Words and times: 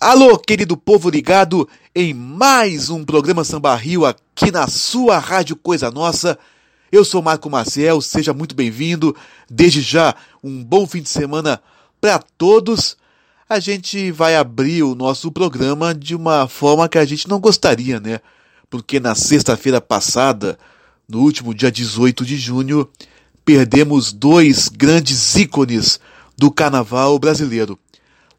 Alô, 0.00 0.38
querido 0.38 0.78
povo 0.78 1.10
ligado 1.10 1.68
em 1.94 2.14
mais 2.14 2.88
um 2.88 3.04
programa 3.04 3.44
Samba 3.44 3.74
Rio 3.74 4.06
aqui 4.06 4.50
na 4.50 4.66
sua 4.66 5.18
Rádio 5.18 5.54
Coisa 5.54 5.90
Nossa. 5.90 6.38
Eu 6.90 7.04
sou 7.04 7.20
Marco 7.20 7.50
Marcel, 7.50 8.00
seja 8.00 8.32
muito 8.32 8.54
bem-vindo. 8.54 9.14
Desde 9.46 9.82
já, 9.82 10.14
um 10.42 10.64
bom 10.64 10.86
fim 10.86 11.02
de 11.02 11.10
semana 11.10 11.60
para 12.00 12.18
todos. 12.18 12.96
A 13.46 13.60
gente 13.60 14.10
vai 14.10 14.36
abrir 14.36 14.84
o 14.84 14.94
nosso 14.94 15.30
programa 15.30 15.94
de 15.94 16.16
uma 16.16 16.48
forma 16.48 16.88
que 16.88 16.96
a 16.96 17.04
gente 17.04 17.28
não 17.28 17.38
gostaria, 17.38 18.00
né? 18.00 18.20
Porque 18.70 18.98
na 18.98 19.14
sexta-feira 19.14 19.82
passada, 19.82 20.58
no 21.06 21.20
último 21.20 21.52
dia 21.52 21.70
18 21.70 22.24
de 22.24 22.38
junho, 22.38 22.88
perdemos 23.44 24.14
dois 24.14 24.66
grandes 24.66 25.36
ícones 25.36 26.00
do 26.38 26.50
carnaval 26.50 27.18
brasileiro. 27.18 27.78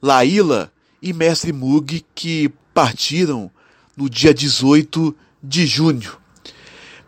Laíla 0.02 0.72
e 1.02 1.12
Mestre 1.14 1.52
Mug, 1.52 2.06
que 2.14 2.50
partiram 2.74 3.50
no 3.98 4.10
dia 4.10 4.34
18 4.34 5.16
de 5.42 5.66
junho. 5.66 6.18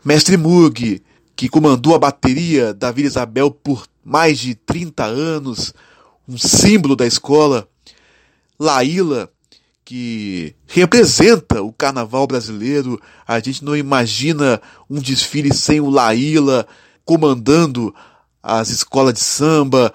Mestre 0.03 0.35
Mug, 0.35 1.01
que 1.35 1.47
comandou 1.47 1.95
a 1.95 1.99
bateria 1.99 2.73
da 2.73 2.91
Vila 2.91 3.07
Isabel 3.07 3.51
por 3.51 3.85
mais 4.03 4.39
de 4.39 4.55
30 4.55 5.03
anos, 5.05 5.73
um 6.27 6.37
símbolo 6.37 6.95
da 6.95 7.05
escola. 7.05 7.67
Laíla, 8.59 9.29
que 9.85 10.55
representa 10.67 11.61
o 11.61 11.71
carnaval 11.71 12.25
brasileiro. 12.25 12.99
A 13.27 13.39
gente 13.39 13.63
não 13.63 13.75
imagina 13.75 14.61
um 14.89 14.99
desfile 14.99 15.53
sem 15.53 15.79
o 15.79 15.89
Laíla 15.89 16.65
comandando 17.05 17.93
as 18.41 18.69
escolas 18.69 19.13
de 19.13 19.19
samba. 19.19 19.93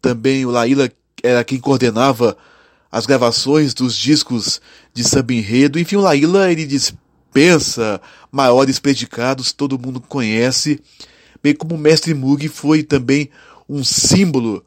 Também 0.00 0.44
o 0.44 0.50
Laíla 0.50 0.90
era 1.22 1.44
quem 1.44 1.58
coordenava 1.58 2.36
as 2.92 3.06
gravações 3.06 3.72
dos 3.72 3.96
discos 3.96 4.60
de 4.92 5.02
samba 5.02 5.32
enredo. 5.32 5.78
Enfim, 5.78 5.96
o 5.96 6.02
Laíla 6.02 6.52
ele 6.52 6.66
dispensa 6.66 7.98
maiores 8.30 8.78
predicados, 8.78 9.50
todo 9.50 9.78
mundo 9.78 9.98
conhece. 9.98 10.78
Bem 11.42 11.54
como 11.54 11.74
o 11.74 11.78
Mestre 11.78 12.12
Mug 12.12 12.46
foi 12.48 12.82
também 12.82 13.30
um 13.66 13.82
símbolo 13.82 14.62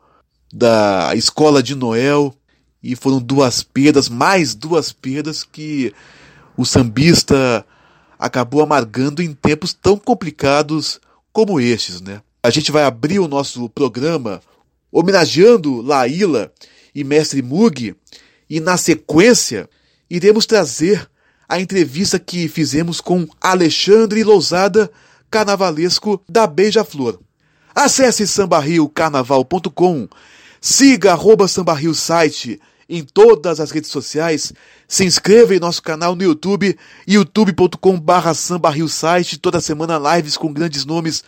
da 0.52 1.12
escola 1.16 1.62
de 1.62 1.76
Noel. 1.76 2.34
E 2.82 2.96
foram 2.96 3.20
duas 3.20 3.64
perdas, 3.64 4.10
mais 4.10 4.54
duas 4.54 4.92
perdas 4.92 5.44
que 5.44 5.94
o 6.58 6.66
sambista 6.66 7.66
acabou 8.18 8.62
amargando 8.62 9.22
em 9.22 9.34
tempos 9.34 9.74
tão 9.74 9.98
complicados 9.98 11.00
como 11.32 11.60
estes, 11.60 12.00
né? 12.00 12.22
A 12.44 12.50
gente 12.50 12.72
vai 12.72 12.84
abrir 12.84 13.20
o 13.20 13.28
nosso 13.28 13.68
programa 13.70 14.40
homenageando 14.92 15.82
Laíla 15.82 16.52
e 16.94 17.04
Mestre 17.04 17.42
Mug, 17.42 17.96
e 18.50 18.60
na 18.60 18.78
sequência 18.78 19.70
iremos 20.10 20.46
trazer 20.46 21.10
a 21.48 21.60
entrevista 21.60 22.20
que 22.20 22.48
fizemos 22.48 23.00
com 23.00 23.28
Alexandre 23.40 24.24
Lousada, 24.24 24.90
carnavalesco 25.30 26.22
da 26.28 26.48
Beija-Flor. 26.48 27.20
Acesse 27.74 28.26
sambarriocarnaval.com, 28.26 30.08
siga 30.62 31.12
arroba 31.12 31.48
sambarrio 31.48 31.94
site 31.94 32.60
em 32.88 33.04
todas 33.04 33.60
as 33.60 33.72
redes 33.72 33.90
sociais, 33.90 34.54
se 34.88 35.04
inscreva 35.04 35.56
em 35.56 35.60
nosso 35.60 35.82
canal 35.82 36.16
no 36.16 36.24
YouTube, 36.24 36.78
youtube.com 37.08 38.00
barra 38.00 38.34
site, 38.34 39.40
toda 39.40 39.60
semana 39.60 40.16
lives 40.16 40.38
com 40.38 40.54
grandes 40.54 40.86
nomes 40.86 41.24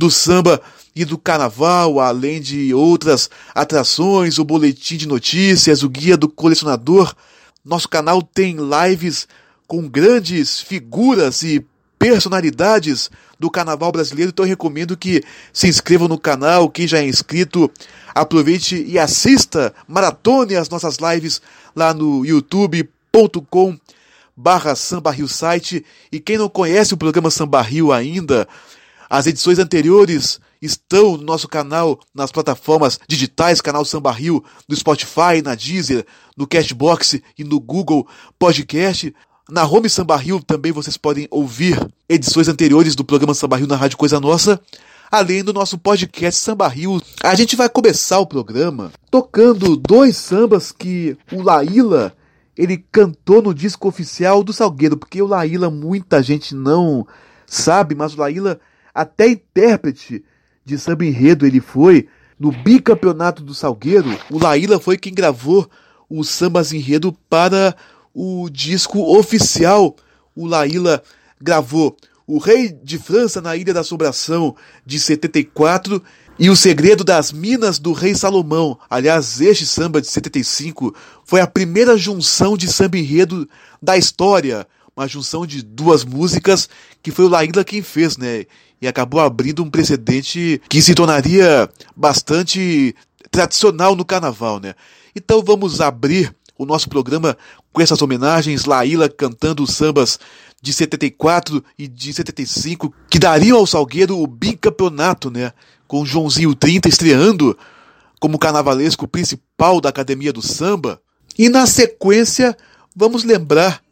do 0.00 0.10
samba 0.10 0.62
e 0.96 1.04
do 1.04 1.18
carnaval, 1.18 2.00
além 2.00 2.40
de 2.40 2.72
outras 2.72 3.28
atrações, 3.54 4.38
o 4.38 4.44
boletim 4.44 4.96
de 4.96 5.06
notícias, 5.06 5.82
o 5.82 5.90
guia 5.90 6.16
do 6.16 6.26
colecionador. 6.26 7.14
Nosso 7.62 7.86
canal 7.86 8.22
tem 8.22 8.56
lives 8.56 9.28
com 9.68 9.86
grandes 9.86 10.58
figuras 10.58 11.42
e 11.42 11.64
personalidades 11.98 13.10
do 13.38 13.50
carnaval 13.50 13.92
brasileiro, 13.92 14.30
então 14.30 14.46
eu 14.46 14.48
recomendo 14.48 14.96
que 14.96 15.22
se 15.52 15.68
inscrevam 15.68 16.08
no 16.08 16.18
canal, 16.18 16.70
quem 16.70 16.88
já 16.88 16.98
é 16.98 17.06
inscrito, 17.06 17.70
aproveite 18.14 18.82
e 18.82 18.98
assista, 18.98 19.74
maratone 19.86 20.56
as 20.56 20.70
nossas 20.70 20.96
lives 20.96 21.42
lá 21.76 21.92
no 21.92 22.24
youtube.com 22.24 23.78
barra 24.34 24.74
Samba 24.74 25.10
Rio 25.10 25.28
site 25.28 25.84
e 26.10 26.18
quem 26.18 26.38
não 26.38 26.48
conhece 26.48 26.94
o 26.94 26.96
programa 26.96 27.30
Samba 27.30 27.60
Rio 27.60 27.92
ainda, 27.92 28.48
as 29.10 29.26
edições 29.26 29.58
anteriores 29.58 30.38
estão 30.62 31.16
no 31.16 31.24
nosso 31.24 31.48
canal, 31.48 31.98
nas 32.14 32.30
plataformas 32.30 33.00
digitais, 33.08 33.60
canal 33.60 33.84
Samba 33.84 34.12
Rio, 34.12 34.44
no 34.68 34.76
Spotify, 34.76 35.42
na 35.42 35.56
Deezer, 35.56 36.06
no 36.36 36.46
Cashbox 36.46 37.20
e 37.36 37.42
no 37.42 37.58
Google 37.58 38.06
Podcast. 38.38 39.12
Na 39.50 39.66
Home 39.66 39.90
Samba 39.90 40.16
Rio 40.16 40.40
também 40.40 40.70
vocês 40.70 40.96
podem 40.96 41.26
ouvir 41.28 41.76
edições 42.08 42.46
anteriores 42.46 42.94
do 42.94 43.04
programa 43.04 43.34
Samba 43.34 43.56
Rio 43.56 43.66
na 43.66 43.74
Rádio 43.74 43.98
Coisa 43.98 44.20
Nossa, 44.20 44.60
além 45.10 45.42
do 45.42 45.52
nosso 45.52 45.76
podcast 45.76 46.40
Samba 46.40 46.68
Rio. 46.68 47.02
A 47.20 47.34
gente 47.34 47.56
vai 47.56 47.68
começar 47.68 48.20
o 48.20 48.26
programa 48.26 48.92
tocando 49.10 49.76
dois 49.76 50.16
sambas 50.16 50.70
que 50.70 51.16
o 51.32 51.42
Laíla 51.42 52.14
ele 52.56 52.84
cantou 52.92 53.42
no 53.42 53.52
disco 53.52 53.88
oficial 53.88 54.44
do 54.44 54.52
Salgueiro, 54.52 54.96
porque 54.96 55.20
o 55.20 55.26
Laíla 55.26 55.68
muita 55.68 56.22
gente 56.22 56.54
não 56.54 57.04
sabe, 57.44 57.96
mas 57.96 58.14
o 58.14 58.20
Laíla 58.20 58.60
até 58.94 59.28
intérprete 59.28 60.24
de 60.64 60.78
samba 60.78 61.04
enredo 61.04 61.46
ele 61.46 61.60
foi. 61.60 62.08
No 62.38 62.50
bicampeonato 62.50 63.42
do 63.42 63.52
Salgueiro, 63.52 64.08
o 64.30 64.38
Laíla 64.38 64.80
foi 64.80 64.96
quem 64.96 65.12
gravou 65.12 65.70
o 66.08 66.24
sambas 66.24 66.72
enredo 66.72 67.12
para 67.28 67.76
o 68.14 68.48
disco 68.50 68.98
oficial. 69.16 69.94
O 70.34 70.46
Laíla 70.46 71.02
gravou 71.40 71.96
O 72.26 72.38
Rei 72.38 72.68
de 72.68 72.98
França 72.98 73.40
na 73.40 73.56
Ilha 73.56 73.74
da 73.74 73.80
Assombração 73.80 74.56
de 74.86 74.98
74 74.98 76.02
e 76.38 76.48
O 76.48 76.56
Segredo 76.56 77.04
das 77.04 77.30
Minas 77.30 77.78
do 77.78 77.92
Rei 77.92 78.14
Salomão. 78.14 78.78
Aliás, 78.88 79.40
este 79.40 79.66
samba 79.66 80.00
de 80.00 80.06
75 80.08 80.94
foi 81.24 81.40
a 81.40 81.46
primeira 81.46 81.98
junção 81.98 82.56
de 82.56 82.66
samba 82.66 82.96
enredo 82.96 83.46
da 83.82 83.98
história. 83.98 84.66
Uma 84.96 85.06
junção 85.06 85.46
de 85.46 85.62
duas 85.62 86.04
músicas 86.04 86.68
que 87.02 87.10
foi 87.10 87.26
o 87.26 87.28
Laíla 87.28 87.64
quem 87.64 87.82
fez, 87.82 88.16
né? 88.16 88.46
E 88.80 88.88
acabou 88.88 89.20
abrindo 89.20 89.62
um 89.62 89.70
precedente 89.70 90.60
que 90.68 90.80
se 90.80 90.94
tornaria 90.94 91.68
bastante 91.94 92.94
tradicional 93.30 93.94
no 93.94 94.04
carnaval, 94.04 94.58
né? 94.58 94.74
Então 95.14 95.42
vamos 95.42 95.80
abrir 95.80 96.34
o 96.56 96.64
nosso 96.64 96.88
programa 96.88 97.36
com 97.72 97.80
essas 97.80 98.02
homenagens, 98.02 98.64
Laíla 98.64 99.08
cantando 99.08 99.62
os 99.62 99.74
sambas 99.74 100.18
de 100.62 100.72
74 100.72 101.64
e 101.78 101.88
de 101.88 102.12
75, 102.12 102.92
que 103.08 103.18
dariam 103.18 103.58
ao 103.58 103.66
Salgueiro 103.66 104.18
o 104.18 104.26
bicampeonato, 104.26 105.30
né? 105.30 105.52
Com 105.86 106.04
Joãozinho 106.04 106.54
30 106.54 106.88
estreando 106.88 107.56
como 108.20 108.38
carnavalesco 108.38 109.08
principal 109.08 109.80
da 109.80 109.88
Academia 109.88 110.32
do 110.32 110.42
Samba. 110.42 111.00
E 111.38 111.48
na 111.48 111.66
sequência, 111.66 112.56
vamos 112.94 113.24
lembrar 113.24 113.82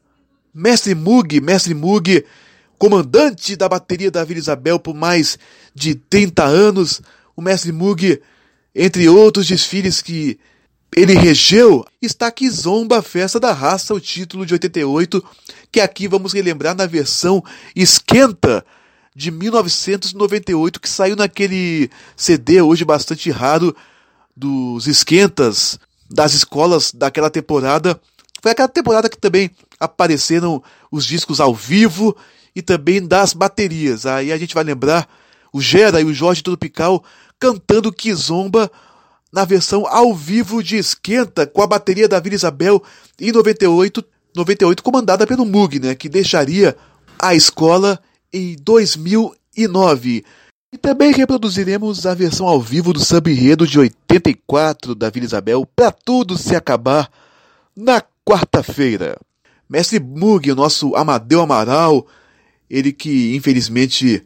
Mestre 0.52 0.94
Mug, 0.94 1.40
Mestre 1.40 1.72
Mug 1.72 2.24
comandante 2.78 3.56
da 3.56 3.68
bateria 3.68 4.10
da 4.10 4.24
Vila 4.24 4.38
Isabel 4.38 4.78
por 4.78 4.94
mais 4.94 5.38
de 5.74 5.94
30 5.94 6.44
anos, 6.44 7.02
o 7.36 7.42
mestre 7.42 7.72
Mug, 7.72 8.20
entre 8.74 9.08
outros 9.08 9.46
desfiles 9.46 10.00
que 10.00 10.38
ele 10.96 11.14
regeu, 11.14 11.84
está 12.00 12.28
aqui 12.28 12.48
Zomba, 12.48 13.02
Festa 13.02 13.38
da 13.38 13.52
Raça, 13.52 13.92
o 13.92 14.00
título 14.00 14.46
de 14.46 14.54
88, 14.54 15.24
que 15.70 15.80
aqui 15.80 16.08
vamos 16.08 16.32
relembrar 16.32 16.74
na 16.74 16.86
versão 16.86 17.44
Esquenta 17.76 18.64
de 19.14 19.30
1998, 19.30 20.80
que 20.80 20.88
saiu 20.88 21.16
naquele 21.16 21.90
CD 22.16 22.62
hoje 22.62 22.84
bastante 22.84 23.30
raro 23.30 23.76
dos 24.34 24.86
esquentas 24.86 25.78
das 26.08 26.32
escolas 26.32 26.92
daquela 26.92 27.28
temporada. 27.28 28.00
Foi 28.40 28.52
aquela 28.52 28.68
temporada 28.68 29.08
que 29.08 29.18
também 29.18 29.50
apareceram 29.78 30.62
os 30.90 31.04
discos 31.04 31.40
ao 31.40 31.54
vivo 31.54 32.16
e 32.58 32.62
também 32.62 33.06
das 33.06 33.32
baterias. 33.32 34.04
Aí 34.04 34.32
a 34.32 34.36
gente 34.36 34.52
vai 34.52 34.64
lembrar 34.64 35.08
o 35.52 35.60
Gera 35.60 36.00
e 36.00 36.04
o 36.04 36.12
Jorge 36.12 36.42
Tropical 36.42 37.04
cantando 37.38 37.92
Kizomba 37.92 38.68
na 39.32 39.44
versão 39.44 39.86
ao 39.86 40.12
vivo 40.12 40.60
de 40.60 40.76
Esquenta 40.76 41.46
com 41.46 41.62
a 41.62 41.68
bateria 41.68 42.08
da 42.08 42.18
Vila 42.18 42.34
Isabel 42.34 42.82
em 43.20 43.30
98, 43.30 44.04
98 44.34 44.82
comandada 44.82 45.24
pelo 45.24 45.46
Mug, 45.46 45.78
né, 45.78 45.94
que 45.94 46.08
deixaria 46.08 46.76
a 47.16 47.32
escola 47.32 48.00
em 48.32 48.56
2009. 48.60 50.24
E 50.72 50.76
também 50.76 51.12
reproduziremos 51.12 52.06
a 52.06 52.12
versão 52.12 52.48
ao 52.48 52.60
vivo 52.60 52.92
do 52.92 52.98
samba 52.98 53.30
enredo 53.30 53.68
de 53.68 53.78
84 53.78 54.96
da 54.96 55.08
Vila 55.10 55.26
Isabel 55.26 55.64
para 55.76 55.92
tudo 55.92 56.36
se 56.36 56.56
acabar 56.56 57.08
na 57.76 58.02
quarta-feira. 58.26 59.16
Mestre 59.70 60.00
Mug, 60.00 60.50
o 60.50 60.56
nosso 60.56 60.96
Amadeu 60.96 61.40
Amaral, 61.40 62.04
ele 62.70 62.92
que 62.92 63.34
infelizmente 63.34 64.24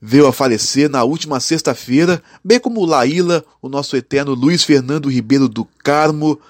veio 0.00 0.26
a 0.26 0.32
falecer 0.32 0.88
na 0.88 1.04
última 1.04 1.40
sexta-feira, 1.40 2.22
bem 2.42 2.58
como 2.58 2.84
Laíla, 2.84 3.44
o 3.60 3.68
nosso 3.68 3.96
eterno 3.96 4.34
Luiz 4.34 4.64
Fernando 4.64 5.10
Ribeiro 5.10 5.48
do 5.48 5.64
Carmo, 5.84 6.40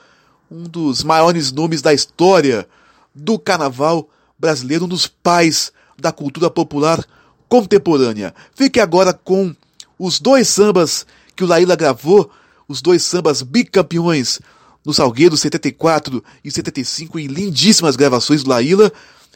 um 0.50 0.64
dos 0.64 1.02
maiores 1.02 1.50
nomes 1.50 1.82
da 1.82 1.92
história 1.92 2.66
do 3.14 3.38
carnaval 3.38 4.08
brasileiro, 4.38 4.84
um 4.84 4.88
dos 4.88 5.06
pais 5.06 5.72
da 5.98 6.12
cultura 6.12 6.48
popular 6.48 7.04
contemporânea. 7.48 8.34
Fique 8.54 8.80
agora 8.80 9.12
com 9.12 9.54
os 9.98 10.20
dois 10.20 10.48
sambas 10.48 11.04
que 11.34 11.44
o 11.44 11.46
Laíla 11.46 11.76
gravou, 11.76 12.30
os 12.68 12.80
dois 12.80 13.02
sambas 13.02 13.42
bicampeões 13.42 14.40
no 14.84 14.94
Salgueiro 14.94 15.36
74 15.36 16.22
e 16.44 16.50
75 16.50 17.18
em 17.18 17.26
lindíssimas 17.26 17.96
gravações 17.96 18.42
do 18.42 18.50
Laíla. 18.50 18.92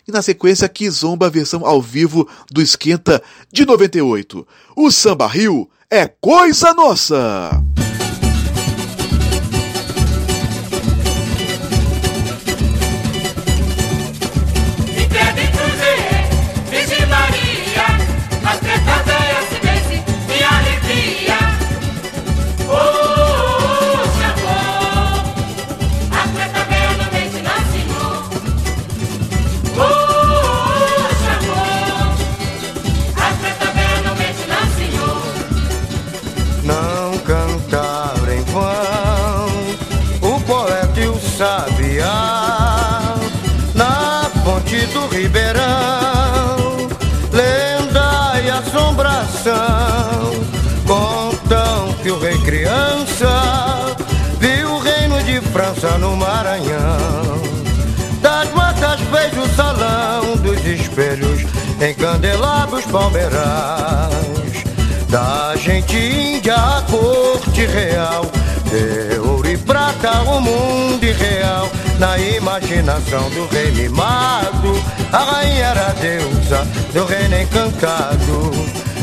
E 0.07 0.13
na 0.13 0.21
sequência, 0.23 0.69
Kizomba, 0.69 1.31
versão 1.31 1.65
ao 1.65 1.81
vivo 1.81 2.29
do 2.51 2.61
Esquenta 2.61 3.23
de 3.51 3.65
98. 3.65 4.47
O 4.77 4.91
Samba 4.91 5.27
Rio 5.27 5.69
é 5.91 6.07
coisa 6.07 6.75
nossa! 6.75 7.51
França 55.85 55.99
no 55.99 56.17
Maranhão. 56.17 57.43
Das 58.23 58.51
matas 58.53 59.01
vejo 59.01 59.43
o 59.43 59.55
salão 59.55 60.35
dos 60.39 60.65
espelhos 60.65 61.43
em 61.79 61.95
candelabros 61.95 62.87
palmeirais. 62.87 64.65
Da 65.11 65.55
gente 65.57 65.95
índia 65.95 66.55
a 66.55 66.83
corte 66.91 67.67
real, 67.67 68.25
de 68.71 69.19
ouro 69.19 69.47
e 69.47 69.59
prata 69.59 70.23
o 70.23 70.41
mundo 70.41 71.05
irreal. 71.05 71.69
Na 71.99 72.19
imaginação 72.19 73.29
do 73.31 73.47
rei 73.49 73.71
mimado, 73.73 74.83
a 75.13 75.19
rainha 75.19 75.67
era 75.67 75.89
a 75.89 75.93
deusa 75.93 76.67
do 76.95 77.05
reino 77.05 77.41
encantado. 77.43 78.51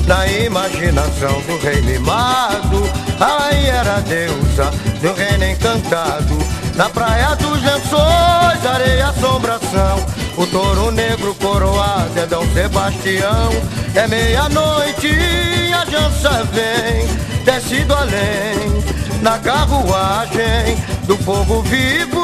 Na 0.07 0.27
imaginação 0.27 1.41
do 1.41 1.57
rei 1.59 1.79
mimado, 1.83 2.83
a 3.19 3.43
rainha 3.43 3.73
era 3.73 3.99
deusa 4.01 4.71
do 4.99 5.13
reino 5.13 5.45
encantado. 5.45 6.61
Na 6.81 6.89
praia 6.89 7.35
dos 7.35 7.61
lençóis, 7.61 8.65
areia 8.65 9.09
assombração. 9.09 10.03
O 10.35 10.47
touro 10.47 10.89
negro 10.89 11.35
coroado 11.35 12.19
é 12.19 12.25
Dom 12.25 12.43
Sebastião. 12.55 13.51
É 13.93 14.07
meia-noite 14.07 15.05
e 15.05 15.71
a 15.71 15.85
jança 15.85 16.43
vem, 16.45 17.05
descido 17.45 17.93
além. 17.93 18.83
Na 19.21 19.37
carruagem 19.37 20.75
do 21.05 21.15
povo 21.17 21.61
vivo, 21.61 22.19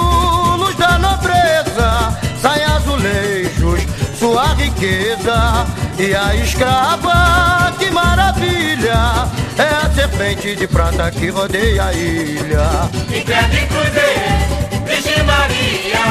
luz 0.55 0.75
da 0.75 0.97
nobreza, 0.97 2.17
sai 2.41 2.63
azulejos, 2.63 3.85
sua 4.17 4.53
riqueza. 4.55 5.65
E 5.97 6.13
a 6.13 6.35
escrava, 6.35 7.73
que 7.77 7.89
maravilha, 7.91 9.27
é 9.57 9.85
a 9.85 9.89
serpente 9.93 10.55
de 10.55 10.67
prata 10.67 11.09
que 11.11 11.29
rodeia 11.29 11.85
a 11.85 11.93
ilha. 11.93 12.89
E 13.09 13.21
crede 13.21 13.65
cruzeiro, 13.67 14.85
Virgem 14.85 15.23
Maria, 15.23 16.03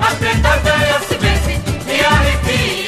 a 0.00 0.14
preta 0.14 0.56
velha 0.58 1.00
se 1.06 1.16
vence 1.18 1.60
e 1.86 2.04
arrepia. 2.04 2.85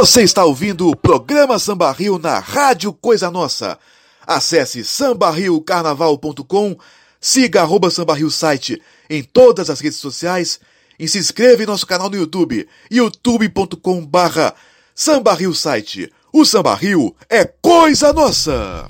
Você 0.00 0.22
está 0.22 0.44
ouvindo 0.44 0.88
o 0.88 0.94
programa 0.94 1.58
Samba 1.58 1.90
Rio 1.90 2.20
na 2.20 2.38
Rádio 2.38 2.92
Coisa 2.92 3.32
Nossa. 3.32 3.76
Acesse 4.24 4.84
sambarriocarnaval.com, 4.84 6.76
siga 7.20 7.62
arroba 7.62 7.88
site 8.30 8.80
em 9.10 9.24
todas 9.24 9.68
as 9.68 9.80
redes 9.80 9.98
sociais 9.98 10.60
e 10.96 11.08
se 11.08 11.18
inscreva 11.18 11.64
em 11.64 11.66
nosso 11.66 11.84
canal 11.84 12.08
no 12.08 12.16
YouTube, 12.16 12.68
youtube.com 12.88 14.06
barra 14.06 14.54
Samba 14.94 15.34
Rio 15.34 15.52
site. 15.52 16.12
O 16.32 16.44
Samba 16.44 16.76
Rio 16.76 17.12
é 17.28 17.44
coisa 17.44 18.12
nossa! 18.12 18.88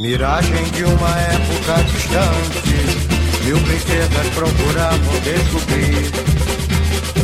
Miragem 0.00 0.62
de 0.70 0.84
uma 0.84 1.10
época 1.18 1.82
distante, 1.92 3.42
mil 3.44 3.60
princesas 3.62 4.28
procuravam 4.32 5.20
descobrir. 5.24 6.12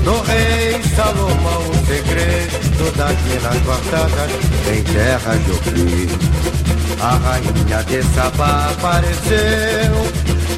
Do 0.03 0.21
rei 0.23 0.83
Salomão 0.97 1.71
o 1.71 1.87
segredo 1.87 2.97
das 2.97 3.17
minas 3.23 3.63
guardadas 3.63 4.33
em 4.73 4.83
terra 4.93 5.37
de 5.37 5.51
Ofir. 5.53 6.09
A 7.01 7.17
rainha 7.17 7.85
de 7.85 8.03
Sabá 8.13 8.71
apareceu 8.73 9.95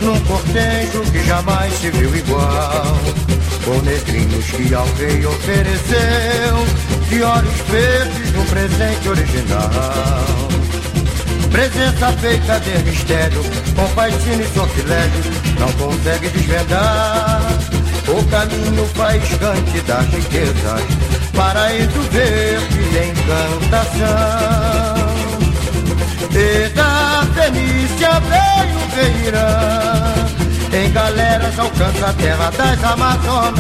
num 0.01 0.19
cortejo 0.21 1.03
que 1.13 1.23
jamais 1.23 1.71
se 1.75 1.91
viu 1.91 2.17
igual. 2.17 2.97
O 3.67 3.83
negrinhos 3.83 4.47
que 4.53 4.73
ao 4.75 4.87
rei 4.95 5.27
ofereceu 5.27 6.67
De 7.11 7.23
olhos 7.23 7.61
verdes 7.69 8.37
um 8.37 8.45
presente 8.47 9.09
original 9.09 10.47
Presença 11.57 12.13
feita 12.19 12.61
de 12.61 12.79
mistério 12.85 13.43
Com 13.75 13.87
fascínio 13.95 14.45
e 14.45 14.49
sortilégio 14.53 15.25
Não 15.59 15.73
consegue 15.73 16.29
desvendar 16.29 17.41
O 18.09 18.23
caminho 18.27 18.87
faiscante 18.89 19.81
das 19.87 20.05
riquezas 20.09 20.83
Paraíso 21.35 22.03
verde 22.11 22.79
e 22.79 23.09
encantação 23.09 24.05
E 26.31 26.69
da 26.75 27.27
Fenícia 27.35 28.21
veio 28.21 28.79
Feirã 28.91 29.97
em 30.75 30.93
galeras 30.93 31.59
alcança 31.59 32.09
a 32.09 32.13
terra 32.13 32.51
das 32.51 32.85
Amazonas. 32.85 33.57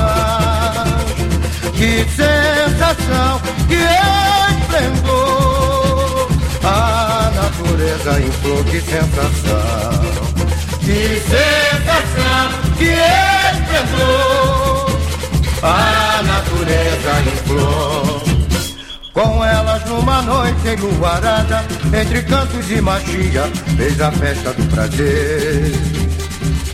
Que 1.73 2.05
sensação, 2.11 3.41
que 3.69 3.77
esplendor! 4.61 5.56
A 6.69 7.31
natureza 7.33 8.21
em 8.21 8.31
flor, 8.33 8.65
que 8.65 8.81
sensação! 8.81 10.27
Que 10.81 11.21
sensação, 11.21 12.51
que 12.77 12.91
esplendor! 13.55 14.99
A 15.63 16.23
natureza 16.25 17.13
em 17.25 17.37
flor. 17.47 18.23
Com 19.13 19.45
elas 19.45 19.85
numa 19.87 20.21
noite 20.23 20.69
enluarada, 20.69 21.65
entre 21.97 22.23
cantos 22.23 22.69
e 22.69 22.81
magia, 22.81 23.45
fez 23.77 24.01
a 24.01 24.11
festa 24.11 24.53
do 24.53 24.65
prazer. 24.65 25.73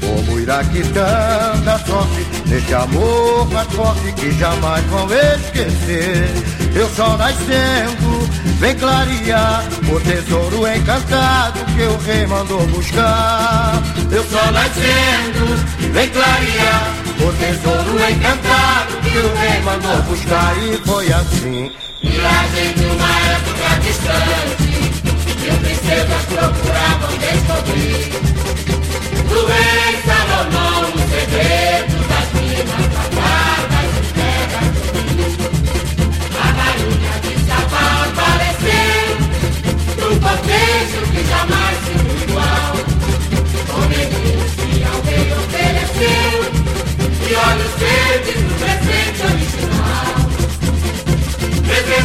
Como 0.00 0.40
irá 0.40 0.64
quitando 0.64 1.68
a 1.68 1.78
sorte 1.78 2.26
Neste 2.46 2.74
amor 2.74 3.48
mais 3.50 3.68
forte 3.68 4.12
que 4.12 4.32
jamais 4.32 4.84
vão 4.86 5.06
esquecer 5.06 6.61
Eu 6.74 6.88
só 6.96 7.16
nascendo, 7.18 8.28
vem 8.58 8.74
clarear 8.76 9.62
O 9.92 10.00
tesouro 10.00 10.66
encantado 10.66 11.60
que 11.66 11.82
o 11.82 11.98
rei 11.98 12.26
mandou 12.26 12.66
buscar. 12.68 13.82
Eu 14.10 14.24
só 14.24 14.50
nascendo, 14.50 15.92
vem 15.92 16.08
clarear 16.08 16.94
O 17.20 17.32
tesouro 17.34 18.10
encantado 18.10 18.96
que 19.02 19.18
o 19.18 19.34
rei 19.34 19.60
mandou 19.60 20.02
buscar. 20.02 20.54
E 20.58 20.76
foi 20.86 21.12
assim. 21.12 21.72
Viagem 22.02 22.72
de 22.74 22.84
uma 22.86 23.10
época 23.32 23.80
distante 23.82 24.72
E 25.44 25.56
princesas 25.58 26.22
procuravam 26.24 27.18
descobrir 27.18 28.22
do 29.28 29.46
rei 29.46 30.01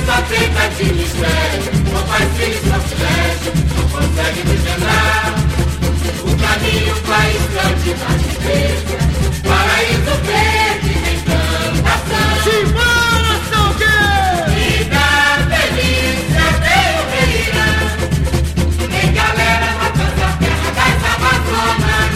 Presença 0.07 0.25
feita 0.27 0.63
de 0.69 0.85
mistério, 0.93 1.67
não 1.91 2.01
faz 2.07 2.31
filhos 2.37 2.63
sortilégio, 2.63 3.51
não 3.75 3.83
consegue 3.89 4.41
desvendar. 4.43 5.35
O 6.23 6.31
caminho 6.37 6.95
país 7.01 7.43
grande 7.51 7.91
da 7.93 8.07
riqueza, 8.15 8.95
paraíso 9.43 10.15
verde 10.23 10.93
de 10.93 11.11
encantação. 11.13 12.29
Simbora, 12.41 13.33
Salgueiro! 13.51 14.47
E 14.55 14.85
da 14.85 15.11
delícia 15.51 16.45
veio 16.63 17.01
reirã, 17.11 17.71
em 18.87 19.09
galera 19.11 19.67
matando 19.75 20.23
a 20.23 20.31
terra 20.39 20.69
das 20.71 20.99
Amazonas. 21.17 22.15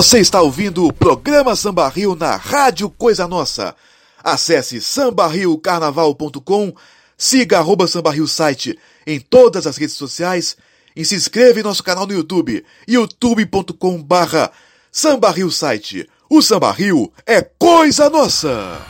Você 0.00 0.18
está 0.18 0.40
ouvindo 0.40 0.86
o 0.86 0.92
programa 0.94 1.54
Samba 1.54 1.86
Rio 1.86 2.16
na 2.16 2.34
Rádio 2.34 2.88
Coisa 2.88 3.28
Nossa. 3.28 3.76
Acesse 4.24 4.80
sambarriocarnaval.com, 4.80 6.72
siga 7.18 7.58
arroba 7.58 7.86
site 8.26 8.78
em 9.06 9.20
todas 9.20 9.66
as 9.66 9.76
redes 9.76 9.96
sociais 9.96 10.56
e 10.96 11.04
se 11.04 11.14
inscreva 11.14 11.60
em 11.60 11.62
nosso 11.62 11.84
canal 11.84 12.06
no 12.06 12.14
YouTube, 12.14 12.64
youtube.com 12.88 14.02
barra 14.02 14.50
Samba 14.90 15.30
Rio 15.32 15.50
site. 15.50 16.08
O 16.30 16.40
Samba 16.40 16.72
Rio 16.72 17.12
é 17.26 17.42
coisa 17.42 18.08
nossa! 18.08 18.89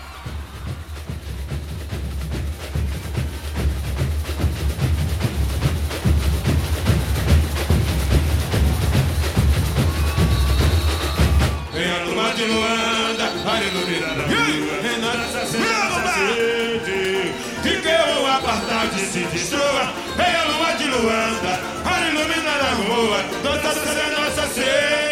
Luanda, 12.50 13.26
a 13.46 13.62
iluminada 13.62 14.22
Renata 14.82 15.26
Sacete, 15.32 17.00
de 17.62 17.80
que 17.80 17.96
o 18.20 18.26
apartado 18.26 18.98
se 18.98 19.20
destrua. 19.32 19.92
Vem 20.16 20.34
a 20.34 20.44
lua 20.44 20.72
de 20.78 20.86
Luanda, 20.86 21.60
a 21.84 22.00
iluminada 22.08 22.70
rua, 22.86 23.20
nossa 23.44 23.72
cena, 23.80 24.06
nossa 24.18 24.46
sede, 24.48 25.09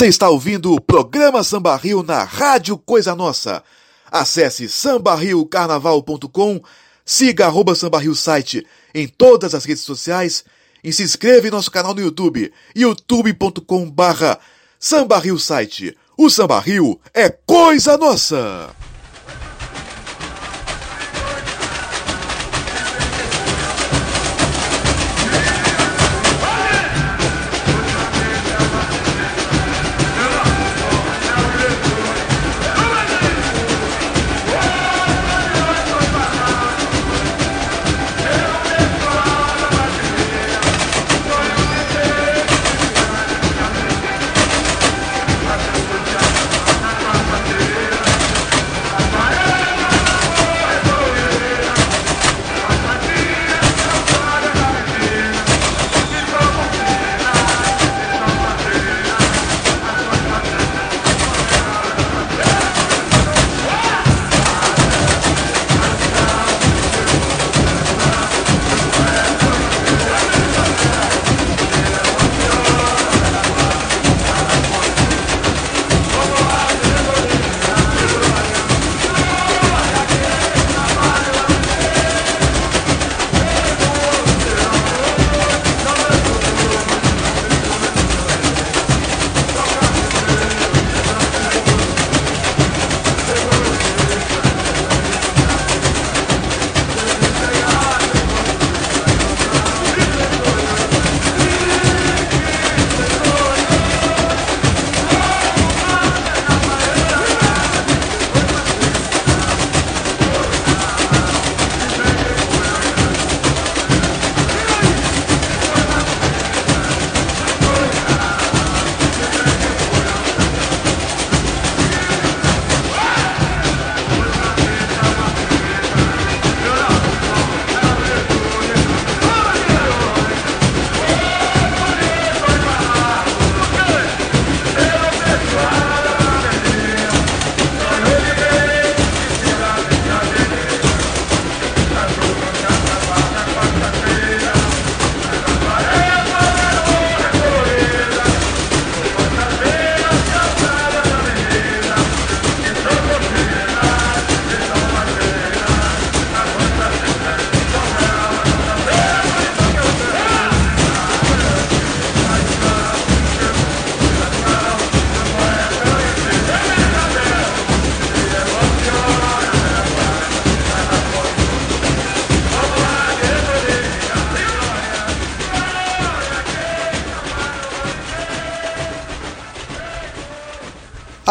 Você 0.00 0.06
está 0.06 0.30
ouvindo 0.30 0.72
o 0.72 0.80
programa 0.80 1.44
Samba 1.44 1.76
Rio 1.76 2.02
na 2.02 2.24
Rádio 2.24 2.78
Coisa 2.78 3.14
Nossa. 3.14 3.62
Acesse 4.10 4.66
sambarriocarnaval.com, 4.66 6.62
siga 7.04 7.44
arroba 7.44 7.74
site 8.14 8.66
em 8.94 9.06
todas 9.06 9.54
as 9.54 9.66
redes 9.66 9.82
sociais 9.82 10.42
e 10.82 10.90
se 10.90 11.02
inscreva 11.02 11.48
em 11.48 11.50
nosso 11.50 11.70
canal 11.70 11.94
no 11.94 12.00
YouTube, 12.00 12.50
youtube.com 12.74 13.90
barra 13.90 14.40
Samba 14.78 15.18
Rio 15.18 15.38
site. 15.38 15.94
O 16.16 16.30
Samba 16.30 16.58
Rio 16.60 16.98
é 17.12 17.28
coisa 17.28 17.98
nossa! 17.98 18.74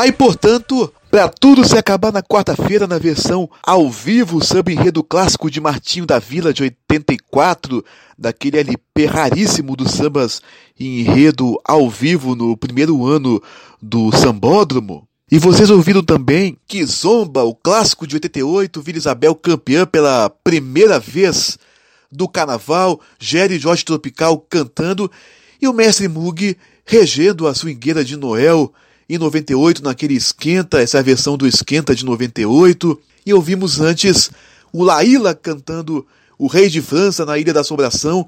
Aí, 0.10 0.14
portanto, 0.14 0.92
para 1.12 1.30
tudo 1.30 1.64
se 1.64 1.78
acabar 1.78 2.12
na 2.12 2.24
quarta-feira 2.24 2.88
na 2.88 2.98
versão 2.98 3.48
ao 3.62 3.92
vivo, 3.92 4.44
samba 4.44 4.72
enredo 4.72 5.04
clássico 5.04 5.52
de 5.52 5.62
Martinho 5.62 6.04
da 6.04 6.18
Vila 6.18 6.52
de 6.52 6.64
84, 6.64 7.86
daquele 8.18 8.58
LP 8.58 9.06
raríssimo 9.06 9.76
dos 9.76 9.92
sambas 9.92 10.42
enredo 10.80 11.62
ao 11.64 11.88
vivo 11.88 12.34
no 12.34 12.58
primeiro 12.58 13.06
ano 13.06 13.40
do 13.80 14.12
Sambódromo. 14.12 15.08
E 15.32 15.38
vocês 15.38 15.70
ouviram 15.70 16.02
também 16.02 16.58
que 16.68 16.84
Zomba, 16.84 17.44
o 17.44 17.54
clássico 17.54 18.08
de 18.08 18.16
88, 18.16 18.82
Vila 18.82 18.98
Isabel 18.98 19.36
campeã 19.36 19.86
pela 19.86 20.28
primeira 20.28 21.00
vez 21.00 21.60
do 22.12 22.28
carnaval, 22.28 23.00
Jerry 23.20 23.60
Jorge 23.60 23.86
Tropical 23.86 24.40
cantando 24.50 25.12
e 25.62 25.68
o 25.68 25.74
mestre 25.74 26.08
Mug 26.08 26.58
regendo 26.84 27.46
a 27.46 27.54
swingueira 27.54 28.04
de 28.04 28.18
Noel 28.18 28.74
em 29.10 29.18
98 29.18 29.84
naquele 29.84 30.14
Esquenta, 30.14 30.80
essa 30.80 30.98
é 30.98 31.00
a 31.00 31.04
versão 31.04 31.36
do 31.36 31.48
Esquenta 31.48 31.96
de 31.96 32.06
98, 32.06 33.00
e 33.26 33.34
ouvimos 33.34 33.82
antes 33.82 34.30
o 34.72 34.84
Laíla 34.84 35.34
cantando 35.34 36.06
O 36.38 36.46
Rei 36.46 36.70
de 36.70 36.80
França 36.80 37.26
na 37.26 37.38
Ilha 37.38 37.52
da 37.52 37.62
Assombração 37.62 38.28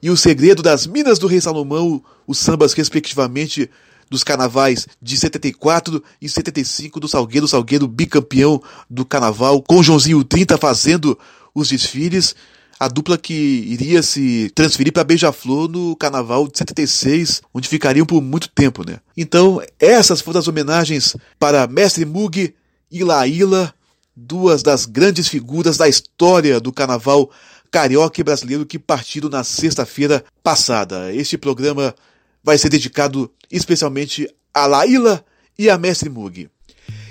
e 0.00 0.08
O 0.10 0.16
Segredo 0.16 0.62
das 0.62 0.86
Minas 0.86 1.18
do 1.18 1.26
Rei 1.26 1.40
Salomão, 1.40 2.00
os 2.28 2.38
sambas 2.38 2.72
respectivamente 2.74 3.68
dos 4.08 4.22
carnavais 4.22 4.86
de 5.02 5.16
74 5.16 6.02
e 6.22 6.28
75 6.28 7.00
do 7.00 7.08
Salgueiro, 7.08 7.48
Salgueiro 7.48 7.88
bicampeão 7.88 8.62
do 8.88 9.04
carnaval, 9.04 9.60
com 9.62 9.82
Joãozinho 9.82 10.22
30 10.22 10.56
fazendo 10.58 11.18
os 11.52 11.70
desfiles 11.70 12.36
a 12.78 12.88
dupla 12.88 13.16
que 13.16 13.34
iria 13.34 14.02
se 14.02 14.50
transferir 14.54 14.92
para 14.92 15.04
Beija-Flor 15.04 15.68
no 15.68 15.96
Carnaval 15.96 16.48
de 16.48 16.58
76, 16.58 17.42
onde 17.52 17.68
ficariam 17.68 18.06
por 18.06 18.20
muito 18.20 18.48
tempo, 18.48 18.84
né? 18.88 18.98
Então, 19.16 19.62
essas 19.78 20.20
foram 20.20 20.40
as 20.40 20.48
homenagens 20.48 21.16
para 21.38 21.66
Mestre 21.66 22.04
Mug 22.04 22.54
e 22.90 23.04
Laíla, 23.04 23.74
duas 24.14 24.62
das 24.62 24.86
grandes 24.86 25.28
figuras 25.28 25.76
da 25.76 25.88
história 25.88 26.60
do 26.60 26.72
Carnaval 26.72 27.30
carioca 27.70 28.20
e 28.20 28.24
brasileiro 28.24 28.64
que 28.64 28.78
partiram 28.78 29.28
na 29.28 29.42
sexta-feira 29.42 30.24
passada. 30.44 31.12
Este 31.12 31.36
programa 31.36 31.92
vai 32.40 32.56
ser 32.56 32.68
dedicado 32.68 33.28
especialmente 33.50 34.32
a 34.54 34.66
Laíla 34.66 35.24
e 35.58 35.68
a 35.68 35.76
Mestre 35.76 36.08
Mug. 36.08 36.48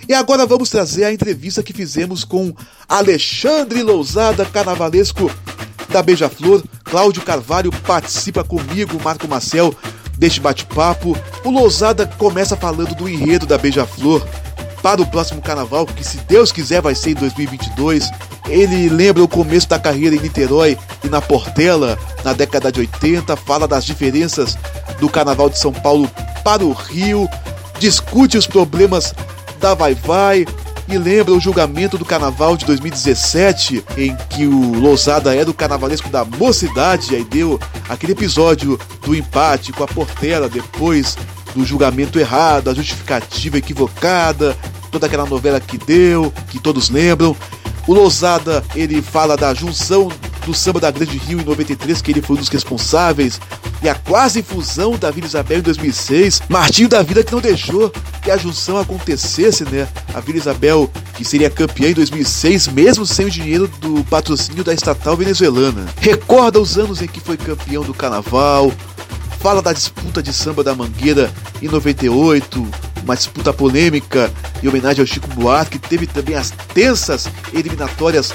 E 0.08 0.14
agora 0.14 0.46
vamos 0.46 0.70
trazer 0.70 1.06
a 1.06 1.14
entrevista 1.14 1.64
que 1.64 1.74
fizemos 1.74 2.24
com 2.24 2.54
Alexandre 2.88 3.82
Lousada, 3.82 4.46
carnavalesco 4.46 5.32
da 5.90 6.02
Beija-Flor. 6.02 6.64
Cláudio 6.84 7.22
Carvalho 7.22 7.72
participa 7.72 8.44
comigo, 8.44 9.02
Marco 9.02 9.28
Marcel, 9.28 9.74
deste 10.18 10.42
bate-papo. 10.42 11.18
O 11.44 11.50
Lousada 11.50 12.06
começa 12.18 12.58
falando 12.58 12.94
do 12.96 13.08
enredo 13.08 13.46
da 13.46 13.58
Beija-Flor 13.58 14.26
para 14.82 15.02
o 15.02 15.06
próximo 15.06 15.42
carnaval, 15.42 15.86
que 15.86 16.04
se 16.04 16.18
Deus 16.28 16.52
quiser 16.52 16.82
vai 16.82 16.94
ser 16.94 17.12
em 17.12 17.16
2022. 17.16 18.12
Ele 18.50 18.90
lembra 18.90 19.24
o 19.24 19.28
começo 19.28 19.70
da 19.70 19.80
carreira 19.80 20.16
em 20.16 20.20
Niterói 20.20 20.78
e 21.02 21.08
na 21.08 21.22
Portela, 21.22 21.98
na 22.26 22.34
década 22.34 22.70
de 22.70 22.82
80, 22.82 23.38
fala 23.38 23.66
das 23.66 23.86
diferenças 23.86 24.58
do 25.00 25.08
carnaval 25.08 25.50
de 25.50 25.58
São 25.58 25.72
Paulo 25.72 26.12
para 26.44 26.66
o 26.66 26.74
Rio, 26.74 27.30
discute 27.80 28.38
os 28.38 28.46
problemas 28.46 29.14
da 29.64 29.74
Vai 29.74 29.96
Vai 29.96 30.46
e 30.90 30.98
lembra 30.98 31.34
o 31.34 31.40
julgamento 31.40 31.98
do 31.98 32.04
carnaval 32.04 32.58
de 32.58 32.66
2017, 32.66 33.82
em 33.98 34.14
que 34.30 34.46
o 34.46 34.74
Lousada 34.78 35.34
era 35.34 35.50
o 35.50 35.54
carnavalesco 35.54 36.10
da 36.10 36.26
mocidade, 36.26 37.16
aí 37.16 37.24
deu 37.24 37.58
aquele 37.88 38.12
episódio 38.12 38.78
do 39.06 39.16
empate 39.16 39.72
com 39.72 39.82
a 39.82 39.88
Portela 39.88 40.50
depois 40.50 41.18
do 41.56 41.64
julgamento 41.64 42.20
errado, 42.20 42.70
a 42.70 42.74
justificativa 42.74 43.58
equivocada, 43.58 44.58
toda 44.92 45.06
aquela 45.06 45.26
novela 45.26 45.62
que 45.62 45.78
deu, 45.78 46.34
que 46.50 46.60
todos 46.60 46.90
lembram. 46.90 47.34
O 47.88 47.94
Lousada, 47.94 48.64
ele 48.76 49.02
fala 49.02 49.36
da 49.36 49.54
junção 49.54 50.10
do 50.46 50.54
samba 50.54 50.80
da 50.80 50.92
Grande 50.92 51.18
Rio 51.18 51.40
em 51.40 51.44
93, 51.44 52.02
que 52.02 52.12
ele 52.12 52.22
foi 52.22 52.36
um 52.36 52.40
dos 52.40 52.50
responsáveis, 52.50 53.40
e 53.82 53.90
a 53.90 53.96
quase 53.96 54.42
fusão 54.42 54.98
da 54.98 55.12
Vila 55.12 55.28
Isabel 55.28 55.60
em 55.60 55.62
2006. 55.62 56.44
Martinho 56.48 56.88
da 56.88 57.02
Vida 57.02 57.24
que 57.24 57.34
não 57.34 57.42
deixou 57.42 57.92
que 58.22 58.32
a 58.32 58.38
junção 58.38 58.78
acontecesse, 58.78 59.66
né? 59.66 59.88
A 60.14 60.22
Vila 60.22 60.38
Isabel, 60.38 60.90
que 61.16 61.26
seria 61.26 61.50
campeã 61.50 61.90
em 61.90 61.94
2006, 61.94 62.70
mesmo 62.70 63.06
sem 63.06 63.26
o 63.26 63.32
dinheiro 63.32 63.68
do 63.80 64.04
patrocínio 64.06 64.64
da 64.64 64.74
estatal 64.74 65.18
venezuelana. 65.18 65.86
Recorda 66.00 66.62
os 66.62 66.78
anos 66.78 67.02
em 67.02 67.08
que 67.08 67.20
foi 67.20 67.36
campeão 67.36 67.84
do 67.84 67.94
carnaval, 67.94 68.72
fala 69.42 69.62
da 69.62 69.74
disputa 69.74 70.24
de 70.24 70.32
samba 70.32 70.64
da 70.64 70.74
Mangueira 70.74 71.30
em 71.62 71.68
98, 71.68 72.66
uma 73.04 73.16
disputa 73.16 73.54
polêmica 73.54 74.32
em 74.62 74.68
homenagem 74.68 75.02
ao 75.02 75.08
Chico 75.08 75.28
Buarque, 75.30 75.78
que 75.78 75.90
teve 75.90 76.08
também 76.08 76.36
as 76.36 76.52
tensas 76.74 77.28
eliminatórias 77.54 78.34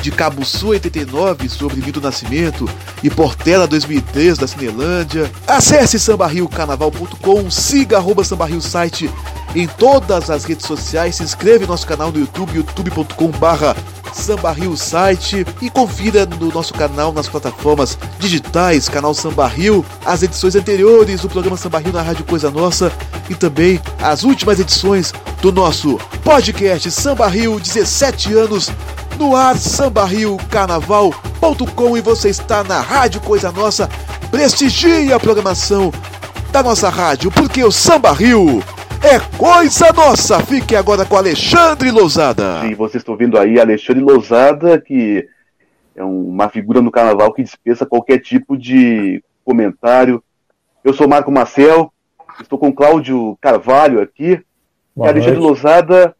de 0.00 0.10
Cabo 0.10 0.44
Sul 0.44 0.70
89 0.70 1.48
sobre 1.48 1.80
Milton 1.80 2.00
Nascimento 2.00 2.68
e 3.02 3.10
Portela 3.10 3.66
2003 3.66 4.38
da 4.38 4.46
Cinelândia. 4.46 5.30
Acesse 5.46 5.98
sambarriocarnaval.com, 5.98 7.50
siga 7.50 7.96
arroba 7.96 8.24
sambarrio 8.24 8.60
site 8.60 9.10
em 9.54 9.66
todas 9.66 10.30
as 10.30 10.44
redes 10.44 10.66
sociais, 10.66 11.16
se 11.16 11.22
inscreve 11.22 11.60
no 11.60 11.68
nosso 11.68 11.86
canal 11.86 12.12
no 12.12 12.20
YouTube, 12.20 12.56
youtube.com 12.56 13.28
barra 13.28 13.74
Samba 14.12 14.52
Rio 14.52 14.76
site 14.76 15.44
e 15.60 15.70
confira 15.70 16.26
no 16.26 16.52
nosso 16.52 16.74
canal 16.74 17.12
nas 17.12 17.28
plataformas 17.28 17.96
digitais, 18.18 18.88
canal 18.88 19.14
Samba 19.14 19.46
Rio, 19.46 19.86
as 20.04 20.22
edições 20.22 20.56
anteriores 20.56 21.20
do 21.20 21.28
programa 21.28 21.56
Samba 21.56 21.78
Rio 21.78 21.92
na 21.92 22.02
Rádio 22.02 22.24
Coisa 22.24 22.50
Nossa 22.50 22.92
e 23.28 23.34
também 23.34 23.80
as 24.02 24.24
últimas 24.24 24.60
edições 24.60 25.12
do 25.40 25.52
nosso 25.52 25.98
podcast 26.24 26.90
Samba 26.90 27.28
Rio 27.28 27.60
17 27.60 28.34
anos 28.34 28.70
no 29.18 29.34
ar 29.34 29.58
sambarriocarnaval.com 29.58 31.96
e 31.96 32.00
você 32.00 32.28
está 32.28 32.62
na 32.62 32.80
Rádio 32.80 33.20
Coisa 33.20 33.50
Nossa. 33.50 33.90
Prestigie 34.30 35.12
a 35.12 35.18
programação 35.18 35.92
da 36.52 36.62
nossa 36.62 36.88
rádio, 36.88 37.28
porque 37.30 37.64
o 37.64 37.72
Samba 37.72 38.12
Rio 38.12 38.62
é 39.02 39.18
coisa 39.36 39.92
nossa. 39.92 40.40
Fique 40.40 40.74
agora 40.74 41.04
com 41.04 41.16
Alexandre 41.16 41.90
Lousada. 41.90 42.60
Sim, 42.62 42.74
vocês 42.74 43.00
estão 43.00 43.16
vendo 43.16 43.38
aí 43.38 43.60
Alexandre 43.60 44.02
Lousada, 44.02 44.80
que 44.80 45.28
é 45.94 46.02
uma 46.02 46.48
figura 46.48 46.80
no 46.80 46.90
carnaval 46.90 47.32
que 47.32 47.42
dispensa 47.42 47.86
qualquer 47.86 48.18
tipo 48.18 48.56
de 48.56 49.22
comentário. 49.44 50.22
Eu 50.82 50.92
sou 50.92 51.08
Marco 51.08 51.30
Marcel, 51.30 51.92
estou 52.40 52.58
com 52.58 52.72
Cláudio 52.72 53.36
Carvalho 53.40 54.00
aqui. 54.00 54.40
Boa 54.94 55.08
e 55.08 55.10
Alexandre 55.10 55.38
noite. 55.38 55.46
Lousada, 55.46 56.16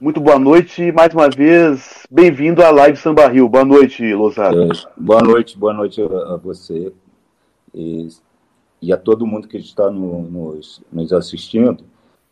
muito 0.00 0.20
boa 0.20 0.38
noite 0.38 0.92
mais 0.92 1.14
uma 1.14 1.28
vez, 1.28 2.06
bem-vindo 2.10 2.62
à 2.62 2.70
Live 2.70 2.98
Samba 2.98 3.28
Rio. 3.28 3.48
Boa 3.48 3.64
noite, 3.64 4.14
Lousada. 4.14 4.64
É, 4.64 4.68
boa 4.96 5.22
noite, 5.22 5.58
boa 5.58 5.72
noite 5.72 6.02
a 6.02 6.36
você. 6.36 6.92
E 7.74 8.08
e 8.86 8.92
a 8.92 8.96
todo 8.96 9.26
mundo 9.26 9.48
que 9.48 9.56
está 9.56 9.90
no, 9.90 10.22
nos, 10.22 10.80
nos 10.92 11.12
assistindo. 11.12 11.82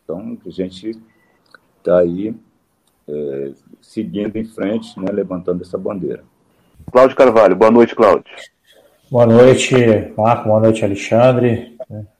Então, 0.01 0.37
a 0.45 0.49
gente 0.49 0.97
está 1.77 1.99
aí 1.99 2.33
é, 3.09 3.51
seguindo 3.81 4.37
em 4.37 4.45
frente, 4.45 4.97
né, 4.97 5.11
levantando 5.11 5.63
essa 5.63 5.77
bandeira. 5.77 6.23
Cláudio 6.89 7.17
Carvalho, 7.17 7.57
boa 7.57 7.69
noite, 7.69 7.93
Cláudio. 7.93 8.33
Boa 9.11 9.25
noite, 9.25 9.75
Marco, 10.15 10.47
boa 10.47 10.61
noite, 10.61 10.85
Alexandre. 10.85 11.75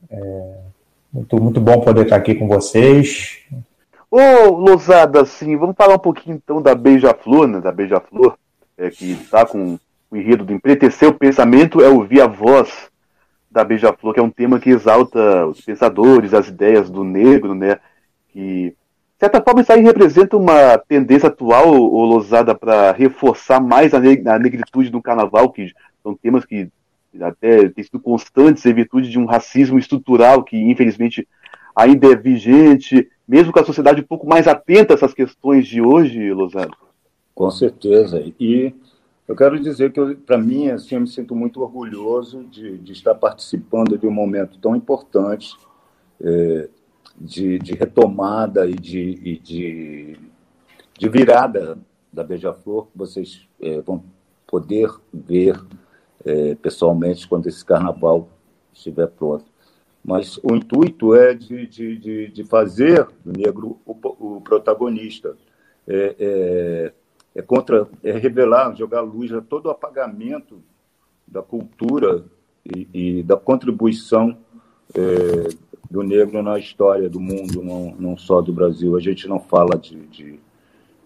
É, 0.10 0.58
muito, 1.13 1.41
muito 1.41 1.62
bom 1.62 1.80
poder 1.80 2.04
estar 2.04 2.17
aqui 2.17 2.36
com 2.36 2.45
vocês. 2.45 3.39
Ô, 4.12 4.50
Lousada, 4.50 5.21
assim, 5.21 5.56
vamos 5.56 5.78
falar 5.78 5.95
um 5.95 6.00
pouquinho 6.00 6.36
então 6.36 6.62
da 6.62 6.76
Beija-Flor, 6.76 7.48
né, 7.48 7.62
da 7.62 7.71
Beija-Flor, 7.71 8.38
é, 8.78 8.89
que 8.89 9.12
está 9.13 9.45
com 9.45 9.80
o 10.12 10.17
enredo 10.17 10.43
do 10.43 10.52
empretecer 10.52 11.08
o 11.08 11.13
pensamento 11.13 11.82
é 11.82 11.88
ouvir 11.88 12.19
a 12.19 12.28
voz 12.28 12.93
da 13.56 13.63
Beija-Flor, 13.63 14.13
que 14.13 14.20
é 14.20 14.24
um 14.24 14.30
tema 14.30 14.60
que 14.60 14.70
exalta 14.70 15.48
os 15.48 15.62
pensadores, 15.62 16.34
as 16.34 16.50
ideias 16.50 16.89
do 16.89 17.06
negro, 17.06 17.56
né? 17.56 17.80
Que, 18.28 18.72
de 18.72 18.76
certa 19.18 19.41
forma, 19.41 19.62
isso 19.62 19.72
aí 19.72 19.82
representa 19.82 20.36
uma 20.36 20.78
tendência 20.78 21.28
atual, 21.28 21.74
ou 21.74 22.04
Losada, 22.04 22.54
para 22.54 22.91
reforçar 22.91 23.62
mais 23.62 23.94
a, 23.94 24.00
neg 24.00 24.28
a 24.28 24.38
negritude 24.38 24.91
no 24.91 25.02
carnaval, 25.02 25.50
que 25.52 25.72
são 26.04 26.13
temas 26.13 26.44
que 26.44 26.68
até 27.22 27.70
têm 27.70 27.84
sido 27.86 27.98
constantes 27.98 28.65
em 28.65 28.74
virtude 28.74 29.10
de 29.10 29.18
um 29.18 29.26
racismo 29.26 29.80
estrutural 29.80 30.44
que, 30.44 30.58
infelizmente, 30.58 31.26
ainda 31.74 32.12
é 32.12 32.15
vigente, 32.15 33.08
mesmo 33.26 33.54
com 33.54 33.60
a 33.62 33.65
sociedade 33.65 34.02
um 34.02 34.06
pouco 34.06 34.28
mais 34.28 34.50
atenta 34.50 34.94
a 34.94 34.96
essas 34.96 35.13
questões 35.13 35.65
de 35.65 35.82
hoje, 35.82 36.34
Losada. 36.34 36.72
Com 37.34 37.50
certeza. 37.50 38.22
E 38.38 38.74
eu 39.28 39.36
quero 39.36 39.60
dizer 39.60 39.92
que, 39.92 40.16
para 40.16 40.38
mim, 40.38 40.70
assim, 40.70 40.96
eu 40.96 41.02
me 41.02 41.08
sinto 41.08 41.36
muito 41.36 41.62
orgulhoso 41.62 42.44
de, 42.44 42.78
de 42.78 42.92
estar 42.92 43.16
participando 43.16 43.98
de 43.98 44.06
um 44.06 44.12
momento 44.12 44.60
tão 44.60 44.76
importante 44.76 45.56
é, 46.22 46.70
de, 47.18 47.58
de, 47.58 47.74
retomada 47.74 48.68
e 48.68 48.76
de, 48.76 49.20
e 49.24 49.40
de, 49.40 50.18
de, 50.98 51.10
virada 51.10 51.78
da 52.14 52.24
Beija-Flor, 52.24 52.86
que 52.88 52.98
vocês 52.98 53.48
é, 53.60 53.82
vão 53.82 54.04
poder 54.46 54.90
ver 55.12 55.60
é, 56.24 56.56
pessoalmente 56.56 57.28
quando 57.28 57.48
esse 57.48 57.66
carnaval 57.66 58.30
estiver 58.72 59.08
pronto. 59.08 59.46
Mas 60.04 60.38
o 60.44 60.56
intuito 60.56 61.16
é 61.16 61.34
de, 61.34 61.66
de, 61.66 62.28
de 62.28 62.44
fazer 62.44 63.08
do 63.24 63.34
negro 63.34 63.80
o, 63.84 64.36
o 64.38 64.42
protagonista. 64.42 65.36
É, 65.88 66.16
é, 66.20 66.94
é 67.36 67.41
contra 67.41 67.88
é 68.02 68.13
revelar, 68.13 68.76
jogar 68.76 69.02
luz 69.02 69.32
a 69.34 69.41
todo 69.41 69.65
o 69.65 69.69
apagamento 69.69 70.63
da 71.28 71.41
cultura 71.41 72.24
e, 72.65 72.88
e 72.93 73.24
da 73.24 73.36
contribuição 73.36 74.38
é, 74.95 75.50
do 75.91 76.02
negro 76.02 76.41
na 76.41 76.58
história 76.58 77.10
do 77.10 77.19
mundo, 77.19 77.62
não, 77.62 77.93
não 78.00 78.17
só 78.17 78.41
do 78.41 78.54
Brasil. 78.54 78.95
A 78.95 79.00
gente 79.02 79.28
não 79.28 79.39
fala 79.39 79.78
de, 79.78 79.98
de, 80.08 80.39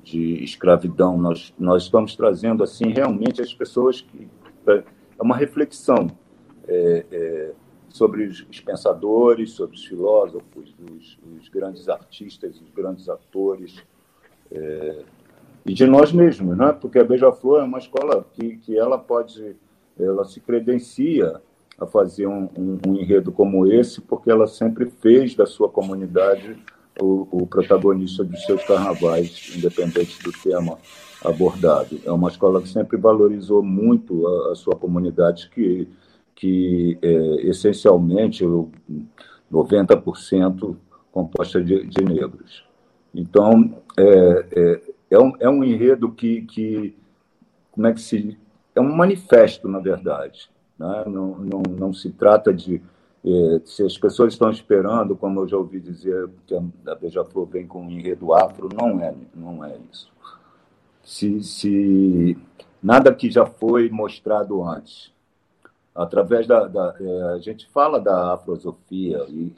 de 0.03 0.43
escravidão, 0.43 1.17
nós, 1.17 1.53
nós 1.57 1.83
estamos 1.83 2.15
trazendo 2.15 2.63
assim 2.63 2.89
realmente 2.89 3.41
as 3.41 3.53
pessoas 3.53 4.01
que 4.01 4.27
é 4.67 5.23
uma 5.23 5.35
reflexão 5.35 6.11
é, 6.67 7.05
é, 7.11 7.51
sobre 7.89 8.25
os, 8.25 8.45
os, 8.49 8.59
pensadores, 8.59 9.51
sobre 9.51 9.75
os 9.75 9.85
filósofos, 9.85 10.75
os, 10.91 11.17
os, 11.37 11.49
grandes 11.49 11.89
artistas, 11.89 12.61
os 12.61 12.69
grandes 12.69 13.09
atores. 13.09 13.83
É, 14.51 15.03
e 15.65 15.73
de 15.73 15.85
nós 15.85 16.11
mesmos, 16.11 16.57
né? 16.57 16.75
porque 16.79 16.99
a 16.99 17.03
Beija-Flor 17.03 17.61
é 17.61 17.63
uma 17.63 17.79
escola 17.79 18.25
que, 18.33 18.57
que 18.57 18.77
ela 18.77 18.97
pode, 18.97 19.55
ela 19.99 20.25
se 20.25 20.39
credencia 20.39 21.41
a 21.79 21.85
fazer 21.85 22.27
um, 22.27 22.49
um, 22.57 22.77
um, 22.87 22.95
enredo 22.95 23.31
como 23.31 23.65
esse, 23.65 24.01
porque 24.01 24.29
ela 24.29 24.47
sempre 24.47 24.89
fez 25.01 25.35
da 25.35 25.45
sua 25.45 25.69
comunidade 25.69 26.57
o, 27.01 27.27
o 27.31 27.47
protagonista 27.47 28.23
dos 28.23 28.43
seus 28.45 28.63
carnavais, 28.65 29.53
independente 29.55 30.21
do 30.21 30.31
tema 30.31 30.77
abordado. 31.23 31.99
É 32.05 32.11
uma 32.11 32.29
escola 32.29 32.61
que 32.61 32.69
sempre 32.69 32.97
valorizou 32.97 33.63
muito 33.63 34.27
a, 34.27 34.51
a 34.51 34.55
sua 34.55 34.75
comunidade, 34.75 35.49
que, 35.53 35.87
que 36.35 36.97
é, 37.01 37.47
essencialmente 37.47 38.43
90% 39.51 40.75
composta 41.11 41.61
de, 41.61 41.85
de 41.85 42.03
negros. 42.03 42.63
Então, 43.13 43.73
é, 43.97 44.45
é, 44.51 44.81
é 45.09 45.19
um, 45.19 45.33
é 45.39 45.49
um 45.49 45.63
enredo 45.63 46.11
que, 46.11 46.43
que, 46.43 46.95
como 47.71 47.87
é 47.87 47.93
que 47.93 48.01
se. 48.01 48.37
É 48.75 48.81
um 48.81 48.95
manifesto, 48.95 49.67
na 49.67 49.79
verdade. 49.79 50.49
Né? 50.77 51.03
Não, 51.07 51.35
não, 51.37 51.63
não 51.67 51.93
se 51.93 52.09
trata 52.11 52.53
de. 52.53 52.81
É, 53.25 53.61
se 53.65 53.83
as 53.83 53.97
pessoas 53.97 54.33
estão 54.33 54.49
esperando, 54.49 55.15
como 55.15 55.41
eu 55.41 55.47
já 55.47 55.57
ouvi 55.57 55.79
dizer, 55.79 56.29
que 56.47 56.55
a 56.55 56.95
Beija-Flor 56.95 57.45
vem 57.47 57.67
com 57.67 57.81
um 57.81 57.91
enredo 57.91 58.33
afro, 58.33 58.69
não 58.73 59.01
é, 59.01 59.13
não 59.35 59.63
é 59.65 59.77
isso. 59.91 60.09
Se, 61.03 61.43
se 61.43 62.37
nada 62.81 63.13
que 63.13 63.29
já 63.29 63.45
foi 63.45 63.89
mostrado 63.89 64.63
antes. 64.63 65.11
Através 65.93 66.47
da. 66.47 66.67
da 66.67 66.95
é, 66.99 67.23
a 67.33 67.39
gente 67.39 67.67
fala 67.67 67.99
da 67.99 68.33
afrosofia 68.33 69.25
e, 69.27 69.53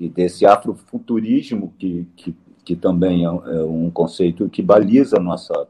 e 0.00 0.08
desse 0.08 0.44
afrofuturismo 0.44 1.72
que, 1.78 2.08
que 2.16 2.34
que 2.66 2.74
também 2.74 3.24
é, 3.24 3.28
é 3.28 3.62
um 3.62 3.88
conceito 3.88 4.48
que 4.48 4.60
baliza 4.60 5.20
nossa, 5.20 5.68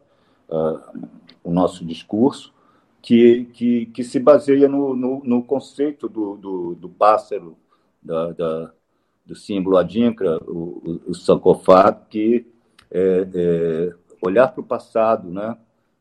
uh, 0.49 1.09
o 1.45 1.53
nosso 1.53 1.85
discurso, 1.85 2.55
que, 3.03 3.45
que, 3.53 3.87
que 3.87 4.03
se 4.03 4.19
baseia 4.19 4.67
no, 4.67 4.97
no, 4.97 5.23
no 5.23 5.43
conceito 5.43 6.09
do, 6.09 6.37
do, 6.39 6.75
do 6.75 6.89
pássaro, 6.89 7.55
da, 8.03 8.33
da, 8.33 8.73
do 9.27 9.37
símbolo 9.37 9.77
adinkra, 9.77 10.39
o, 10.39 11.01
o, 11.07 11.13
o 11.13 12.05
que 12.09 12.47
é, 12.91 13.29
é 13.35 13.95
olhar 14.23 14.49
para 14.49 14.63
o 14.63 14.65
passado, 14.65 15.31
né? 15.31 15.55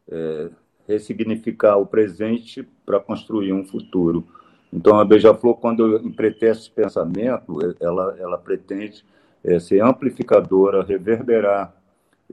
É, 0.10 0.49
ressignificar 0.88 1.77
o 1.77 1.86
presente 1.86 2.65
para 2.86 2.99
construir 2.99 3.51
um 3.51 3.65
futuro. 3.65 4.25
Então, 4.71 4.99
a 4.99 5.03
Beija-Flor, 5.03 5.55
quando 5.55 5.97
emprestece 6.05 6.62
esse 6.62 6.71
pensamento, 6.71 7.58
ela, 7.79 8.15
ela 8.19 8.38
pretende 8.38 9.03
é, 9.45 9.60
ser 9.60 9.81
amplificadora, 9.81 10.84
reverberar 10.84 11.73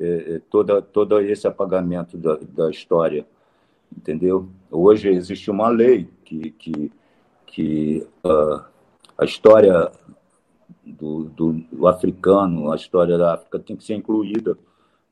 é, 0.00 0.40
toda, 0.50 0.80
todo 0.80 1.20
esse 1.20 1.46
apagamento 1.46 2.16
da, 2.16 2.38
da 2.42 2.70
história, 2.70 3.26
entendeu? 3.94 4.48
Hoje 4.70 5.10
existe 5.10 5.50
uma 5.50 5.68
lei 5.68 6.08
que, 6.24 6.50
que, 6.52 6.92
que 7.46 8.06
uh, 8.24 8.64
a 9.18 9.24
história 9.24 9.92
do, 10.84 11.24
do, 11.24 11.52
do, 11.70 11.86
africano, 11.86 12.72
a 12.72 12.76
história 12.76 13.18
da 13.18 13.34
África 13.34 13.58
tem 13.58 13.76
que 13.76 13.84
ser 13.84 13.94
incluída 13.94 14.56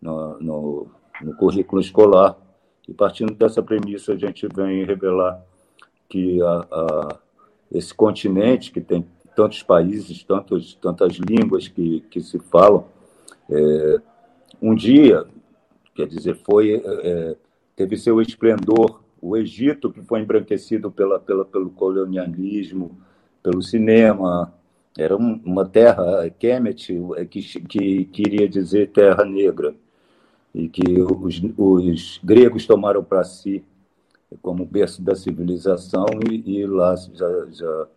no, 0.00 0.40
no, 0.40 0.86
no 1.20 1.36
currículo 1.36 1.82
escolar. 1.82 2.36
E 2.88 2.94
partindo 2.94 3.34
dessa 3.34 3.62
premissa, 3.62 4.14
a 4.14 4.16
gente 4.16 4.48
vem 4.48 4.84
revelar 4.84 5.44
que 6.08 6.40
a, 6.42 6.66
a, 6.70 7.18
esse 7.70 7.92
continente, 7.94 8.72
que 8.72 8.80
tem 8.80 9.06
tantos 9.40 9.62
países, 9.62 10.22
tantos, 10.22 10.74
tantas 10.74 11.14
línguas 11.14 11.66
que, 11.66 12.00
que 12.10 12.20
se 12.20 12.38
falam, 12.38 12.84
é, 13.48 14.00
um 14.60 14.74
dia, 14.74 15.24
quer 15.94 16.06
dizer, 16.06 16.36
foi 16.44 16.82
é, 16.84 17.36
teve 17.74 17.96
seu 17.96 18.20
esplendor. 18.20 19.00
O 19.22 19.36
Egito, 19.36 19.90
que 19.90 20.02
foi 20.02 20.20
embranquecido 20.20 20.90
pela, 20.90 21.18
pela, 21.18 21.44
pelo 21.44 21.70
colonialismo, 21.70 22.98
pelo 23.42 23.62
cinema, 23.62 24.52
era 24.98 25.16
uma 25.16 25.64
terra, 25.64 26.28
Kemet, 26.38 26.98
que, 27.30 27.40
que 27.62 28.04
queria 28.06 28.46
dizer 28.46 28.90
terra 28.90 29.24
negra, 29.24 29.74
e 30.54 30.68
que 30.68 31.00
os, 31.00 31.40
os 31.56 32.20
gregos 32.22 32.66
tomaram 32.66 33.02
para 33.02 33.24
si 33.24 33.64
como 34.42 34.64
berço 34.64 35.02
da 35.02 35.14
civilização, 35.14 36.06
e, 36.30 36.58
e 36.58 36.66
lá 36.66 36.94
já, 36.96 37.46
já, 37.50 37.88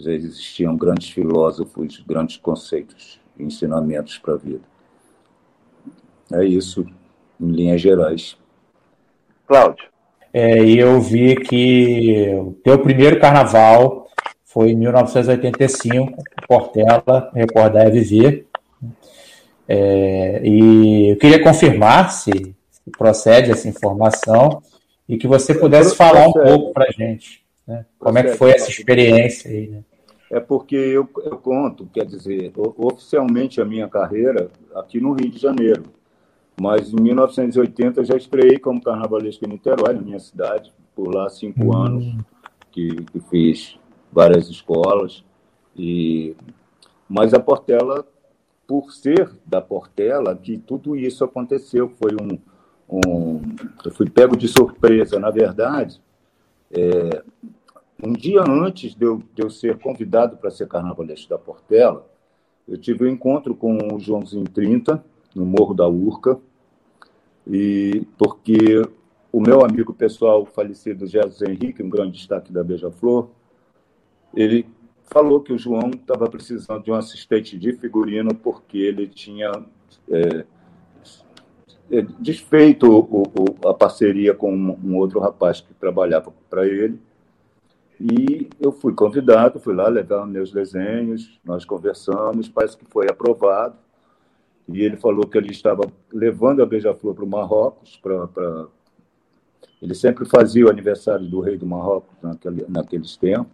já 0.00 0.12
existiam 0.12 0.76
grandes 0.76 1.10
filósofos, 1.10 2.02
grandes 2.06 2.36
conceitos, 2.38 3.20
ensinamentos 3.38 4.18
para 4.18 4.34
a 4.34 4.36
vida. 4.36 4.62
É 6.32 6.44
isso, 6.44 6.86
em 7.40 7.50
linhas 7.50 7.80
gerais. 7.80 8.36
Cláudio. 9.46 9.88
É, 10.32 10.62
e 10.62 10.78
eu 10.78 11.00
vi 11.00 11.34
que 11.34 12.28
o 12.34 12.52
teu 12.62 12.78
primeiro 12.78 13.18
carnaval 13.18 14.08
foi 14.44 14.70
em 14.70 14.76
1985, 14.76 16.22
Portela, 16.46 17.30
Recordar 17.34 17.86
é 17.86 17.90
Viver. 17.90 18.46
É, 19.68 20.40
e 20.44 21.10
eu 21.10 21.16
queria 21.16 21.42
confirmar 21.42 22.10
se 22.10 22.54
procede 22.96 23.50
essa 23.52 23.68
informação 23.68 24.62
e 25.08 25.16
que 25.16 25.26
você 25.26 25.54
pudesse 25.54 25.94
falar 25.96 26.28
um 26.28 26.32
pouco 26.32 26.72
para 26.72 26.86
a 26.88 26.92
gente. 26.92 27.42
Né? 27.66 27.84
Como 27.98 28.18
é 28.18 28.22
que 28.22 28.36
foi 28.36 28.52
essa 28.52 28.70
experiência 28.70 29.50
aí? 29.50 29.68
Né? 29.68 29.82
É 30.30 30.38
porque 30.38 30.76
eu, 30.76 31.08
eu 31.24 31.36
conto, 31.38 31.88
quer 31.92 32.06
dizer, 32.06 32.52
oficialmente 32.56 33.60
a 33.60 33.64
minha 33.64 33.88
carreira 33.88 34.48
aqui 34.76 35.00
no 35.00 35.12
Rio 35.12 35.28
de 35.28 35.38
Janeiro. 35.38 35.82
Mas 36.60 36.92
em 36.92 37.00
1980 37.00 38.00
eu 38.00 38.04
já 38.04 38.16
estreiei 38.16 38.58
como 38.58 38.82
carnavalesco 38.82 39.44
em 39.44 39.48
Niterói, 39.48 39.94
na 39.94 40.00
minha 40.00 40.20
cidade, 40.20 40.72
por 40.94 41.12
lá 41.12 41.28
cinco 41.28 41.64
hum. 41.64 41.76
anos, 41.76 42.04
que, 42.70 42.94
que, 43.06 43.20
fiz 43.28 43.78
várias 44.12 44.48
escolas. 44.48 45.24
E 45.74 46.36
mas 47.08 47.34
a 47.34 47.40
Portela, 47.40 48.06
por 48.68 48.92
ser 48.92 49.28
da 49.44 49.60
Portela, 49.60 50.36
que 50.36 50.58
tudo 50.58 50.94
isso 50.94 51.24
aconteceu, 51.24 51.88
foi 51.88 52.12
um, 52.14 52.38
um 52.88 53.40
eu 53.84 53.90
fui 53.90 54.08
pego 54.08 54.36
de 54.36 54.46
surpresa, 54.46 55.18
na 55.18 55.30
verdade. 55.30 56.00
É, 56.70 57.24
um 58.02 58.12
dia 58.12 58.42
antes 58.48 58.94
de 58.94 59.04
eu, 59.04 59.22
de 59.34 59.42
eu 59.42 59.50
ser 59.50 59.78
convidado 59.78 60.36
para 60.36 60.50
ser 60.50 60.66
carnavalesco 60.68 61.28
da 61.28 61.38
Portela, 61.38 62.06
eu 62.66 62.78
tive 62.78 63.04
um 63.04 63.08
encontro 63.08 63.54
com 63.54 63.94
o 63.94 63.98
Joãozinho 63.98 64.44
30, 64.44 65.04
no 65.34 65.44
Morro 65.44 65.74
da 65.74 65.88
Urca, 65.88 66.38
e 67.46 68.06
porque 68.16 68.82
o 69.32 69.40
meu 69.40 69.64
amigo 69.64 69.92
pessoal 69.92 70.44
falecido 70.46 71.06
Jesus 71.06 71.42
Henrique, 71.42 71.82
um 71.82 71.90
grande 71.90 72.12
destaque 72.12 72.52
da 72.52 72.62
Beija-Flor, 72.62 73.28
ele 74.34 74.66
falou 75.04 75.40
que 75.40 75.52
o 75.52 75.58
João 75.58 75.90
estava 75.90 76.28
precisando 76.28 76.84
de 76.84 76.90
um 76.90 76.94
assistente 76.94 77.58
de 77.58 77.72
figurino 77.72 78.34
porque 78.34 78.78
ele 78.78 79.08
tinha 79.08 79.50
é, 80.08 80.44
é 81.90 82.02
desfeito 82.20 82.86
o, 82.88 83.22
o, 83.22 83.68
a 83.68 83.74
parceria 83.74 84.32
com 84.32 84.54
um 84.54 84.96
outro 84.96 85.18
rapaz 85.18 85.60
que 85.60 85.74
trabalhava 85.74 86.32
para 86.48 86.66
ele. 86.66 87.00
E 88.00 88.48
eu 88.58 88.72
fui 88.72 88.94
convidado, 88.94 89.60
fui 89.60 89.74
lá 89.74 89.86
levar 89.88 90.26
meus 90.26 90.50
desenhos, 90.50 91.38
nós 91.44 91.66
conversamos, 91.66 92.48
parece 92.48 92.76
que 92.76 92.86
foi 92.86 93.06
aprovado 93.10 93.76
e 94.72 94.82
ele 94.82 94.96
falou 94.96 95.26
que 95.26 95.36
ele 95.36 95.50
estava 95.50 95.82
levando 96.12 96.62
a 96.62 96.66
Beija-Flor 96.66 97.14
para 97.14 97.24
o 97.24 97.28
Marrocos, 97.28 97.98
para, 97.98 98.26
para... 98.28 98.66
ele 99.82 99.94
sempre 99.94 100.24
fazia 100.24 100.64
o 100.64 100.70
aniversário 100.70 101.28
do 101.28 101.40
rei 101.40 101.58
do 101.58 101.66
Marrocos 101.66 102.16
naquele, 102.22 102.64
naqueles 102.68 103.16
tempos, 103.16 103.52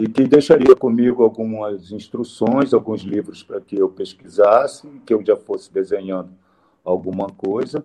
e 0.00 0.08
que 0.08 0.24
deixaria 0.24 0.76
comigo 0.76 1.22
algumas 1.22 1.90
instruções, 1.90 2.74
alguns 2.74 3.02
livros 3.02 3.42
para 3.42 3.60
que 3.60 3.76
eu 3.76 3.88
pesquisasse, 3.88 4.88
que 5.06 5.14
eu 5.14 5.24
já 5.24 5.36
fosse 5.36 5.72
desenhando 5.72 6.30
alguma 6.84 7.28
coisa, 7.28 7.84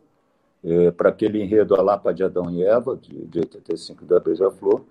é, 0.63 0.91
para 0.91 1.09
aquele 1.09 1.41
enredo 1.41 1.75
A 1.75 1.81
Lapa 1.81 2.13
de 2.13 2.23
Adão 2.23 2.51
e 2.51 2.63
Eva, 2.63 2.97
de, 2.97 3.25
de 3.27 3.39
85 3.39 4.05
da 4.05 4.19
Beija-Flor. 4.19 4.81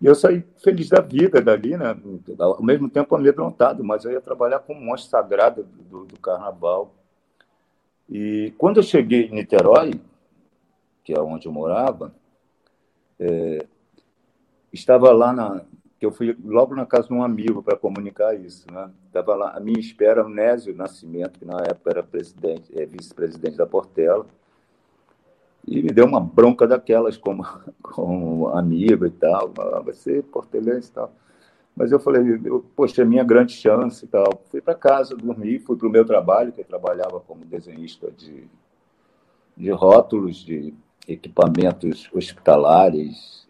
E 0.00 0.06
eu 0.06 0.14
saí 0.14 0.44
feliz 0.62 0.88
da 0.88 1.00
vida 1.00 1.40
dali, 1.40 1.76
né? 1.76 1.96
ao 2.38 2.62
mesmo 2.62 2.88
tempo 2.88 3.14
amedrontado, 3.14 3.82
mas 3.82 4.04
eu 4.04 4.12
ia 4.12 4.20
trabalhar 4.20 4.58
com 4.60 4.74
um 4.74 4.84
monstro 4.84 5.10
sagrado 5.10 5.64
do, 5.64 6.04
do 6.04 6.20
carnaval. 6.20 6.94
E 8.08 8.52
quando 8.58 8.76
eu 8.76 8.82
cheguei 8.82 9.26
em 9.26 9.34
Niterói, 9.34 10.00
que 11.02 11.14
é 11.14 11.20
onde 11.20 11.46
eu 11.46 11.52
morava, 11.52 12.14
é, 13.18 13.66
estava 14.72 15.12
lá 15.12 15.32
na. 15.32 15.64
que 15.98 16.04
eu 16.04 16.12
fui 16.12 16.36
logo 16.44 16.74
na 16.74 16.84
casa 16.84 17.08
de 17.08 17.14
um 17.14 17.22
amigo 17.22 17.62
para 17.62 17.76
comunicar 17.76 18.34
isso. 18.34 18.66
Né? 18.70 18.90
Estava 19.06 19.34
lá, 19.34 19.56
a 19.56 19.60
minha 19.60 19.80
espera, 19.80 20.24
o 20.24 20.28
Nésio 20.28 20.76
Nascimento, 20.76 21.38
que 21.38 21.44
na 21.46 21.58
época 21.62 21.90
era 21.90 22.02
presidente, 22.02 22.70
é, 22.78 22.84
vice-presidente 22.84 23.56
da 23.56 23.66
Portela 23.66 24.26
e 25.66 25.82
me 25.82 25.90
deu 25.90 26.06
uma 26.06 26.20
bronca 26.20 26.66
daquelas 26.66 27.16
como, 27.16 27.44
como 27.82 28.48
amigo 28.48 29.04
e 29.06 29.10
tal, 29.10 29.52
ah, 29.58 29.80
vai 29.80 29.94
ser 29.94 30.22
portelense 30.24 30.90
e 30.90 30.92
tal. 30.92 31.12
Mas 31.74 31.92
eu 31.92 32.00
falei, 32.00 32.40
eu, 32.44 32.64
poxa, 32.74 33.02
é 33.02 33.04
minha 33.04 33.24
grande 33.24 33.52
chance 33.52 34.04
e 34.04 34.08
tal. 34.08 34.42
Fui 34.50 34.62
para 34.62 34.74
casa, 34.74 35.14
dormi, 35.14 35.58
fui 35.58 35.76
para 35.76 35.86
o 35.86 35.90
meu 35.90 36.06
trabalho, 36.06 36.52
que 36.52 36.60
eu 36.62 36.64
trabalhava 36.64 37.20
como 37.20 37.44
desenhista 37.44 38.10
de, 38.10 38.48
de 39.54 39.70
rótulos, 39.70 40.36
de 40.36 40.72
equipamentos 41.06 42.08
hospitalares, 42.14 43.46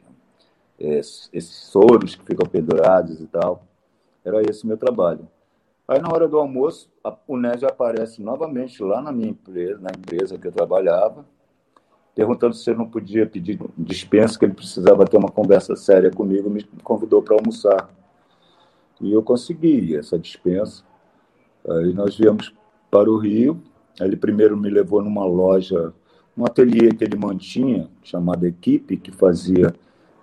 esses 0.79 1.45
soros 1.45 2.17
que 2.17 2.25
ficam 2.25 2.49
pendurados 2.49 3.21
e 3.21 3.27
tal. 3.29 3.65
Era 4.25 4.43
esse 4.43 4.65
o 4.65 4.67
meu 4.67 4.77
trabalho. 4.77 5.29
Aí, 5.87 6.01
na 6.01 6.09
hora 6.13 6.27
do 6.27 6.37
almoço, 6.37 6.91
a, 7.05 7.17
o 7.29 7.37
Nésio 7.37 7.69
aparece 7.69 8.21
novamente 8.21 8.83
lá 8.83 9.01
na 9.01 9.13
minha 9.13 9.29
empresa, 9.29 9.79
na 9.81 9.91
empresa 9.97 10.37
que 10.37 10.49
eu 10.49 10.53
trabalhava, 10.53 11.25
perguntando 12.17 12.55
se 12.55 12.71
eu 12.71 12.75
não 12.75 12.89
podia 12.89 13.27
pedir 13.27 13.61
dispensa, 13.77 14.39
que 14.39 14.47
ele 14.47 14.55
precisava 14.55 15.05
ter 15.05 15.19
uma 15.19 15.29
conversa 15.29 15.77
séria 15.77 16.11
comigo, 16.11 16.49
me 16.49 16.65
convidou 16.83 17.21
para 17.21 17.37
almoçar. 17.37 17.91
E 18.99 19.13
eu 19.13 19.23
consegui 19.23 19.95
essa 19.95 20.19
dispensa. 20.19 20.83
Aí 21.69 21.93
nós 21.93 22.17
viemos 22.17 22.55
para 22.91 23.11
o 23.11 23.19
Rio. 23.19 23.61
Ele 24.01 24.17
primeiro 24.17 24.57
me 24.57 24.71
levou 24.71 25.03
numa 25.03 25.27
loja, 25.27 25.93
um 26.35 26.47
ateliê 26.47 26.89
que 26.95 27.05
ele 27.05 27.19
mantinha, 27.19 27.91
chamado 28.03 28.47
Equipe, 28.47 28.97
que 28.97 29.11
fazia 29.11 29.75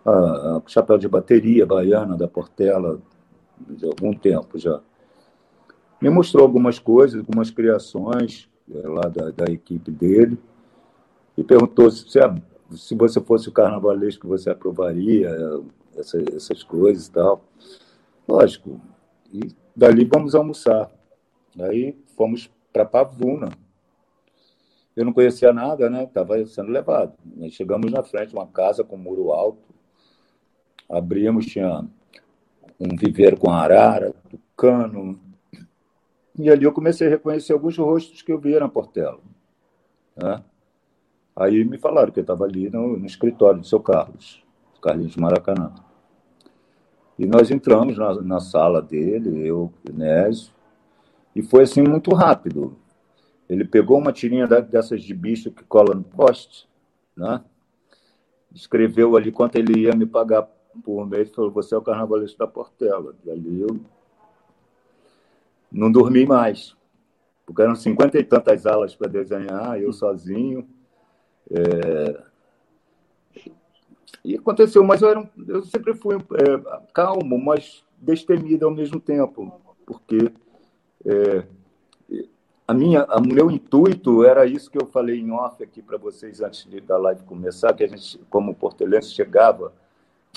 ah, 0.03 0.59
chapéu 0.65 0.97
de 0.97 1.07
bateria 1.07 1.63
baiana 1.63 2.17
da 2.17 2.27
Portela 2.27 2.99
de 3.69 3.85
algum 3.85 4.13
tempo 4.15 4.57
já. 4.57 4.81
Me 6.01 6.09
mostrou 6.09 6.43
algumas 6.43 6.79
coisas, 6.79 7.19
algumas 7.19 7.51
criações 7.51 8.49
é, 8.73 8.87
lá 8.87 9.07
da, 9.07 9.29
da 9.29 9.45
equipe 9.51 9.91
dele 9.91 10.39
e 11.37 11.43
perguntou 11.43 11.89
se, 11.89 12.19
se 12.71 12.95
você 12.95 13.21
fosse 13.21 13.49
o 13.49 13.51
carnavalesco, 13.51 14.27
você 14.27 14.49
aprovaria 14.49 15.29
essa, 15.95 16.17
essas 16.35 16.63
coisas 16.63 17.07
e 17.07 17.11
tal. 17.11 17.43
Lógico. 18.27 18.79
E 19.31 19.49
dali 19.75 20.05
vamos 20.05 20.35
almoçar. 20.35 20.91
Aí 21.59 21.97
fomos 22.15 22.49
para 22.71 22.85
Pavuna. 22.85 23.49
Eu 24.95 25.05
não 25.05 25.13
conhecia 25.13 25.51
nada, 25.51 25.89
né? 25.89 26.03
Estava 26.03 26.45
sendo 26.45 26.69
levado. 26.69 27.13
Chegamos 27.49 27.91
na 27.91 28.03
frente 28.03 28.33
uma 28.33 28.47
casa 28.47 28.83
com 28.83 28.95
um 28.95 28.99
muro 28.99 29.31
alto. 29.31 29.73
Abrimos, 30.89 31.47
tinha 31.47 31.83
um 32.79 32.95
viveiro 32.95 33.37
com 33.37 33.49
arara, 33.49 34.13
tucano. 34.29 35.19
E 36.37 36.49
ali 36.49 36.65
eu 36.65 36.71
comecei 36.71 37.07
a 37.07 37.09
reconhecer 37.09 37.53
alguns 37.53 37.77
rostos 37.77 38.21
que 38.21 38.31
eu 38.31 38.39
via 38.39 38.59
na 38.59 38.69
Portela. 38.69 39.19
Né? 40.15 40.43
Aí 41.35 41.63
me 41.65 41.77
falaram 41.77 42.11
que 42.11 42.19
eu 42.19 42.23
estava 42.23 42.45
ali 42.45 42.69
no, 42.69 42.97
no, 42.97 43.05
escritório 43.05 43.59
do 43.59 43.65
seu 43.65 43.79
Carlos, 43.79 44.43
Carlinhos 44.81 45.15
Maracanã. 45.15 45.73
E 47.17 47.25
nós 47.25 47.49
entramos 47.49 47.97
na, 47.97 48.13
na 48.21 48.39
sala 48.39 48.81
dele, 48.81 49.47
eu, 49.47 49.71
Nésio, 49.91 50.51
e 51.35 51.41
foi 51.41 51.63
assim 51.63 51.81
muito 51.81 52.13
rápido. 52.13 52.75
Ele 53.49 53.65
pegou 53.65 53.97
uma 53.97 54.11
tirinha 54.11 54.47
dessas 54.47 55.01
de 55.01 55.13
bicho 55.13 55.51
que 55.51 55.63
cola 55.63 55.93
no 55.93 56.03
poste, 56.03 56.67
né? 57.15 57.43
escreveu 58.53 59.15
ali 59.17 59.31
quanto 59.31 59.55
ele 59.55 59.81
ia 59.81 59.95
me 59.95 60.05
pagar 60.05 60.47
por 60.83 61.07
mês, 61.07 61.31
falou, 61.31 61.51
você 61.51 61.73
é 61.73 61.77
o 61.77 61.81
carnavalista 61.81 62.45
da 62.45 62.47
Portela. 62.47 63.15
E 63.25 63.31
ali 63.31 63.61
eu 63.61 63.79
não 65.71 65.91
dormi 65.91 66.25
mais, 66.25 66.75
porque 67.45 67.61
eram 67.61 67.75
cinquenta 67.75 68.19
e 68.19 68.23
tantas 68.23 68.65
alas 68.65 68.95
para 68.95 69.07
desenhar, 69.07 69.79
eu 69.81 69.91
sozinho. 69.91 70.67
É... 71.51 72.23
E 74.23 74.35
aconteceu, 74.35 74.83
mas 74.83 75.01
eu, 75.01 75.09
era 75.09 75.19
um, 75.19 75.27
eu 75.47 75.63
sempre 75.63 75.93
fui 75.93 76.15
é, 76.15 76.81
calmo, 76.93 77.37
mas 77.37 77.83
destemido 77.97 78.65
ao 78.65 78.71
mesmo 78.71 78.99
tempo, 78.99 79.61
porque 79.85 80.31
é, 81.05 81.43
a 82.65 82.73
minha, 82.73 83.05
o 83.05 83.21
meu 83.21 83.51
intuito 83.51 84.23
era 84.23 84.45
isso 84.45 84.71
que 84.71 84.81
eu 84.81 84.85
falei 84.85 85.19
em 85.19 85.31
off 85.31 85.61
aqui 85.61 85.81
para 85.81 85.97
vocês 85.97 86.39
antes 86.41 86.65
de, 86.65 86.79
da 86.79 86.97
live 86.97 87.23
começar, 87.23 87.73
que 87.73 87.83
a 87.83 87.87
gente, 87.87 88.17
como 88.29 88.55
portelense, 88.55 89.11
chegava 89.11 89.73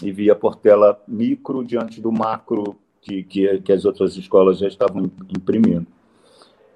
e 0.03 0.11
via 0.11 0.35
Portela 0.35 1.01
micro 1.07 1.65
diante 1.65 2.01
do 2.01 2.11
macro 2.11 2.77
que, 3.01 3.23
que, 3.23 3.61
que 3.61 3.73
as 3.73 3.85
outras 3.85 4.17
escolas 4.17 4.59
já 4.59 4.67
estavam 4.67 5.05
imprimindo. 5.29 5.87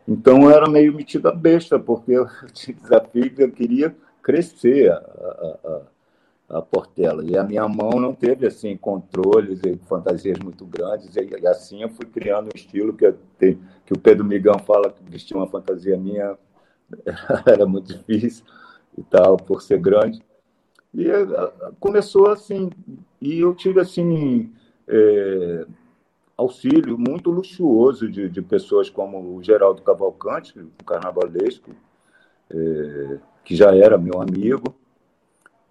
Então 0.07 0.43
eu 0.45 0.51
era 0.51 0.69
meio 0.69 0.95
metida 0.95 1.33
besta, 1.33 1.79
porque 1.79 2.13
eu 2.13 2.27
tinha 2.55 2.77
desafio 2.77 3.35
que 3.35 3.43
eu 3.43 3.51
queria 3.51 3.95
crescer 4.23 4.91
a, 4.91 4.97
a, 6.49 6.59
a 6.59 6.63
Portela. 6.63 7.25
E 7.25 7.37
a 7.37 7.45
minha 7.45 7.67
mão 7.69 8.01
não 8.01 8.15
teve 8.15 8.47
assim 8.47 8.77
controles 8.77 9.61
e 9.65 9.77
fantasias 9.89 10.39
muito 10.39 10.65
grandes. 10.65 11.15
E, 11.17 11.21
e 11.21 11.47
assim 11.47 11.83
eu 11.83 11.89
fui 11.89 12.07
criando 12.07 12.47
um 12.47 12.57
estilo 12.57 12.93
que, 12.93 13.13
tenho, 13.39 13.61
que 13.87 13.93
o 13.93 13.99
Pedro 13.99 14.25
Migão 14.25 14.59
fala 14.59 14.91
que 14.91 15.03
vestir 15.05 15.37
uma 15.37 15.47
fantasia 15.47 15.97
minha 15.97 16.37
era 17.47 17.67
muito 17.67 17.95
difícil 17.95 18.45
e 18.97 19.03
tal, 19.03 19.37
por 19.37 19.63
ser 19.63 19.79
grande. 19.79 20.21
E 20.93 21.09
eh, 21.09 21.53
começou 21.79 22.31
assim, 22.31 22.71
e 23.21 23.39
eu 23.39 23.55
tive 23.55 23.81
assim 23.81 24.53
é, 24.89 25.67
auxílio 26.37 26.99
muito 26.99 27.31
luxuoso 27.31 28.11
de, 28.11 28.29
de 28.29 28.43
pessoas 28.43 28.91
como 28.91 29.37
o 29.37 29.43
Geraldo 29.43 29.83
Cavalcante, 29.83 30.59
o 30.59 30.85
carnavalesco, 30.85 31.71
é, 32.51 33.19
que 33.45 33.55
já 33.55 33.75
era 33.75 33.99
meu 33.99 34.21
amigo, 34.21 34.75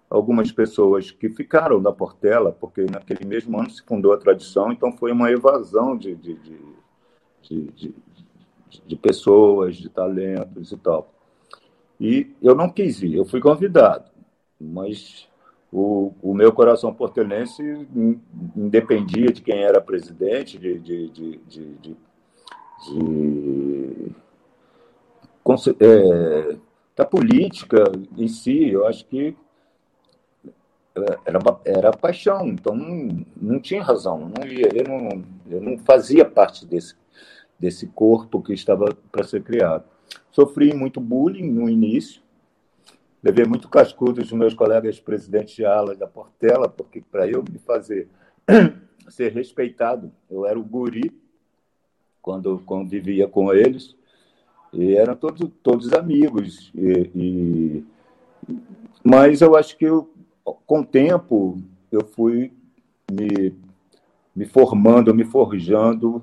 algumas 0.08 0.50
pessoas 0.50 1.10
que 1.10 1.28
ficaram 1.30 1.80
da 1.80 1.92
Portela, 1.92 2.50
porque 2.52 2.84
naquele 2.90 3.24
mesmo 3.24 3.58
ano 3.58 3.70
se 3.70 3.82
fundou 3.82 4.12
a 4.12 4.18
tradição, 4.18 4.72
então 4.72 4.92
foi 4.92 5.12
uma 5.12 5.30
evasão 5.30 5.96
de, 5.96 6.16
de, 6.16 6.34
de, 6.34 7.70
de, 7.70 7.94
de 8.86 8.96
pessoas, 8.96 9.76
de 9.76 9.88
talentos 9.88 10.72
e 10.72 10.76
tal. 10.76 11.12
E 12.00 12.34
eu 12.42 12.54
não 12.54 12.68
quis 12.68 13.02
ir, 13.02 13.14
eu 13.14 13.24
fui 13.24 13.40
convidado, 13.40 14.10
mas 14.60 15.28
o, 15.72 16.12
o 16.20 16.34
meu 16.34 16.52
coração 16.52 16.92
portelense 16.92 17.62
independia 18.56 19.32
de 19.32 19.40
quem 19.42 19.62
era 19.62 19.80
presidente, 19.80 20.58
de, 20.58 20.78
de, 20.78 21.08
de, 21.08 21.36
de, 21.46 21.74
de, 21.74 21.96
de 21.96 21.96
é, 25.80 26.56
da 27.00 27.06
política 27.06 27.84
em 28.16 28.28
si. 28.28 28.68
Eu 28.68 28.86
acho 28.86 29.06
que 29.06 29.34
era, 31.24 31.60
era 31.64 31.90
paixão, 31.92 32.48
então 32.48 32.74
não, 32.76 33.24
não 33.34 33.58
tinha 33.58 33.82
razão. 33.82 34.30
Não 34.36 34.46
ia, 34.46 34.68
eu, 34.74 34.84
não, 34.84 35.24
eu 35.48 35.60
não 35.62 35.78
fazia 35.78 36.26
parte 36.26 36.66
desse, 36.66 36.94
desse 37.58 37.86
corpo 37.86 38.42
que 38.42 38.52
estava 38.52 38.94
para 39.10 39.24
ser 39.24 39.42
criado. 39.42 39.84
Sofri 40.30 40.74
muito 40.74 41.00
bullying 41.00 41.50
no 41.50 41.70
início, 41.70 42.20
levei 43.22 43.46
muito 43.46 43.68
cascudo 43.68 44.20
dos 44.20 44.32
meus 44.32 44.52
colegas 44.52 45.00
presidentes 45.00 45.54
de 45.54 45.64
ala 45.64 45.94
da 45.94 46.06
Portela, 46.06 46.68
porque 46.68 47.00
para 47.00 47.26
eu 47.26 47.42
me 47.42 47.58
fazer 47.60 48.08
ser 49.08 49.32
respeitado, 49.32 50.12
eu 50.30 50.44
era 50.44 50.58
o 50.58 50.64
guri 50.64 51.10
quando 52.20 52.58
convivia 52.60 53.26
com 53.26 53.54
eles, 53.54 53.96
e 54.72 54.94
eram 54.94 55.16
todos, 55.16 55.48
todos 55.62 55.92
amigos. 55.92 56.70
E, 56.74 57.10
e... 57.14 57.84
Mas 59.02 59.40
eu 59.40 59.56
acho 59.56 59.76
que 59.76 59.84
eu 59.84 60.10
com 60.66 60.80
o 60.80 60.86
tempo, 60.86 61.58
eu 61.90 62.04
fui 62.04 62.52
me, 63.10 63.54
me 64.34 64.46
formando, 64.46 65.14
me 65.14 65.24
forjando 65.24 66.22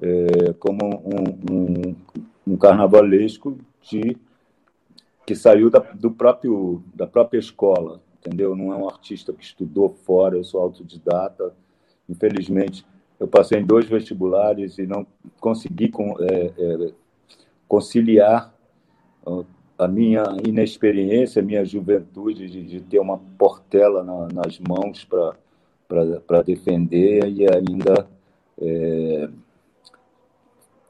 é, 0.00 0.52
como 0.58 0.84
um, 0.84 1.52
um, 1.52 1.96
um, 2.46 2.56
carnavalesco 2.56 3.58
de, 3.82 4.16
que 5.26 5.34
saiu 5.34 5.70
da, 5.70 5.78
do 5.78 6.10
próprio, 6.10 6.82
da 6.94 7.06
própria 7.06 7.38
escola, 7.38 8.00
entendeu? 8.18 8.56
Não 8.56 8.72
é 8.72 8.76
um 8.76 8.88
artista 8.88 9.32
que 9.32 9.44
estudou 9.44 9.90
fora, 10.04 10.36
eu 10.36 10.44
sou 10.44 10.60
autodidata. 10.60 11.54
Infelizmente, 12.08 12.84
eu 13.18 13.28
passei 13.28 13.60
em 13.60 13.64
dois 13.64 13.86
vestibulares 13.86 14.78
e 14.78 14.86
não 14.86 15.06
consegui 15.38 15.88
com, 15.88 16.16
é, 16.20 16.52
é, 16.58 16.92
conciliar 17.72 18.54
a 19.78 19.88
minha 19.88 20.24
inexperiência, 20.46 21.40
a 21.40 21.44
minha 21.44 21.64
juventude 21.64 22.46
de, 22.46 22.62
de 22.62 22.80
ter 22.82 22.98
uma 22.98 23.16
portela 23.16 24.04
na, 24.04 24.28
nas 24.28 24.58
mãos 24.58 25.08
para 25.08 26.42
defender 26.42 27.26
e 27.30 27.46
ainda 27.48 28.06
é, 28.60 29.26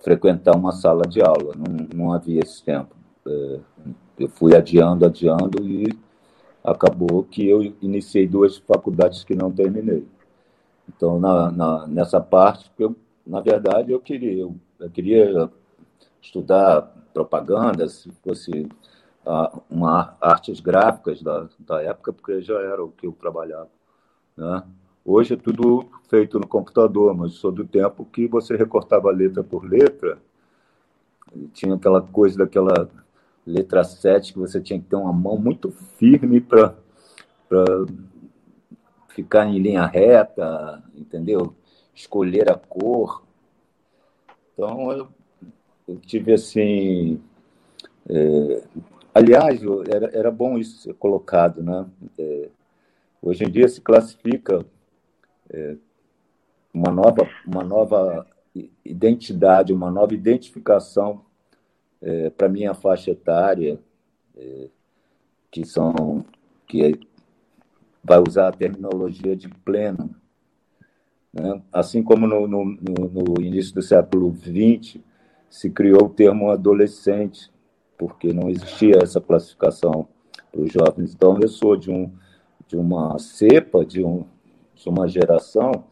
frequentar 0.00 0.56
uma 0.56 0.72
sala 0.72 1.02
de 1.02 1.22
aula. 1.22 1.54
Não, 1.56 1.86
não 1.94 2.12
havia 2.12 2.40
esse 2.40 2.64
tempo. 2.64 2.96
É, 3.28 3.60
eu 4.18 4.28
fui 4.28 4.56
adiando, 4.56 5.06
adiando 5.06 5.64
e 5.64 5.86
acabou 6.64 7.22
que 7.22 7.46
eu 7.46 7.62
iniciei 7.80 8.26
duas 8.26 8.56
faculdades 8.56 9.22
que 9.22 9.36
não 9.36 9.52
terminei. 9.52 10.04
Então, 10.88 11.20
na, 11.20 11.48
na, 11.52 11.86
nessa 11.86 12.20
parte, 12.20 12.68
eu, 12.76 12.96
na 13.24 13.38
verdade, 13.38 13.92
eu 13.92 14.00
queria, 14.00 14.32
eu, 14.32 14.56
eu 14.80 14.90
queria 14.90 15.48
estudar 16.22 16.82
propaganda, 17.12 17.88
se 17.88 18.10
fosse 18.22 18.68
uh, 19.26 19.62
uma 19.68 20.16
artes 20.20 20.60
gráficas 20.60 21.20
da, 21.20 21.48
da 21.58 21.82
época, 21.82 22.12
porque 22.12 22.40
já 22.40 22.58
era 22.60 22.82
o 22.82 22.90
que 22.90 23.06
eu 23.06 23.12
trabalhava. 23.12 23.68
Né? 24.36 24.62
Hoje 25.04 25.34
é 25.34 25.36
tudo 25.36 25.84
feito 26.08 26.38
no 26.38 26.46
computador, 26.46 27.14
mas 27.14 27.34
sou 27.34 27.50
do 27.50 27.66
tempo 27.66 28.04
que 28.04 28.28
você 28.28 28.56
recortava 28.56 29.10
letra 29.10 29.42
por 29.42 29.64
letra, 29.64 30.18
tinha 31.52 31.74
aquela 31.74 32.00
coisa 32.00 32.38
daquela 32.38 32.88
letra 33.44 33.82
7 33.82 34.32
que 34.32 34.38
você 34.38 34.60
tinha 34.60 34.78
que 34.78 34.86
ter 34.86 34.96
uma 34.96 35.12
mão 35.12 35.36
muito 35.36 35.70
firme 35.70 36.40
para 36.40 36.74
ficar 39.08 39.46
em 39.46 39.58
linha 39.58 39.86
reta, 39.86 40.82
entendeu? 40.94 41.54
Escolher 41.94 42.50
a 42.50 42.54
cor. 42.54 43.24
Então, 44.52 45.08
eu 45.86 45.96
tive 45.96 46.32
assim. 46.32 47.20
É, 48.08 48.62
aliás, 49.14 49.60
era, 49.88 50.10
era 50.16 50.30
bom 50.30 50.58
isso 50.58 50.82
ser 50.82 50.94
colocado, 50.94 51.62
né? 51.62 51.86
É, 52.18 52.48
hoje 53.20 53.44
em 53.44 53.50
dia 53.50 53.68
se 53.68 53.80
classifica 53.80 54.64
é, 55.50 55.76
uma, 56.72 56.90
nova, 56.90 57.28
uma 57.46 57.62
nova 57.62 58.26
identidade, 58.84 59.72
uma 59.72 59.90
nova 59.90 60.14
identificação 60.14 61.24
é, 62.00 62.30
para 62.30 62.48
minha 62.48 62.74
faixa 62.74 63.10
etária, 63.10 63.78
é, 64.36 64.68
que 65.50 65.64
são 65.64 66.24
que 66.66 66.98
vai 68.02 68.18
usar 68.18 68.48
a 68.48 68.52
terminologia 68.52 69.36
de 69.36 69.48
pleno. 69.48 70.14
Né? 71.32 71.62
Assim 71.72 72.02
como 72.02 72.26
no, 72.26 72.48
no, 72.48 72.64
no 72.64 73.40
início 73.40 73.74
do 73.74 73.82
século 73.82 74.34
XX, 74.34 75.00
se 75.52 75.68
criou 75.68 76.06
o 76.06 76.08
termo 76.08 76.50
adolescente, 76.50 77.52
porque 77.98 78.32
não 78.32 78.48
existia 78.48 78.96
essa 79.02 79.20
classificação 79.20 80.08
para 80.50 80.62
os 80.62 80.72
jovens. 80.72 81.12
Então, 81.12 81.38
eu 81.42 81.46
sou 81.46 81.76
de, 81.76 81.90
um, 81.90 82.10
de 82.66 82.74
uma 82.74 83.18
cepa, 83.18 83.84
de, 83.84 84.02
um, 84.02 84.24
de 84.74 84.88
uma 84.88 85.06
geração 85.06 85.84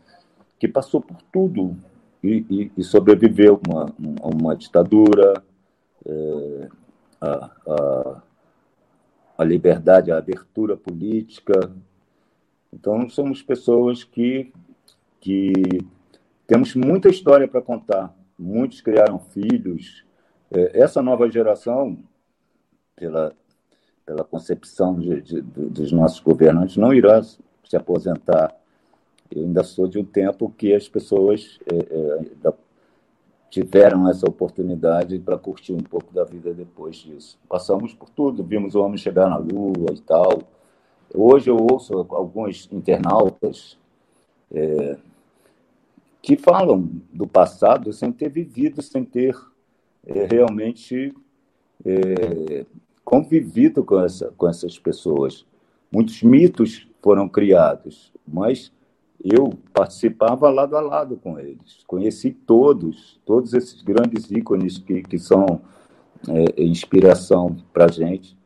que 0.59 0.67
passou 0.67 1.03
por 1.03 1.19
tudo 1.31 1.77
e, 2.25 2.43
e, 2.49 2.73
e 2.75 2.83
sobreviveu 2.83 3.61
a 3.69 3.71
uma, 3.71 3.95
uma 4.35 4.57
ditadura, 4.57 5.45
é, 6.07 6.69
a, 7.21 7.51
a, 7.69 8.23
a 9.37 9.45
liberdade, 9.45 10.11
a 10.11 10.17
abertura 10.17 10.75
política. 10.75 11.71
Então, 12.73 13.11
somos 13.11 13.43
pessoas 13.43 14.05
que, 14.05 14.51
que 15.21 15.53
temos 16.47 16.75
muita 16.75 17.11
história 17.11 17.47
para 17.47 17.61
contar 17.61 18.19
muitos 18.41 18.81
criaram 18.81 19.19
filhos. 19.19 20.05
É, 20.51 20.81
essa 20.81 21.03
nova 21.03 21.31
geração, 21.31 21.99
pela, 22.97 23.33
pela 24.05 24.25
concepção 24.25 24.99
de, 24.99 25.21
de, 25.21 25.41
dos 25.43 25.93
nossos 25.93 26.21
governantes, 26.21 26.77
não 26.77 26.93
irá 26.93 27.23
se 27.23 27.77
aposentar 27.77 28.61
eu 29.31 29.45
ainda 29.45 29.63
sou 29.63 29.87
de 29.87 29.99
um 29.99 30.05
tempo 30.05 30.51
que 30.51 30.75
as 30.75 30.89
pessoas 30.89 31.61
é, 31.73 32.49
é, 32.49 32.53
tiveram 33.49 34.09
essa 34.09 34.29
oportunidade 34.29 35.19
para 35.21 35.39
curtir 35.39 35.73
um 35.73 35.83
pouco 35.83 36.13
da 36.13 36.25
vida 36.25 36.53
depois 36.53 36.97
disso. 36.97 37.39
Passamos 37.49 37.95
por 37.95 38.11
tudo, 38.11 38.43
vimos 38.43 38.75
o 38.75 38.83
homem 38.83 38.99
chegar 38.99 39.29
na 39.29 39.37
Lua 39.37 39.93
e 39.95 40.01
tal. 40.01 40.43
Hoje 41.15 41.49
eu 41.49 41.57
ouço 41.57 41.95
alguns 42.11 42.69
internautas 42.73 43.79
é, 44.53 44.97
que 46.23 46.37
falam 46.37 46.91
do 47.13 47.27
passado 47.27 47.93
sem 47.93 48.13
ter 48.13 48.29
vivido, 48.29 48.83
sem 48.83 49.05
ter 49.05 49.37
é, 50.07 50.27
realmente 50.27 51.15
é, 51.85 52.67
convivido 53.05 53.83
com, 53.85 54.01
essa, 54.01 54.33
com 54.37 54.49
essas 54.49 54.79
pessoas. 54.79 55.47
Muitos 55.91 56.23
mitos 56.23 56.89
foram 57.03 57.29
criados, 57.29 58.13
mas 58.27 58.73
eu 59.23 59.53
participava 59.73 60.49
lado 60.49 60.77
a 60.77 60.81
lado 60.81 61.17
com 61.17 61.39
eles. 61.39 61.83
Conheci 61.87 62.31
todos, 62.31 63.21
todos 63.25 63.53
esses 63.53 63.83
grandes 63.83 64.31
ícones 64.31 64.79
que, 64.79 65.03
que 65.03 65.19
são 65.19 65.63
é, 66.29 66.63
inspiração 66.63 67.57
para 67.73 67.87
a 67.87 67.91
gente, 67.91 68.37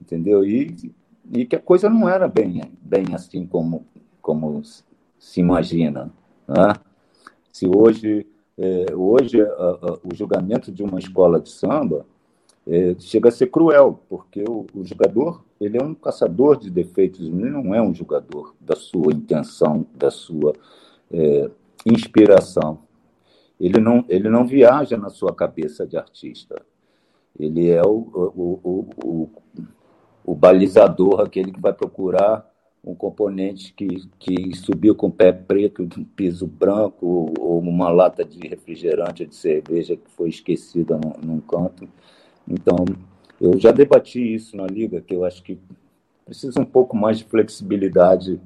entendeu? 0.00 0.44
E, 0.44 0.92
e 1.32 1.44
que 1.44 1.56
a 1.56 1.60
coisa 1.60 1.88
não 1.88 2.08
era 2.08 2.26
bem, 2.26 2.62
bem 2.80 3.04
assim 3.14 3.46
como, 3.46 3.86
como 4.20 4.62
se 5.18 5.40
imagina. 5.40 6.10
Né? 6.46 6.74
Se 7.58 7.66
hoje, 7.66 8.24
é, 8.56 8.94
hoje 8.94 9.42
a, 9.42 9.46
a, 9.46 9.98
o 10.04 10.14
julgamento 10.14 10.70
de 10.70 10.80
uma 10.80 11.00
escola 11.00 11.40
de 11.40 11.50
samba 11.50 12.06
é, 12.64 12.94
chega 13.00 13.30
a 13.30 13.32
ser 13.32 13.48
cruel, 13.48 14.00
porque 14.08 14.44
o, 14.48 14.64
o, 14.72 14.84
jogador 14.84 15.44
ele 15.60 15.76
é 15.76 15.82
um 15.82 15.92
caçador 15.92 16.56
de 16.56 16.70
defeitos, 16.70 17.26
ele 17.26 17.50
não 17.50 17.74
é 17.74 17.82
um 17.82 17.92
jogador 17.92 18.54
da 18.60 18.76
sua 18.76 19.12
intenção, 19.12 19.84
da 19.92 20.08
sua 20.08 20.52
é, 21.10 21.50
inspiração. 21.84 22.78
Ele 23.58 23.80
não, 23.80 24.04
ele 24.08 24.28
não 24.28 24.46
viaja 24.46 24.96
na 24.96 25.08
sua 25.08 25.34
cabeça 25.34 25.84
de 25.84 25.96
artista. 25.96 26.64
Ele 27.36 27.70
é 27.70 27.82
o, 27.82 27.90
o, 28.14 28.60
o, 28.62 28.88
o, 29.04 29.30
o 30.24 30.34
balizador, 30.36 31.22
aquele 31.22 31.50
que 31.50 31.60
vai 31.60 31.72
procurar 31.72 32.48
um 32.84 32.94
componente 32.94 33.72
que, 33.74 34.08
que 34.18 34.56
subiu 34.56 34.94
com 34.94 35.08
o 35.08 35.12
pé 35.12 35.32
preto 35.32 35.86
de 35.86 36.00
um 36.00 36.04
piso 36.04 36.46
branco 36.46 37.32
ou 37.38 37.58
uma 37.58 37.90
lata 37.90 38.24
de 38.24 38.46
refrigerante 38.46 39.24
ou 39.24 39.28
de 39.28 39.34
cerveja 39.34 39.96
que 39.96 40.10
foi 40.10 40.28
esquecida 40.28 40.98
num, 40.98 41.34
num 41.34 41.40
canto 41.40 41.88
então, 42.50 42.84
eu 43.40 43.58
já 43.58 43.70
debati 43.70 44.34
isso 44.34 44.56
na 44.56 44.66
Liga, 44.66 45.00
que 45.00 45.14
eu 45.14 45.24
acho 45.24 45.42
que 45.42 45.58
precisa 46.24 46.60
um 46.60 46.64
pouco 46.64 46.96
mais 46.96 47.18
de 47.18 47.24
flexibilidade. 47.24 48.40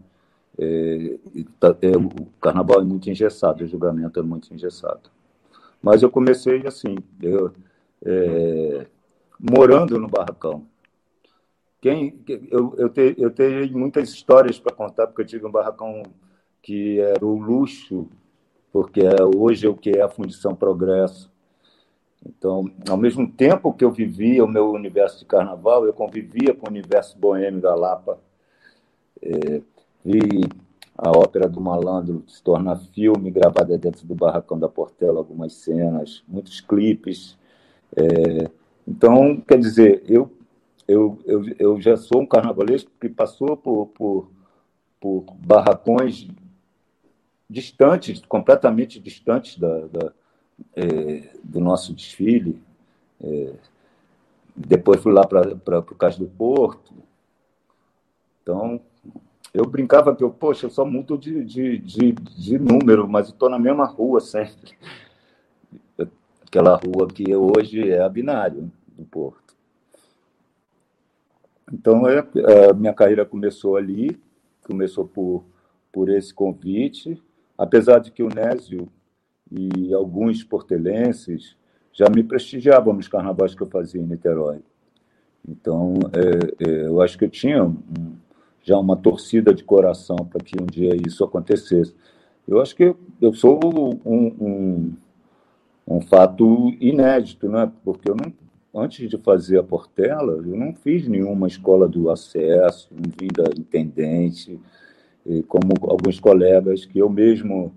É, 0.59 1.17
tá, 1.59 1.77
é, 1.81 1.97
o 1.97 2.11
carnaval 2.41 2.81
é 2.81 2.85
muito 2.85 3.09
engessado, 3.09 3.63
o 3.63 3.67
julgamento 3.67 4.19
é 4.19 4.23
muito 4.23 4.53
engessado. 4.53 5.11
Mas 5.81 6.03
eu 6.03 6.11
comecei 6.11 6.67
assim, 6.67 6.97
eu, 7.21 7.53
é, 8.05 8.87
morando 9.39 9.99
no 9.99 10.09
barracão. 10.09 10.67
Quem, 11.83 12.17
eu, 12.49 12.77
eu, 12.79 12.89
te, 12.89 13.17
eu 13.19 13.29
tenho 13.29 13.77
muitas 13.77 14.09
histórias 14.09 14.57
para 14.57 14.73
contar, 14.73 15.09
porque 15.09 15.23
eu 15.23 15.27
tive 15.27 15.45
um 15.45 15.51
barracão 15.51 16.05
que 16.63 17.01
era 17.01 17.27
o 17.27 17.37
luxo, 17.37 18.09
porque 18.73 19.01
é, 19.01 19.17
hoje 19.37 19.67
é 19.67 19.69
o 19.69 19.75
que 19.75 19.91
é 19.91 20.01
a 20.01 20.09
Fundição 20.09 20.55
Progresso. 20.55 21.29
Então, 22.25 22.71
ao 22.89 22.97
mesmo 22.97 23.29
tempo 23.29 23.75
que 23.75 23.85
eu 23.85 23.91
vivia 23.91 24.45
o 24.45 24.49
meu 24.49 24.71
universo 24.71 25.19
de 25.19 25.25
carnaval, 25.25 25.85
eu 25.85 25.93
convivia 25.93 26.55
com 26.55 26.69
o 26.69 26.71
universo 26.71 27.19
boêmio 27.19 27.61
da 27.61 27.75
Lapa. 27.75 28.17
É, 29.21 29.61
vi 30.05 30.21
a 30.97 31.11
ópera 31.11 31.49
do 31.49 31.61
malandro 31.61 32.23
se 32.29 32.41
tornar 32.45 32.77
filme, 32.77 33.29
gravada 33.33 33.77
dentro 33.77 34.07
do 34.07 34.15
barracão 34.15 34.57
da 34.57 34.69
Portela, 34.69 35.19
algumas 35.19 35.55
cenas, 35.55 36.23
muitos 36.29 36.61
clipes. 36.61 37.37
É, 37.97 38.49
então, 38.87 39.41
quer 39.41 39.59
dizer, 39.59 40.05
eu, 40.09 40.31
eu, 40.87 41.19
eu, 41.25 41.45
eu 41.59 41.81
já 41.81 41.97
sou 41.97 42.23
um 42.23 42.27
carnavalesco 42.27 42.91
que 43.01 43.09
passou 43.09 43.57
por, 43.57 43.87
por, 43.89 44.31
por 45.01 45.25
barracões 45.39 46.29
distantes, 47.49 48.23
completamente 48.27 48.99
distantes 48.99 49.59
da, 49.59 49.87
da 49.87 50.13
é, 50.75 51.35
do 51.43 51.61
nosso 51.61 51.93
desfile. 51.93 52.61
É, 53.23 53.53
depois 54.55 55.03
fui 55.03 55.13
lá 55.13 55.27
para 55.27 55.79
o 55.79 55.95
Cais 55.95 56.17
do 56.17 56.27
Porto. 56.27 56.93
Então, 58.43 58.81
eu 59.55 59.65
brincava 59.65 60.15
que 60.15 60.25
eu, 60.25 60.31
poxa, 60.31 60.67
eu 60.67 60.71
só 60.71 60.85
mudo 60.85 61.17
de, 61.17 61.45
de, 61.45 61.79
de, 61.79 62.13
de 62.13 62.59
número, 62.59 63.09
mas 63.09 63.29
estou 63.29 63.49
na 63.49 63.59
mesma 63.59 63.87
rua 63.87 64.21
sempre. 64.21 64.73
Aquela 66.47 66.77
rua 66.77 67.09
que 67.09 67.35
hoje 67.35 67.91
é 67.91 68.03
a 68.03 68.09
binário 68.09 68.71
do 68.89 69.05
Porto. 69.05 69.42
Então, 71.73 72.07
é, 72.07 72.19
a 72.71 72.75
minha 72.75 72.93
carreira 72.93 73.25
começou 73.25 73.77
ali, 73.77 74.21
começou 74.63 75.07
por, 75.07 75.45
por 75.91 76.11
esse 76.11 76.33
convite, 76.35 77.21
apesar 77.57 77.99
de 77.99 78.11
que 78.11 78.23
o 78.23 78.29
Nésio 78.29 78.89
e 79.51 79.93
alguns 79.95 80.43
portelenses 80.43 81.57
já 81.93 82.09
me 82.09 82.23
prestigiavam 82.23 82.95
nos 82.95 83.09
carnavais 83.09 83.55
que 83.55 83.63
eu 83.63 83.67
fazia 83.67 84.01
em 84.01 84.07
Niterói. 84.07 84.61
Então, 85.49 85.95
é, 86.13 86.65
é, 86.69 86.87
eu 86.87 87.01
acho 87.01 87.19
que 87.19 87.25
eu 87.25 87.31
tinha 87.31 87.65
um, 87.65 87.77
já 88.63 88.79
uma 88.79 88.97
torcida 88.97 89.53
de 89.53 89.65
coração 89.65 90.17
para 90.17 90.43
que 90.43 90.61
um 90.61 90.67
dia 90.67 90.95
isso 91.07 91.25
acontecesse. 91.25 91.95
Eu 92.47 92.61
acho 92.61 92.75
que 92.77 92.95
eu 93.21 93.35
sou 93.35 93.61
um, 93.65 94.01
um, 94.07 94.93
um 95.87 96.01
fato 96.03 96.73
inédito, 96.81 97.49
né? 97.49 97.71
porque 97.85 98.11
eu 98.11 98.15
não, 98.15 98.33
antes 98.75 99.09
de 99.09 99.19
fazer 99.19 99.59
a 99.59 99.63
Portela, 99.63 100.33
eu 100.33 100.57
não 100.57 100.75
fiz 100.75 101.07
nenhuma 101.07 101.47
escola 101.47 101.89
do 101.89 102.11
acesso, 102.11 102.89
não 102.93 103.11
vim 103.19 103.29
da 103.29 103.45
intendente, 103.59 104.59
como 105.49 105.73
alguns 105.83 106.19
colegas 106.19 106.85
que 106.85 106.99
eu 106.99 107.09
mesmo 107.09 107.73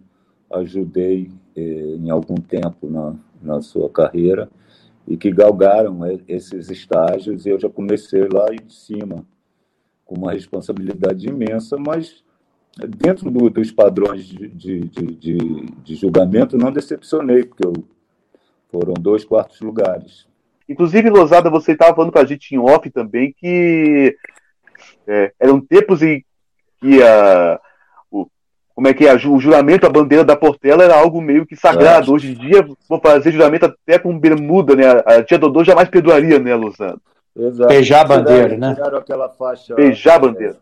ajudei 0.52 1.30
eh, 1.56 1.96
em 2.00 2.10
algum 2.10 2.36
tempo 2.36 2.90
na, 2.90 3.16
na 3.42 3.62
sua 3.62 3.90
carreira 3.90 4.50
e 5.08 5.16
que 5.16 5.32
galgaram 5.32 6.00
esses 6.28 6.70
estágios 6.70 7.46
e 7.46 7.50
eu 7.50 7.60
já 7.60 7.70
comecei 7.70 8.28
lá 8.28 8.48
em 8.54 8.68
cima 8.70 9.26
com 10.06 10.16
uma 10.16 10.34
responsabilidade 10.34 11.28
imensa, 11.28 11.78
mas 11.78 12.24
dentro 12.98 13.32
do, 13.32 13.50
dos 13.50 13.72
padrões 13.72 14.26
de, 14.26 14.48
de, 14.50 14.80
de, 14.82 15.38
de, 15.84 15.96
julgamento 15.96 16.58
não 16.58 16.72
decepcionei, 16.72 17.44
porque 17.44 17.66
eu, 17.66 17.74
foram 18.70 18.94
dois 18.94 19.24
quartos 19.24 19.62
lugares. 19.62 20.28
Inclusive, 20.68 21.10
Losada, 21.10 21.50
você 21.50 21.74
estava 21.74 21.96
falando 21.96 22.12
para 22.12 22.22
a 22.22 22.26
gente 22.26 22.54
em 22.54 22.58
off 22.58 22.90
também 22.90 23.34
que 23.38 24.16
é, 25.08 25.32
eram 25.40 25.62
tempos 25.62 26.02
em 26.02 26.24
que 26.80 27.02
a, 27.04 27.60
como 28.76 28.90
é 28.90 28.94
que 28.94 29.08
é, 29.08 29.14
o 29.14 29.40
juramento, 29.40 29.86
a 29.86 29.90
bandeira 29.90 30.26
da 30.26 30.36
Portela 30.36 30.84
era 30.84 30.98
algo 30.98 31.22
meio 31.22 31.46
que 31.46 31.56
sagrado. 31.56 32.12
Hoje 32.12 32.34
em 32.34 32.36
dia, 32.36 32.68
vou 32.90 33.00
fazer 33.00 33.32
juramento 33.32 33.66
até 33.66 33.98
com 33.98 34.20
bermuda, 34.20 34.76
né? 34.76 34.84
A 35.06 35.24
tia 35.24 35.40
Dodô 35.40 35.64
jamais 35.64 35.88
perdoaria, 35.88 36.38
né, 36.40 36.54
Luciano? 36.54 37.00
Exato. 37.34 37.70
Beijar 37.70 38.02
a 38.02 38.06
bandeira, 38.06 38.50
tiraram, 38.50 38.58
né? 38.58 38.76
Tiraram 38.76 38.98
aquela 38.98 39.30
faixa. 39.30 39.76
Beijar 39.76 40.16
a 40.16 40.20
bandeira. 40.20 40.58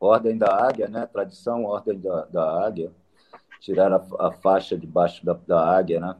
Ordem 0.00 0.38
da 0.38 0.66
Águia, 0.66 0.88
né? 0.88 1.06
Tradição, 1.12 1.64
Ordem 1.64 1.98
da, 1.98 2.26
da 2.32 2.66
Águia. 2.66 2.90
Tiraram 3.60 4.02
a, 4.18 4.28
a 4.28 4.32
faixa 4.32 4.74
debaixo 4.76 5.24
da, 5.24 5.36
da 5.46 5.60
Águia, 5.76 6.00
né? 6.00 6.14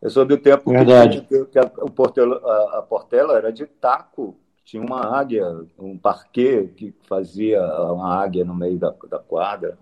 Eu 0.00 0.10
soube 0.10 0.34
o 0.34 0.38
tempo 0.38 0.70
Verdade. 0.70 1.22
que, 1.22 1.44
que 1.46 1.58
a, 1.58 1.70
o 1.78 1.90
Portela, 1.90 2.40
a, 2.44 2.78
a 2.78 2.82
Portela 2.82 3.36
era 3.36 3.52
de 3.52 3.66
taco 3.66 4.36
tinha 4.66 4.82
uma 4.82 5.16
águia, 5.16 5.46
um 5.78 5.96
parquê 5.96 6.68
que 6.76 6.92
fazia 7.08 7.62
uma 7.92 8.12
águia 8.16 8.44
no 8.44 8.52
meio 8.52 8.76
da, 8.76 8.92
da 9.08 9.18
quadra. 9.20 9.78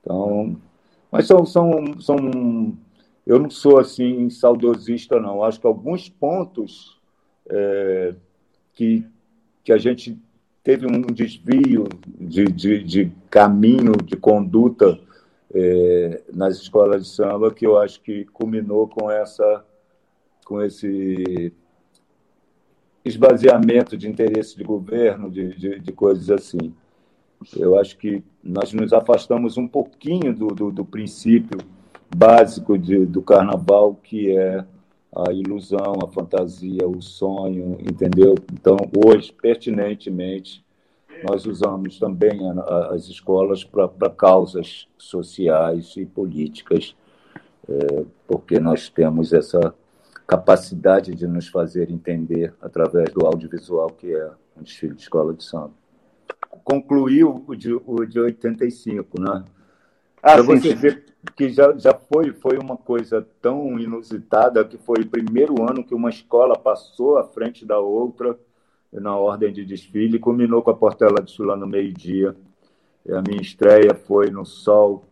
Então, 0.00 0.56
mas 1.10 1.26
são, 1.26 1.46
são, 1.46 1.98
são. 1.98 2.76
Eu 3.26 3.38
não 3.38 3.48
sou 3.48 3.78
assim 3.78 4.28
saudosista, 4.28 5.18
não. 5.18 5.42
Acho 5.42 5.58
que 5.58 5.66
alguns 5.66 6.10
pontos 6.10 7.00
é, 7.48 8.14
que, 8.74 9.06
que 9.64 9.72
a 9.72 9.78
gente 9.78 10.18
teve 10.62 10.86
um 10.86 11.00
desvio 11.00 11.88
de, 12.06 12.44
de, 12.44 12.84
de 12.84 13.12
caminho, 13.30 13.92
de 14.04 14.16
conduta 14.16 15.00
é, 15.54 16.22
nas 16.32 16.56
escolas 16.56 17.04
de 17.04 17.08
samba, 17.08 17.52
que 17.52 17.66
eu 17.66 17.78
acho 17.78 18.00
que 18.00 18.24
culminou 18.26 18.88
com 18.88 19.10
essa 19.10 19.64
com 20.44 20.62
esse 20.62 21.52
esvaziamento 23.04 23.96
de 23.96 24.08
interesse 24.08 24.56
de 24.56 24.64
governo, 24.64 25.30
de, 25.30 25.54
de, 25.56 25.80
de, 25.80 25.92
coisas 25.92 26.30
assim. 26.30 26.72
Eu 27.56 27.78
acho 27.78 27.96
que 27.96 28.22
nós 28.42 28.72
nos 28.72 28.92
afastamos 28.92 29.56
um 29.56 29.66
pouquinho 29.66 30.34
do, 30.34 30.48
do, 30.48 30.72
do 30.72 30.84
princípio 30.84 31.58
básico 32.14 32.76
de, 32.76 33.04
do 33.06 33.22
carnaval, 33.22 33.94
que 33.94 34.36
é 34.36 34.64
a 35.14 35.32
ilusão, 35.32 35.94
a 36.04 36.08
fantasia, 36.08 36.86
o 36.86 37.00
sonho, 37.00 37.78
entendeu? 37.80 38.34
Então, 38.52 38.76
hoje, 39.06 39.32
pertinentemente, 39.32 40.64
nós 41.22 41.46
usamos 41.46 41.98
também 41.98 42.40
as 42.90 43.08
escolas 43.08 43.64
para 43.64 44.10
causas 44.10 44.88
sociais 44.98 45.94
e 45.96 46.04
políticas, 46.04 46.94
é, 47.68 48.04
porque 48.26 48.58
nós 48.60 48.88
temos 48.88 49.32
essa 49.32 49.74
capacidade 50.26 51.14
de 51.14 51.26
nos 51.26 51.48
fazer 51.48 51.90
entender 51.90 52.52
através 52.60 53.12
do 53.12 53.24
audiovisual, 53.24 53.90
que 53.90 54.12
é 54.12 54.30
um 54.56 54.62
desfile 54.62 54.94
de 54.94 55.02
escola 55.02 55.32
de 55.32 55.44
samba. 55.44 55.72
Concluiu 56.64 57.44
o 57.46 57.54
de, 57.54 57.72
o 57.72 58.04
de 58.04 58.18
85, 58.18 59.20
né? 59.20 59.44
Ah, 60.22 60.32
Para 60.32 60.42
você 60.42 60.74
ver 60.74 61.04
que 61.36 61.50
já, 61.50 61.76
já 61.76 61.94
foi, 61.94 62.32
foi 62.32 62.58
uma 62.58 62.76
coisa 62.76 63.26
tão 63.40 63.78
inusitada 63.78 64.64
que 64.64 64.76
foi 64.78 65.02
o 65.02 65.08
primeiro 65.08 65.62
ano 65.62 65.84
que 65.84 65.94
uma 65.94 66.10
escola 66.10 66.58
passou 66.58 67.18
à 67.18 67.24
frente 67.24 67.64
da 67.64 67.78
outra 67.78 68.36
na 68.92 69.16
ordem 69.16 69.52
de 69.52 69.64
desfile, 69.64 70.18
culminou 70.18 70.62
com 70.62 70.70
a 70.70 70.76
Portela 70.76 71.22
de 71.22 71.30
Sula 71.30 71.56
no 71.56 71.66
meio-dia. 71.66 72.36
A 73.10 73.22
minha 73.22 73.40
estreia 73.40 73.94
foi 73.94 74.30
no 74.30 74.44
sol 74.44 75.04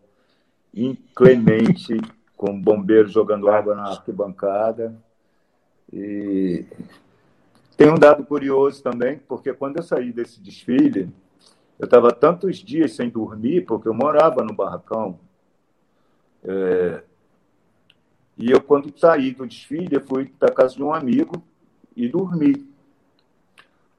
inclemente, 0.72 1.96
com 2.36 2.60
bombeiros 2.60 3.12
jogando 3.12 3.48
água 3.48 3.74
na 3.74 3.90
arquibancada. 3.90 4.94
E 5.92 6.64
tem 7.76 7.90
um 7.90 7.98
dado 7.98 8.24
curioso 8.24 8.82
também, 8.82 9.18
porque 9.28 9.52
quando 9.52 9.76
eu 9.76 9.82
saí 9.82 10.12
desse 10.12 10.40
desfile, 10.40 11.12
eu 11.78 11.84
estava 11.84 12.12
tantos 12.12 12.58
dias 12.58 12.92
sem 12.92 13.08
dormir, 13.08 13.64
porque 13.64 13.88
eu 13.88 13.94
morava 13.94 14.42
no 14.42 14.54
barracão. 14.54 15.18
É... 16.42 17.02
E 18.36 18.50
eu, 18.50 18.60
quando 18.60 18.92
saí 18.98 19.32
do 19.32 19.46
desfile, 19.46 19.94
eu 19.94 20.00
fui 20.00 20.26
para 20.26 20.52
casa 20.52 20.74
de 20.74 20.82
um 20.82 20.92
amigo 20.92 21.42
e 21.96 22.08
dormi. 22.08 22.73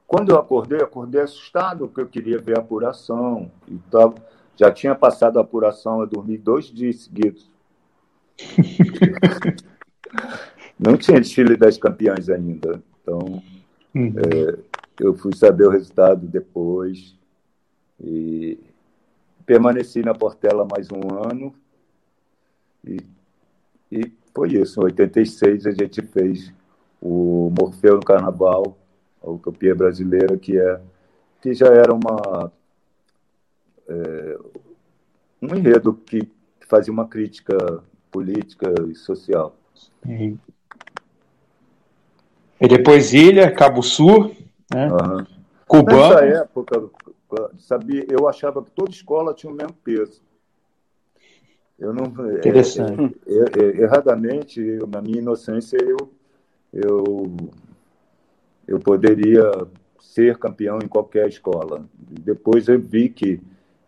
Quando 0.06 0.30
eu 0.30 0.38
acordei, 0.38 0.78
acordei 0.80 1.20
assustado, 1.20 1.88
porque 1.88 2.00
eu 2.00 2.06
queria 2.06 2.38
ver 2.38 2.56
a 2.56 2.60
apuração 2.60 3.50
e 3.66 3.76
tal. 3.90 4.14
Já 4.54 4.70
tinha 4.70 4.94
passado 4.94 5.38
a 5.38 5.42
apuração, 5.42 6.00
eu 6.00 6.06
dormi 6.06 6.38
dois 6.38 6.66
dias 6.66 7.02
seguidos. 7.02 7.50
Não 10.78 10.96
tinha 10.96 11.20
desfile 11.20 11.56
das 11.56 11.76
campeãs 11.76 12.28
ainda. 12.28 12.80
Então, 13.02 13.42
uhum. 13.94 14.14
é, 14.16 14.58
eu 15.00 15.14
fui 15.14 15.34
saber 15.34 15.66
o 15.66 15.70
resultado 15.70 16.26
depois. 16.26 17.16
E 18.00 18.58
permaneci 19.44 20.02
na 20.02 20.14
Portela 20.14 20.66
mais 20.70 20.88
um 20.92 21.00
ano. 21.32 21.52
E, 22.84 22.98
e 23.90 24.12
foi 24.32 24.52
isso. 24.52 24.80
Em 24.80 24.84
86 24.84 25.66
a 25.66 25.70
gente 25.72 26.02
fez 26.02 26.52
o 27.00 27.52
Morfeu 27.58 27.96
no 27.96 28.04
Carnaval 28.04 28.78
a 29.26 29.30
Utopia 29.30 29.74
Brasileira, 29.74 30.36
que, 30.36 30.56
é, 30.58 30.80
que 31.42 31.52
já 31.52 31.66
era 31.66 31.92
uma, 31.92 32.52
é, 33.88 34.38
um 35.42 35.54
enredo 35.54 35.92
que 35.92 36.30
fazia 36.68 36.92
uma 36.92 37.08
crítica 37.08 37.82
política 38.10 38.72
e 38.88 38.94
social. 38.94 39.54
E 42.60 42.68
depois 42.68 43.12
Ilha, 43.12 43.50
Cabo 43.50 43.82
Sul, 43.82 44.34
né? 44.72 44.88
Uhum. 44.90 45.26
Cubano. 45.66 46.14
Nessa 46.14 46.24
época, 46.24 46.88
sabia, 47.58 48.06
eu 48.08 48.28
achava 48.28 48.62
que 48.62 48.70
toda 48.70 48.90
escola 48.90 49.34
tinha 49.34 49.52
o 49.52 49.56
mesmo 49.56 49.74
peso. 49.84 50.22
Eu 51.78 51.92
não, 51.92 52.04
é, 52.26 52.38
Interessante. 52.38 53.20
É, 53.26 53.60
é, 53.60 53.82
erradamente, 53.82 54.60
na 54.88 55.02
minha 55.02 55.18
inocência, 55.18 55.76
eu, 55.76 56.10
eu 56.72 57.36
eu 58.66 58.78
poderia 58.80 59.50
ser 60.00 60.38
campeão 60.38 60.78
em 60.82 60.88
qualquer 60.88 61.28
escola. 61.28 61.84
Depois 61.98 62.68
eu 62.68 62.80
vi 62.80 63.08
que, 63.08 63.40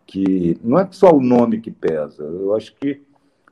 que 0.06 0.58
não 0.62 0.78
é 0.78 0.88
só 0.90 1.10
o 1.14 1.20
nome 1.20 1.60
que 1.60 1.70
pesa, 1.70 2.22
eu 2.22 2.54
acho 2.54 2.74
que 2.76 3.00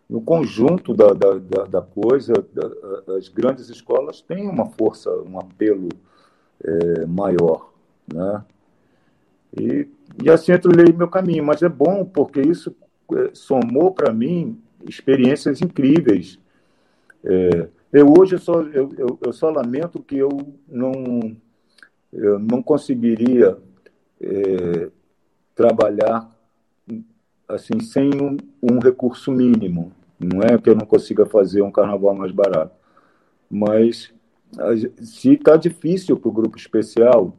no 0.09 0.21
conjunto 0.21 0.95
da, 0.95 1.13
da, 1.13 1.65
da 1.65 1.83
coisa, 1.83 2.33
da, 2.53 3.17
as 3.17 3.29
grandes 3.29 3.69
escolas 3.69 4.21
têm 4.21 4.49
uma 4.49 4.67
força, 4.67 5.11
um 5.11 5.39
apelo 5.39 5.89
é, 6.63 7.07
maior. 7.07 7.73
Né? 8.13 8.45
E, 9.59 9.89
e 10.23 10.31
assim 10.31 10.53
eu 10.53 10.61
trilhei 10.61 10.93
meu 10.93 11.09
caminho, 11.09 11.45
mas 11.45 11.63
é 11.63 11.69
bom 11.69 12.05
porque 12.05 12.41
isso 12.41 12.75
é, 13.15 13.31
somou 13.33 13.93
para 13.93 14.13
mim 14.13 14.61
experiências 14.89 15.61
incríveis. 15.61 16.39
É, 17.25 17.69
eu 17.97 18.13
hoje 18.13 18.35
eu 18.35 18.39
só, 18.39 18.61
eu, 18.61 18.93
eu, 18.99 19.19
eu 19.25 19.33
só 19.33 19.49
lamento 19.49 20.03
que 20.03 20.19
eu 20.19 20.29
não, 20.69 21.35
eu 22.13 22.39
não 22.39 22.63
conseguiria 22.63 23.57
é, 24.21 24.91
trabalhar 25.55 26.31
assim 27.49 27.81
sem 27.81 28.11
um, 28.21 28.37
um, 28.63 28.79
recurso 28.79 29.33
mínimo. 29.33 29.93
Não 30.21 30.43
é 30.43 30.59
que 30.59 30.69
eu 30.69 30.75
não 30.75 30.85
consiga 30.85 31.25
fazer 31.25 31.63
um 31.63 31.71
carnaval 31.71 32.15
mais 32.15 32.33
barato, 32.33 32.75
mas 33.51 34.13
se 35.01 35.33
está 35.33 35.57
difícil 35.57 36.19
para 36.19 36.29
o 36.29 36.33
grupo 36.33 36.59
especial, 36.59 37.35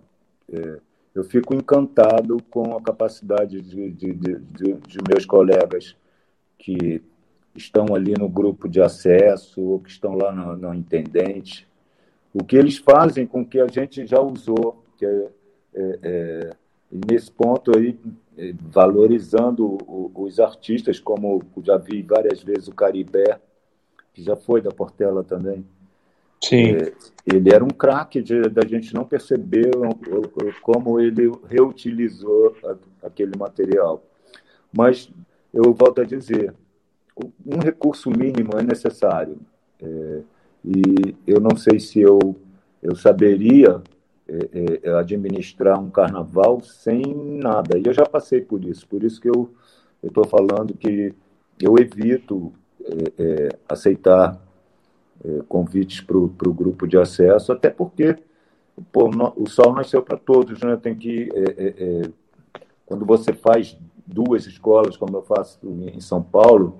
é, 0.52 0.80
eu 1.14 1.24
fico 1.24 1.54
encantado 1.54 2.42
com 2.50 2.76
a 2.76 2.82
capacidade 2.82 3.62
de, 3.62 3.92
de, 3.92 4.12
de, 4.12 4.74
de 4.74 4.98
meus 5.08 5.24
colegas 5.24 5.96
que 6.58 7.04
estão 7.58 7.96
ali 7.96 8.14
no 8.18 8.30
grupo 8.30 8.70
de 8.70 8.82
acesso 8.82 9.62
ou 9.62 9.80
que 9.80 9.90
estão 9.90 10.16
lá 10.16 10.32
no, 10.32 10.56
no 10.56 10.74
intendente, 10.74 11.68
o 12.34 12.44
que 12.44 12.56
eles 12.56 12.78
fazem 12.78 13.26
com 13.26 13.46
que 13.46 13.60
a 13.60 13.68
gente 13.68 14.06
já 14.06 14.20
usou, 14.22 14.84
que 14.98 15.06
é, 15.06 15.28
é, 15.74 16.00
é 16.04 16.50
nesse 16.92 17.32
ponto 17.32 17.78
aí, 17.78 18.00
é, 18.38 18.54
valorizando 18.60 19.78
os 20.16 20.40
artistas, 20.40 21.00
como 21.00 21.42
já 21.64 21.78
vi 21.78 22.02
várias 22.04 22.44
vezes 22.44 22.68
o 22.68 22.76
Caribé, 22.76 23.40
que 24.14 24.22
já 24.24 24.36
foi 24.36 24.62
da 24.62 24.72
Portela 24.72 25.24
também. 25.24 25.66
Sim. 26.44 26.76
É, 26.76 26.94
ele 27.26 27.52
era 27.52 27.64
um 27.64 27.70
craque 27.70 28.22
da 28.52 28.66
gente 28.66 28.94
não 28.94 29.04
perceber 29.04 29.72
como 30.62 31.00
ele 31.00 31.32
reutilizou 31.50 32.56
aquele 33.02 33.36
material. 33.38 34.04
Mas 34.72 35.10
eu 35.52 35.74
volto 35.74 36.02
a 36.02 36.06
dizer, 36.06 36.54
um 37.46 37.60
recurso 37.60 38.10
mínimo 38.10 38.52
é 38.58 38.64
necessário. 38.64 39.38
É, 39.82 40.22
e 40.66 41.16
eu 41.26 41.40
não 41.40 41.56
sei 41.56 41.80
se 41.80 42.00
eu, 42.00 42.36
eu 42.82 42.96
saberia 42.96 43.82
é, 44.28 44.80
é, 44.84 44.94
administrar 44.94 45.80
um 45.80 45.90
carnaval 45.90 46.62
sem 46.62 47.02
nada. 47.16 47.78
E 47.78 47.86
eu 47.86 47.94
já 47.94 48.06
passei 48.06 48.42
por 48.42 48.64
isso, 48.64 48.88
por 48.88 49.04
isso 49.04 49.22
que 49.22 49.30
eu 49.30 49.50
estou 50.04 50.26
falando 50.26 50.74
que 50.74 51.14
eu 51.62 51.78
evito 51.78 52.52
é, 52.84 53.24
é, 53.24 53.50
aceitar 53.70 54.40
é, 55.24 55.42
convites 55.48 56.02
para 56.02 56.18
o 56.18 56.54
grupo 56.54 56.88
de 56.88 56.98
acesso, 56.98 57.52
até 57.52 57.70
porque 57.70 58.18
pô, 58.92 59.10
no, 59.10 59.34
o 59.38 59.50
sol 59.50 59.74
nasceu 59.74 60.02
para 60.02 60.18
todos, 60.18 60.60
né? 60.62 60.76
Tem 60.76 60.96
que 60.96 61.30
quando 62.86 63.06
você 63.06 63.34
faz 63.34 63.78
duas 64.06 64.46
escolas, 64.46 64.96
como 64.96 65.18
eu 65.18 65.22
faço 65.22 65.60
em 65.94 66.00
São 66.00 66.24
Paulo, 66.24 66.80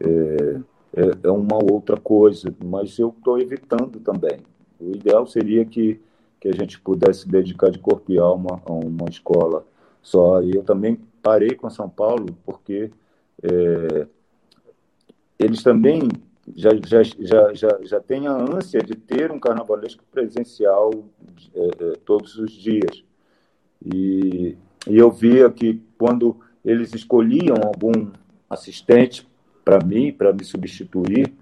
é, 0.00 0.60
é, 0.94 1.10
é 1.22 1.30
uma 1.30 1.56
outra 1.56 1.96
coisa, 1.96 2.54
mas 2.64 2.98
eu 2.98 3.14
estou 3.16 3.38
evitando 3.38 4.00
também. 4.00 4.38
O 4.80 4.92
ideal 4.92 5.26
seria 5.26 5.64
que, 5.64 6.00
que 6.40 6.48
a 6.48 6.52
gente 6.52 6.80
pudesse 6.80 7.28
dedicar 7.28 7.70
de 7.70 7.78
corpo 7.78 8.10
e 8.10 8.18
alma 8.18 8.60
a 8.64 8.72
uma 8.72 9.08
escola 9.08 9.64
só. 10.02 10.42
E 10.42 10.54
eu 10.54 10.62
também 10.62 10.98
parei 11.22 11.54
com 11.54 11.68
São 11.68 11.88
Paulo 11.88 12.26
porque 12.44 12.90
é, 13.42 14.06
eles 15.38 15.62
também 15.62 16.08
já, 16.56 16.70
já, 16.84 17.02
já, 17.02 17.54
já, 17.54 17.78
já 17.82 18.00
têm 18.00 18.26
a 18.26 18.32
ânsia 18.32 18.80
de 18.80 18.94
ter 18.94 19.30
um 19.30 19.38
carnavalesco 19.38 20.02
presencial 20.10 20.90
é, 21.54 21.68
é, 21.84 21.92
todos 22.04 22.36
os 22.36 22.52
dias. 22.52 23.04
E, 23.84 24.56
e 24.88 24.96
eu 24.96 25.10
via 25.10 25.50
que 25.50 25.80
quando 25.98 26.38
eles 26.64 26.92
escolhiam 26.94 27.56
algum 27.64 28.10
assistente 28.48 29.26
para 29.70 29.86
mim, 29.86 30.12
para 30.12 30.32
me 30.32 30.44
substituir, 30.44 31.32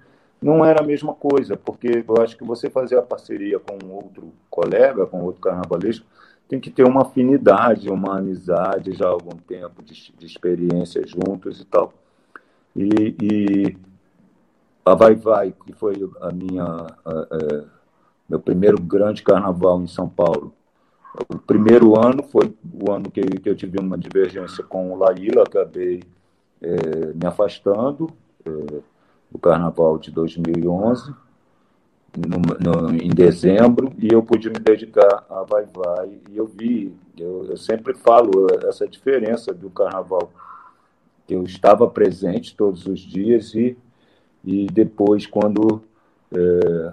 não 0.41 0.63
era 0.63 0.83
a 0.83 0.87
mesma 0.87 1.15
coisa, 1.15 1.57
porque 1.57 2.05
eu 2.07 2.23
acho 2.23 2.37
que 2.37 2.45
você 2.45 2.69
fazer 2.69 2.99
a 2.99 3.03
parceria 3.03 3.59
com 3.59 3.87
outro 3.87 4.35
colega, 4.51 5.07
com 5.07 5.23
outro 5.23 5.41
carnavalesco, 5.41 6.05
tem 6.47 6.61
que 6.61 6.71
ter 6.71 6.85
uma 6.85 7.03
afinidade, 7.03 7.89
uma 7.89 8.19
amizade 8.19 8.93
já 8.93 9.07
há 9.07 9.11
algum 9.11 9.35
tempo 9.35 9.83
de, 9.83 10.13
de 10.13 10.27
experiência 10.27 11.03
juntos 11.07 11.63
e 11.63 11.65
tal. 11.65 11.95
E, 12.77 13.17
e, 13.23 13.77
a 14.85 14.95
Vai 14.95 15.15
Vai, 15.15 15.55
que 15.65 15.73
foi 15.73 15.95
a 16.21 16.31
minha 16.31 16.65
a, 16.65 17.11
a, 17.11 17.65
meu 18.29 18.41
primeiro 18.41 18.79
grande 18.79 19.23
carnaval 19.23 19.81
em 19.81 19.87
São 19.87 20.07
Paulo. 20.07 20.53
O 21.31 21.39
primeiro 21.39 21.99
ano 21.99 22.23
foi 22.25 22.55
o 22.75 22.93
ano 22.93 23.11
que, 23.11 23.23
que 23.23 23.49
eu 23.49 23.57
tive 23.57 23.81
uma 23.81 23.97
divergência 23.97 24.63
com 24.63 24.93
o 24.93 24.99
Laíla, 24.99 25.45
acabei 25.45 26.03
é, 26.61 27.13
me 27.15 27.27
afastando 27.27 28.11
é, 28.45 28.51
do 29.31 29.39
Carnaval 29.39 29.99
de 29.99 30.11
2011 30.11 31.15
no, 32.17 32.83
no, 32.89 32.95
em 32.95 33.11
dezembro 33.11 33.93
e 33.99 34.09
eu 34.13 34.23
pude 34.23 34.49
me 34.49 34.59
dedicar 34.59 35.25
a 35.29 35.43
Vai 35.43 35.67
Vai 35.67 36.19
e 36.31 36.37
eu 36.37 36.47
vi, 36.47 36.93
eu, 37.17 37.47
eu 37.49 37.57
sempre 37.57 37.95
falo 37.95 38.47
essa 38.67 38.89
diferença 38.89 39.53
do 39.53 39.71
carnaval. 39.71 40.33
Eu 41.29 41.43
estava 41.45 41.89
presente 41.89 42.57
todos 42.57 42.87
os 42.87 43.01
dias 43.01 43.55
e, 43.55 43.77
e 44.45 44.67
depois, 44.67 45.27
quando 45.27 45.83
é, 46.33 46.93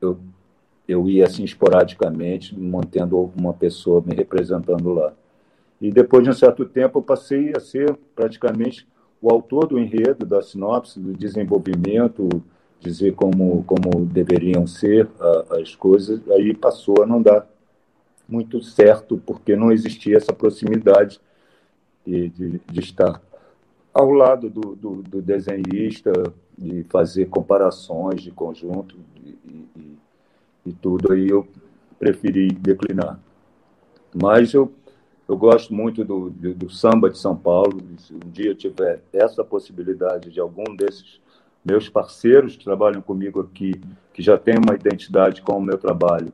eu, 0.00 0.18
eu 0.88 1.08
ia 1.08 1.26
assim 1.26 1.44
esporadicamente, 1.44 2.58
mantendo 2.58 3.30
uma 3.36 3.52
pessoa 3.52 4.02
me 4.04 4.14
representando 4.14 4.92
lá. 4.92 5.12
E 5.82 5.90
depois 5.90 6.22
de 6.22 6.30
um 6.30 6.32
certo 6.32 6.64
tempo, 6.64 7.00
eu 7.00 7.02
passei 7.02 7.52
a 7.56 7.58
ser 7.58 7.92
praticamente 8.14 8.86
o 9.20 9.28
autor 9.28 9.66
do 9.66 9.80
enredo, 9.80 10.24
da 10.24 10.40
sinopse, 10.40 11.00
do 11.00 11.12
desenvolvimento, 11.12 12.28
dizer 12.78 13.16
como, 13.16 13.64
como 13.64 14.06
deveriam 14.06 14.64
ser 14.64 15.08
a, 15.18 15.56
as 15.60 15.74
coisas, 15.74 16.20
aí 16.30 16.54
passou 16.54 17.02
a 17.02 17.06
não 17.06 17.20
dar 17.20 17.48
muito 18.28 18.62
certo, 18.62 19.20
porque 19.26 19.56
não 19.56 19.72
existia 19.72 20.16
essa 20.16 20.32
proximidade 20.32 21.20
de, 22.06 22.28
de, 22.28 22.60
de 22.60 22.80
estar 22.80 23.20
ao 23.92 24.12
lado 24.12 24.48
do, 24.48 24.76
do, 24.76 25.02
do, 25.02 25.20
desenhista, 25.20 26.12
de 26.56 26.84
fazer 26.84 27.26
comparações 27.26 28.22
de 28.22 28.30
conjunto 28.30 28.96
e, 29.16 29.36
e, 29.76 29.98
e 30.66 30.72
tudo, 30.72 31.12
aí 31.12 31.28
eu 31.28 31.46
preferi 31.98 32.52
declinar. 32.52 33.18
Mas 34.14 34.54
eu, 34.54 34.72
eu 35.28 35.36
gosto 35.36 35.72
muito 35.72 36.04
do, 36.04 36.30
do, 36.30 36.54
do 36.54 36.70
samba 36.70 37.08
de 37.08 37.18
São 37.18 37.36
Paulo, 37.36 37.80
se 37.98 38.12
um 38.12 38.18
dia 38.18 38.54
tiver 38.54 39.00
essa 39.12 39.44
possibilidade 39.44 40.30
de 40.30 40.40
algum 40.40 40.76
desses 40.76 41.20
meus 41.64 41.88
parceiros 41.88 42.56
que 42.56 42.64
trabalham 42.64 43.00
comigo 43.00 43.40
aqui, 43.40 43.80
que 44.12 44.22
já 44.22 44.36
têm 44.36 44.56
uma 44.58 44.74
identidade 44.74 45.40
com 45.42 45.58
o 45.58 45.62
meu 45.62 45.78
trabalho, 45.78 46.32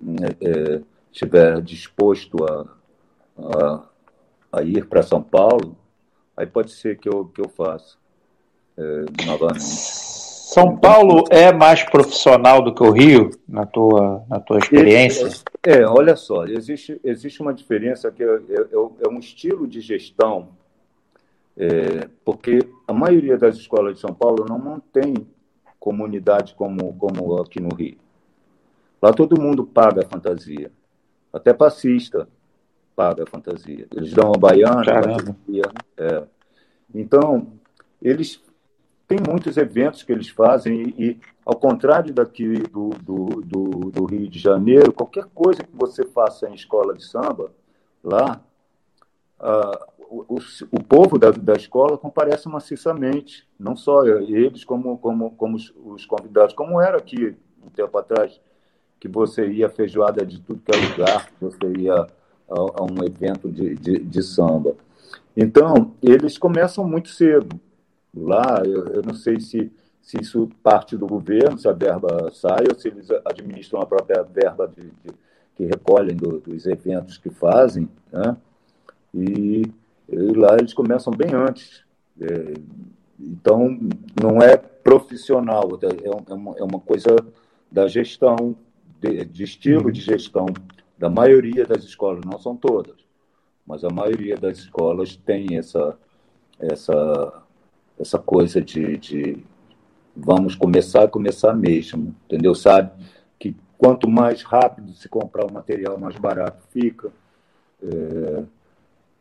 né, 0.00 0.28
é, 0.40 0.80
estiver 1.10 1.60
disposto 1.60 2.44
a, 2.44 2.66
a, 3.38 3.82
a 4.52 4.62
ir 4.62 4.86
para 4.86 5.02
São 5.02 5.22
Paulo, 5.22 5.76
aí 6.36 6.46
pode 6.46 6.70
ser 6.70 6.96
que 6.98 7.08
eu, 7.08 7.24
que 7.26 7.40
eu 7.40 7.48
faça 7.48 7.96
é, 8.76 9.04
novamente. 9.26 10.27
São 10.58 10.76
Paulo 10.76 11.24
é 11.30 11.52
mais 11.52 11.84
profissional 11.84 12.60
do 12.60 12.74
que 12.74 12.82
o 12.82 12.90
Rio, 12.90 13.30
na 13.48 13.64
tua, 13.64 14.24
na 14.28 14.40
tua 14.40 14.58
experiência? 14.58 15.28
É, 15.64 15.78
é 15.78 15.86
olha 15.86 16.16
só, 16.16 16.44
existe, 16.46 17.00
existe 17.04 17.40
uma 17.40 17.54
diferença 17.54 18.10
que 18.10 18.24
é, 18.24 18.26
é, 18.26 19.04
é 19.04 19.08
um 19.08 19.20
estilo 19.20 19.68
de 19.68 19.80
gestão 19.80 20.48
é, 21.56 22.08
porque 22.24 22.58
a 22.86 22.92
maioria 22.92 23.36
das 23.36 23.56
escolas 23.56 23.94
de 23.94 24.00
São 24.00 24.12
Paulo 24.12 24.46
não 24.48 24.58
mantém 24.58 25.14
comunidade 25.78 26.54
como, 26.54 26.92
como 26.94 27.40
aqui 27.40 27.60
no 27.60 27.74
Rio. 27.74 27.96
Lá 29.00 29.12
todo 29.12 29.40
mundo 29.40 29.64
paga 29.64 30.02
a 30.04 30.08
fantasia. 30.08 30.72
Até 31.32 31.52
passista 31.52 32.28
paga 32.96 33.22
a 33.22 33.26
fantasia. 33.26 33.86
Eles 33.94 34.12
dão 34.12 34.32
a 34.34 34.38
baiana, 34.38 34.80
a 34.80 35.02
fantasia. 35.02 35.62
É. 35.96 36.22
Então, 36.92 37.46
eles 38.02 38.42
têm 39.08 39.18
muitos 39.26 39.56
eventos 39.56 40.02
que 40.02 40.12
eles 40.12 40.28
fazem 40.28 40.94
e, 40.96 41.02
e 41.02 41.20
ao 41.44 41.56
contrário 41.56 42.12
daqui 42.12 42.58
do, 42.68 42.90
do, 42.90 43.26
do, 43.40 43.90
do, 43.90 44.04
Rio 44.04 44.28
de 44.28 44.38
Janeiro, 44.38 44.92
qualquer 44.92 45.24
coisa 45.34 45.64
que 45.64 45.74
você 45.74 46.04
faça 46.04 46.48
em 46.48 46.54
escola 46.54 46.94
de 46.94 47.02
samba, 47.02 47.50
lá, 48.04 48.40
ah, 49.40 49.86
o, 50.10 50.38
o, 50.72 50.82
povo 50.82 51.18
da, 51.18 51.30
da 51.30 51.54
escola 51.54 51.96
comparece 51.96 52.48
maciçamente, 52.48 53.48
não 53.58 53.74
só 53.74 54.06
eles, 54.06 54.62
como, 54.64 54.98
como, 54.98 55.30
como 55.32 55.56
os, 55.56 55.72
os, 55.84 56.06
convidados, 56.06 56.54
como 56.54 56.80
era 56.80 56.98
aqui 56.98 57.34
um 57.64 57.70
tempo 57.70 57.96
atrás, 57.96 58.38
que 59.00 59.08
você 59.08 59.48
ia 59.48 59.68
feijoada 59.68 60.24
de 60.24 60.40
tudo 60.40 60.60
que 60.60 60.76
é 60.76 60.88
lugar, 60.88 61.30
você 61.40 61.72
ia 61.78 61.94
a, 61.94 62.06
a 62.50 62.82
um 62.84 63.04
evento 63.04 63.50
de, 63.50 63.74
de, 63.74 63.98
de, 64.00 64.22
samba. 64.22 64.74
Então, 65.36 65.94
eles 66.02 66.36
começam 66.36 66.86
muito 66.86 67.08
cedo. 67.10 67.60
Lá, 68.20 68.62
eu, 68.64 68.86
eu 68.88 69.02
não 69.02 69.14
sei 69.14 69.40
se, 69.40 69.70
se 70.02 70.20
isso 70.20 70.48
parte 70.62 70.96
do 70.96 71.06
governo, 71.06 71.58
se 71.58 71.68
a 71.68 71.72
verba 71.72 72.30
sai, 72.32 72.64
ou 72.68 72.78
se 72.78 72.88
eles 72.88 73.08
administram 73.24 73.80
a 73.80 73.86
própria 73.86 74.22
verba 74.22 74.68
de, 74.68 74.82
de 74.82 75.14
que 75.54 75.64
recolhem 75.64 76.16
do, 76.16 76.38
dos 76.40 76.66
eventos 76.66 77.18
que 77.18 77.30
fazem, 77.30 77.88
né? 78.12 78.36
E 79.12 79.62
e 80.08 80.32
lá 80.32 80.56
eles 80.58 80.72
começam 80.72 81.12
bem 81.12 81.34
antes. 81.34 81.84
É, 82.20 82.54
então, 83.20 83.78
não 84.20 84.40
é 84.40 84.56
profissional, 84.56 85.78
é, 85.82 86.08
é, 86.08 86.34
uma, 86.34 86.56
é 86.56 86.62
uma 86.62 86.80
coisa 86.80 87.14
da 87.70 87.86
gestão, 87.86 88.56
de, 89.00 89.24
de 89.26 89.44
estilo 89.44 89.92
de 89.92 90.00
gestão 90.00 90.46
da 90.96 91.10
maioria 91.10 91.66
das 91.66 91.84
escolas, 91.84 92.24
não 92.24 92.38
são 92.40 92.56
todas, 92.56 92.96
mas 93.66 93.84
a 93.84 93.90
maioria 93.90 94.36
das 94.36 94.58
escolas 94.58 95.14
tem 95.14 95.56
essa, 95.56 95.96
essa, 96.58 97.42
essa 97.98 98.18
coisa 98.18 98.60
de, 98.60 98.96
de 98.96 99.44
vamos 100.16 100.54
começar 100.54 101.04
a 101.04 101.08
começar 101.08 101.54
mesmo, 101.54 102.14
entendeu? 102.26 102.54
Sabe 102.54 102.90
que 103.38 103.56
quanto 103.76 104.08
mais 104.08 104.42
rápido 104.42 104.92
se 104.92 105.08
comprar 105.08 105.46
o 105.46 105.52
material, 105.52 105.98
mais 105.98 106.16
barato 106.16 106.62
fica. 106.70 107.10
É, 107.82 108.42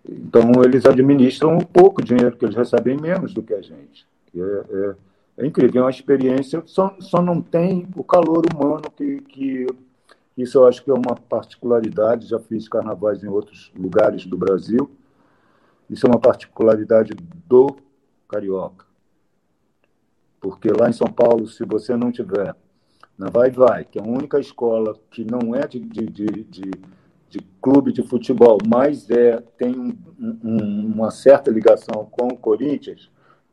então, 0.10 0.52
eles 0.64 0.86
administram 0.86 1.56
um 1.56 1.62
pouco 1.62 2.02
dinheiro, 2.02 2.36
que 2.36 2.46
eles 2.46 2.56
recebem 2.56 2.98
menos 2.98 3.34
do 3.34 3.44
que 3.44 3.54
a 3.54 3.62
gente. 3.62 4.08
É, 4.36 4.40
é, 4.40 4.96
é, 5.40 5.46
incrível, 5.46 5.82
é 5.82 5.86
uma 5.86 5.92
experiência, 5.92 6.64
só, 6.66 6.96
só 7.00 7.22
não 7.22 7.42
tem 7.42 7.88
o 7.96 8.04
calor 8.04 8.46
humano 8.54 8.90
que, 8.96 9.22
que. 9.22 9.68
Isso 10.38 10.60
eu 10.60 10.68
acho 10.68 10.84
que 10.84 10.92
é 10.92 10.94
uma 10.94 11.16
particularidade. 11.16 12.28
Já 12.28 12.40
fiz 12.40 12.70
carnavais 12.70 13.24
em 13.24 13.28
outros 13.28 13.72
lugares 13.76 14.26
do 14.26 14.38
Brasil. 14.38 14.90
Isso 15.90 16.06
é 16.06 16.10
uma 16.10 16.20
particularidade 16.20 17.16
do 17.48 17.76
carioca. 18.28 18.86
Porque 20.40 20.70
lá 20.70 20.90
em 20.90 20.94
São 20.94 21.08
Paulo, 21.08 21.48
se 21.48 21.66
você 21.66 21.96
não 21.96 22.12
tiver 22.12 22.56
na 23.18 23.30
Vai 23.30 23.50
Vai, 23.50 23.84
que 23.84 23.98
é 23.98 24.02
a 24.02 24.06
única 24.06 24.40
escola 24.40 24.96
que 25.10 25.26
não 25.26 25.56
é 25.56 25.68
de, 25.68 25.80
de, 25.80 26.06
de, 26.06 26.26
de 26.44 26.72
de 27.30 27.40
clube 27.62 27.92
de 27.92 28.04
futebol, 28.04 28.58
mas 28.68 29.10
é, 29.10 29.38
tem 29.58 29.78
um, 29.78 29.98
um, 30.44 30.94
uma 30.94 31.12
certa 31.12 31.52
ligação 31.52 32.06
com 32.10 32.28
o 32.28 32.38
Corinthians, 32.38 33.10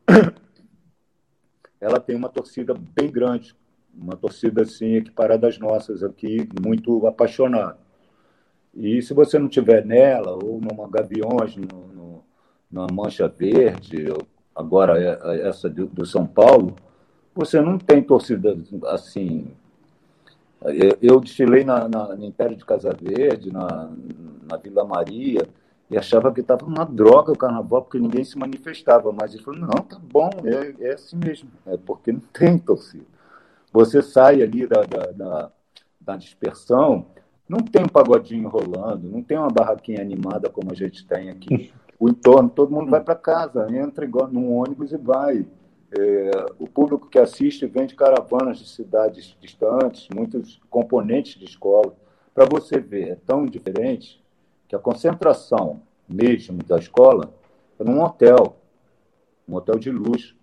ela 1.81 1.99
tem 1.99 2.15
uma 2.17 2.29
torcida 2.29 2.75
bem 2.75 3.11
grande, 3.11 3.55
uma 3.95 4.17
torcida 4.17 4.63
assim 4.63 4.95
equiparada 4.97 5.49
às 5.49 5.59
nossas 5.59 6.03
aqui, 6.03 6.49
muito 6.65 7.07
apaixonada. 7.07 7.79
E 8.73 9.03
se 9.03 9.15
você 9.15 9.39
não 9.39 9.49
tiver 9.49 9.85
nela, 9.85 10.33
ou 10.33 10.61
numa 10.61 10.89
Gaviões, 10.89 11.57
no, 11.57 12.25
no, 12.71 12.87
Mancha 12.93 13.29
Verde, 13.29 14.07
agora 14.55 15.01
é, 15.01 15.19
é 15.23 15.49
essa 15.49 15.69
do, 15.69 16.07
São 16.07 16.27
Paulo, 16.27 16.75
você 17.35 17.61
não 17.61 17.79
tem 17.79 18.03
torcida 18.03 18.57
assim 18.87 19.53
eu, 20.65 20.97
eu 21.03 21.21
desfilei 21.21 21.63
na, 21.63 21.89
na, 21.89 22.17
no 22.17 22.25
Império 22.25 22.57
de 22.57 22.65
Casa 22.65 22.97
Verde, 22.99 23.53
na, 23.53 23.91
na 24.49 24.57
Vila 24.57 24.85
Maria, 24.85 25.47
e 25.91 25.99
achava 25.99 26.33
que 26.33 26.41
estava 26.41 26.65
uma 26.65 26.85
droga 26.85 27.33
o 27.33 27.37
carnaval, 27.37 27.83
porque 27.83 27.99
ninguém 27.99 28.25
se 28.25 28.39
manifestava. 28.39 29.13
Mas 29.13 29.35
ele 29.35 29.43
falou: 29.43 29.61
não, 29.61 29.83
tá 29.83 29.99
bom, 29.99 30.31
é, 30.45 30.87
é 30.89 30.95
assim 30.95 31.17
mesmo, 31.17 31.51
é 31.67 31.77
porque 31.77 32.13
não 32.13 32.21
tem 32.33 32.59
torcida. 32.59 33.05
Você 33.73 34.01
sai 34.01 34.43
ali 34.43 34.67
da, 34.67 34.83
da, 34.83 35.11
da, 35.13 35.51
da 36.01 36.17
dispersão, 36.17 37.07
não 37.47 37.59
tem 37.59 37.83
um 37.83 37.89
pagodinho 37.89 38.49
rolando, 38.49 39.09
não 39.09 39.23
tem 39.23 39.37
uma 39.37 39.49
barraquinha 39.49 40.01
animada 40.01 40.49
como 40.49 40.73
a 40.73 40.75
gente 40.75 41.07
tem 41.07 41.29
aqui. 41.29 41.73
O 41.99 42.09
entorno, 42.09 42.49
todo 42.49 42.73
mundo 42.73 42.91
vai 42.91 43.01
para 43.01 43.15
casa, 43.15 43.67
entra 43.71 44.05
igual 44.05 44.29
num 44.29 44.53
ônibus 44.53 44.93
e 44.93 44.97
vai. 44.97 45.47
É, 45.97 46.31
o 46.59 46.67
público 46.67 47.09
que 47.09 47.19
assiste 47.19 47.67
vem 47.67 47.87
de 47.87 47.95
caravanas 47.95 48.59
de 48.59 48.69
cidades 48.69 49.37
distantes, 49.41 50.09
muitos 50.15 50.61
componentes 50.69 51.39
de 51.39 51.45
escola. 51.45 51.95
Para 52.35 52.47
você 52.47 52.81
ver, 52.81 53.11
é 53.11 53.15
tão 53.15 53.47
diferente 53.47 54.23
que 54.67 54.75
a 54.75 54.79
concentração 54.79 55.81
mesmo 56.09 56.63
da 56.65 56.79
escola 56.79 57.33
é 57.79 57.85
num 57.85 58.03
hotel, 58.03 58.57
um 59.49 59.55
hotel 59.55 59.79
de 59.79 59.91
luxo, 59.91 60.37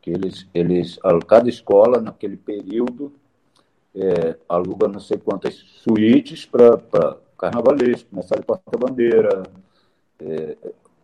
que 0.00 0.10
eles, 0.10 0.48
eles 0.54 0.98
cada 1.26 1.48
escola, 1.48 2.00
naquele 2.00 2.36
período, 2.36 3.12
é, 3.94 4.36
aluga 4.48 4.88
não 4.88 5.00
sei 5.00 5.18
quantas 5.18 5.54
suítes 5.54 6.46
para 6.46 6.78
carnavalesco, 7.36 8.10
começar 8.10 8.36
de 8.36 8.46
porta-bandeira, 8.46 9.42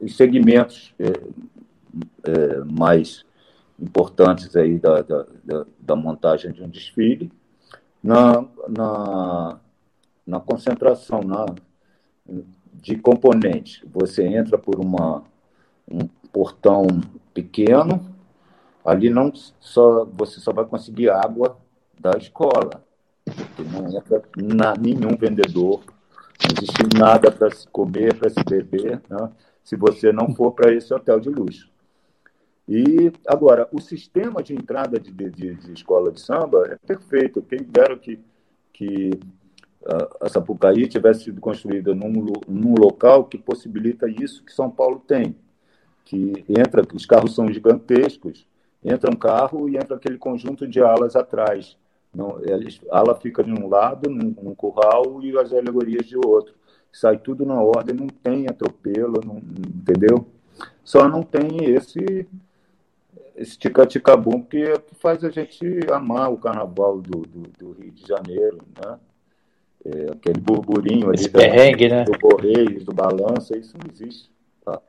os 0.00 0.16
segmentos 0.16 0.94
é, 0.98 1.06
é, 2.24 2.58
mais 2.64 3.24
importantes 3.80 4.54
aí 4.56 4.78
da, 4.78 5.02
da, 5.02 5.26
da, 5.78 5.96
montagem 5.96 6.52
de 6.52 6.62
um 6.62 6.68
desfile, 6.68 7.30
na, 8.02 8.44
na, 8.68 9.60
na 10.26 10.40
concentração 10.40 11.20
na, 11.22 11.46
de 12.74 12.96
componentes. 12.96 13.82
Você 13.92 14.24
entra 14.24 14.58
por 14.58 14.78
uma, 14.78 15.22
um 15.90 16.06
portão 16.32 16.86
pequeno, 17.32 18.14
ali 18.84 19.10
não 19.10 19.32
só 19.60 20.04
você 20.04 20.40
só 20.40 20.52
vai 20.52 20.64
conseguir 20.64 21.10
água 21.10 21.56
da 21.98 22.12
escola. 22.18 22.84
Não 23.72 23.96
entra 23.96 24.22
na, 24.36 24.74
nenhum 24.74 25.16
vendedor, 25.16 25.80
não 26.42 26.50
existe 26.56 26.98
nada 26.98 27.30
para 27.30 27.50
se 27.50 27.66
comer, 27.68 28.14
para 28.14 28.30
se 28.30 28.42
beber, 28.44 29.00
né? 29.08 29.30
se 29.62 29.76
você 29.76 30.12
não 30.12 30.34
for 30.34 30.52
para 30.52 30.72
esse 30.72 30.92
hotel 30.92 31.20
de 31.20 31.30
luxo. 31.30 31.72
E, 32.68 33.12
agora, 33.26 33.68
o 33.72 33.80
sistema 33.80 34.42
de 34.42 34.54
entrada 34.54 34.98
de, 34.98 35.12
de, 35.12 35.54
de 35.54 35.72
escola 35.72 36.10
de 36.10 36.20
samba 36.20 36.66
é 36.70 36.76
perfeito. 36.86 37.42
Quem 37.42 37.62
dera 37.62 37.96
que, 37.96 38.18
que 38.72 39.10
a 40.20 40.28
Sapucaí 40.28 40.88
tivesse 40.88 41.24
sido 41.24 41.40
construída 41.40 41.94
num, 41.94 42.10
num 42.48 42.74
local 42.74 43.24
que 43.24 43.36
possibilita 43.36 44.08
isso 44.08 44.42
que 44.44 44.52
São 44.52 44.70
Paulo 44.70 45.02
tem, 45.06 45.36
que 46.04 46.44
entra, 46.48 46.82
os 46.94 47.04
carros 47.04 47.34
são 47.34 47.52
gigantescos, 47.52 48.46
entra 48.82 49.10
um 49.10 49.16
carro 49.16 49.68
e 49.68 49.76
entra 49.76 49.96
aquele 49.96 50.16
conjunto 50.16 50.66
de 50.66 50.80
alas 50.80 51.16
atrás. 51.16 51.76
Não, 52.14 52.38
a 52.90 52.98
ala 52.98 53.14
fica 53.16 53.42
de 53.42 53.52
um 53.52 53.68
lado, 53.68 54.08
num, 54.08 54.34
num, 54.42 54.54
curral, 54.54 55.22
e 55.22 55.36
as 55.38 55.52
alegorias 55.52 56.06
de 56.06 56.16
outro. 56.16 56.54
Sai 56.92 57.18
tudo 57.18 57.44
na 57.44 57.60
ordem, 57.60 57.94
não 57.94 58.06
tem 58.06 58.46
atropelo, 58.48 59.20
não, 59.24 59.38
entendeu? 59.38 60.26
Só 60.84 61.08
não 61.08 61.22
tem 61.22 61.64
esse 61.64 62.26
esse 63.36 63.58
tica-tica-bum 63.58 64.42
que, 64.42 64.58
é 64.58 64.78
que 64.78 64.94
faz 64.94 65.24
a 65.24 65.30
gente 65.30 65.66
amar 65.90 66.32
o 66.32 66.38
carnaval 66.38 67.00
do, 67.00 67.22
do, 67.22 67.40
do 67.58 67.72
Rio 67.72 67.90
de 67.90 68.06
Janeiro, 68.06 68.58
né? 68.80 68.98
É, 69.84 70.12
aquele 70.12 70.40
burburinho 70.40 71.10
ali 71.10 71.28
da, 71.28 71.40
né? 71.40 72.04
do 72.04 72.18
Correios, 72.18 72.84
do 72.84 72.94
Balança, 72.94 73.58
isso 73.58 73.76
não 73.76 73.92
existe. 73.92 74.30
Tá? 74.64 74.80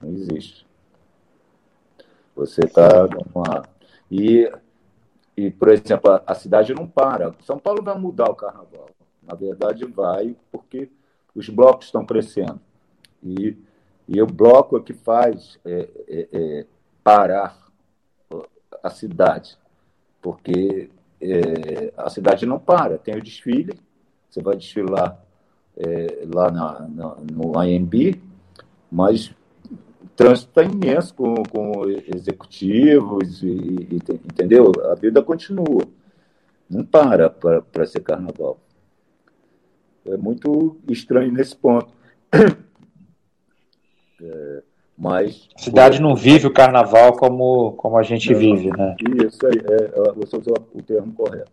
Não 0.00 0.10
existe. 0.10 0.66
Você 2.34 2.62
está. 2.64 3.06
E, 4.10 4.50
e, 5.36 5.50
por 5.50 5.68
exemplo, 5.68 6.10
a, 6.10 6.22
a, 6.26 6.34
cidade 6.34 6.74
não 6.74 6.86
para. 6.86 7.34
São 7.44 7.58
Paulo 7.58 7.82
vai 7.82 7.98
mudar 7.98 8.30
o 8.30 8.34
carnaval. 8.34 8.90
Na 9.22 9.34
verdade, 9.34 9.84
vai, 9.84 10.36
porque 10.50 10.90
os 11.34 11.48
blocos 11.48 11.86
estão 11.86 12.04
crescendo. 12.04 12.60
E, 13.22 13.56
e 14.08 14.20
o 14.20 14.26
bloco 14.26 14.76
é 14.76 14.82
que 14.82 14.92
faz 14.92 15.58
é, 15.64 15.88
é, 16.08 16.28
é 16.32 16.66
parar 17.02 17.56
a 18.82 18.90
cidade. 18.90 19.56
Porque 20.20 20.90
é, 21.20 21.92
a 21.96 22.10
cidade 22.10 22.44
não 22.44 22.58
para. 22.58 22.98
Tem 22.98 23.14
o 23.16 23.22
desfile, 23.22 23.78
você 24.28 24.42
vai 24.42 24.56
desfilar 24.56 25.22
é, 25.76 26.26
lá 26.32 26.50
na, 26.50 26.88
na, 26.88 27.16
no 27.32 27.58
AMB, 27.58 28.20
mas 28.90 29.34
trânsito 30.16 30.48
está 30.48 30.62
imenso 30.62 31.14
com, 31.14 31.34
com 31.44 31.88
executivos, 32.14 33.42
e, 33.42 33.46
e, 33.46 33.96
entendeu? 34.24 34.72
A 34.90 34.94
vida 34.94 35.22
continua. 35.22 35.84
Não 36.68 36.84
para 36.84 37.28
para 37.28 37.86
ser 37.86 38.00
carnaval. 38.00 38.58
É 40.06 40.16
muito 40.16 40.76
estranho 40.88 41.32
nesse 41.32 41.56
ponto. 41.56 41.92
É, 44.22 44.62
mas. 44.98 45.48
A 45.56 45.62
cidade 45.62 45.98
não 45.98 46.14
vive 46.14 46.46
o 46.46 46.52
carnaval 46.52 47.14
como, 47.16 47.72
como 47.72 47.96
a 47.96 48.02
gente 48.02 48.34
vive, 48.34 48.68
né? 48.68 48.94
Isso 49.26 49.46
aí, 49.46 49.54
é, 49.56 50.12
você 50.12 50.36
usou 50.36 50.54
o 50.74 50.82
termo 50.82 51.14
correto. 51.14 51.50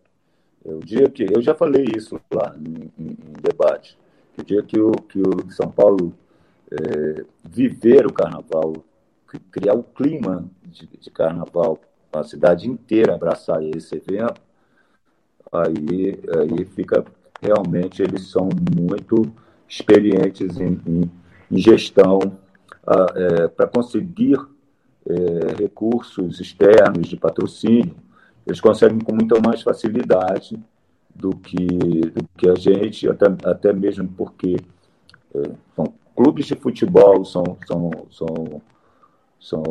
O 0.66 0.80
dia 0.80 1.10
que 1.10 1.26
eu 1.34 1.42
já 1.42 1.56
falei 1.56 1.86
isso 1.96 2.20
lá 2.30 2.54
em, 2.60 2.92
em, 3.02 3.12
em 3.12 3.42
debate, 3.42 3.98
o 4.38 4.44
dia 4.44 4.62
que 4.62 4.78
o, 4.78 4.92
que 4.92 5.22
o 5.22 5.50
São 5.50 5.72
Paulo 5.72 6.14
é, 6.72 7.26
viver 7.44 8.06
o 8.06 8.14
carnaval, 8.14 8.84
criar 9.52 9.74
o 9.74 9.84
clima 9.84 10.46
de, 10.64 10.88
de 10.88 11.10
carnaval, 11.10 11.80
a 12.12 12.24
cidade 12.24 12.70
inteira 12.70 13.16
abraçar 13.16 13.62
esse 13.64 13.96
evento, 13.96 14.42
aí, 15.52 16.20
aí 16.38 16.66
fica 16.66 17.06
realmente 17.42 18.02
eles 18.02 18.30
são 18.30 18.50
muito 18.76 19.32
experientes 19.68 20.60
em, 20.60 20.80
em, 20.88 21.12
em 21.52 21.58
gestão 21.58 22.20
é, 23.16 23.48
para 23.48 23.68
conseguir 23.68 24.40
é, 25.06 25.62
recursos 25.62 26.40
externos 26.40 27.08
de 27.08 27.16
patrocínio 27.16 27.96
eles 28.48 28.62
conseguem 28.62 29.00
com 29.00 29.14
muita 29.14 29.40
mais 29.42 29.62
facilidade 29.62 30.58
do 31.14 31.32
que, 31.32 31.58
do 31.58 32.26
que 32.38 32.50
a 32.50 32.56
gente, 32.56 33.10
até, 33.10 33.26
até 33.44 33.74
mesmo 33.74 34.08
porque 34.08 34.56
é, 35.36 35.52
são 35.76 35.94
clubes 36.18 36.48
de 36.48 36.56
futebol, 36.56 37.24
são, 37.24 37.44
são, 37.68 37.92
são, 38.10 38.62
são 39.40 39.64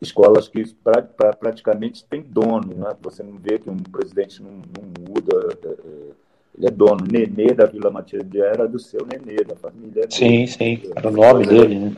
escolas 0.00 0.48
que 0.48 0.74
pra, 0.76 1.02
pra, 1.02 1.34
praticamente 1.34 2.02
têm 2.06 2.22
dono, 2.22 2.74
né? 2.74 2.96
Você 3.02 3.22
não 3.22 3.36
vê 3.36 3.58
que 3.58 3.68
um 3.68 3.76
presidente 3.76 4.42
não, 4.42 4.52
não 4.52 5.06
muda, 5.06 5.58
é, 5.62 5.68
é 5.68 6.24
ele 6.56 6.66
é 6.66 6.70
dono. 6.70 7.04
Nenê 7.10 7.52
da 7.52 7.66
Vila 7.66 7.90
Matias 7.90 8.24
era 8.34 8.66
do 8.66 8.78
seu 8.78 9.04
Nenê, 9.04 9.44
da 9.44 9.56
família. 9.56 10.06
Sim, 10.08 10.28
dele. 10.28 10.46
sim, 10.46 10.82
era 10.96 11.08
o 11.08 11.12
nome 11.12 11.46
dele, 11.46 11.78
né? 11.78 11.96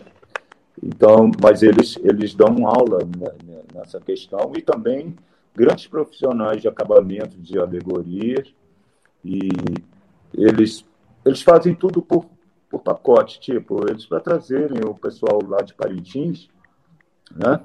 Então, 0.82 1.30
mas 1.40 1.62
eles, 1.62 1.96
eles 2.02 2.34
dão 2.34 2.66
aula 2.66 2.98
nessa 3.72 4.00
questão 4.00 4.52
e 4.56 4.62
também 4.62 5.14
grandes 5.54 5.86
profissionais 5.86 6.60
de 6.60 6.68
acabamento 6.68 7.38
de 7.38 7.58
alegorias 7.58 8.52
e 9.24 9.48
eles, 10.34 10.84
eles 11.24 11.40
fazem 11.40 11.74
tudo 11.74 12.02
por, 12.02 12.26
por 12.76 12.80
pacote, 12.80 13.40
tipo, 13.40 13.88
eles 13.88 14.06
para 14.06 14.20
trazerem 14.20 14.80
o 14.84 14.94
pessoal 14.94 15.40
lá 15.46 15.62
de 15.62 15.74
Parintins, 15.74 16.48
né? 17.34 17.60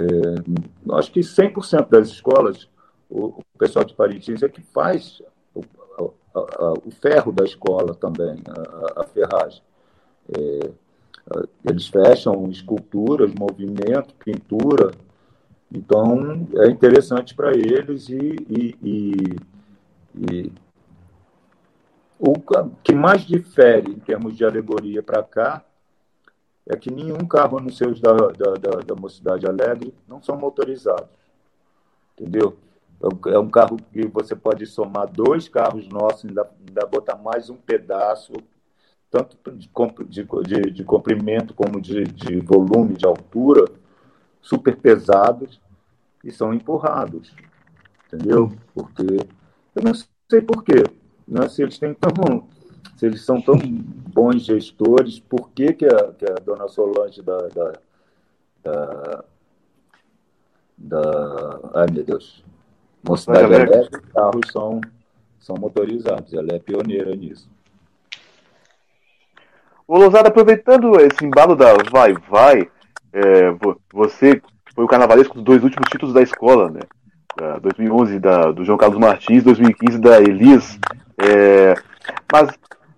É, 0.00 0.94
acho 0.94 1.12
que 1.12 1.20
100% 1.20 1.88
das 1.88 2.08
escolas, 2.08 2.68
o, 3.10 3.26
o, 3.26 3.44
pessoal 3.58 3.84
de 3.84 3.94
Parintins 3.94 4.42
é 4.42 4.48
que 4.48 4.62
faz 4.62 5.20
o, 5.54 5.62
a, 6.34 6.38
a, 6.40 6.72
o 6.72 6.90
ferro 6.90 7.30
da 7.30 7.44
escola 7.44 7.94
também, 7.94 8.42
a, 8.48 9.02
a 9.02 9.04
ferragem. 9.04 9.62
É, 10.34 10.70
eles 11.64 11.86
fecham 11.88 12.48
esculturas, 12.48 13.32
movimento, 13.34 14.14
pintura. 14.14 14.92
Então, 15.70 16.46
é 16.56 16.68
interessante 16.68 17.34
para 17.34 17.52
eles 17.52 18.08
e, 18.08 18.36
e, 18.48 18.76
e, 18.82 19.36
e, 20.32 20.52
o 22.24 22.34
que 22.84 22.94
mais 22.94 23.22
difere 23.22 23.90
em 23.90 23.98
termos 23.98 24.36
de 24.36 24.44
alegoria 24.44 25.02
para 25.02 25.24
cá 25.24 25.64
é 26.64 26.76
que 26.76 26.88
nenhum 26.88 27.26
carro 27.26 27.58
anuncios 27.58 28.00
da, 28.00 28.12
da, 28.12 28.52
da, 28.52 28.70
da 28.86 28.94
Mocidade 28.94 29.44
Alegre 29.44 29.92
não 30.06 30.22
são 30.22 30.36
motorizados. 30.36 31.10
Entendeu? 32.16 32.56
É 33.26 33.36
um 33.36 33.50
carro 33.50 33.76
que 33.92 34.06
você 34.06 34.36
pode 34.36 34.64
somar 34.66 35.10
dois 35.10 35.48
carros 35.48 35.88
nossos, 35.88 36.26
ainda, 36.26 36.48
ainda 36.64 36.86
botar 36.86 37.16
mais 37.16 37.50
um 37.50 37.56
pedaço 37.56 38.32
tanto 39.10 39.36
de, 39.50 39.68
de, 40.46 40.70
de 40.70 40.84
comprimento 40.84 41.52
como 41.52 41.80
de, 41.80 42.04
de 42.04 42.38
volume, 42.38 42.94
de 42.94 43.04
altura, 43.04 43.64
super 44.40 44.76
pesados 44.76 45.60
e 46.22 46.30
são 46.30 46.54
empurrados. 46.54 47.34
Entendeu? 48.06 48.52
Porque 48.72 49.02
eu 49.74 49.82
não 49.82 49.92
sei 49.92 50.40
por 50.40 50.62
quê. 50.62 50.84
Né? 51.26 51.48
Se 51.48 51.62
eles 51.62 51.78
têm 51.78 51.94
tão. 51.94 52.48
Se 52.96 53.06
eles 53.06 53.24
são 53.24 53.40
tão 53.40 53.56
bons 53.58 54.44
gestores, 54.44 55.18
por 55.18 55.50
que, 55.50 55.72
que, 55.72 55.86
a, 55.86 56.12
que 56.12 56.24
a 56.24 56.34
dona 56.34 56.68
Solange 56.68 57.20
da, 57.22 57.36
da, 57.48 57.72
da, 58.62 59.24
da 60.78 61.60
ai 61.74 61.86
meu 61.92 62.04
Deus, 62.04 62.44
Mocidade 63.02 63.52
Elétrica, 63.52 64.02
carros 64.14 64.52
são, 64.52 64.80
são 65.40 65.56
motorizados. 65.58 66.32
Ela 66.32 66.54
é 66.54 66.58
pioneira 66.58 67.14
nisso. 67.16 67.50
Ô, 69.86 69.98
Lousada, 69.98 70.28
aproveitando 70.28 71.00
esse 71.00 71.24
embalo 71.24 71.56
da 71.56 71.74
Vai 71.90 72.14
Vai, 72.30 72.70
é, 73.12 73.50
você 73.92 74.40
foi 74.74 74.84
o 74.84 74.88
carnavalesco 74.88 75.34
dos 75.34 75.44
dois 75.44 75.64
últimos 75.64 75.88
títulos 75.90 76.14
da 76.14 76.22
escola, 76.22 76.70
né? 76.70 76.80
2011 77.60 78.18
da, 78.18 78.52
do 78.52 78.64
João 78.64 78.78
Carlos 78.78 78.98
Martins, 78.98 79.42
2015 79.42 79.98
da 79.98 80.20
Elis. 80.20 80.78
É, 81.24 81.74
mas 82.32 82.50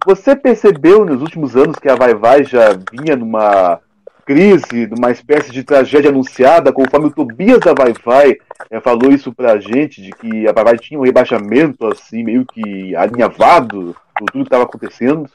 você 0.06 0.34
percebeu 0.34 1.04
nos 1.04 1.20
últimos 1.20 1.56
anos 1.56 1.76
que 1.76 1.88
a 1.88 1.94
Vai 1.94 2.14
Vai 2.14 2.44
já 2.44 2.70
vinha 2.90 3.14
numa 3.16 3.80
crise, 4.24 4.86
numa 4.86 5.10
espécie 5.10 5.50
de 5.52 5.62
tragédia 5.62 6.10
anunciada, 6.10 6.72
conforme 6.72 7.08
o 7.08 7.10
Tobias 7.10 7.60
da 7.60 7.74
Vai 7.74 7.92
Vai 7.92 8.38
é, 8.70 8.80
falou 8.80 9.10
isso 9.10 9.32
pra 9.32 9.58
gente, 9.58 10.00
de 10.00 10.10
que 10.12 10.48
a 10.48 10.52
Vai 10.52 10.64
Vai 10.64 10.78
tinha 10.78 10.98
um 10.98 11.04
rebaixamento 11.04 11.86
assim, 11.86 12.22
meio 12.22 12.46
que 12.46 12.96
alinhavado 12.96 13.94
por 14.18 14.30
tudo 14.30 14.44
que 14.44 14.48
estava 14.48 14.64
acontecendo? 14.64 15.28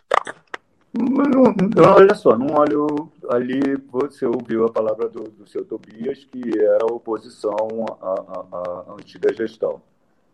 Não, 0.92 1.54
não, 1.76 1.94
olha 1.94 2.16
só, 2.16 2.36
não 2.36 2.56
olho 2.56 3.12
ali, 3.30 3.60
você 3.92 4.26
ouviu 4.26 4.66
a 4.66 4.72
palavra 4.72 5.08
do, 5.08 5.24
do 5.30 5.48
seu 5.48 5.64
Tobias, 5.64 6.26
que 6.26 6.42
era 6.60 6.84
oposição 6.86 7.86
à, 8.02 8.10
à, 8.10 8.92
à 8.92 8.94
antiga 8.94 9.32
gestão, 9.32 9.80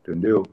entendeu? 0.01 0.43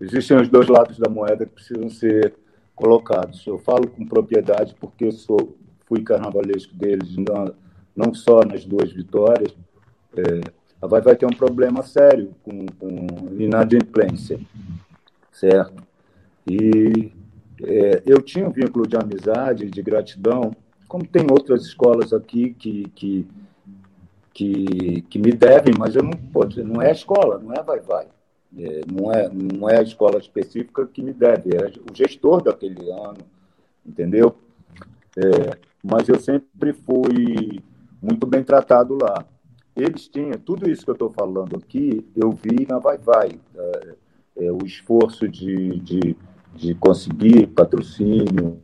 Existem 0.00 0.40
os 0.40 0.48
dois 0.48 0.68
lados 0.68 0.98
da 0.98 1.08
moeda 1.08 1.46
que 1.46 1.52
precisam 1.52 1.88
ser 1.88 2.34
colocados. 2.74 3.46
Eu 3.46 3.58
falo 3.58 3.88
com 3.88 4.06
propriedade 4.06 4.74
porque 4.78 5.06
eu 5.06 5.12
sou, 5.12 5.56
fui 5.86 6.02
carnavalesco 6.02 6.74
deles, 6.74 7.16
não, 7.16 7.54
não 7.96 8.14
só 8.14 8.40
nas 8.44 8.64
duas 8.64 8.92
vitórias, 8.92 9.54
é, 10.16 10.52
a 10.80 10.86
Vai 10.86 11.00
vai 11.00 11.16
ter 11.16 11.26
um 11.26 11.30
problema 11.30 11.82
sério 11.82 12.34
com, 12.42 12.66
com 12.78 13.06
inadimplência, 13.38 14.38
certo? 15.32 15.82
E 16.46 17.12
é, 17.62 18.02
eu 18.04 18.20
tinha 18.20 18.46
um 18.46 18.52
vínculo 18.52 18.86
de 18.86 18.96
amizade, 18.96 19.70
de 19.70 19.82
gratidão, 19.82 20.54
como 20.86 21.06
tem 21.06 21.26
outras 21.30 21.64
escolas 21.64 22.12
aqui 22.12 22.54
que, 22.54 22.84
que, 22.94 23.26
que, 24.32 25.02
que 25.02 25.18
me 25.18 25.32
devem, 25.32 25.74
mas 25.78 25.96
eu 25.96 26.02
não, 26.02 26.12
pô, 26.12 26.44
não 26.44 26.82
é 26.82 26.92
escola, 26.92 27.38
não 27.38 27.52
é 27.54 27.62
Vai 27.62 27.80
Vai. 27.80 28.06
É, 28.58 28.80
não, 28.90 29.12
é, 29.12 29.28
não 29.28 29.68
é 29.68 29.78
a 29.78 29.82
escola 29.82 30.18
específica 30.18 30.86
que 30.86 31.02
me 31.02 31.12
deve, 31.12 31.50
é 31.54 31.72
o 31.90 31.94
gestor 31.94 32.42
daquele 32.42 32.90
ano, 32.90 33.18
entendeu? 33.84 34.34
É, 35.16 35.58
mas 35.82 36.08
eu 36.08 36.18
sempre 36.18 36.72
fui 36.72 37.62
muito 38.00 38.26
bem 38.26 38.42
tratado 38.42 38.96
lá. 39.00 39.24
Eles 39.74 40.08
tinham, 40.08 40.32
tudo 40.32 40.70
isso 40.70 40.84
que 40.84 40.90
eu 40.90 40.94
estou 40.94 41.10
falando 41.10 41.56
aqui, 41.56 42.06
eu 42.16 42.30
vi 42.30 42.66
na 42.66 42.78
Vai 42.78 42.96
Vai. 42.96 43.38
É, 43.54 43.94
é, 44.38 44.52
o 44.52 44.58
esforço 44.64 45.28
de, 45.28 45.78
de, 45.80 46.16
de 46.54 46.74
conseguir 46.74 47.46
patrocínio, 47.48 48.60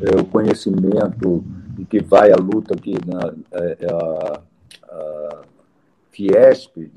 é, 0.00 0.20
o 0.20 0.24
conhecimento 0.24 1.44
e 1.78 1.84
que 1.84 2.00
vai 2.00 2.32
a 2.32 2.36
luta 2.36 2.74
aqui 2.74 2.94
na 3.04 3.34
é, 3.52 3.86
a, 3.90 4.42
a 4.92 5.42
Fiesp 6.10 6.90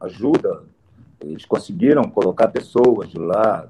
ajuda. 0.00 0.64
Eles 1.22 1.44
conseguiram 1.44 2.02
colocar 2.04 2.48
pessoas 2.48 3.12
lá. 3.14 3.68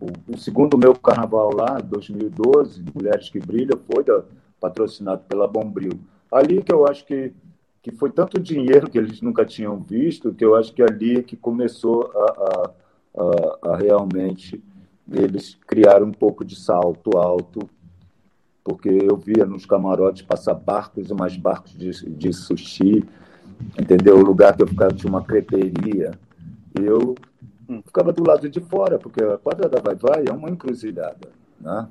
O, 0.00 0.34
o 0.34 0.38
segundo 0.38 0.78
meu 0.78 0.94
carnaval 0.94 1.50
lá, 1.54 1.78
2012, 1.78 2.84
Mulheres 2.94 3.28
que 3.28 3.40
Brilham, 3.40 3.78
foi 3.90 4.04
da, 4.04 4.22
patrocinado 4.60 5.22
pela 5.28 5.48
Bombril. 5.48 5.98
Ali 6.30 6.62
que 6.62 6.72
eu 6.72 6.86
acho 6.86 7.04
que, 7.04 7.32
que 7.82 7.90
foi 7.92 8.10
tanto 8.10 8.38
dinheiro 8.38 8.88
que 8.88 8.98
eles 8.98 9.20
nunca 9.20 9.44
tinham 9.44 9.78
visto, 9.80 10.34
que 10.34 10.44
eu 10.44 10.54
acho 10.54 10.72
que 10.72 10.82
ali 10.82 11.22
que 11.22 11.36
começou 11.36 12.10
a, 12.14 12.18
a, 12.18 12.70
a, 13.70 13.72
a 13.72 13.76
realmente 13.76 14.62
eles 15.10 15.56
criaram 15.66 16.06
um 16.06 16.12
pouco 16.12 16.44
de 16.44 16.54
salto 16.54 17.16
alto, 17.16 17.68
porque 18.62 18.88
eu 18.88 19.16
via 19.16 19.46
nos 19.46 19.64
camarotes 19.64 20.22
passar 20.22 20.54
barcos 20.54 21.10
e 21.10 21.14
mais 21.14 21.36
barcos 21.36 21.72
de, 21.72 21.90
de 22.10 22.32
sushi, 22.32 23.02
entendeu? 23.80 24.18
O 24.18 24.22
lugar 24.22 24.54
que 24.54 24.62
eu 24.62 24.68
ficava 24.68 24.92
tinha 24.92 25.10
uma 25.10 25.24
creperia. 25.24 26.12
Eu 26.84 27.14
ficava 27.84 28.12
do 28.12 28.26
lado 28.26 28.48
de 28.48 28.60
fora, 28.60 28.98
porque 28.98 29.22
a 29.22 29.38
quadra 29.38 29.68
da 29.68 29.80
Vai 29.80 29.94
Vai 29.94 30.24
é 30.28 30.32
uma 30.32 30.50
encruzilhada, 30.50 31.28
né? 31.60 31.88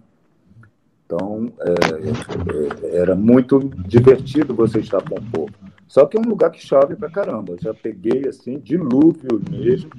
Então, 1.05 1.53
é, 1.61 2.89
é, 2.91 2.97
era 2.97 3.15
muito 3.15 3.59
divertido 3.87 4.53
você 4.53 4.79
estar 4.79 5.01
com 5.01 5.15
o 5.15 5.31
povo. 5.31 5.53
Só 5.87 6.05
que 6.05 6.17
é 6.17 6.19
um 6.19 6.27
lugar 6.27 6.51
que 6.51 6.59
chove 6.59 6.97
pra 6.97 7.09
caramba. 7.09 7.53
Eu 7.53 7.59
já 7.59 7.73
peguei, 7.73 8.27
assim, 8.27 8.59
dilúvio 8.59 9.41
mesmo, 9.49 9.89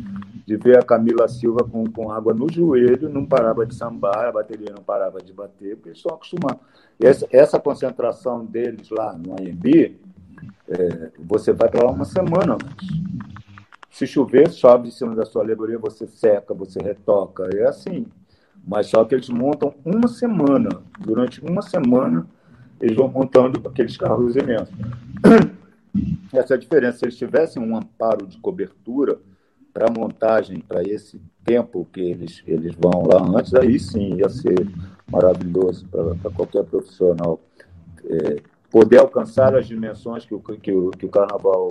de 0.46 0.56
ver 0.56 0.78
a 0.78 0.82
Camila 0.82 1.26
Silva 1.26 1.64
com, 1.64 1.84
com 1.86 2.12
água 2.12 2.34
no 2.34 2.52
joelho, 2.52 3.08
não 3.08 3.24
parava 3.24 3.64
de 3.64 3.74
sambar, 3.74 4.26
a 4.26 4.32
bateria 4.32 4.74
não 4.74 4.82
parava 4.82 5.18
de 5.22 5.32
bater, 5.32 5.76
porque 5.76 5.88
eles 5.88 5.98
estão 5.98 6.14
acostumados. 6.14 6.60
Essa, 7.00 7.26
essa 7.30 7.58
concentração 7.58 8.44
deles 8.44 8.90
lá 8.90 9.14
no 9.14 9.32
AMB, 9.32 9.96
é, 10.68 11.10
você 11.18 11.54
vai 11.54 11.70
para 11.70 11.86
lá 11.86 11.90
uma 11.90 12.04
semana 12.04 12.54
antes. 12.54 12.88
Se 13.90 14.06
chover, 14.06 14.50
chove 14.50 14.88
em 14.88 14.90
cima 14.90 15.14
da 15.14 15.24
sua 15.24 15.42
alegoria, 15.42 15.78
você 15.78 16.06
seca, 16.06 16.54
você 16.54 16.78
retoca. 16.80 17.48
É 17.54 17.66
assim. 17.66 18.06
Mas 18.66 18.88
só 18.88 19.04
que 19.04 19.14
eles 19.14 19.28
montam 19.28 19.74
uma 19.84 20.08
semana. 20.08 20.68
Durante 20.98 21.42
uma 21.44 21.62
semana, 21.62 22.26
eles 22.80 22.96
vão 22.96 23.08
montando 23.08 23.66
aqueles 23.68 23.96
carros 23.96 24.36
imensos. 24.36 24.74
Essa 26.32 26.54
é 26.54 26.56
a 26.56 26.60
diferença. 26.60 26.98
Se 26.98 27.04
eles 27.06 27.16
tivessem 27.16 27.62
um 27.62 27.76
amparo 27.76 28.26
de 28.26 28.38
cobertura 28.38 29.18
para 29.72 29.90
montagem, 29.90 30.60
para 30.60 30.82
esse 30.82 31.20
tempo 31.44 31.86
que 31.92 32.00
eles, 32.00 32.42
eles 32.46 32.74
vão 32.74 33.06
lá 33.06 33.22
antes, 33.38 33.54
aí 33.54 33.78
sim 33.78 34.16
ia 34.16 34.28
ser 34.28 34.68
maravilhoso 35.10 35.86
para 35.88 36.30
qualquer 36.30 36.64
profissional. 36.64 37.40
É, 38.04 38.42
poder 38.70 38.98
alcançar 38.98 39.54
as 39.56 39.66
dimensões 39.66 40.24
que 40.24 40.34
o, 40.34 40.40
que 40.40 40.72
o, 40.72 40.90
que 40.90 41.06
o 41.06 41.08
Carnaval 41.08 41.68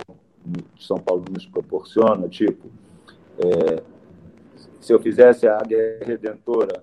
São 0.78 0.98
Paulo 0.98 1.24
nos 1.30 1.46
proporciona, 1.46 2.28
tipo, 2.28 2.68
é, 3.38 3.82
se 4.80 4.92
eu 4.92 5.00
fizesse 5.00 5.46
a 5.46 5.56
Águia 5.58 5.98
Redentora 6.02 6.82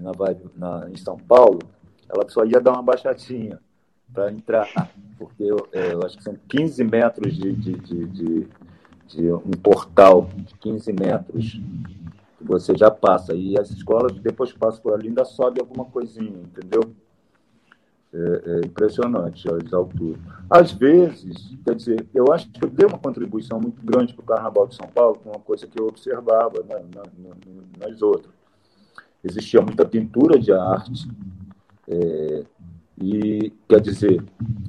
na, 0.00 0.12
na, 0.56 0.90
em 0.90 0.96
São 0.96 1.16
Paulo, 1.16 1.60
ela 2.08 2.28
só 2.28 2.44
ia 2.44 2.60
dar 2.60 2.72
uma 2.72 2.82
baixadinha 2.82 3.60
para 4.12 4.30
entrar, 4.32 4.68
porque 5.18 5.44
eu, 5.44 5.68
é, 5.72 5.92
eu, 5.92 6.04
acho 6.04 6.16
que 6.16 6.24
são 6.24 6.36
15 6.48 6.82
metros 6.84 7.34
de, 7.34 7.52
de, 7.52 7.72
de, 7.74 8.06
de, 8.06 8.48
de 9.06 9.32
um 9.32 9.52
portal 9.62 10.28
de 10.34 10.54
15 10.54 10.92
metros 10.92 11.60
que 12.38 12.44
você 12.44 12.76
já 12.76 12.90
passa. 12.90 13.34
E 13.34 13.58
as 13.58 13.70
escolas, 13.70 14.12
depois 14.18 14.52
que 14.52 14.58
passa 14.58 14.80
por 14.80 14.94
ali, 14.94 15.08
ainda 15.08 15.24
sobe 15.24 15.60
alguma 15.60 15.84
coisinha, 15.84 16.40
entendeu? 16.40 16.94
É, 18.12 18.18
é, 18.18 18.66
impressionante 18.66 19.48
as 19.48 19.72
alturas. 19.72 20.20
Às 20.50 20.72
vezes, 20.72 21.56
quer 21.64 21.76
dizer, 21.76 22.08
eu 22.12 22.32
acho 22.32 22.50
que 22.50 22.64
eu 22.64 22.68
dei 22.68 22.84
uma 22.84 22.98
contribuição 22.98 23.60
muito 23.60 23.80
grande 23.86 24.12
para 24.12 24.22
o 24.22 24.26
Carnaval 24.26 24.66
de 24.66 24.74
São 24.74 24.88
Paulo, 24.88 25.20
com 25.22 25.30
uma 25.30 25.38
coisa 25.38 25.64
que 25.68 25.80
eu 25.80 25.86
observava 25.86 26.60
né, 26.64 26.82
na, 26.92 27.02
na, 27.02 27.86
nas 27.86 28.02
outras. 28.02 28.34
Existia 29.22 29.60
muita 29.62 29.84
pintura 29.84 30.40
de 30.40 30.50
arte, 30.50 31.08
é, 31.86 32.44
e, 33.00 33.52
quer 33.68 33.80
dizer, 33.80 34.22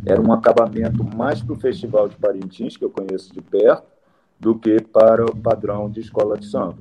era 0.06 0.22
um 0.22 0.32
acabamento 0.32 1.04
mais 1.04 1.42
para 1.42 1.54
o 1.54 1.60
Festival 1.60 2.08
de 2.08 2.18
Parintins, 2.18 2.78
que 2.78 2.86
eu 2.86 2.92
conheço 2.92 3.34
de 3.34 3.42
perto, 3.42 3.88
do 4.40 4.58
que 4.58 4.82
para 4.82 5.26
o 5.26 5.36
padrão 5.36 5.90
de 5.90 6.00
escola 6.00 6.38
de 6.38 6.46
samba. 6.46 6.78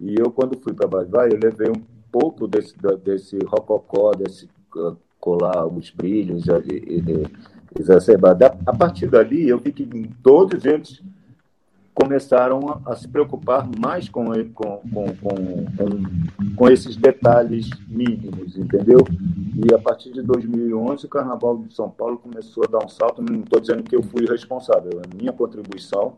E 0.00 0.14
eu, 0.18 0.30
quando 0.30 0.56
fui 0.56 0.72
para 0.72 0.86
Vai, 1.04 1.28
eu 1.32 1.38
levei 1.38 1.68
um 1.68 1.82
pouco 2.10 2.46
desse, 2.46 2.74
desse 3.04 3.38
rococó, 3.44 4.12
desse 4.12 4.48
colar 5.20 5.66
os 5.66 5.90
brilhos 5.90 6.44
exacerbados. 7.78 8.48
A 8.66 8.74
partir 8.74 9.06
dali, 9.06 9.48
eu 9.48 9.58
vi 9.58 9.72
que 9.72 9.86
todos 10.22 10.64
eles 10.64 11.02
começaram 11.94 12.80
a, 12.86 12.96
se 12.96 13.06
preocupar 13.06 13.68
mais 13.78 14.08
com, 14.08 14.24
com, 14.54 14.80
com, 14.88 15.14
com, 16.56 16.68
esses 16.70 16.96
detalhes 16.96 17.68
mínimos, 17.88 18.56
entendeu? 18.56 19.04
E 19.54 19.74
a 19.74 19.78
partir 19.78 20.10
de 20.12 20.22
2011, 20.22 21.04
o 21.04 21.08
Carnaval 21.08 21.58
de 21.58 21.74
São 21.74 21.90
Paulo 21.90 22.16
começou 22.16 22.64
a 22.64 22.70
dar 22.70 22.84
um 22.84 22.88
salto. 22.88 23.20
Não 23.22 23.40
estou 23.40 23.60
dizendo 23.60 23.82
que 23.82 23.94
eu 23.94 24.02
fui 24.02 24.24
responsável, 24.24 24.90
é 24.94 25.06
a 25.06 25.16
minha 25.16 25.32
contribuição 25.32 26.14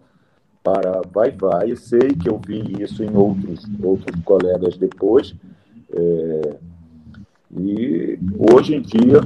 para 0.63 1.03
Vai 1.13 1.33
Vai. 1.33 1.75
Sei 1.75 2.11
que 2.11 2.29
eu 2.29 2.41
vi 2.47 2.81
isso 2.81 3.03
em 3.03 3.17
outros, 3.17 3.67
outros 3.83 4.21
colegas 4.25 4.77
depois. 4.77 5.35
É, 5.93 6.57
e 7.57 8.19
hoje 8.39 8.77
em 8.77 8.81
dia 8.81 9.21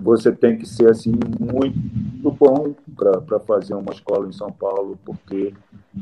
você 0.00 0.32
tem 0.32 0.56
que 0.56 0.66
ser 0.66 0.90
assim 0.90 1.12
muito 1.38 2.30
bom 2.30 2.74
para 2.96 3.38
fazer 3.40 3.74
uma 3.74 3.92
escola 3.92 4.28
em 4.28 4.32
São 4.32 4.50
Paulo, 4.50 4.98
porque 5.04 5.52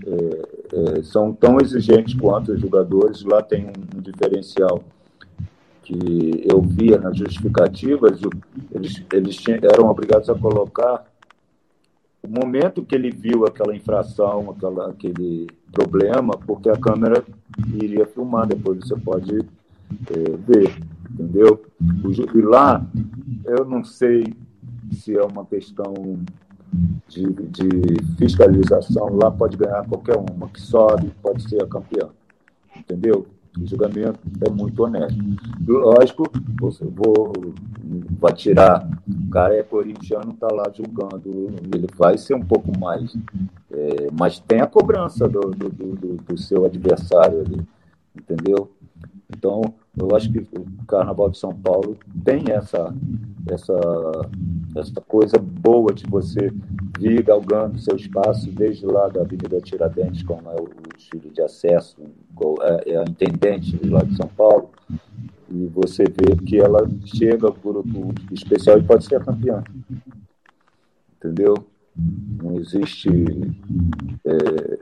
é, 0.06 0.98
é, 0.98 1.02
são 1.02 1.32
tão 1.32 1.58
exigentes 1.60 2.14
quanto 2.14 2.52
os 2.52 2.60
jogadores. 2.60 3.22
Lá 3.24 3.42
tem 3.42 3.66
um, 3.66 3.98
um 3.98 4.00
diferencial 4.00 4.82
que 5.82 6.44
eu 6.48 6.62
via 6.62 6.98
nas 6.98 7.16
justificativas, 7.16 8.20
eles, 8.72 9.02
eles 9.12 9.36
tinham, 9.36 9.58
eram 9.62 9.88
obrigados 9.88 10.30
a 10.30 10.34
colocar 10.34 11.04
o 12.22 12.28
momento 12.28 12.84
que 12.84 12.94
ele 12.94 13.10
viu 13.10 13.44
aquela 13.44 13.74
infração, 13.74 14.50
aquela, 14.50 14.90
aquele 14.90 15.48
problema, 15.72 16.34
porque 16.46 16.68
a 16.68 16.76
câmera 16.76 17.24
iria 17.82 18.06
filmar, 18.06 18.46
depois 18.46 18.78
você 18.78 18.94
pode 18.96 19.40
é, 20.10 20.36
ver, 20.36 20.76
entendeu? 21.10 21.64
E 22.34 22.40
lá, 22.42 22.86
eu 23.44 23.64
não 23.64 23.84
sei 23.84 24.34
se 24.92 25.16
é 25.16 25.22
uma 25.22 25.44
questão 25.44 25.94
de, 27.08 27.26
de, 27.26 27.68
fiscalização, 28.16 29.16
lá 29.16 29.30
pode 29.30 29.56
ganhar 29.56 29.86
qualquer 29.88 30.16
uma, 30.16 30.48
que 30.48 30.60
sobe, 30.60 31.12
pode 31.22 31.48
ser 31.48 31.62
a 31.62 31.66
campeã, 31.66 32.08
entendeu? 32.76 33.26
O 33.58 33.66
julgamento 33.66 34.20
é 34.46 34.50
muito 34.50 34.80
honesto. 34.84 35.18
Lógico, 35.66 36.22
você 36.60 36.84
vou, 36.84 37.32
vai 38.20 38.32
tirar, 38.32 38.88
o 39.08 39.30
cara 39.30 39.56
é 39.56 39.62
corintiano, 39.64 40.32
está 40.32 40.46
lá 40.52 40.70
julgando, 40.72 41.22
ele 41.74 41.88
vai 41.96 42.16
ser 42.16 42.34
um 42.34 42.44
pouco 42.44 42.78
mais, 42.78 43.12
é, 43.72 44.06
mas 44.12 44.38
tem 44.38 44.60
a 44.60 44.68
cobrança 44.68 45.28
do, 45.28 45.40
do, 45.50 45.68
do, 45.68 46.16
do 46.16 46.38
seu 46.38 46.64
adversário 46.64 47.40
ali, 47.40 47.60
entendeu? 48.16 48.70
Então, 49.28 49.74
eu 49.96 50.14
acho 50.14 50.30
que 50.32 50.38
o 50.38 50.84
Carnaval 50.86 51.30
de 51.30 51.38
São 51.38 51.54
Paulo 51.54 51.96
tem 52.24 52.44
essa, 52.50 52.94
essa, 53.50 53.80
essa 54.76 55.00
coisa 55.00 55.38
boa 55.38 55.92
de 55.92 56.06
você 56.06 56.52
vir 56.98 57.22
galgando 57.22 57.78
seu 57.78 57.96
espaço 57.96 58.50
desde 58.52 58.86
lá 58.86 59.08
da 59.08 59.22
Avenida 59.22 59.60
Tiradentes, 59.60 60.22
como 60.22 60.48
é 60.50 60.54
o 60.54 60.68
estilo 60.96 61.30
de 61.30 61.42
acesso, 61.42 61.96
é, 62.62 62.92
é 62.92 62.98
a 62.98 63.02
intendente 63.02 63.78
lá 63.86 64.02
de 64.02 64.16
São 64.16 64.28
Paulo, 64.28 64.70
e 65.50 65.66
você 65.66 66.04
vê 66.04 66.36
que 66.46 66.58
ela 66.58 66.88
chega 67.04 67.50
por 67.50 67.82
grupo 67.82 68.14
especial 68.32 68.78
e 68.78 68.82
pode 68.82 69.04
ser 69.04 69.24
campeã. 69.24 69.64
Entendeu? 71.16 71.54
Não 71.96 72.58
existe 72.58 73.08
é, 74.24 74.32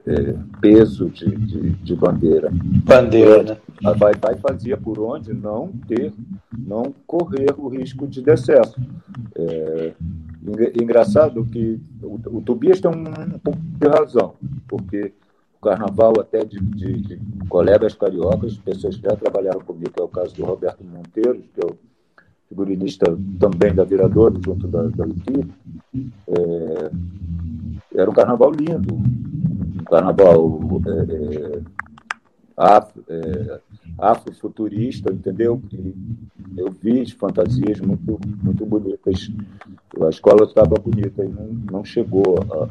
é, 0.06 0.36
peso 0.60 1.08
de, 1.08 1.26
de, 1.34 1.70
de, 1.70 1.94
bandeira. 1.94 2.50
Bandeira, 2.52 3.42
né? 3.42 3.56
A 3.84 3.92
Vai 3.92 4.12
Vai 4.14 4.36
fazia 4.36 4.76
por 4.76 4.98
onde 4.98 5.32
não 5.32 5.68
ter, 5.86 6.12
não 6.56 6.94
correr 7.06 7.54
o 7.56 7.68
risco 7.68 8.06
de 8.06 8.22
decesso. 8.22 8.80
É, 9.34 9.92
engraçado 10.80 11.44
que 11.46 11.80
o, 12.02 12.38
o 12.38 12.42
Tobias 12.42 12.80
tem 12.80 12.90
um, 12.90 13.02
um, 13.02 13.38
pouco 13.38 13.58
de 13.60 13.88
razão, 13.88 14.34
porque 14.68 15.12
o 15.60 15.64
carnaval 15.64 16.12
até 16.20 16.44
de, 16.44 16.60
de, 16.60 16.92
de, 16.92 17.20
colegas 17.48 17.94
cariocas, 17.94 18.56
pessoas 18.58 18.96
que 18.96 19.02
já 19.02 19.16
trabalharam 19.16 19.60
comigo, 19.60 19.90
que 19.90 20.00
é 20.00 20.04
o 20.04 20.08
caso 20.08 20.34
do 20.36 20.44
Roberto 20.44 20.84
Monteiro, 20.84 21.42
que 21.54 21.60
é 21.60 21.66
o 21.66 21.87
figurinista 22.48 23.06
também 23.38 23.74
da 23.74 23.84
Viradouro, 23.84 24.40
junto 24.44 24.66
da, 24.66 24.82
da 24.84 25.06
equipe, 25.06 25.52
é, 26.28 26.90
era 27.94 28.10
um 28.10 28.14
carnaval 28.14 28.50
lindo, 28.50 28.94
um 28.94 29.84
carnaval 29.84 30.60
é, 30.86 31.56
é 31.56 31.62
afro, 32.56 33.04
é, 33.08 33.60
afrofuturista, 33.98 35.12
entendeu? 35.12 35.62
E 35.72 35.94
eu 36.56 36.72
vi 36.72 37.08
fantasias 37.12 37.80
muito, 37.80 38.18
muito 38.42 38.66
bonitas. 38.66 39.30
A 40.00 40.08
escola 40.08 40.44
estava 40.44 40.74
bonita 40.76 41.24
e 41.24 41.28
não, 41.28 41.46
não 41.70 41.84
chegou 41.84 42.36
a, 42.38 42.68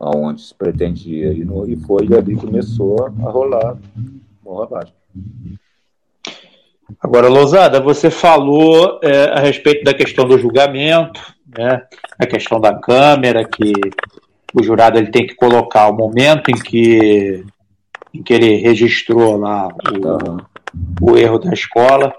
aonde 0.00 0.42
se 0.42 0.54
pretendia. 0.54 1.32
E, 1.32 1.44
no, 1.44 1.68
e 1.68 1.76
foi 1.76 2.06
ali 2.06 2.34
que 2.34 2.46
começou 2.46 3.04
a 3.04 3.08
rolar 3.30 3.78
morra 4.42 4.64
abaixo. 4.64 4.94
Agora, 6.98 7.28
Lousada, 7.28 7.80
você 7.80 8.10
falou 8.10 8.98
é, 9.02 9.24
a 9.30 9.40
respeito 9.40 9.84
da 9.84 9.94
questão 9.94 10.26
do 10.26 10.38
julgamento, 10.38 11.20
né? 11.56 11.82
a 12.18 12.26
questão 12.26 12.60
da 12.60 12.74
câmera, 12.74 13.44
que 13.44 13.72
o 14.54 14.62
jurado 14.62 14.98
ele 14.98 15.10
tem 15.10 15.26
que 15.26 15.34
colocar 15.34 15.88
o 15.88 15.96
momento 15.96 16.50
em 16.50 16.54
que, 16.54 17.44
em 18.12 18.22
que 18.22 18.32
ele 18.32 18.56
registrou 18.56 19.36
lá 19.36 19.68
o, 21.00 21.12
o 21.12 21.16
erro 21.16 21.38
da 21.38 21.52
escola. 21.52 22.12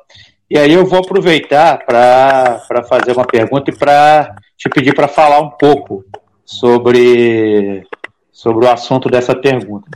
E 0.50 0.58
aí 0.58 0.74
eu 0.74 0.86
vou 0.86 1.00
aproveitar 1.00 1.86
para 1.86 2.84
fazer 2.88 3.14
uma 3.14 3.26
pergunta 3.26 3.72
e 3.72 3.76
para 3.76 4.36
te 4.58 4.70
pedir 4.70 4.94
para 4.94 5.08
falar 5.08 5.40
um 5.40 5.50
pouco 5.50 6.04
sobre, 6.46 7.86
sobre 8.32 8.66
o 8.66 8.70
assunto 8.70 9.10
dessa 9.10 9.36
pergunta. 9.36 9.90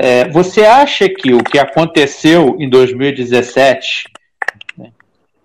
É, 0.00 0.28
você 0.28 0.64
acha 0.64 1.08
que 1.08 1.34
o 1.34 1.42
que 1.42 1.58
aconteceu 1.58 2.56
em 2.58 2.68
2017, 2.68 4.04
né, 4.78 4.90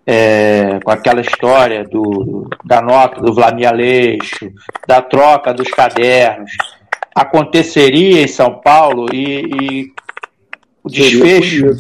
é, 0.06 0.80
com 0.84 0.92
aquela 0.92 1.22
história 1.22 1.84
do, 1.84 2.48
da 2.64 2.82
nota 2.82 3.20
do 3.22 3.34
Vladimir 3.34 3.70
Aleixo, 3.70 4.52
da 4.88 5.02
troca 5.02 5.54
dos 5.54 5.70
cadernos, 5.70 6.52
aconteceria 7.16 8.22
em 8.22 8.28
São 8.28 8.60
Paulo 8.60 9.08
e, 9.12 9.42
e 9.42 9.94
o 10.84 10.90
desfecho? 10.90 11.76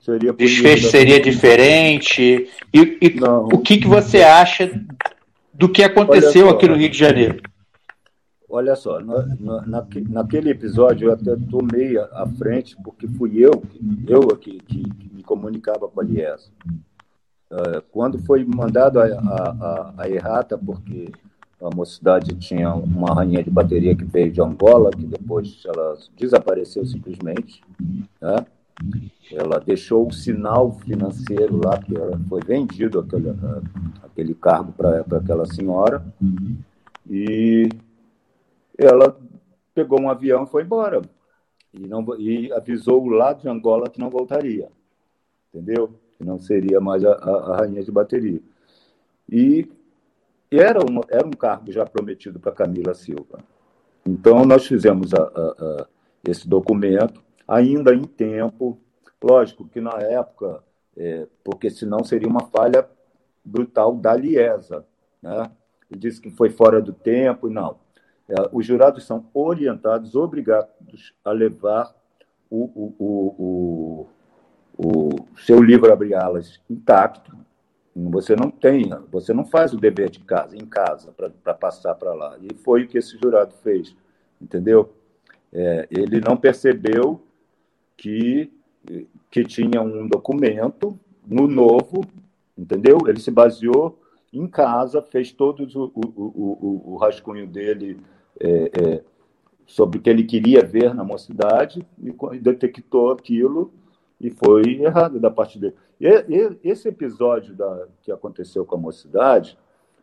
seria, 0.00 0.32
desfecho 0.32 0.90
seria 0.90 1.20
diferente? 1.20 2.48
E, 2.72 2.98
e 3.00 3.20
o 3.22 3.58
que, 3.58 3.76
que 3.76 3.86
você 3.86 4.22
acha 4.22 4.70
do 5.52 5.68
que 5.68 5.82
aconteceu 5.82 6.48
aqui 6.48 6.66
no 6.66 6.76
Rio 6.76 6.88
de 6.88 6.98
Janeiro? 6.98 7.42
Olha 8.52 8.74
só, 8.74 8.98
na, 8.98 9.26
na, 9.38 9.86
naquele 10.08 10.50
episódio 10.50 11.08
eu 11.08 11.12
até 11.12 11.36
tomei 11.48 11.96
a, 11.96 12.26
frente, 12.36 12.76
porque 12.82 13.06
fui 13.06 13.38
eu, 13.38 13.62
eu 14.08 14.32
aqui, 14.32 14.58
que, 14.58 14.82
que 14.82 15.14
me 15.14 15.22
comunicava 15.22 15.86
com 15.86 16.00
a 16.00 16.02
Liesa. 16.02 16.50
Uh, 17.48 17.80
quando 17.92 18.18
foi 18.18 18.44
mandado 18.44 18.98
a, 18.98 19.04
a, 19.04 19.94
a, 19.98 20.10
errata, 20.10 20.58
porque 20.58 21.12
a 21.62 21.72
mocidade 21.72 22.34
tinha 22.34 22.74
uma 22.74 23.14
rainha 23.14 23.42
de 23.42 23.50
bateria 23.50 23.94
que 23.94 24.04
veio 24.04 24.32
de 24.32 24.42
Angola, 24.42 24.90
que 24.90 25.06
depois 25.06 25.62
ela 25.64 25.96
desapareceu 26.18 26.84
simplesmente, 26.84 27.62
né? 28.20 28.44
ela 29.30 29.60
deixou 29.60 30.08
o 30.08 30.12
sinal 30.12 30.72
financeiro 30.72 31.60
lá, 31.64 31.78
que 31.78 31.94
foi 32.28 32.40
vendido 32.40 32.98
aquele, 32.98 33.32
aquele 34.02 34.34
cargo 34.34 34.72
para 34.72 35.04
aquela 35.18 35.46
senhora, 35.46 36.04
e 37.08 37.68
ela 38.84 39.16
pegou 39.74 40.00
um 40.00 40.10
avião 40.10 40.44
e 40.44 40.46
foi 40.46 40.62
embora. 40.62 41.02
E, 41.72 41.86
não, 41.86 42.04
e 42.18 42.52
avisou 42.52 43.02
o 43.02 43.08
lado 43.08 43.42
de 43.42 43.48
Angola 43.48 43.88
que 43.88 44.00
não 44.00 44.10
voltaria. 44.10 44.68
Entendeu? 45.52 45.94
Que 46.16 46.24
não 46.24 46.38
seria 46.38 46.80
mais 46.80 47.04
a, 47.04 47.12
a, 47.12 47.30
a 47.52 47.56
rainha 47.58 47.82
de 47.82 47.90
bateria. 47.90 48.40
E, 49.28 49.68
era, 50.50 50.80
um, 50.80 51.00
era 51.08 51.26
um 51.26 51.30
cargo 51.30 51.70
já 51.70 51.86
prometido 51.86 52.40
para 52.40 52.52
Camila 52.52 52.94
Silva. 52.94 53.38
Então, 54.04 54.44
nós 54.44 54.66
fizemos 54.66 55.14
a, 55.14 55.22
a, 55.22 55.86
esse 56.26 56.48
documento, 56.48 57.22
ainda 57.46 57.94
em 57.94 58.02
tempo. 58.02 58.78
Lógico 59.22 59.68
que 59.68 59.80
na 59.80 59.98
época, 60.00 60.64
é, 60.96 61.26
porque 61.44 61.70
senão 61.70 62.02
seria 62.02 62.28
uma 62.28 62.46
falha 62.46 62.88
brutal 63.44 63.94
da 63.94 64.14
Liesa. 64.14 64.84
Né? 65.22 65.50
Ele 65.90 66.00
disse 66.00 66.20
que 66.20 66.30
foi 66.30 66.50
fora 66.50 66.80
do 66.80 66.92
tempo, 66.92 67.48
não. 67.48 67.76
É, 68.30 68.48
os 68.52 68.64
jurados 68.64 69.04
são 69.04 69.26
orientados, 69.34 70.14
obrigados 70.14 71.12
a 71.24 71.32
levar 71.32 71.92
o, 72.48 72.64
o, 72.64 72.94
o, 73.38 74.06
o, 74.78 75.38
seu 75.38 75.60
livro 75.60 75.92
abre 75.92 76.14
alas 76.14 76.60
intacto. 76.70 77.36
Você 77.94 78.36
não 78.36 78.50
tem, 78.50 78.88
você 79.10 79.34
não 79.34 79.44
faz 79.44 79.72
o 79.72 79.76
dever 79.76 80.10
de 80.10 80.20
casa 80.20 80.56
em 80.56 80.64
casa 80.64 81.12
para 81.12 81.54
passar 81.54 81.96
para 81.96 82.14
lá. 82.14 82.38
E 82.40 82.54
foi 82.54 82.84
o 82.84 82.88
que 82.88 82.98
esse 82.98 83.18
jurado 83.18 83.52
fez, 83.64 83.94
entendeu? 84.40 84.94
É, 85.52 85.88
ele 85.90 86.20
não 86.20 86.36
percebeu 86.36 87.20
que 87.96 88.50
que 89.30 89.44
tinha 89.44 89.82
um 89.82 90.08
documento 90.08 90.98
no 91.26 91.46
novo, 91.46 92.04
entendeu? 92.56 92.98
Ele 93.06 93.20
se 93.20 93.30
baseou 93.30 93.98
em 94.32 94.46
casa, 94.46 95.02
fez 95.02 95.32
todo 95.32 95.64
o, 95.64 95.92
o, 95.94 96.06
o, 96.16 96.92
o 96.92 96.96
rascunho 96.96 97.46
dele 97.46 98.00
é, 98.40 98.70
é, 98.82 99.04
sobre 99.66 99.98
o 99.98 100.02
que 100.02 100.10
ele 100.10 100.24
queria 100.24 100.64
ver 100.64 100.94
na 100.94 101.04
mocidade 101.04 101.86
e 102.02 102.38
detectou 102.38 103.12
aquilo 103.12 103.72
e 104.20 104.30
foi 104.30 104.82
errado 104.82 105.20
da 105.20 105.30
parte 105.30 105.58
dele. 105.58 105.74
E, 106.00 106.08
e, 106.08 106.58
esse 106.64 106.88
episódio 106.88 107.54
da, 107.54 107.86
que 108.02 108.10
aconteceu 108.10 108.64
com 108.64 108.76
a 108.76 108.80
mocidade 108.80 109.56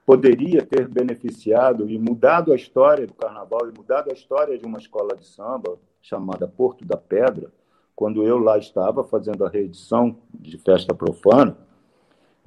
poderia 0.06 0.66
ter 0.66 0.88
beneficiado 0.88 1.90
e 1.90 2.00
mudado 2.00 2.54
a 2.54 2.56
história 2.56 3.06
do 3.06 3.14
carnaval 3.14 3.68
e 3.68 3.78
mudado 3.78 4.10
a 4.10 4.14
história 4.14 4.58
de 4.58 4.66
uma 4.66 4.78
escola 4.78 5.16
de 5.18 5.26
samba 5.26 5.78
chamada 6.02 6.48
Porto 6.48 6.86
da 6.86 6.96
Pedra, 6.96 7.52
quando 7.94 8.24
eu 8.24 8.38
lá 8.38 8.58
estava 8.58 9.04
fazendo 9.04 9.44
a 9.44 9.50
reedição 9.50 10.16
de 10.34 10.58
Festa 10.58 10.94
Profana, 10.94 11.58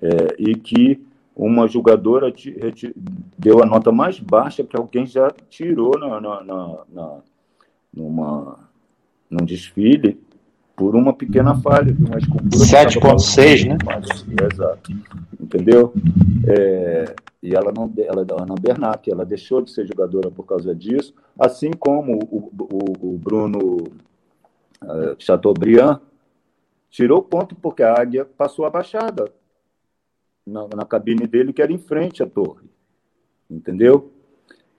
é, 0.01 0.37
e 0.39 0.55
que 0.55 1.07
uma 1.35 1.67
jogadora 1.67 2.33
deu 3.39 3.63
a 3.63 3.67
nota 3.67 3.91
mais 3.91 4.19
baixa 4.19 4.65
que 4.65 4.77
alguém 4.77 5.07
já 5.07 5.31
tirou 5.49 5.99
na, 5.99 6.21
na, 6.21 6.45
na, 6.45 6.79
na 6.89 7.19
numa, 7.95 8.59
num 9.31 9.45
desfile 9.45 10.21
por 10.77 10.97
uma 10.97 11.13
pequena 11.13 11.55
falha 11.55 11.93
de 11.93 12.03
uma 12.03 12.19
escultura. 12.19 12.65
7,6, 12.65 13.69
né? 13.69 13.77
Exato. 14.51 14.93
Entendeu? 15.39 15.93
É, 16.47 17.15
e 17.43 17.55
ela 17.55 17.73
não, 17.73 17.93
ela 17.99 18.23
é 18.23 18.43
Ana 18.43 18.55
Bernat, 18.61 19.09
ela 19.09 19.25
deixou 19.25 19.63
de 19.63 19.71
ser 19.71 19.87
jogadora 19.87 20.31
por 20.31 20.45
causa 20.45 20.75
disso, 20.75 21.15
assim 21.39 21.71
como 21.71 22.19
o, 22.31 22.51
o, 22.59 23.15
o 23.15 23.19
Bruno 23.19 23.77
uh, 24.83 25.17
Chateaubriand 25.19 26.01
tirou 26.91 27.23
ponto 27.23 27.55
porque 27.55 27.83
a 27.83 27.99
águia 27.99 28.25
passou 28.25 28.65
abaixada 28.65 29.31
na, 30.51 30.69
na 30.77 30.85
cabine 30.85 31.27
dele, 31.27 31.53
que 31.53 31.63
era 31.63 31.73
em 31.73 31.79
frente 31.79 32.23
à 32.23 32.27
torre. 32.27 32.69
Entendeu? 33.49 34.13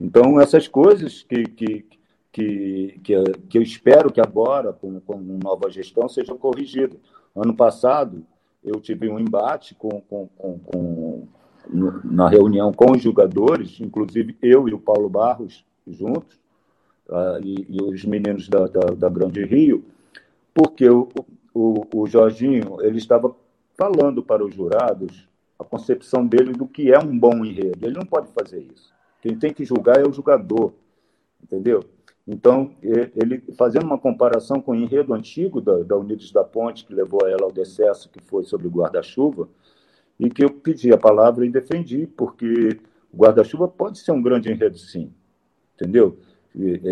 Então, 0.00 0.40
essas 0.40 0.66
coisas 0.66 1.22
que, 1.22 1.44
que, 1.44 1.86
que, 2.32 3.00
que, 3.02 3.14
que 3.48 3.58
eu 3.58 3.62
espero 3.62 4.12
que 4.12 4.20
agora, 4.20 4.72
com, 4.72 5.00
com 5.00 5.18
nova 5.18 5.70
gestão, 5.70 6.08
sejam 6.08 6.36
corrigidas. 6.36 6.98
Ano 7.34 7.54
passado, 7.54 8.24
eu 8.64 8.80
tive 8.80 9.08
um 9.08 9.18
embate 9.18 9.74
com, 9.74 10.00
com, 10.02 10.28
com, 10.36 10.58
com, 10.58 11.28
na 12.04 12.28
reunião 12.28 12.72
com 12.72 12.92
os 12.92 13.02
jogadores, 13.02 13.80
inclusive 13.80 14.36
eu 14.42 14.68
e 14.68 14.74
o 14.74 14.78
Paulo 14.78 15.08
Barros 15.08 15.64
juntos, 15.86 16.38
uh, 17.08 17.40
e, 17.42 17.66
e, 17.68 17.82
os 17.82 18.04
meninos 18.04 18.48
da, 18.48 18.66
da, 18.66 18.94
da, 18.94 19.08
Grande 19.08 19.44
Rio, 19.44 19.84
porque 20.54 20.88
o, 20.88 21.08
o, 21.54 21.84
o 21.94 22.06
Jorginho 22.06 22.78
ele 22.80 22.98
estava 22.98 23.34
falando 23.74 24.22
para 24.22 24.44
os 24.44 24.54
jurados 24.54 25.28
a 25.58 25.64
concepção 25.64 26.26
dele 26.26 26.52
do 26.52 26.66
que 26.66 26.92
é 26.92 26.98
um 26.98 27.18
bom 27.18 27.44
enredo. 27.44 27.86
Ele 27.86 27.96
não 27.96 28.06
pode 28.06 28.28
fazer 28.32 28.60
isso. 28.60 28.92
Quem 29.20 29.38
tem 29.38 29.52
que 29.52 29.64
julgar 29.64 30.00
é 30.00 30.08
o 30.08 30.12
jogador, 30.12 30.74
entendeu? 31.42 31.84
Então, 32.26 32.72
ele 32.82 33.42
fazendo 33.56 33.84
uma 33.84 33.98
comparação 33.98 34.60
com 34.60 34.72
o 34.72 34.76
enredo 34.76 35.12
antigo 35.12 35.60
da, 35.60 35.82
da 35.82 35.96
Unidos 35.96 36.30
da 36.30 36.44
Ponte, 36.44 36.84
que 36.84 36.94
levou 36.94 37.26
ela 37.26 37.44
ao 37.44 37.52
decesso, 37.52 38.08
que 38.08 38.20
foi 38.22 38.44
sobre 38.44 38.66
o 38.66 38.70
guarda-chuva, 38.70 39.48
e 40.18 40.30
que 40.30 40.44
eu 40.44 40.50
pedi 40.50 40.92
a 40.92 40.98
palavra 40.98 41.44
e 41.44 41.50
defendi, 41.50 42.06
porque 42.06 42.80
o 43.12 43.16
guarda-chuva 43.16 43.66
pode 43.66 43.98
ser 43.98 44.12
um 44.12 44.22
grande 44.22 44.50
enredo, 44.50 44.78
sim. 44.78 45.12
Entendeu? 45.74 46.18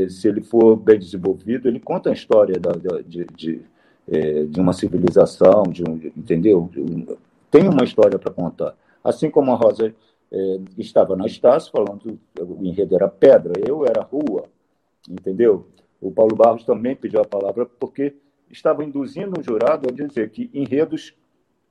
se 0.09 0.27
ele 0.27 0.41
for 0.41 0.77
bem 0.77 0.99
desenvolvido, 0.99 1.69
ele 1.69 1.79
conta 1.79 2.11
a 2.11 2.13
história 2.13 2.59
da, 2.59 2.73
de, 3.07 3.27
de, 3.35 3.61
é, 4.09 4.45
de, 4.45 4.61
uma 4.61 4.73
civilização, 4.73 5.65
de 5.65 5.85
um, 5.85 5.97
entendeu? 6.17 6.71
Tem 7.51 7.69
uma 7.69 7.85
história 7.85 8.19
para 8.19 8.33
contar. 8.33 8.77
Assim 9.03 9.31
como 9.31 9.53
a 9.53 9.57
Rosa 9.57 9.95
é, 10.31 10.61
estava 10.79 11.17
na 11.17 11.27
Estácio 11.27 11.73
falando 11.73 12.19
o 12.39 12.65
enredo 12.65 12.95
era 12.95 13.09
pedra, 13.09 13.53
eu 13.67 13.85
era 13.85 14.03
rua, 14.03 14.45
entendeu? 15.09 15.67
O 16.01 16.11
Paulo 16.11 16.37
Barros 16.37 16.65
também 16.65 16.95
pediu 16.95 17.21
a 17.21 17.25
palavra 17.25 17.67
porque 17.67 18.15
estava 18.51 18.85
induzindo 18.85 19.41
o 19.41 19.43
jurado 19.43 19.89
a 19.89 19.93
dizer 19.93 20.31
que 20.31 20.51
enredos 20.55 21.15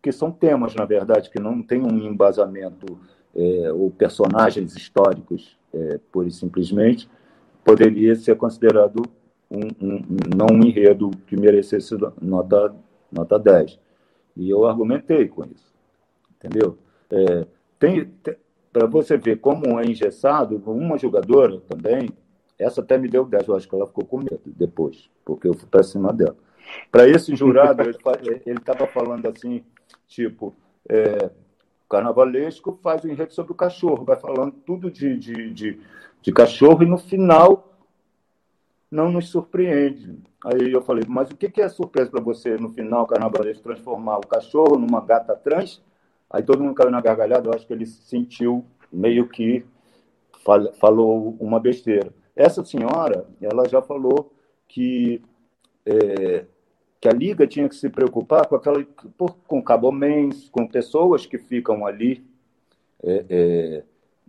que 0.02 0.12
são 0.12 0.32
temas, 0.32 0.76
na 0.76 0.86
verdade, 0.86 1.30
que 1.30 1.40
não 1.40 1.62
tem 1.62 1.82
um 1.82 1.98
embasamento 2.00 3.00
é, 3.36 3.72
ou 3.72 3.92
personagens 3.92 4.76
históricos, 4.76 5.58
é, 5.74 6.00
pura 6.12 6.28
e 6.28 6.32
simplesmente, 6.32 7.10
poderia 7.64 8.16
ser 8.16 8.36
considerado 8.36 9.02
um, 9.52 9.68
um, 9.82 10.02
não 10.36 10.48
um 10.52 10.64
enredo 10.64 11.10
que 11.28 11.36
merecesse 11.36 11.96
nota, 12.22 12.74
nota 13.12 13.38
10. 13.38 13.80
E 14.40 14.50
eu 14.50 14.66
argumentei 14.66 15.28
com 15.28 15.44
isso, 15.44 15.76
entendeu? 16.38 16.78
É, 17.12 17.46
tem, 17.78 18.06
tem 18.24 18.36
para 18.72 18.88
você 18.88 19.18
ver 19.18 19.42
como 19.42 19.78
é 19.78 19.86
engessado, 19.86 20.62
uma 20.66 20.98
jogadora 20.98 21.60
também, 21.68 22.10
essa 22.58 22.80
até 22.80 22.98
me 22.98 23.10
deu 23.10 23.26
10, 23.26 23.48
eu 23.50 23.56
acho 23.58 23.68
que 23.68 23.76
ela 23.76 23.86
ficou 23.86 24.06
com 24.06 24.20
medo 24.20 24.40
depois, 24.46 25.10
porque 25.26 25.46
eu 25.46 25.54
fui 25.54 25.68
para 25.68 25.84
cima 25.84 26.14
dela. 26.14 26.38
Para 26.90 27.06
esse 27.10 27.36
jurado, 27.36 27.82
ele 27.82 28.58
estava 28.58 28.88
falando 28.88 29.26
assim, 29.26 29.62
tipo, 30.08 30.56
é, 30.88 31.30
carnavalesco 31.90 32.80
faz 32.82 33.04
o 33.04 33.10
enredo 33.10 33.34
sobre 33.34 33.52
o 33.52 33.56
cachorro, 33.56 34.06
vai 34.06 34.18
falando 34.18 34.54
tudo 34.66 34.90
de, 34.90 35.18
de, 35.18 35.52
de, 35.52 35.82
de 36.22 36.32
cachorro 36.32 36.82
e 36.84 36.86
no 36.86 36.98
final 36.98 37.69
não 38.92 39.12
nos 39.12 39.30
surpreende. 39.30 40.18
Aí 40.44 40.72
eu 40.72 40.82
falei, 40.82 41.04
mas 41.08 41.30
o 41.30 41.36
que 41.36 41.62
é 41.62 41.70
surpresa 41.70 42.10
para 42.10 42.22
você 42.22 42.56
no 42.58 42.70
final, 42.70 43.06
carnavalesco, 43.06 43.64
transformar 43.64 44.18
o 44.18 44.28
cachorro 44.28 44.78
numa 44.78 45.02
gata 45.02 45.36
trans? 45.36 45.82
Aí 46.30 46.44
todo 46.44 46.64
mundo 46.64 46.76
caiu 46.76 46.92
na 46.92 47.02
gargalhada, 47.02 47.48
eu 47.48 47.54
acho 47.54 47.68
que 47.68 47.74
ele 47.74 47.86
sentiu 47.86 48.66
meio 48.92 49.28
que 49.28 49.66
falou 50.80 51.36
uma 51.40 51.60
besteira. 51.60 52.14
Essa 52.36 52.64
senhora, 52.64 53.28
ela 53.42 53.68
já 53.68 53.82
falou 53.82 54.32
que 54.68 55.22
é, 55.86 56.46
que 57.02 57.08
a 57.08 57.14
liga 57.14 57.48
tinha 57.48 57.68
que 57.68 57.76
se 57.76 57.90
preocupar 57.90 58.46
com 58.48 58.56
aquela 58.56 58.86
com 59.48 59.62
cabomens, 59.62 60.50
com 60.50 60.68
pessoas 60.68 61.26
que 61.26 61.38
ficam 61.38 61.86
ali 61.86 62.26
é, 63.04 63.26
é, 63.30 63.84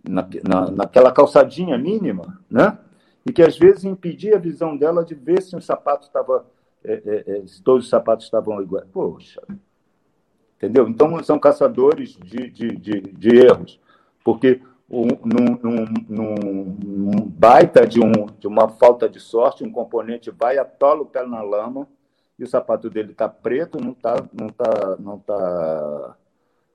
na, 0.07 0.27
na, 0.47 0.71
naquela 0.71 1.11
calçadinha 1.11 1.77
mínima, 1.77 2.39
né? 2.49 2.77
E 3.25 3.31
que 3.31 3.41
às 3.41 3.57
vezes 3.57 3.83
impedia 3.83 4.35
a 4.35 4.39
visão 4.39 4.75
dela 4.75 5.05
de 5.05 5.13
ver 5.13 5.41
se 5.41 5.55
o 5.55 5.61
sapato 5.61 6.07
estava 6.07 6.45
é, 6.83 6.93
é, 6.93 7.37
é, 7.37 7.47
se 7.47 7.61
todos 7.61 7.85
os 7.85 7.89
sapatos 7.89 8.25
estavam 8.25 8.61
iguais. 8.61 8.87
Poxa, 8.91 9.41
entendeu? 10.57 10.87
Então 10.87 11.21
são 11.23 11.39
caçadores 11.39 12.17
de, 12.17 12.49
de, 12.49 12.75
de, 12.75 13.01
de 13.01 13.35
erros, 13.37 13.79
porque 14.23 14.61
um, 14.89 15.07
num, 15.23 15.59
num, 15.61 15.85
num, 16.09 17.29
baita 17.29 17.85
de, 17.85 18.03
um, 18.03 18.25
de 18.39 18.47
uma 18.47 18.67
falta 18.67 19.07
de 19.07 19.19
sorte, 19.19 19.63
um 19.63 19.71
componente 19.71 20.31
vai 20.31 20.57
atola 20.57 21.01
o 21.01 21.05
pé 21.05 21.25
na 21.25 21.41
lama 21.41 21.87
e 22.37 22.43
o 22.43 22.47
sapato 22.47 22.89
dele 22.89 23.11
está 23.11 23.29
preto, 23.29 23.79
não 23.79 23.91
está 23.91 24.15
não 24.33 24.49
tá, 24.49 24.97
não 24.99 25.19
tá, 25.19 26.15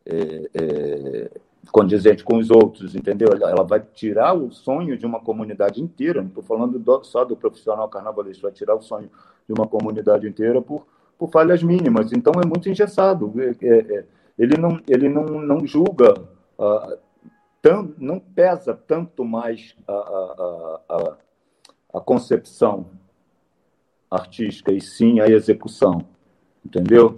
é, 0.07 0.51
é, 0.55 1.31
condizente 1.71 2.25
com 2.25 2.39
os 2.39 2.51
outros, 2.51 2.95
entendeu? 2.95 3.29
Ela 3.33 3.63
vai 3.63 3.81
tirar 3.81 4.35
o 4.35 4.51
sonho 4.51 4.97
de 4.97 5.05
uma 5.07 5.21
comunidade 5.21 5.83
inteira, 5.83 6.21
não 6.21 6.29
estou 6.29 6.43
falando 6.43 6.79
do, 6.79 7.05
só 7.05 7.25
do 7.25 7.37
profissional 7.37 7.89
carnavalesco, 7.89 8.43
vai 8.43 8.53
tirar 8.53 8.75
o 8.75 8.83
sonho 8.83 9.11
de 9.47 9.53
uma 9.53 9.67
comunidade 9.67 10.27
inteira 10.27 10.61
por, 10.63 10.87
por 11.19 11.31
falhas 11.31 11.63
mínimas. 11.63 12.13
Então 12.13 12.33
é 12.43 12.47
muito 12.47 12.69
engessado. 12.69 13.33
É, 13.39 13.67
é, 13.67 13.99
é 13.99 14.05
ele 14.39 14.57
não, 14.59 14.81
ele 14.87 15.09
não, 15.09 15.25
não 15.25 15.67
julga, 15.67 16.13
uh, 16.59 16.99
tam, 17.63 17.95
não 17.99 18.21
pesa 18.21 18.75
tanto 18.75 19.25
mais 19.25 19.75
a, 19.89 19.93
a, 19.93 20.81
a, 20.89 21.17
a 21.95 22.01
concepção 22.01 22.87
artística, 24.11 24.73
e 24.73 24.81
sim 24.81 25.21
a 25.21 25.27
execução. 25.27 26.05
Entendeu? 26.65 27.17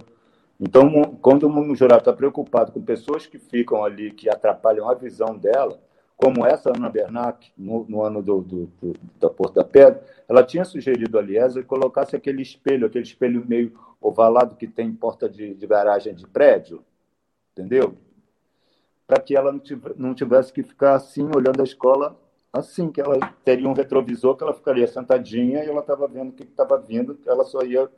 Então, 0.59 1.15
quando 1.21 1.47
o 1.47 1.75
jurado 1.75 2.01
está 2.01 2.11
preocupado 2.11 2.71
com 2.71 2.81
pessoas 2.81 3.25
que 3.25 3.39
ficam 3.39 3.83
ali, 3.83 4.11
que 4.11 4.29
atrapalham 4.29 4.89
a 4.89 4.93
visão 4.93 5.37
dela, 5.37 5.79
como 6.17 6.45
essa 6.45 6.69
Ana 6.69 6.89
Bernac, 6.89 7.49
no, 7.57 7.85
no 7.87 8.03
ano 8.03 8.21
do, 8.21 8.41
do, 8.41 8.65
do, 8.81 8.93
da 9.17 9.29
Porta 9.29 9.63
Pedra, 9.63 10.03
ela 10.27 10.43
tinha 10.43 10.65
sugerido 10.65 11.17
a 11.17 11.21
Liesa 11.21 11.61
que 11.61 11.67
colocasse 11.67 12.13
aquele 12.13 12.41
espelho, 12.41 12.87
aquele 12.87 13.05
espelho 13.05 13.45
meio 13.47 13.71
ovalado 14.01 14.57
que 14.57 14.67
tem 14.67 14.91
porta 14.91 15.29
de, 15.29 15.53
de 15.53 15.65
garagem 15.65 16.13
de 16.13 16.27
prédio, 16.27 16.83
entendeu? 17.53 17.95
Para 19.07 19.21
que 19.21 19.35
ela 19.35 19.57
não 19.95 20.13
tivesse 20.13 20.51
que 20.51 20.61
ficar 20.61 20.95
assim, 20.95 21.29
olhando 21.33 21.61
a 21.61 21.63
escola 21.63 22.19
assim, 22.51 22.91
que 22.91 22.99
ela 22.99 23.17
teria 23.45 23.67
um 23.69 23.73
retrovisor 23.73 24.35
que 24.35 24.43
ela 24.43 24.53
ficaria 24.53 24.87
sentadinha 24.87 25.63
e 25.63 25.69
ela 25.69 25.79
estava 25.79 26.05
vendo 26.07 26.29
o 26.29 26.33
que 26.33 26.43
estava 26.43 26.77
vindo, 26.77 27.17
ela 27.25 27.45
só 27.45 27.61
ia 27.61 27.89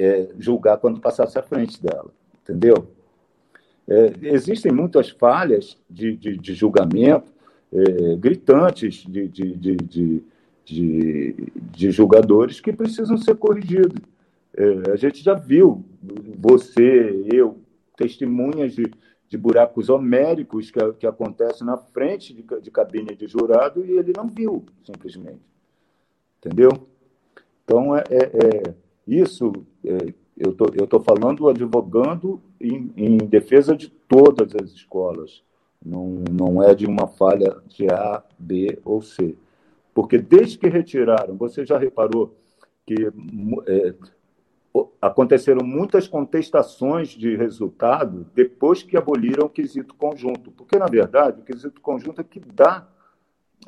é, 0.00 0.28
julgar 0.38 0.78
quando 0.78 1.00
passasse 1.00 1.38
à 1.38 1.42
frente 1.42 1.80
dela, 1.82 2.10
entendeu? 2.42 2.90
É, 3.86 4.12
existem 4.22 4.72
muitas 4.72 5.10
falhas 5.10 5.76
de, 5.88 6.16
de, 6.16 6.38
de 6.38 6.54
julgamento 6.54 7.30
é, 7.72 8.16
gritantes 8.16 9.04
de, 9.04 9.28
de, 9.28 10.22
de, 10.64 11.90
julgadores 11.90 12.60
que 12.60 12.72
precisam 12.72 13.16
ser 13.18 13.36
corrigidos. 13.36 14.00
É, 14.56 14.92
a 14.92 14.96
gente 14.96 15.22
já 15.22 15.34
viu, 15.34 15.84
você, 16.38 17.26
eu, 17.32 17.58
testemunhas 17.96 18.74
de, 18.74 18.90
de 19.28 19.36
buracos 19.38 19.88
homéricos 19.88 20.70
que, 20.70 20.92
que 20.94 21.06
acontecem 21.06 21.66
na 21.66 21.76
frente 21.76 22.32
de, 22.32 22.44
de 22.60 22.70
cabine 22.70 23.14
de 23.14 23.26
jurado 23.26 23.84
e 23.84 23.98
ele 23.98 24.12
não 24.16 24.28
viu, 24.28 24.64
simplesmente. 24.84 25.40
Entendeu? 26.38 26.70
Então, 27.64 27.96
é, 27.96 28.04
é, 28.10 28.24
é 28.24 28.74
isso, 29.06 29.52
é, 29.84 30.12
eu 30.36 30.52
tô, 30.52 30.66
estou 30.66 31.00
falando, 31.00 31.48
advogando 31.48 32.40
em, 32.60 32.92
em, 32.96 33.16
defesa 33.18 33.76
de 33.76 33.88
todas 33.88 34.54
as 34.54 34.70
escolas. 34.70 35.42
Não, 35.84 36.22
não 36.30 36.62
é 36.62 36.74
de 36.74 36.86
uma 36.86 37.06
falha 37.06 37.56
de 37.68 37.86
A, 37.90 38.22
B 38.38 38.78
ou 38.84 39.02
C. 39.02 39.34
Porque 39.94 40.18
desde 40.18 40.58
que 40.58 40.68
retiraram, 40.68 41.36
você 41.36 41.64
já 41.64 41.78
reparou 41.78 42.34
que 42.86 43.10
é, 43.66 43.94
aconteceram 45.00 45.64
muitas 45.66 46.06
contestações 46.06 47.08
de 47.08 47.36
resultado 47.36 48.26
depois 48.34 48.82
que 48.82 48.96
aboliram 48.96 49.46
o 49.46 49.50
quesito 49.50 49.94
conjunto, 49.94 50.50
porque, 50.52 50.78
na 50.78 50.86
verdade, 50.86 51.40
o 51.40 51.44
quesito 51.44 51.80
conjunto 51.80 52.20
é 52.20 52.24
que 52.24 52.40
dá 52.40 52.86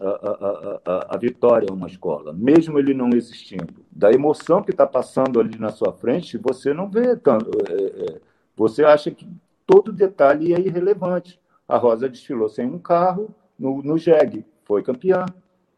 a, 0.01 0.09
a, 0.09 0.81
a, 0.85 1.15
a 1.15 1.19
vitória 1.19 1.69
a 1.71 1.75
uma 1.75 1.87
escola, 1.87 2.33
mesmo 2.33 2.79
ele 2.79 2.95
não 2.95 3.11
existindo. 3.11 3.85
Da 3.91 4.11
emoção 4.11 4.63
que 4.63 4.71
está 4.71 4.87
passando 4.87 5.39
ali 5.39 5.59
na 5.59 5.71
sua 5.71 5.93
frente, 5.93 6.39
você 6.39 6.73
não 6.73 6.89
vê 6.89 7.17
tanto. 7.17 7.51
É, 7.69 8.13
é, 8.13 8.21
você 8.57 8.85
acha 8.85 9.11
que 9.11 9.29
todo 9.67 9.93
detalhe 9.93 10.55
é 10.55 10.61
irrelevante. 10.61 11.41
A 11.69 11.77
Rosa 11.77 12.09
desfilou 12.09 12.49
sem 12.49 12.67
um 12.67 12.79
carro 12.79 13.35
no, 13.59 13.83
no 13.83 13.99
JEG, 13.99 14.45
foi 14.65 14.83
campeã, 14.83 15.27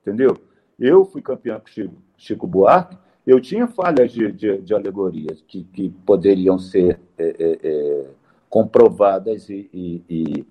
entendeu? 0.01 0.37
Eu 0.79 1.05
fui 1.05 1.23
campeã 1.23 1.61
com 1.61 1.67
Chico, 1.67 1.95
Chico 2.17 2.47
Buarque, 2.47 2.97
eu 3.27 3.41
tinha 3.41 3.67
falhas 3.67 4.13
de, 4.13 4.31
de, 4.33 4.59
de 4.59 4.75
alegorias 4.75 5.43
que, 5.47 5.65
que, 5.65 5.89
poderiam 5.89 6.59
ser 6.59 7.01
é, 7.17 7.25
é, 7.25 7.59
é, 7.63 8.11
comprovadas 8.51 9.49
e, 9.49 9.69
e, 9.73 10.03
e, 10.09 10.47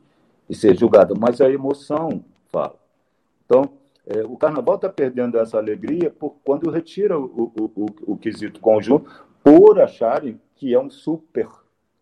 e, 0.50 0.56
ser 0.56 0.76
julgadas, 0.76 1.18
mas 1.18 1.40
a 1.40 1.50
emoção 1.50 2.24
fala. 2.52 2.76
Então, 3.54 3.70
é, 4.08 4.24
o 4.24 4.36
carnaval 4.36 4.76
está 4.76 4.90
perdendo 4.90 5.38
essa 5.38 5.60
alegria 5.60 6.10
por 6.10 6.38
quando 6.44 6.72
retira 6.72 7.20
o, 7.20 7.24
o, 7.56 7.72
o, 7.76 7.86
o, 8.14 8.18
quesito 8.18 8.60
conjunto 8.60 9.10
por 9.44 9.80
acharem 9.80 10.42
que 10.56 10.74
é 10.74 10.80
um 10.80 10.90
super 10.90 11.48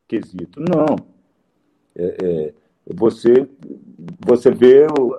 quesito. 0.08 0.62
Não. 0.62 0.96
É, 1.94 2.18
é, 2.24 2.54
você, 2.88 3.50
você 4.26 4.50
vê 4.50 4.88
o, 4.88 5.14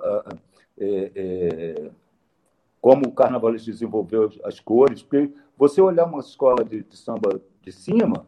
como 2.81 3.07
o 3.07 3.11
carnaval 3.11 3.53
desenvolveu 3.53 4.31
as 4.43 4.59
cores, 4.59 5.03
porque 5.03 5.31
você 5.55 5.79
olhar 5.81 6.05
uma 6.05 6.19
escola 6.19 6.65
de, 6.65 6.83
de 6.83 6.97
samba 6.97 7.39
de 7.61 7.71
cima, 7.71 8.25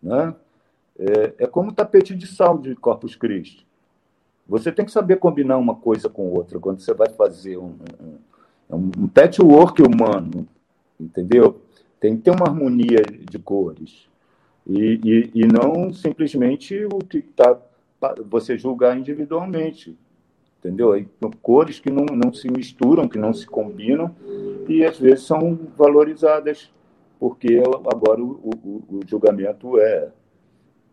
né, 0.00 0.34
é, 0.96 1.44
é 1.44 1.46
como 1.48 1.70
um 1.70 1.74
tapete 1.74 2.14
de 2.14 2.28
sal 2.28 2.56
de 2.58 2.76
Corpus 2.76 3.16
Christi. 3.16 3.66
Você 4.50 4.72
tem 4.72 4.84
que 4.84 4.90
saber 4.90 5.16
combinar 5.16 5.58
uma 5.58 5.76
coisa 5.76 6.08
com 6.08 6.28
outra 6.28 6.58
quando 6.58 6.80
você 6.80 6.92
vai 6.92 7.08
fazer 7.10 7.56
um, 7.56 7.76
um, 8.68 8.90
um 8.98 9.06
patchwork 9.06 9.80
humano, 9.80 10.44
entendeu? 10.98 11.60
Tem 12.00 12.16
que 12.16 12.22
ter 12.24 12.32
uma 12.32 12.48
harmonia 12.48 13.00
de 13.06 13.38
cores. 13.38 14.08
E, 14.66 15.00
e, 15.04 15.30
e 15.42 15.46
não 15.46 15.92
simplesmente 15.92 16.84
o 16.86 16.98
que 16.98 17.18
está 17.18 17.56
você 18.26 18.58
julgar 18.58 18.98
individualmente. 18.98 19.96
entendeu? 20.58 20.94
Aí, 20.94 21.06
cores 21.40 21.78
que 21.78 21.90
não, 21.90 22.04
não 22.06 22.32
se 22.32 22.50
misturam, 22.50 23.08
que 23.08 23.18
não 23.20 23.32
se 23.32 23.46
combinam, 23.46 24.12
e 24.68 24.84
às 24.84 24.98
vezes 24.98 25.26
são 25.26 25.56
valorizadas, 25.78 26.72
porque 27.20 27.62
agora 27.86 28.20
o, 28.20 28.40
o, 28.42 28.96
o 28.96 29.00
julgamento 29.06 29.78
é. 29.78 30.10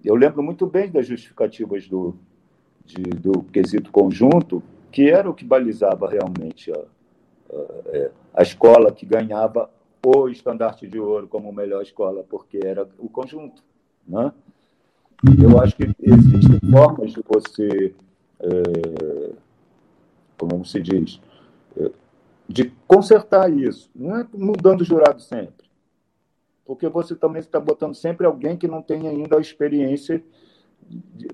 Eu 0.06 0.14
lembro 0.14 0.44
muito 0.44 0.68
bem 0.68 0.92
das 0.92 1.08
justificativas 1.08 1.88
do, 1.88 2.16
de, 2.88 3.04
do 3.04 3.44
quesito 3.44 3.92
conjunto, 3.92 4.64
que 4.92 5.10
era 5.10 5.30
o 5.30 5.34
que 5.34 5.46
balizava 5.46 6.10
realmente 6.10 6.72
a, 6.72 6.80
a, 6.80 7.66
é, 7.88 8.12
a 8.34 8.42
escola 8.42 8.92
que 8.92 9.06
ganhava 9.06 9.70
o 10.04 10.30
estandarte 10.30 10.88
de 10.88 11.00
ouro 11.00 11.28
como 11.28 11.52
melhor 11.52 11.84
escola, 11.84 12.24
porque 12.24 12.60
era 12.64 12.88
o 12.98 13.10
conjunto. 13.10 13.62
Né? 14.08 14.32
Eu 15.44 15.60
acho 15.60 15.76
que 15.76 15.92
existem 16.02 16.72
formas 16.72 17.12
de 17.12 17.22
você, 17.28 17.94
é, 18.40 19.32
como 20.38 20.64
se 20.64 20.82
diz, 20.82 21.20
é, 21.76 21.92
de 22.48 22.72
consertar 22.88 23.52
isso. 23.52 23.90
Não 23.94 24.16
é 24.16 24.26
mudando 24.34 24.82
o 24.82 24.86
jurado 24.86 25.22
sempre. 25.22 25.68
Porque 26.66 26.88
você 26.88 27.16
também 27.16 27.42
está 27.42 27.60
botando 27.60 27.96
sempre 27.96 28.26
alguém 28.26 28.58
que 28.58 28.68
não 28.68 28.82
tem 28.82 29.08
ainda 29.08 29.38
a 29.38 29.42
experiência 29.42 30.24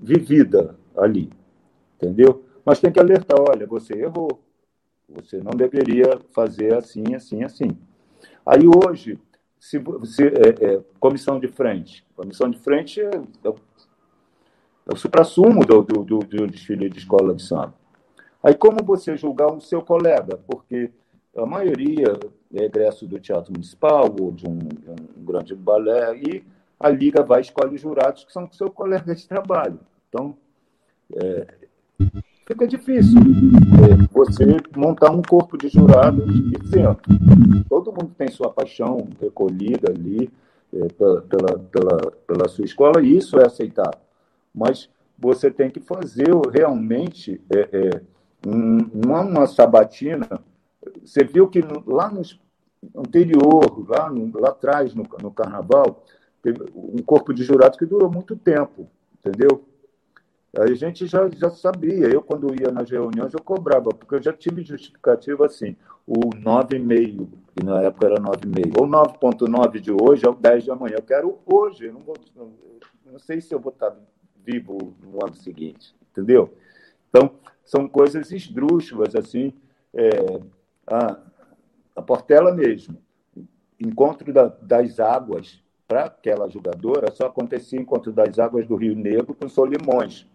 vivida 0.02 0.74
ali. 0.96 1.30
Entendeu? 1.96 2.44
Mas 2.64 2.80
tem 2.80 2.92
que 2.92 3.00
alertar: 3.00 3.38
olha, 3.40 3.66
você 3.66 3.94
errou. 3.94 4.40
Você 5.08 5.38
não 5.38 5.52
deveria 5.52 6.18
fazer 6.32 6.74
assim, 6.74 7.14
assim, 7.14 7.44
assim. 7.44 7.68
Aí 8.46 8.62
hoje, 8.66 9.18
se, 9.58 9.82
se 10.04 10.26
é, 10.26 10.74
é, 10.74 10.84
comissão 10.98 11.38
de 11.38 11.48
frente. 11.48 12.04
Comissão 12.16 12.50
de 12.50 12.58
frente 12.58 13.00
é, 13.00 13.06
é, 13.06 13.48
é 13.48 14.92
o 14.92 14.96
supra-sumo 14.96 15.64
do, 15.64 15.82
do, 15.82 16.04
do, 16.04 16.18
do 16.18 16.46
desfile 16.46 16.88
de 16.88 16.98
escola 16.98 17.34
de 17.34 17.42
samba. 17.42 17.74
Aí 18.42 18.54
como 18.54 18.84
você 18.84 19.16
julgar 19.16 19.52
o 19.52 19.60
seu 19.60 19.82
colega? 19.82 20.38
Porque 20.46 20.90
a 21.36 21.46
maioria 21.46 22.18
é 22.52 22.64
egresso 22.64 23.06
do 23.06 23.18
Teatro 23.18 23.52
Municipal 23.52 24.14
ou 24.20 24.30
de 24.30 24.46
um, 24.46 24.58
um 25.18 25.24
grande 25.24 25.54
balé, 25.54 26.16
e 26.16 26.44
a 26.78 26.88
Liga 26.88 27.22
vai 27.22 27.40
escolher 27.40 27.76
jurados 27.78 28.24
que 28.24 28.32
são 28.32 28.50
seus 28.52 28.72
colegas 28.72 29.22
de 29.22 29.28
trabalho. 29.28 29.80
Então, 30.08 30.36
é, 31.14 31.46
fica 32.46 32.66
difícil 32.66 33.20
você 34.12 34.56
montar 34.76 35.10
um 35.10 35.22
corpo 35.22 35.56
de 35.56 35.68
jurados 35.68 36.24
e 36.28 36.50
dizer, 36.58 36.96
todo 37.68 37.92
mundo 37.92 38.12
tem 38.16 38.28
sua 38.28 38.50
paixão 38.50 39.08
recolhida 39.20 39.90
ali 39.90 40.30
é, 40.72 40.88
pela, 40.88 41.22
pela, 41.22 42.10
pela, 42.26 42.48
sua 42.48 42.64
escola, 42.64 43.00
e 43.00 43.16
isso 43.16 43.38
é 43.38 43.46
aceitável. 43.46 44.00
Mas 44.54 44.90
você 45.18 45.50
tem 45.50 45.70
que 45.70 45.80
fazer 45.80 46.30
realmente 46.52 47.40
é, 47.50 47.68
é, 47.72 48.02
um, 48.46 48.78
uma, 49.04 49.20
uma 49.20 49.46
sabatina. 49.46 50.26
Você 51.04 51.24
viu 51.24 51.48
que 51.48 51.60
lá 51.86 52.10
no 52.10 52.22
anterior, 52.96 53.88
lá, 53.88 54.10
no, 54.10 54.38
lá 54.38 54.48
atrás, 54.48 54.94
no, 54.94 55.04
no 55.22 55.30
Carnaval, 55.30 56.04
teve 56.42 56.58
um 56.74 57.02
corpo 57.02 57.32
de 57.32 57.42
jurados 57.42 57.78
que 57.78 57.86
durou 57.86 58.10
muito 58.10 58.36
tempo, 58.36 58.88
entendeu? 59.18 59.64
A 60.56 60.72
gente 60.74 61.06
já, 61.06 61.28
já 61.28 61.50
sabia. 61.50 62.06
Eu, 62.06 62.22
quando 62.22 62.54
ia 62.54 62.70
nas 62.70 62.88
reuniões, 62.88 63.34
eu 63.34 63.42
cobrava, 63.42 63.90
porque 63.90 64.14
eu 64.14 64.22
já 64.22 64.32
tive 64.32 64.62
justificativa 64.62 65.46
assim. 65.46 65.76
O 66.06 66.20
9,5, 66.30 67.28
que 67.56 67.64
na 67.64 67.82
época 67.82 68.06
era 68.06 68.20
9,5, 68.20 68.80
ou 68.80 68.86
9,9 68.86 69.80
de 69.80 69.90
hoje, 69.90 70.24
é 70.24 70.30
o 70.30 70.34
10 70.34 70.64
de 70.64 70.70
amanhã. 70.70 70.96
Eu 70.96 71.02
quero 71.02 71.38
hoje. 71.44 71.86
Eu 71.86 71.94
não, 71.94 72.00
vou, 72.00 72.14
não, 73.04 73.18
sei 73.18 73.40
se 73.40 73.52
eu 73.52 73.58
vou 73.58 73.72
estar 73.72 73.96
vivo 74.44 74.94
no 75.02 75.24
ano 75.24 75.34
seguinte, 75.34 75.94
entendeu? 76.12 76.54
Então, 77.08 77.32
são 77.64 77.88
coisas 77.88 78.30
esdrúxulas, 78.30 79.16
assim. 79.16 79.52
É, 79.92 80.40
a, 80.86 81.18
a 81.96 82.02
Portela 82.02 82.52
mesmo, 82.52 82.96
encontro 83.80 84.32
da, 84.32 84.46
das 84.46 85.00
águas 85.00 85.62
para 85.86 86.04
aquela 86.04 86.48
jogadora 86.48 87.10
só 87.12 87.26
acontecia 87.26 87.80
encontro 87.80 88.12
das 88.12 88.38
águas 88.38 88.66
do 88.66 88.76
Rio 88.76 88.94
Negro 88.94 89.34
com 89.34 89.48
Solimões. 89.48 90.26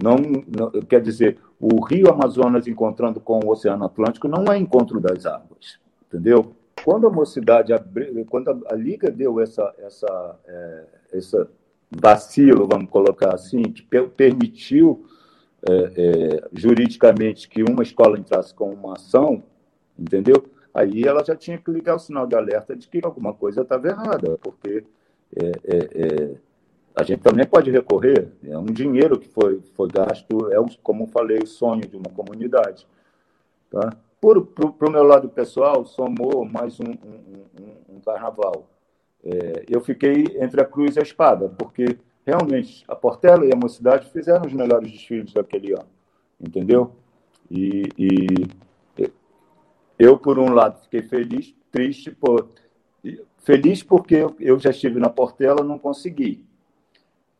Não, 0.00 0.16
não, 0.16 0.70
quer 0.82 1.00
dizer, 1.00 1.38
o 1.60 1.84
Rio 1.84 2.10
Amazonas 2.10 2.66
encontrando 2.66 3.20
com 3.20 3.40
o 3.40 3.50
Oceano 3.50 3.84
Atlântico 3.84 4.26
não 4.26 4.52
é 4.52 4.58
encontro 4.58 5.00
das 5.00 5.26
águas, 5.26 5.78
entendeu? 6.06 6.54
Quando 6.84 7.06
a 7.06 7.10
mocidade, 7.10 7.72
quando 8.28 8.48
a, 8.48 8.72
a 8.72 8.74
Liga 8.74 9.10
deu 9.10 9.38
essa, 9.38 9.72
essa, 9.78 10.40
é, 10.46 10.84
essa 11.12 11.48
vacilo, 11.90 12.66
vamos 12.66 12.90
colocar 12.90 13.34
assim, 13.34 13.62
que 13.62 13.82
permitiu 13.82 15.04
é, 15.68 15.72
é, 15.72 16.48
juridicamente 16.52 17.48
que 17.48 17.62
uma 17.62 17.82
escola 17.82 18.18
entrasse 18.18 18.52
com 18.54 18.72
uma 18.72 18.94
ação, 18.94 19.42
entendeu? 19.98 20.44
Aí 20.74 21.04
ela 21.04 21.22
já 21.22 21.36
tinha 21.36 21.58
que 21.58 21.70
ligar 21.70 21.96
o 21.96 21.98
sinal 21.98 22.26
de 22.26 22.34
alerta 22.34 22.74
de 22.74 22.88
que 22.88 23.00
alguma 23.04 23.34
coisa 23.34 23.60
estava 23.60 23.88
errada, 23.88 24.38
porque 24.38 24.84
é, 25.36 25.52
é, 25.64 25.78
é 25.94 26.34
a 26.94 27.02
gente 27.02 27.20
também 27.20 27.46
pode 27.46 27.70
recorrer, 27.70 28.28
é 28.44 28.56
um 28.56 28.66
dinheiro 28.66 29.18
que 29.18 29.28
foi, 29.28 29.60
foi 29.74 29.88
gasto, 29.88 30.52
é, 30.52 30.60
um, 30.60 30.66
como 30.82 31.06
falei, 31.06 31.38
o 31.38 31.46
sonho 31.46 31.88
de 31.88 31.96
uma 31.96 32.10
comunidade. 32.10 32.86
Tá? 33.70 33.96
Para 34.20 34.88
o 34.88 34.90
meu 34.90 35.02
lado 35.02 35.28
pessoal, 35.28 35.84
somou 35.84 36.44
mais 36.44 36.78
um, 36.78 36.84
um, 36.84 37.96
um 37.96 38.00
carnaval. 38.00 38.68
É, 39.24 39.64
eu 39.68 39.80
fiquei 39.80 40.24
entre 40.38 40.60
a 40.60 40.64
cruz 40.64 40.96
e 40.96 41.00
a 41.00 41.02
espada, 41.02 41.48
porque 41.48 41.96
realmente 42.26 42.84
a 42.86 42.94
Portela 42.94 43.46
e 43.46 43.52
a 43.52 43.56
Mocidade 43.56 44.10
fizeram 44.10 44.46
os 44.46 44.52
melhores 44.52 44.90
desfiles 44.92 45.32
daquele 45.32 45.72
ano, 45.72 45.88
entendeu? 46.40 46.92
E, 47.50 47.88
e 47.98 48.48
eu, 49.98 50.18
por 50.18 50.38
um 50.38 50.52
lado, 50.52 50.82
fiquei 50.82 51.02
feliz, 51.02 51.54
triste, 51.70 52.10
por, 52.10 52.48
feliz 53.38 53.82
porque 53.82 54.26
eu, 54.38 54.58
já 54.58 54.70
estive 54.70 55.00
na 55.00 55.08
Portela 55.08 55.64
não 55.64 55.78
consegui 55.78 56.44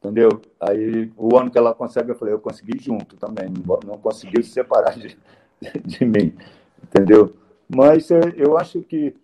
entendeu? 0.03 0.41
Aí, 0.61 1.13
o 1.17 1.37
ano 1.39 1.51
que 1.51 1.57
ela 1.57 1.73
consegue, 1.73 2.11
eu 2.11 2.17
falei, 2.17 2.35
eu 2.35 2.41
consegui 2.41 2.77
junto 2.79 3.17
também, 3.17 3.47
não, 3.87 3.99
conseguiu 3.99 4.43
se 4.43 4.51
separar 4.51 4.99
de, 4.99 5.17
de 5.85 6.05
mim, 6.05 6.35
entendeu? 6.83 7.37
Mas 7.69 8.11
eu 8.11 8.59
acho 8.59 8.83
que 8.83 9.15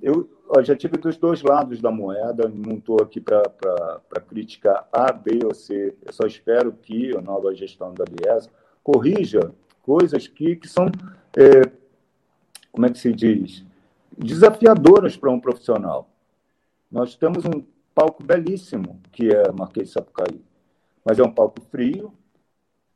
eu 0.00 0.28
ó, 0.48 0.62
já 0.62 0.76
tive 0.76 0.96
dos 0.96 1.16
dois 1.16 1.42
lados 1.42 1.80
da 1.80 1.90
moeda, 1.90 2.48
não 2.48 2.76
estou 2.76 3.02
aqui 3.02 3.20
para 3.20 4.20
criticar 4.28 4.88
A, 4.92 5.12
B 5.12 5.40
ou 5.44 5.52
C, 5.52 5.94
eu 6.06 6.12
só 6.12 6.26
espero 6.26 6.72
que 6.72 7.16
a 7.16 7.20
nova 7.20 7.54
gestão 7.54 7.92
da 7.92 8.04
Biesa 8.04 8.48
corrija 8.82 9.52
coisas 9.82 10.26
que, 10.28 10.54
que 10.56 10.68
são, 10.68 10.86
é, 11.36 11.70
como 12.70 12.86
é 12.86 12.90
que 12.90 12.98
se 12.98 13.12
diz, 13.12 13.64
desafiadoras 14.16 15.16
para 15.16 15.30
um 15.30 15.40
profissional. 15.40 16.10
Nós 16.90 17.16
temos 17.16 17.44
um 17.44 17.62
palco 17.98 18.22
belíssimo, 18.22 19.00
que 19.10 19.28
é 19.28 19.50
Marquês 19.50 19.88
de 19.88 19.94
Sapucaí. 19.94 20.40
Mas 21.04 21.18
é 21.18 21.22
um 21.24 21.32
palco 21.32 21.60
frio, 21.62 22.12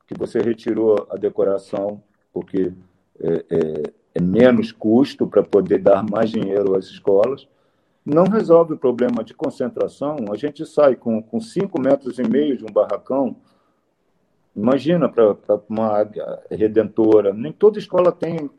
que 0.07 0.17
você 0.17 0.39
retirou 0.39 1.05
a 1.09 1.17
decoração, 1.17 2.01
porque 2.31 2.71
é, 3.19 3.45
é, 3.49 3.83
é 4.15 4.21
menos 4.21 4.71
custo 4.71 5.27
para 5.27 5.43
poder 5.43 5.79
dar 5.79 6.09
mais 6.09 6.31
dinheiro 6.31 6.77
às 6.77 6.85
escolas. 6.85 7.49
Não 8.05 8.23
resolve 8.23 8.75
o 8.75 8.77
problema 8.77 9.25
de 9.25 9.33
concentração. 9.33 10.15
A 10.31 10.37
gente 10.37 10.65
sai 10.65 10.95
com, 10.95 11.21
com 11.21 11.41
cinco 11.41 11.81
metros 11.81 12.17
e 12.17 12.23
meio 12.23 12.57
de 12.57 12.63
um 12.63 12.71
barracão. 12.71 13.35
Imagina 14.55 15.09
para 15.09 15.35
uma 15.67 16.09
redentora. 16.49 17.33
Nem 17.33 17.51
toda 17.51 17.77
escola 17.77 18.09
tem 18.09 18.49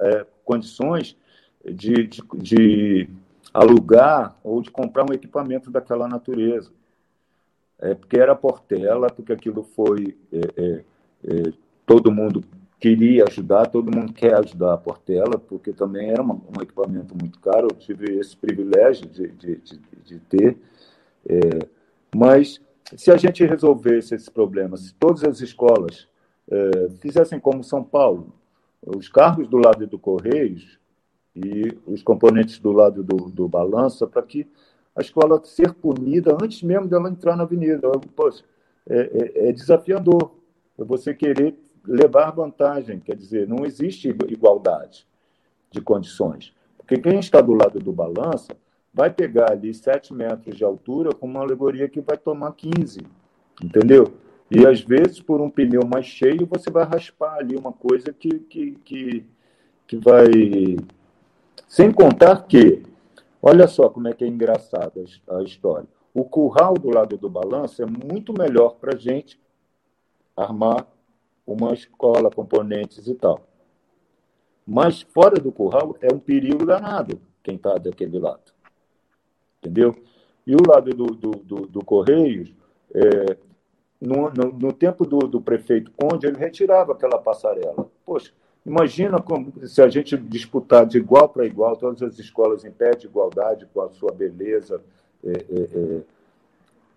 é, 0.00 0.24
condições 0.44 1.16
de, 1.64 2.06
de, 2.06 2.22
de 2.34 3.08
alugar 3.52 4.36
ou 4.42 4.60
de 4.62 4.70
comprar 4.70 5.04
um 5.10 5.14
equipamento 5.14 5.70
daquela 5.70 6.08
natureza. 6.08 6.70
É, 7.78 7.94
porque 7.94 8.18
era 8.18 8.34
Portela, 8.34 9.08
porque 9.08 9.32
aquilo 9.32 9.62
foi. 9.62 10.16
É, 10.32 10.62
é, 10.62 10.84
é, 11.24 11.52
todo 11.86 12.12
mundo 12.12 12.44
queria 12.78 13.24
ajudar, 13.24 13.66
todo 13.66 13.94
mundo 13.94 14.12
quer 14.12 14.34
ajudar 14.34 14.74
a 14.74 14.78
Portela, 14.78 15.38
porque 15.38 15.72
também 15.72 16.10
era 16.10 16.22
uma, 16.22 16.34
um 16.34 16.62
equipamento 16.62 17.14
muito 17.14 17.38
caro. 17.40 17.68
Eu 17.70 17.76
tive 17.76 18.18
esse 18.18 18.36
privilégio 18.36 19.06
de, 19.06 19.28
de, 19.28 19.56
de, 19.56 19.80
de 20.04 20.18
ter. 20.20 20.58
É, 21.28 21.66
mas 22.14 22.60
se 22.96 23.10
a 23.10 23.16
gente 23.16 23.44
resolvesse 23.44 24.14
esse 24.14 24.30
problema, 24.30 24.76
se 24.76 24.94
todas 24.94 25.22
as 25.24 25.40
escolas 25.40 26.08
é, 26.50 26.90
fizessem 27.00 27.38
como 27.38 27.62
São 27.62 27.84
Paulo, 27.84 28.34
os 28.84 29.08
carros 29.08 29.46
do 29.46 29.58
lado 29.58 29.86
do 29.86 29.98
Correios 29.98 30.79
e 31.34 31.76
os 31.86 32.02
componentes 32.02 32.58
do 32.58 32.72
lado 32.72 33.02
do, 33.02 33.30
do 33.30 33.48
balança 33.48 34.06
para 34.06 34.22
que 34.22 34.46
a 34.94 35.00
escola 35.00 35.40
ser 35.44 35.72
punida 35.74 36.36
antes 36.40 36.62
mesmo 36.62 36.88
dela 36.88 37.08
entrar 37.08 37.36
na 37.36 37.44
avenida. 37.44 37.90
Poxa, 38.14 38.44
é, 38.88 38.98
é, 38.98 39.48
é 39.48 39.52
desafiador 39.52 40.32
você 40.76 41.14
querer 41.14 41.54
levar 41.86 42.30
vantagem, 42.30 43.00
quer 43.00 43.16
dizer, 43.16 43.46
não 43.46 43.64
existe 43.64 44.08
igualdade 44.08 45.06
de 45.70 45.80
condições. 45.80 46.52
Porque 46.76 46.98
quem 46.98 47.18
está 47.18 47.40
do 47.40 47.52
lado 47.52 47.78
do 47.78 47.92
balança 47.92 48.56
vai 48.92 49.10
pegar 49.10 49.52
ali 49.52 49.72
7 49.72 50.12
metros 50.12 50.56
de 50.56 50.64
altura 50.64 51.14
com 51.14 51.26
uma 51.26 51.40
alegoria 51.40 51.88
que 51.88 52.00
vai 52.00 52.16
tomar 52.16 52.52
15, 52.52 53.00
entendeu? 53.62 54.12
E 54.50 54.66
às 54.66 54.80
vezes, 54.80 55.20
por 55.20 55.40
um 55.40 55.48
pneu 55.48 55.82
mais 55.86 56.06
cheio, 56.06 56.46
você 56.46 56.70
vai 56.70 56.84
raspar 56.84 57.36
ali 57.36 57.56
uma 57.56 57.72
coisa 57.72 58.12
que, 58.12 58.40
que, 58.40 58.72
que, 58.84 59.24
que 59.86 59.96
vai. 59.96 60.26
Sem 61.66 61.92
contar 61.92 62.46
que, 62.46 62.82
olha 63.42 63.66
só 63.66 63.88
como 63.88 64.08
é 64.08 64.12
que 64.12 64.24
é 64.24 64.28
engraçada 64.28 65.04
a 65.28 65.42
história. 65.42 65.88
O 66.12 66.24
curral 66.24 66.74
do 66.74 66.90
lado 66.90 67.16
do 67.16 67.30
balanço 67.30 67.82
é 67.82 67.86
muito 67.86 68.32
melhor 68.32 68.76
para 68.76 68.94
a 68.94 68.98
gente 68.98 69.40
armar 70.36 70.86
uma 71.46 71.72
escola, 71.72 72.30
componentes 72.30 73.06
e 73.06 73.14
tal. 73.14 73.40
Mas 74.66 75.02
fora 75.02 75.36
do 75.36 75.52
curral 75.52 75.96
é 76.00 76.12
um 76.12 76.18
perigo 76.18 76.64
danado 76.64 77.20
quem 77.42 77.56
está 77.56 77.74
daquele 77.74 78.18
lado. 78.18 78.52
Entendeu? 79.58 79.94
E 80.46 80.54
o 80.54 80.58
lado 80.66 80.90
do, 80.94 81.06
do, 81.06 81.30
do, 81.30 81.66
do 81.66 81.84
Correios, 81.84 82.52
é, 82.94 83.36
no, 84.00 84.30
no, 84.30 84.52
no, 84.58 84.72
tempo 84.72 85.06
do, 85.06 85.18
do 85.18 85.40
prefeito 85.40 85.92
Conde, 85.92 86.26
ele 86.26 86.38
retirava 86.38 86.92
aquela 86.92 87.18
passarela. 87.18 87.90
Poxa, 88.04 88.32
imagina 88.64 89.20
como, 89.20 89.52
se 89.66 89.80
a 89.82 89.88
gente 89.88 90.16
disputar 90.16 90.86
de 90.86 90.98
igual 90.98 91.28
para 91.28 91.46
igual, 91.46 91.76
todas 91.76 92.02
as 92.02 92.18
escolas 92.18 92.64
em 92.64 92.70
pé 92.70 92.92
de 92.92 93.06
igualdade, 93.06 93.66
com 93.72 93.80
a 93.82 93.90
sua 93.90 94.12
beleza, 94.12 94.80
é, 95.24 95.30
é, 95.30 95.60
é, 95.74 96.00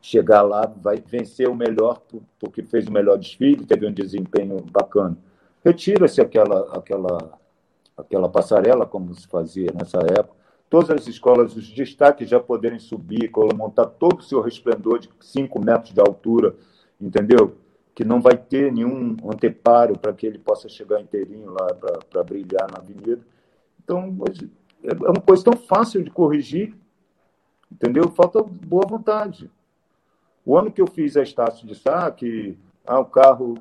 chegar 0.02 0.42
lá, 0.42 0.66
vai 0.66 1.02
vencer 1.06 1.48
o 1.48 1.56
melhor, 1.56 2.02
porque 2.40 2.62
fez 2.64 2.88
o 2.88 2.92
melhor 2.92 3.18
desfile, 3.18 3.66
teve 3.66 3.88
um 3.88 3.94
desempenho 3.94 4.62
bacana. 4.72 5.18
Retira-se 5.64 6.20
aquela, 6.20 6.78
aquela, 6.78 7.40
aquela 7.98 8.30
passarela, 8.30 8.86
como 8.86 9.16
se 9.16 9.26
fazia 9.28 9.72
nessa 9.74 10.00
época, 10.00 10.36
todas 10.70 10.90
as 10.90 11.08
escolas, 11.08 11.56
os 11.56 11.70
destaques 11.70 12.28
já 12.28 12.40
poderem 12.40 12.80
subir, 12.80 13.32
montar 13.56 13.86
todo 13.86 14.20
o 14.20 14.24
seu 14.24 14.42
resplendor 14.42 15.00
de 15.00 15.10
5 15.22 15.64
metros 15.64 15.94
de 15.94 16.02
altura, 16.02 16.56
entendeu? 17.00 17.56
Que 17.94 18.04
não 18.04 18.22
vai 18.22 18.38
ter 18.38 18.72
nenhum 18.72 19.16
anteparo 19.26 19.98
para 19.98 20.14
que 20.14 20.26
ele 20.26 20.40
possa 20.40 20.68
chegar 20.68 21.02
inteirinho 21.02 21.52
lá 21.52 21.68
para 22.10 22.24
brilhar 22.24 22.70
na 22.72 22.80
avenida. 22.80 23.22
Então, 23.84 24.16
é 24.84 25.10
uma 25.10 25.22
coisa 25.22 25.44
tão 25.44 25.54
fácil 25.54 26.04
de 26.04 26.10
corrigir, 26.10 26.76
entendeu? 27.72 28.10
Falta 28.10 28.42
boa 28.42 28.86
vontade. 28.88 29.50
O 30.46 30.58
ano 30.58 30.72
que 30.72 30.82
eu 30.82 30.88
fiz 30.88 31.16
a 31.16 31.24
Estácio 31.24 31.68
de 31.68 31.76
Sá, 31.76 32.10
que 32.12 32.58
ah, 32.86 33.00
o 33.00 33.06
carro 33.06 33.58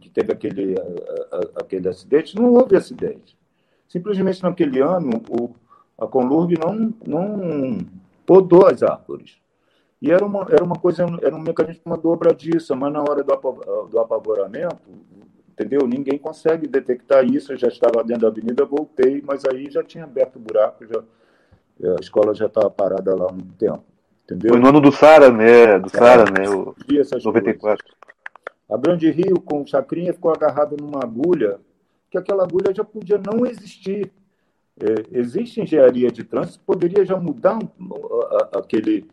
que 0.00 0.08
teve 0.08 0.32
aquele, 0.32 0.74
aquele 1.56 1.88
acidente, 1.88 2.36
não 2.36 2.52
houve 2.52 2.76
acidente. 2.76 3.36
Simplesmente 3.88 4.42
naquele 4.42 4.80
ano, 4.80 5.22
o, 5.28 5.50
a 5.98 6.06
Conlurb 6.06 6.54
não, 6.58 6.94
não 7.06 7.78
podou 8.24 8.66
as 8.66 8.82
árvores. 8.82 9.38
E 10.00 10.10
era 10.10 10.24
uma, 10.24 10.46
era 10.50 10.64
uma 10.64 10.76
coisa, 10.76 11.04
era 11.22 11.34
um 11.34 11.40
mecanismo, 11.40 11.82
uma 11.84 11.96
dobradiça, 11.96 12.74
mas 12.74 12.92
na 12.92 13.00
hora 13.00 13.22
do, 13.22 13.34
do 13.90 13.98
apavoramento, 13.98 14.78
entendeu? 15.50 15.86
Ninguém 15.86 16.18
consegue 16.18 16.66
detectar 16.66 17.24
isso. 17.24 17.52
Eu 17.52 17.58
já 17.58 17.68
estava 17.68 18.02
dentro 18.02 18.22
da 18.22 18.28
avenida, 18.28 18.64
voltei, 18.64 19.22
mas 19.26 19.44
aí 19.44 19.70
já 19.70 19.82
tinha 19.82 20.04
aberto 20.04 20.36
o 20.36 20.40
buraco, 20.40 20.86
já, 20.86 21.00
a 21.96 22.00
escola 22.00 22.34
já 22.34 22.46
estava 22.46 22.70
parada 22.70 23.14
lá 23.14 23.26
há 23.26 23.32
um 23.32 23.38
tempo. 23.58 23.84
Entendeu? 24.24 24.52
Foi 24.52 24.60
no 24.60 24.68
ano 24.68 24.80
do 24.80 24.92
Sara, 24.92 25.30
né? 25.30 25.78
Do 25.78 25.90
Sara, 25.90 26.24
né? 26.30 26.48
O 26.48 26.74
94. 27.24 27.58
Coisas. 27.58 28.00
A 28.70 28.76
Grande 28.76 29.10
Rio, 29.10 29.40
com 29.40 29.66
Chacrinha, 29.66 30.14
ficou 30.14 30.32
agarrado 30.32 30.76
numa 30.80 31.02
agulha, 31.02 31.58
que 32.08 32.16
aquela 32.16 32.44
agulha 32.44 32.72
já 32.72 32.84
podia 32.84 33.18
não 33.18 33.44
existir. 33.44 34.12
É, 34.78 35.18
existe 35.18 35.60
engenharia 35.60 36.10
de 36.10 36.22
trânsito, 36.22 36.60
poderia 36.64 37.04
já 37.04 37.16
mudar 37.16 37.58
aquele, 38.54 39.06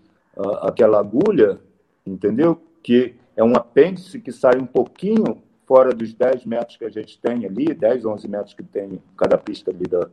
aquela 0.61 0.99
agulha, 0.99 1.59
entendeu? 2.05 2.61
Que 2.84 3.15
é 3.35 3.43
um 3.43 3.55
apêndice 3.55 4.19
que 4.19 4.31
sai 4.31 4.57
um 4.57 4.65
pouquinho 4.65 5.41
fora 5.65 5.93
dos 5.93 6.14
10 6.14 6.45
metros 6.45 6.77
que 6.77 6.85
a 6.85 6.89
gente 6.89 7.19
tem 7.19 7.45
ali, 7.45 7.73
10, 7.73 8.05
11 8.05 8.27
metros 8.27 8.53
que 8.53 8.64
tem 8.64 9.01
cada 9.18 9.38
pista 9.38 9.72
ali 9.72 9.85
da, 9.85 10.09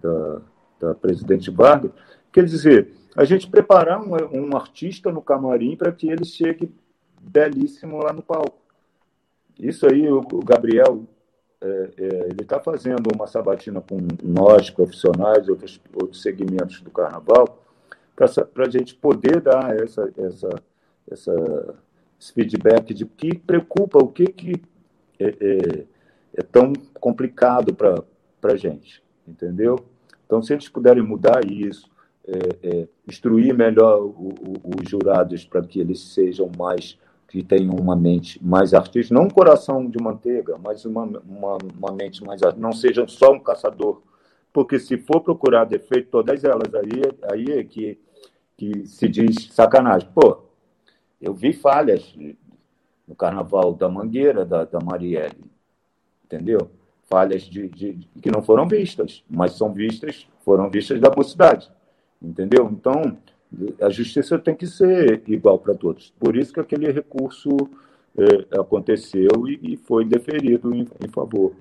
da, 0.00 0.40
da 0.80 0.94
Presidente 0.94 1.50
Vargas. 1.50 1.92
Quer 2.32 2.44
dizer, 2.44 2.92
a 3.16 3.24
gente 3.24 3.48
preparar 3.48 4.00
um, 4.00 4.14
um 4.32 4.56
artista 4.56 5.12
no 5.12 5.22
camarim 5.22 5.76
para 5.76 5.92
que 5.92 6.08
ele 6.08 6.24
chegue 6.24 6.70
belíssimo 7.20 7.98
lá 7.98 8.12
no 8.12 8.22
palco. 8.22 8.58
Isso 9.58 9.86
aí 9.86 10.08
o, 10.08 10.18
o 10.18 10.44
Gabriel 10.44 11.04
é, 11.60 11.90
é, 11.96 12.04
ele 12.30 12.42
está 12.42 12.60
fazendo 12.60 13.08
uma 13.14 13.26
sabatina 13.26 13.80
com 13.80 13.98
nós, 14.22 14.70
profissionais, 14.70 15.48
outros, 15.48 15.80
outros 15.92 16.22
segmentos 16.22 16.80
do 16.80 16.90
carnaval, 16.90 17.64
para 18.52 18.66
a 18.66 18.70
gente 18.70 18.94
poder 18.94 19.40
dar 19.40 19.76
essa, 19.80 20.12
essa, 20.18 20.62
essa, 21.10 21.74
esse 22.20 22.32
feedback 22.32 22.92
de 22.92 23.06
que 23.06 23.38
preocupa, 23.38 23.98
o 23.98 24.08
que, 24.08 24.26
que 24.26 24.62
é, 25.18 25.28
é, 25.28 25.84
é 26.34 26.42
tão 26.42 26.72
complicado 27.00 27.74
para 27.74 28.04
a 28.52 28.56
gente, 28.56 29.02
entendeu? 29.26 29.78
Então, 30.26 30.42
se 30.42 30.52
eles 30.52 30.68
puderem 30.68 31.02
mudar 31.02 31.44
isso, 31.44 31.88
é, 32.26 32.68
é, 32.68 32.88
instruir 33.06 33.54
melhor 33.54 34.00
os 34.02 34.88
jurados 34.88 35.44
para 35.44 35.62
que 35.62 35.80
eles 35.80 36.00
sejam 36.12 36.50
mais 36.58 36.98
que 37.28 37.42
tenham 37.42 37.74
uma 37.74 37.94
mente 37.94 38.42
mais 38.42 38.72
artística, 38.72 39.14
não 39.14 39.26
um 39.26 39.30
coração 39.30 39.88
de 39.88 40.02
manteiga, 40.02 40.56
mas 40.62 40.84
uma, 40.84 41.04
uma, 41.04 41.58
uma 41.78 41.92
mente 41.92 42.24
mais 42.24 42.42
artística, 42.42 42.66
não 42.66 42.72
seja 42.72 43.06
só 43.06 43.32
um 43.32 43.38
caçador. 43.38 44.02
Porque 44.52 44.78
se 44.78 44.96
for 44.96 45.20
procurar 45.20 45.64
defeito, 45.64 46.08
todas 46.10 46.42
elas 46.42 46.74
aí, 46.74 47.02
aí 47.30 47.58
é 47.58 47.64
que, 47.64 47.98
que 48.58 48.86
se 48.86 49.08
diz 49.08 49.48
sacanagem. 49.52 50.08
Pô, 50.12 50.42
eu 51.22 51.32
vi 51.32 51.52
falhas 51.52 52.14
no 53.06 53.14
carnaval 53.14 53.72
da 53.72 53.88
Mangueira, 53.88 54.44
da, 54.44 54.64
da 54.64 54.80
Marielle, 54.80 55.44
entendeu? 56.24 56.70
Falhas 57.08 57.42
de, 57.42 57.68
de, 57.68 57.98
que 58.20 58.30
não 58.30 58.42
foram 58.42 58.68
vistas, 58.68 59.24
mas 59.30 59.52
são 59.52 59.72
vistas, 59.72 60.28
foram 60.44 60.68
vistas 60.68 61.00
da 61.00 61.10
mocidade, 61.16 61.70
entendeu? 62.20 62.68
Então, 62.70 63.16
a 63.80 63.88
justiça 63.88 64.38
tem 64.38 64.54
que 64.54 64.66
ser 64.66 65.22
igual 65.26 65.58
para 65.58 65.74
todos. 65.74 66.12
Por 66.18 66.36
isso 66.36 66.52
que 66.52 66.60
aquele 66.60 66.90
recurso 66.92 67.48
é, 68.16 68.58
aconteceu 68.58 69.48
e, 69.48 69.72
e, 69.72 69.76
foi 69.76 70.04
deferido 70.04 70.74
em, 70.74 70.86
em, 71.02 71.08
favor. 71.08 71.54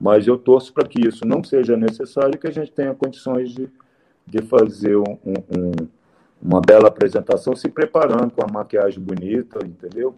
Mas 0.00 0.26
eu 0.26 0.38
torço 0.38 0.72
para 0.72 0.88
que 0.88 1.06
isso 1.06 1.24
não 1.26 1.44
seja 1.44 1.76
necessário 1.76 2.34
e 2.34 2.38
que 2.38 2.48
a 2.48 2.52
gente 2.52 2.72
tenha 2.72 2.94
condições 2.94 3.50
de, 3.50 3.68
de 4.26 4.42
fazer 4.42 4.96
um, 4.96 5.18
um, 5.24 5.88
uma 6.40 6.60
bela 6.60 6.88
apresentação, 6.88 7.54
se 7.56 7.68
preparando 7.68 8.30
com 8.30 8.42
a 8.42 8.52
maquiagem 8.52 9.02
bonita, 9.02 9.58
entendeu? 9.64 10.14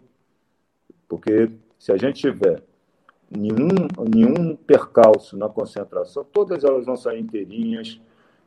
Porque 1.07 1.51
se 1.77 1.91
a 1.91 1.97
gente 1.97 2.21
tiver 2.21 2.61
nenhum, 3.29 3.69
nenhum 4.13 4.55
percalço 4.55 5.37
na 5.37 5.49
concentração, 5.49 6.23
todas 6.23 6.63
elas 6.63 6.85
vão 6.85 6.95
sair 6.95 7.19
inteirinhas, 7.19 7.99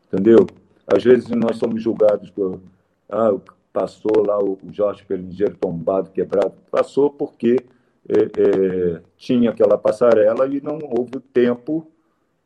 entendeu? 0.07 0.47
Às 0.87 1.03
vezes 1.03 1.29
nós 1.31 1.57
somos 1.57 1.83
julgados 1.83 2.31
por. 2.31 2.61
Ah, 3.09 3.35
passou 3.73 4.25
lá 4.25 4.39
o 4.39 4.59
Jorge 4.71 5.05
Pelingeiro 5.05 5.57
tombado, 5.57 6.11
quebrado. 6.11 6.55
Passou 6.71 7.11
porque 7.11 7.57
é, 8.09 8.23
é, 8.23 9.03
tinha 9.17 9.51
aquela 9.51 9.77
passarela 9.77 10.47
e 10.47 10.61
não 10.61 10.79
houve 10.83 11.19
tempo 11.33 11.91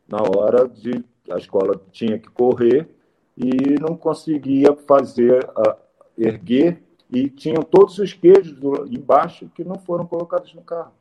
na 0.09 0.23
hora 0.23 0.67
de. 0.67 1.05
A 1.31 1.37
escola 1.37 1.79
tinha 1.93 2.19
que 2.19 2.31
correr 2.31 2.89
e 3.39 3.81
não 3.81 3.97
conseguia 3.97 4.75
fazer, 4.87 5.49
a, 5.57 5.77
erguer, 6.17 6.83
e 7.11 7.29
tinham 7.29 7.63
todos 7.63 7.99
os 7.99 8.13
queijos 8.13 8.53
do, 8.53 8.87
embaixo 8.87 9.49
que 9.55 9.63
não 9.63 9.77
foram 9.79 10.05
colocados 10.05 10.53
no 10.55 10.63
carro. 10.63 10.93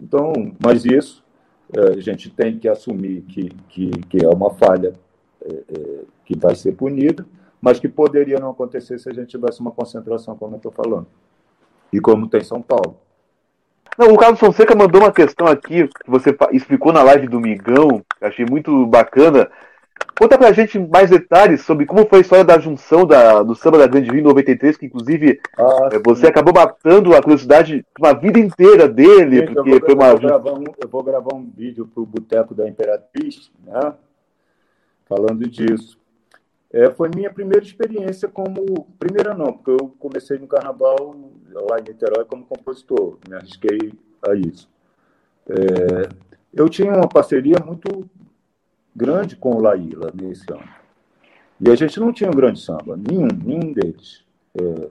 Então, 0.00 0.32
mas 0.62 0.84
isso 0.84 1.24
é, 1.76 1.98
a 1.98 2.00
gente 2.00 2.30
tem 2.30 2.58
que 2.58 2.68
assumir 2.68 3.22
que, 3.22 3.48
que, 3.68 3.90
que 3.90 4.24
é 4.24 4.28
uma 4.28 4.50
falha 4.50 4.94
é, 5.40 5.52
é, 5.52 6.00
que 6.24 6.38
vai 6.38 6.54
ser 6.54 6.72
punido, 6.72 7.26
mas 7.60 7.80
que 7.80 7.88
poderia 7.88 8.38
não 8.38 8.50
acontecer 8.50 8.98
se 8.98 9.10
a 9.10 9.12
gente 9.12 9.28
tivesse 9.28 9.60
uma 9.60 9.72
concentração, 9.72 10.36
como 10.36 10.54
eu 10.54 10.58
estou 10.58 10.72
falando. 10.72 11.06
E 11.92 12.00
como 12.00 12.28
tem 12.28 12.42
São 12.42 12.62
Paulo. 12.62 12.96
Não, 13.98 14.12
o 14.12 14.16
Carlos 14.16 14.40
Fonseca 14.40 14.74
mandou 14.74 15.02
uma 15.02 15.12
questão 15.12 15.46
aqui, 15.46 15.86
que 15.86 16.10
você 16.10 16.34
explicou 16.52 16.92
na 16.92 17.02
live 17.02 17.28
do 17.28 17.38
Migão, 17.38 18.02
achei 18.20 18.46
muito 18.46 18.86
bacana. 18.86 19.50
Conta 20.18 20.38
pra 20.38 20.52
gente 20.52 20.78
mais 20.78 21.10
detalhes 21.10 21.62
sobre 21.62 21.86
como 21.86 22.06
foi 22.06 22.18
a 22.18 22.22
história 22.22 22.44
da 22.44 22.58
junção 22.58 23.06
da, 23.06 23.42
do 23.42 23.54
samba 23.54 23.78
da 23.78 23.86
Grande 23.86 24.10
Rio 24.10 24.20
em 24.20 24.22
93, 24.22 24.76
que 24.76 24.86
inclusive 24.86 25.40
ah, 25.58 25.88
é, 25.92 25.98
você 25.98 26.26
acabou 26.26 26.54
matando 26.54 27.14
a 27.14 27.22
curiosidade 27.22 27.84
uma 27.98 28.12
vida 28.12 28.38
inteira 28.38 28.88
dele, 28.88 29.38
Gente, 29.38 29.54
porque 29.54 29.70
vou, 29.70 29.80
foi 29.80 29.94
uma. 29.94 30.08
Eu 30.08 30.18
vou, 30.18 30.20
gravar 30.20 30.52
um, 30.52 30.64
eu 30.80 30.88
vou 30.88 31.02
gravar 31.02 31.34
um 31.34 31.50
vídeo 31.50 31.90
pro 31.92 32.06
Boteco 32.06 32.54
da 32.54 32.68
Imperatriz, 32.68 33.50
né? 33.64 33.94
falando 35.08 35.48
disso. 35.48 35.98
É, 36.72 36.90
foi 36.90 37.10
minha 37.14 37.30
primeira 37.30 37.64
experiência 37.64 38.28
como. 38.28 38.86
Primeira 38.98 39.34
não, 39.34 39.52
porque 39.52 39.70
eu 39.70 39.94
comecei 39.98 40.38
no 40.38 40.46
carnaval 40.46 41.14
lá 41.68 41.78
em 41.78 41.82
Niterói 41.82 42.24
como 42.24 42.46
compositor, 42.46 43.18
me 43.28 43.36
arrisquei 43.36 43.92
a 44.26 44.34
isso. 44.34 44.68
É, 45.48 46.08
eu 46.54 46.68
tinha 46.68 46.92
uma 46.92 47.08
parceria 47.08 47.56
muito 47.64 48.08
grande 48.94 49.36
com 49.36 49.52
o 49.52 49.60
Laíla 49.60 50.12
nesse 50.14 50.50
ano. 50.52 50.68
E 51.60 51.70
a 51.70 51.74
gente 51.74 51.98
não 52.00 52.12
tinha 52.12 52.30
um 52.30 52.34
grande 52.34 52.60
samba, 52.60 52.96
nenhum, 52.96 53.28
nenhum 53.28 53.72
deles. 53.72 54.24
É, 54.54 54.90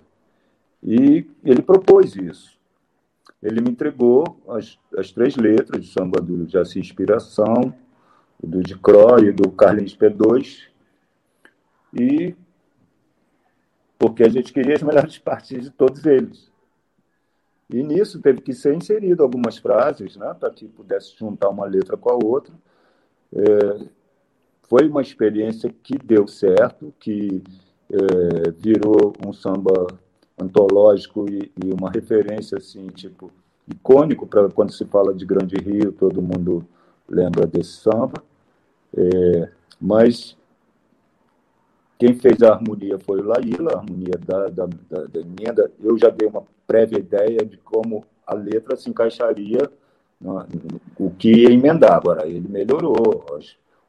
e 0.84 1.26
ele 1.44 1.62
propôs 1.62 2.16
isso. 2.16 2.58
ele 3.42 3.62
me 3.62 3.72
entregou 3.72 4.40
as, 4.48 4.80
as 4.98 5.12
três 5.12 5.36
letras 5.36 5.82
do 5.82 5.86
samba 5.86 6.22
do 6.22 6.48
Jaci 6.50 6.80
Inspiração, 6.80 7.74
do 8.42 8.62
de 8.64 8.78
Croy 8.78 9.28
e 9.28 9.32
do 9.32 9.52
Carlinhos 9.52 9.96
P2, 9.96 10.68
e 11.94 12.36
porque 14.00 14.24
a 14.24 14.30
gente 14.30 14.52
queria 14.52 14.76
as 14.76 14.82
melhores 14.84 15.18
partes 15.18 15.64
de 15.64 15.70
todos 15.70 16.06
eles. 16.06 16.52
E 17.70 17.84
nisso 17.84 18.20
teve 18.20 18.42
que 18.42 18.54
ser 18.54 18.74
inserido 18.74 19.24
algumas 19.24 19.58
frases, 19.58 20.18
né, 20.18 20.34
para 20.38 20.50
que 20.50 20.68
pudesse 20.68 21.16
juntar 21.18 21.50
uma 21.50 21.66
letra 21.66 21.96
com 21.96 22.10
a 22.10 22.16
outra. 22.16 22.54
É, 23.34 23.86
foi 24.64 24.88
uma 24.88 25.02
experiência 25.02 25.74
que 25.84 25.98
deu 25.98 26.28
certo, 26.28 26.94
que 27.00 27.44
é, 27.92 28.52
virou 28.52 29.14
um 29.26 29.34
samba 29.34 29.88
antológico 30.40 31.26
e, 31.30 31.52
e, 31.64 31.74
uma 31.74 31.92
referência 31.92 32.58
assim, 32.58 32.88
tipo 32.88 33.32
icônico 33.68 34.26
para 34.26 34.50
quando 34.50 34.72
se 34.72 34.86
fala 34.86 35.14
de 35.14 35.26
Grande 35.26 35.56
Rio, 35.58 35.92
todo 35.92 36.22
mundo 36.22 36.66
lembra 37.08 37.46
desse 37.46 37.74
samba. 37.74 38.24
É, 38.96 39.50
mas 39.80 40.38
quem 42.02 42.16
fez 42.16 42.42
a 42.42 42.54
harmonia 42.54 42.98
foi 42.98 43.20
o 43.20 43.26
Laíla, 43.26 43.74
a 43.74 43.78
harmonia 43.78 44.18
da, 44.26 44.48
da, 44.48 44.66
da, 44.66 45.04
da, 45.04 45.20
emenda. 45.20 45.72
Eu 45.80 45.98
já 45.98 46.10
dei 46.10 46.28
uma 46.28 46.44
prévia 46.66 46.98
ideia 46.98 47.46
de 47.46 47.58
como 47.58 48.04
a 48.26 48.34
letra 48.34 48.76
se 48.76 48.90
encaixaria, 48.90 49.70
o 50.98 51.10
que 51.12 51.32
ia 51.32 51.52
emendar. 51.52 51.94
Agora, 51.94 52.28
ele 52.28 52.48
melhorou, 52.48 53.26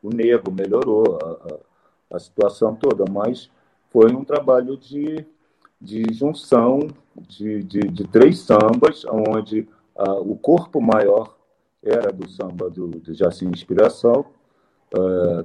o 0.02 0.10
Negro 0.10 0.52
melhorou 0.52 1.18
a, 1.22 1.54
a, 2.12 2.16
a 2.16 2.18
situação 2.18 2.74
toda, 2.74 3.04
mas 3.10 3.50
foi 3.90 4.12
um 4.12 4.24
trabalho 4.24 4.76
de, 4.76 5.24
de 5.80 6.04
junção 6.12 6.80
de, 7.28 7.62
de, 7.62 7.80
de 7.80 8.04
três 8.04 8.40
sambas, 8.40 9.04
onde 9.04 9.68
uh, 9.96 10.20
o 10.20 10.36
corpo 10.36 10.80
maior 10.80 11.36
era 11.82 12.12
do 12.12 12.28
samba 12.28 12.70
do, 12.70 12.88
do 12.88 13.14
Jaci 13.14 13.44
Inspiração, 13.44 14.24
uh, 14.96 15.44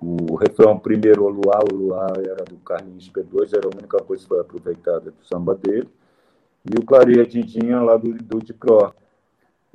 o 0.00 0.34
refrão 0.36 0.78
primeiro, 0.78 1.24
o 1.24 1.28
Luar, 1.28 1.62
o 1.70 1.76
Luar 1.76 2.12
era 2.18 2.42
do 2.44 2.56
Carlinhos 2.58 3.10
P2, 3.10 3.54
era 3.54 3.66
a 3.66 3.76
única 3.76 3.98
coisa 3.98 4.22
que 4.22 4.28
foi 4.28 4.40
aproveitada 4.40 5.10
do 5.10 5.24
samba 5.24 5.54
dele. 5.54 5.88
E 6.64 6.78
o 6.78 6.84
Clareia 6.84 7.26
Didinha 7.26 7.80
lá 7.82 7.96
do, 7.98 8.14
do 8.14 8.42
de 8.42 8.54
Cro. 8.54 8.94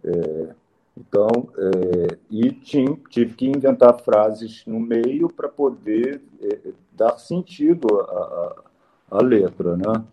É, 0.06 0.56
então, 0.98 1.49
é, 1.57 2.18
e 2.30 2.52
tinha, 2.52 2.98
tive 3.10 3.34
que 3.34 3.48
inventar 3.48 3.99
frases 3.99 4.64
no 4.65 4.80
meio 4.80 5.27
para 5.30 5.49
poder 5.49 6.22
é, 6.41 6.72
dar 6.94 7.18
sentido 7.18 7.88
à, 9.11 9.22
letra, 9.22 9.76
né? 9.76 10.03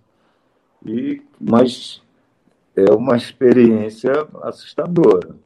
E, 0.84 1.22
mas 1.40 2.02
é 2.74 2.92
uma 2.92 3.16
experiência 3.16 4.12
assustadora 4.42 5.36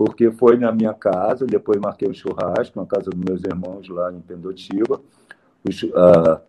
porque 0.00 0.30
foi 0.30 0.56
na 0.56 0.72
minha 0.72 0.94
casa, 0.94 1.44
depois 1.44 1.78
marquei 1.78 2.08
um 2.08 2.14
churrasco 2.14 2.80
na 2.80 2.86
casa 2.86 3.10
dos 3.10 3.22
meus 3.22 3.44
irmãos 3.44 3.86
lá 3.86 4.10
em 4.10 4.18
Pendotiba. 4.18 4.98
Uh, 5.62 6.40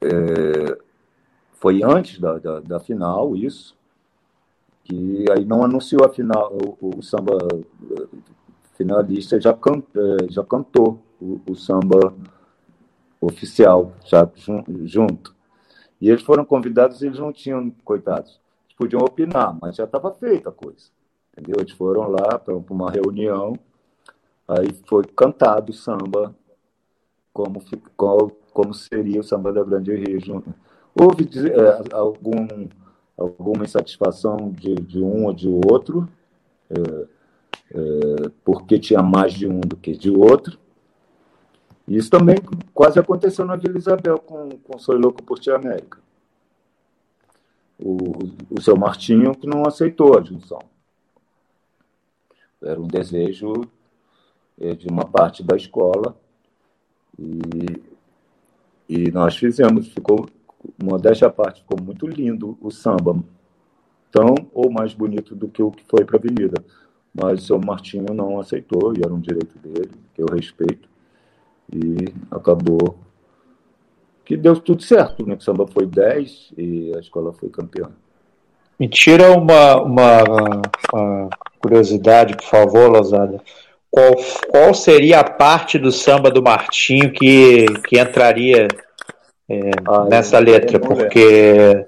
é, 0.00 0.78
foi 1.54 1.82
antes 1.82 2.20
da, 2.20 2.38
da, 2.38 2.60
da, 2.60 2.78
final, 2.78 3.34
isso, 3.34 3.74
que 4.88 5.24
aí 5.30 5.44
não 5.44 5.62
anunciou 5.62 6.04
a 6.04 6.08
final, 6.08 6.56
o, 6.80 6.98
o 6.98 7.02
samba 7.02 7.36
finalista 8.74 9.40
já, 9.40 9.52
can, 9.52 9.82
é, 9.94 10.32
já 10.32 10.42
cantou 10.42 11.00
o, 11.20 11.40
o, 11.48 11.54
samba 11.54 12.14
oficial, 13.20 13.92
já 14.06 14.28
junto. 14.84 15.34
E 16.00 16.08
eles 16.08 16.22
foram 16.22 16.44
convidados, 16.44 17.02
eles 17.02 17.18
não 17.18 17.32
tinham, 17.32 17.70
coitados, 17.84 18.40
podiam 18.76 19.02
opinar, 19.02 19.56
mas 19.60 19.76
já 19.76 19.84
estava 19.84 20.12
feita 20.14 20.48
a 20.48 20.52
coisa 20.52 20.86
entendeu? 21.38 21.56
Eles 21.60 21.72
foram 21.72 22.08
lá 22.10 22.38
para 22.38 22.54
uma 22.54 22.90
reunião, 22.90 23.54
aí 24.46 24.68
foi 24.86 25.04
cantado 25.04 25.70
o 25.70 25.74
samba, 25.74 26.34
como, 27.32 27.62
como, 27.96 28.30
como 28.52 28.74
seria 28.74 29.20
o 29.20 29.24
samba 29.24 29.52
da 29.52 29.62
Grande 29.62 29.94
Rio. 29.94 30.44
Houve 30.94 31.28
é, 31.48 31.94
algum, 31.94 32.68
alguma 33.18 33.64
insatisfação 33.64 34.50
de, 34.50 34.74
de 34.76 35.02
um 35.02 35.26
ou 35.26 35.32
de 35.32 35.48
outro, 35.48 36.08
é, 36.70 37.06
é, 37.74 38.30
porque 38.44 38.78
tinha 38.78 39.02
mais 39.02 39.32
de 39.32 39.46
um 39.46 39.60
do 39.60 39.76
que 39.76 39.92
de 39.92 40.10
outro. 40.10 40.58
Isso 41.86 42.10
também 42.10 42.36
quase 42.72 42.98
aconteceu 42.98 43.44
na 43.44 43.56
Vila 43.56 43.76
Isabel 43.76 44.18
com, 44.18 44.50
com 44.58 44.78
Sou 44.78 44.96
Louco 44.96 45.22
por 45.22 45.38
Tia 45.38 45.56
América. 45.56 45.98
O, 47.78 47.96
o 48.50 48.60
seu 48.60 48.76
Martinho 48.76 49.34
que 49.34 49.46
não 49.46 49.62
aceitou 49.66 50.18
a 50.18 50.22
junção. 50.22 50.60
Era 52.62 52.80
um 52.80 52.86
desejo 52.86 53.52
é, 54.60 54.74
de 54.74 54.88
uma 54.88 55.04
parte 55.04 55.42
da 55.42 55.56
escola 55.56 56.16
e, 57.18 57.80
e 58.88 59.10
nós 59.10 59.36
fizemos. 59.36 59.88
Ficou, 59.88 60.28
modéstia 60.82 61.28
à 61.28 61.30
parte, 61.30 61.60
ficou 61.60 61.80
muito 61.82 62.06
lindo 62.06 62.56
o 62.60 62.70
samba, 62.70 63.16
tão 64.10 64.34
ou 64.52 64.70
mais 64.70 64.92
bonito 64.94 65.34
do 65.34 65.48
que 65.48 65.62
o 65.62 65.70
que 65.70 65.84
foi 65.88 66.04
para 66.04 66.16
a 66.16 66.20
Avenida. 66.20 66.62
Mas 67.14 67.42
o 67.42 67.46
seu 67.46 67.60
Martinho 67.60 68.12
não 68.14 68.38
aceitou, 68.38 68.94
e 68.94 69.00
era 69.02 69.12
um 69.12 69.20
direito 69.20 69.58
dele, 69.58 69.90
que 70.14 70.22
eu 70.22 70.26
respeito, 70.26 70.88
e 71.72 72.12
acabou 72.30 72.98
que 74.24 74.36
deu 74.36 74.54
tudo 74.60 74.82
certo, 74.82 75.26
né? 75.26 75.36
O 75.36 75.40
samba 75.40 75.66
foi 75.66 75.86
10 75.86 76.52
e 76.58 76.92
a 76.94 77.00
escola 77.00 77.32
foi 77.32 77.48
campeã. 77.48 77.88
Me 78.78 78.86
tira 78.86 79.32
uma, 79.32 79.80
uma, 79.80 80.22
uma 80.92 81.30
curiosidade, 81.58 82.36
por 82.36 82.44
favor, 82.44 82.90
Lozada. 82.90 83.42
Qual, 83.90 84.14
qual 84.50 84.74
seria 84.74 85.20
a 85.20 85.24
parte 85.24 85.78
do 85.78 85.90
samba 85.90 86.30
do 86.30 86.42
Martinho 86.42 87.10
que, 87.10 87.64
que 87.88 87.98
entraria 87.98 88.68
é, 89.48 89.70
ah, 89.86 90.04
nessa 90.04 90.38
letra? 90.38 90.78
Porque 90.78 91.86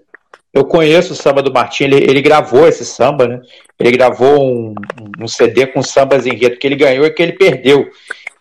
eu 0.52 0.64
conheço 0.64 1.12
o 1.12 1.16
samba 1.16 1.42
do 1.42 1.52
Martinho, 1.52 1.94
ele, 1.94 2.10
ele 2.10 2.22
gravou 2.22 2.66
esse 2.66 2.84
samba, 2.84 3.26
né? 3.28 3.40
Ele 3.78 3.90
gravou 3.92 4.42
um, 4.42 4.74
um 5.20 5.28
CD 5.28 5.66
com 5.66 5.82
sambas 5.82 6.26
enredo 6.26 6.56
que 6.56 6.66
ele 6.66 6.76
ganhou 6.76 7.06
e 7.06 7.10
que 7.10 7.22
ele 7.22 7.32
perdeu. 7.32 7.90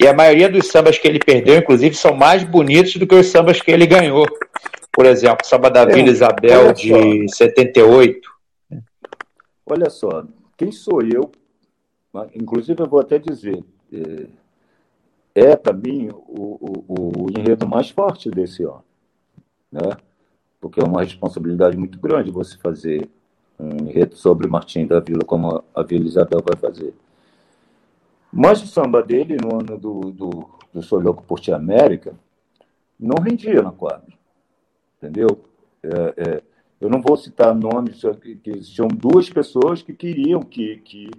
E 0.02 0.08
a 0.08 0.14
maioria 0.14 0.50
dos 0.50 0.68
sambas 0.68 0.98
que 0.98 1.08
ele 1.08 1.20
perdeu, 1.20 1.58
inclusive, 1.58 1.94
são 1.94 2.16
mais 2.16 2.44
bonitos 2.44 2.96
do 2.96 3.06
que 3.06 3.16
os 3.16 3.28
sambas 3.28 3.62
que 3.62 3.70
ele 3.70 3.86
ganhou. 3.86 4.26
Por 4.94 5.06
exemplo, 5.06 5.40
o 5.44 5.46
samba 5.46 5.70
da 5.70 5.86
Vila 5.86 6.10
Isabel 6.10 6.74
de 6.74 7.28
78. 7.28 8.30
Olha 9.66 9.90
só, 9.90 10.24
quem 10.58 10.72
sou 10.72 11.02
eu? 11.02 11.32
Inclusive, 12.34 12.82
eu 12.82 12.88
vou 12.88 13.00
até 13.00 13.20
dizer, 13.20 13.64
é, 13.94 15.52
é 15.52 15.56
para 15.56 15.74
mim 15.74 16.10
o, 16.10 16.84
o, 16.88 17.26
o, 17.26 17.28
enredo 17.38 17.68
mais 17.68 17.90
forte 17.90 18.32
desse 18.32 18.64
ano, 18.64 18.84
né? 19.72 19.98
porque 20.60 20.80
é 20.80 20.84
uma 20.84 21.02
responsabilidade 21.02 21.78
muito 21.78 22.00
grande 22.00 22.32
você 22.32 22.58
fazer 22.58 23.10
um 23.60 23.88
enredo 23.88 24.16
sobre 24.16 24.48
Martim 24.48 24.86
da 24.86 25.00
Vila, 25.00 25.24
como 25.26 25.64
a 25.74 25.84
Vila 25.84 26.06
Isabel 26.06 26.42
vai 26.46 26.58
fazer. 26.58 26.94
Mas 28.32 28.62
o 28.62 28.68
samba 28.68 29.02
dele, 29.02 29.38
no 29.42 29.60
ano 29.60 29.78
do, 29.78 30.12
do, 30.12 30.50
do 30.74 30.82
Sou 30.82 31.00
Louco 31.00 31.24
por 31.24 31.40
Tia 31.40 31.56
América, 31.56 32.14
não 33.00 33.22
rendia 33.22 33.62
na 33.62 33.72
quadra. 33.72 34.14
Entendeu? 34.98 35.44
É, 35.84 36.14
é, 36.18 36.44
eu 36.80 36.90
não 36.90 37.02
vou 37.02 37.18
citar 37.18 37.54
nomes, 37.56 38.02
que 38.22 38.50
existiam 38.52 38.88
duas 38.88 39.30
pessoas 39.30 39.82
que 39.82 39.94
queriam 39.94 40.42
que, 40.42 40.78
que, 40.78 41.10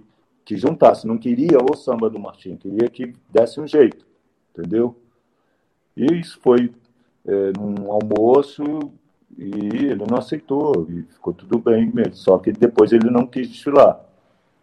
que 0.45 0.57
juntasse, 0.57 1.05
não 1.05 1.17
queria 1.17 1.57
o 1.59 1.75
samba 1.75 2.09
do 2.09 2.19
Martim, 2.19 2.55
queria 2.55 2.89
que 2.89 3.13
desse 3.29 3.59
um 3.59 3.67
jeito, 3.67 4.05
entendeu? 4.51 4.95
E 5.95 6.05
isso 6.19 6.39
foi 6.41 6.73
é, 7.25 7.51
num 7.57 7.91
almoço 7.91 8.63
e 9.37 9.51
ele 9.87 10.05
não 10.09 10.17
aceitou, 10.17 10.85
e 10.89 11.03
ficou 11.03 11.33
tudo 11.33 11.57
bem 11.57 11.91
mesmo, 11.91 12.15
só 12.15 12.37
que 12.37 12.51
depois 12.51 12.91
ele 12.91 13.09
não 13.09 13.25
quis 13.25 13.49
desfilar, 13.49 13.99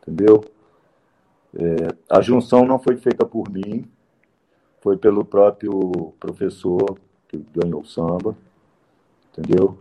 entendeu? 0.02 0.44
É, 1.55 1.94
a 2.10 2.20
junção 2.20 2.66
não 2.66 2.78
foi 2.78 2.97
feita 2.97 3.24
por 3.24 3.51
mim, 3.51 3.85
foi 4.80 4.97
pelo 4.97 5.24
próprio 5.24 6.12
professor 6.20 6.98
que 7.28 7.44
ganhou 7.55 7.80
o 7.80 7.86
samba, 7.86 8.36
entendeu? 9.32 9.78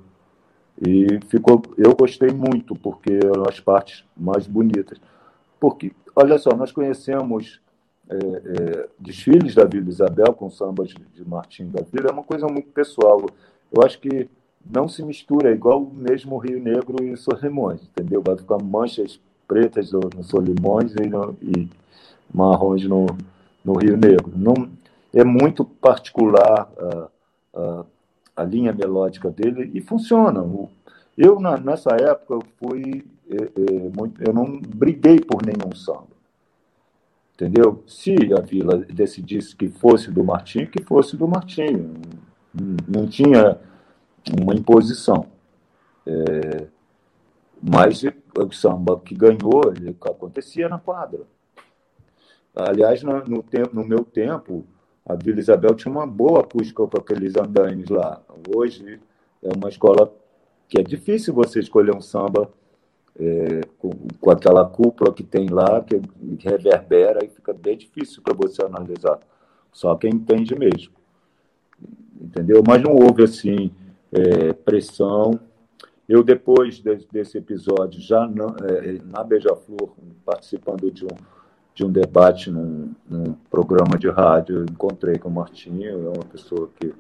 E 0.80 1.20
ficou, 1.28 1.62
eu 1.78 1.96
gostei 1.96 2.30
muito, 2.30 2.76
porque 2.76 3.14
eram 3.14 3.44
as 3.48 3.60
partes 3.60 4.06
mais 4.16 4.46
bonitas. 4.46 5.00
Porque, 5.60 5.92
olha 6.16 6.38
só, 6.38 6.52
nós 6.56 6.72
conhecemos 6.72 7.60
é, 8.10 8.16
é, 8.16 8.90
desfiles 9.00 9.56
da 9.56 9.66
Vila 9.66 9.90
Isabel 9.90 10.34
com 10.34 10.50
sambas 10.50 10.90
de 10.90 11.28
Martim 11.28 11.68
da 11.68 11.82
Vila, 11.82 12.10
é 12.10 12.14
uma 12.14 12.24
coisa 12.24 12.48
muito 12.48 12.70
pessoal. 12.70 13.26
Eu 13.72 13.84
acho 13.84 14.00
que 14.00 14.30
não 14.70 14.88
se 14.88 15.04
mistura, 15.04 15.50
é 15.50 15.54
igual 15.54 15.82
mesmo 15.82 16.38
Rio 16.38 16.60
Negro 16.60 17.04
e 17.04 17.16
Solimões, 17.18 17.82
entendeu? 17.84 18.22
Vai 18.22 18.38
ficar 18.38 18.58
manchas 18.58 19.20
pretas 19.48 19.92
no, 19.92 20.02
no 20.16 20.24
Solimões 20.24 20.94
e, 20.96 21.08
no, 21.08 21.36
e 21.42 21.70
marrons 22.34 22.84
no, 22.86 23.06
no 23.64 23.74
Rio 23.74 23.98
Negro. 23.98 24.32
Não, 24.36 24.70
é 25.14 25.24
muito 25.24 25.64
particular. 25.64 26.70
Uh, 26.78 27.60
uh, 27.60 27.86
a 28.38 28.44
linha 28.44 28.72
melódica 28.72 29.32
dele 29.32 29.72
e 29.74 29.82
funciona. 29.82 30.46
Eu, 31.18 31.40
na, 31.40 31.58
nessa 31.58 31.90
época, 31.96 32.46
fui 32.60 33.04
é, 33.30 33.36
Eu, 33.56 33.92
muito, 33.94 34.24
eu 34.24 34.32
não 34.32 34.62
briguei 34.62 35.20
por 35.20 35.44
nenhum 35.44 35.76
samba. 35.76 36.17
Entendeu? 37.38 37.84
Se 37.86 38.16
a 38.34 38.42
Vila 38.42 38.80
decidisse 38.80 39.56
que 39.56 39.70
fosse 39.70 40.10
do 40.10 40.24
Martinho, 40.24 40.68
que 40.68 40.82
fosse 40.82 41.16
do 41.16 41.28
Martinho. 41.28 41.94
Não 42.88 43.06
tinha 43.06 43.60
uma 44.42 44.56
imposição. 44.56 45.28
É, 46.04 46.66
mas 47.62 48.02
o 48.04 48.52
samba 48.52 49.00
que 49.00 49.14
ganhou, 49.14 49.72
ele 49.76 49.96
acontecia 50.02 50.68
na 50.68 50.80
quadra. 50.80 51.28
Aliás, 52.56 53.04
no, 53.04 53.24
no, 53.26 53.44
tempo, 53.44 53.76
no 53.76 53.86
meu 53.86 54.04
tempo, 54.04 54.66
a 55.06 55.14
Vila 55.14 55.40
Isabel 55.40 55.76
tinha 55.76 55.92
uma 55.92 56.08
boa 56.08 56.40
acústica 56.40 56.88
para 56.88 57.02
aqueles 57.02 57.36
andaimes 57.36 57.90
lá. 57.90 58.20
Hoje 58.52 59.00
é 59.44 59.50
uma 59.56 59.70
escola 59.70 60.12
que 60.68 60.80
é 60.80 60.84
difícil 60.84 61.36
você 61.36 61.60
escolher 61.60 61.96
um 61.96 62.02
samba 62.02 62.52
é, 63.20 63.62
com, 63.80 63.92
com, 64.20 64.32
aquela 64.32 64.66
cúpula 64.66 65.14
que 65.14 65.24
tem 65.24 65.50
lá, 65.50 65.82
que 65.82 66.02
reverbera 66.40 67.24
e 67.24 67.30
fica 67.30 67.54
bem 67.54 67.78
difícil 67.78 68.22
para 68.22 68.34
você 68.34 68.64
analisar. 68.64 69.20
Só 69.72 69.96
quem 69.96 70.12
entende 70.12 70.58
mesmo. 70.58 70.94
Entendeu? 72.20 72.64
Mas 72.68 72.82
não 72.82 72.94
houve, 72.94 73.24
assim, 73.24 73.72
é, 74.12 74.54
pressão. 74.54 75.40
Eu, 76.10 76.24
depois 76.24 76.76
de, 76.76 76.96
desse 77.12 77.38
episódio, 77.38 78.02
já 78.02 78.28
na, 78.28 78.56
é, 78.66 79.00
na 79.04 79.24
Beija-Flor, 79.24 79.92
participando 80.26 80.90
de 80.92 81.06
um, 81.06 81.18
de 81.76 81.86
um 81.86 81.92
debate 81.92 82.50
num, 82.50 82.94
num 83.08 83.34
programa 83.52 83.98
de 84.00 84.10
rádio, 84.10 84.64
encontrei 84.64 85.18
com 85.18 85.30
o 85.30 85.34
Martinho, 85.34 86.08
é 86.08 86.18
uma 86.18 86.26
pessoa 86.26 86.70
que 86.80 86.94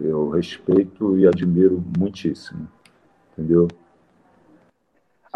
eu 0.00 0.30
respeito 0.30 1.18
e 1.18 1.26
admiro 1.26 1.82
muitíssimo. 1.98 2.68
Entendeu? 3.32 3.68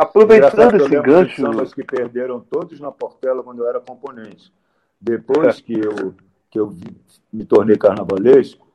Aproveitando 0.01 0.77
esse 0.77 1.01
gancho. 1.03 1.43
Sambas 1.43 1.75
que 1.75 1.85
perderam 1.85 2.41
todos 2.41 2.81
na 2.81 2.91
Portela 2.91 3.43
quando 3.43 3.59
eu 3.59 3.69
era 3.69 3.79
componente. 3.81 4.51
Depois 4.99 5.59
é. 5.59 5.63
que 5.63 5.75
eu, 5.75 6.15
que 6.51 6.59
eu 6.59 6.75
me 7.31 7.45
tornei 7.45 7.77
carnavalesco, 7.77 8.67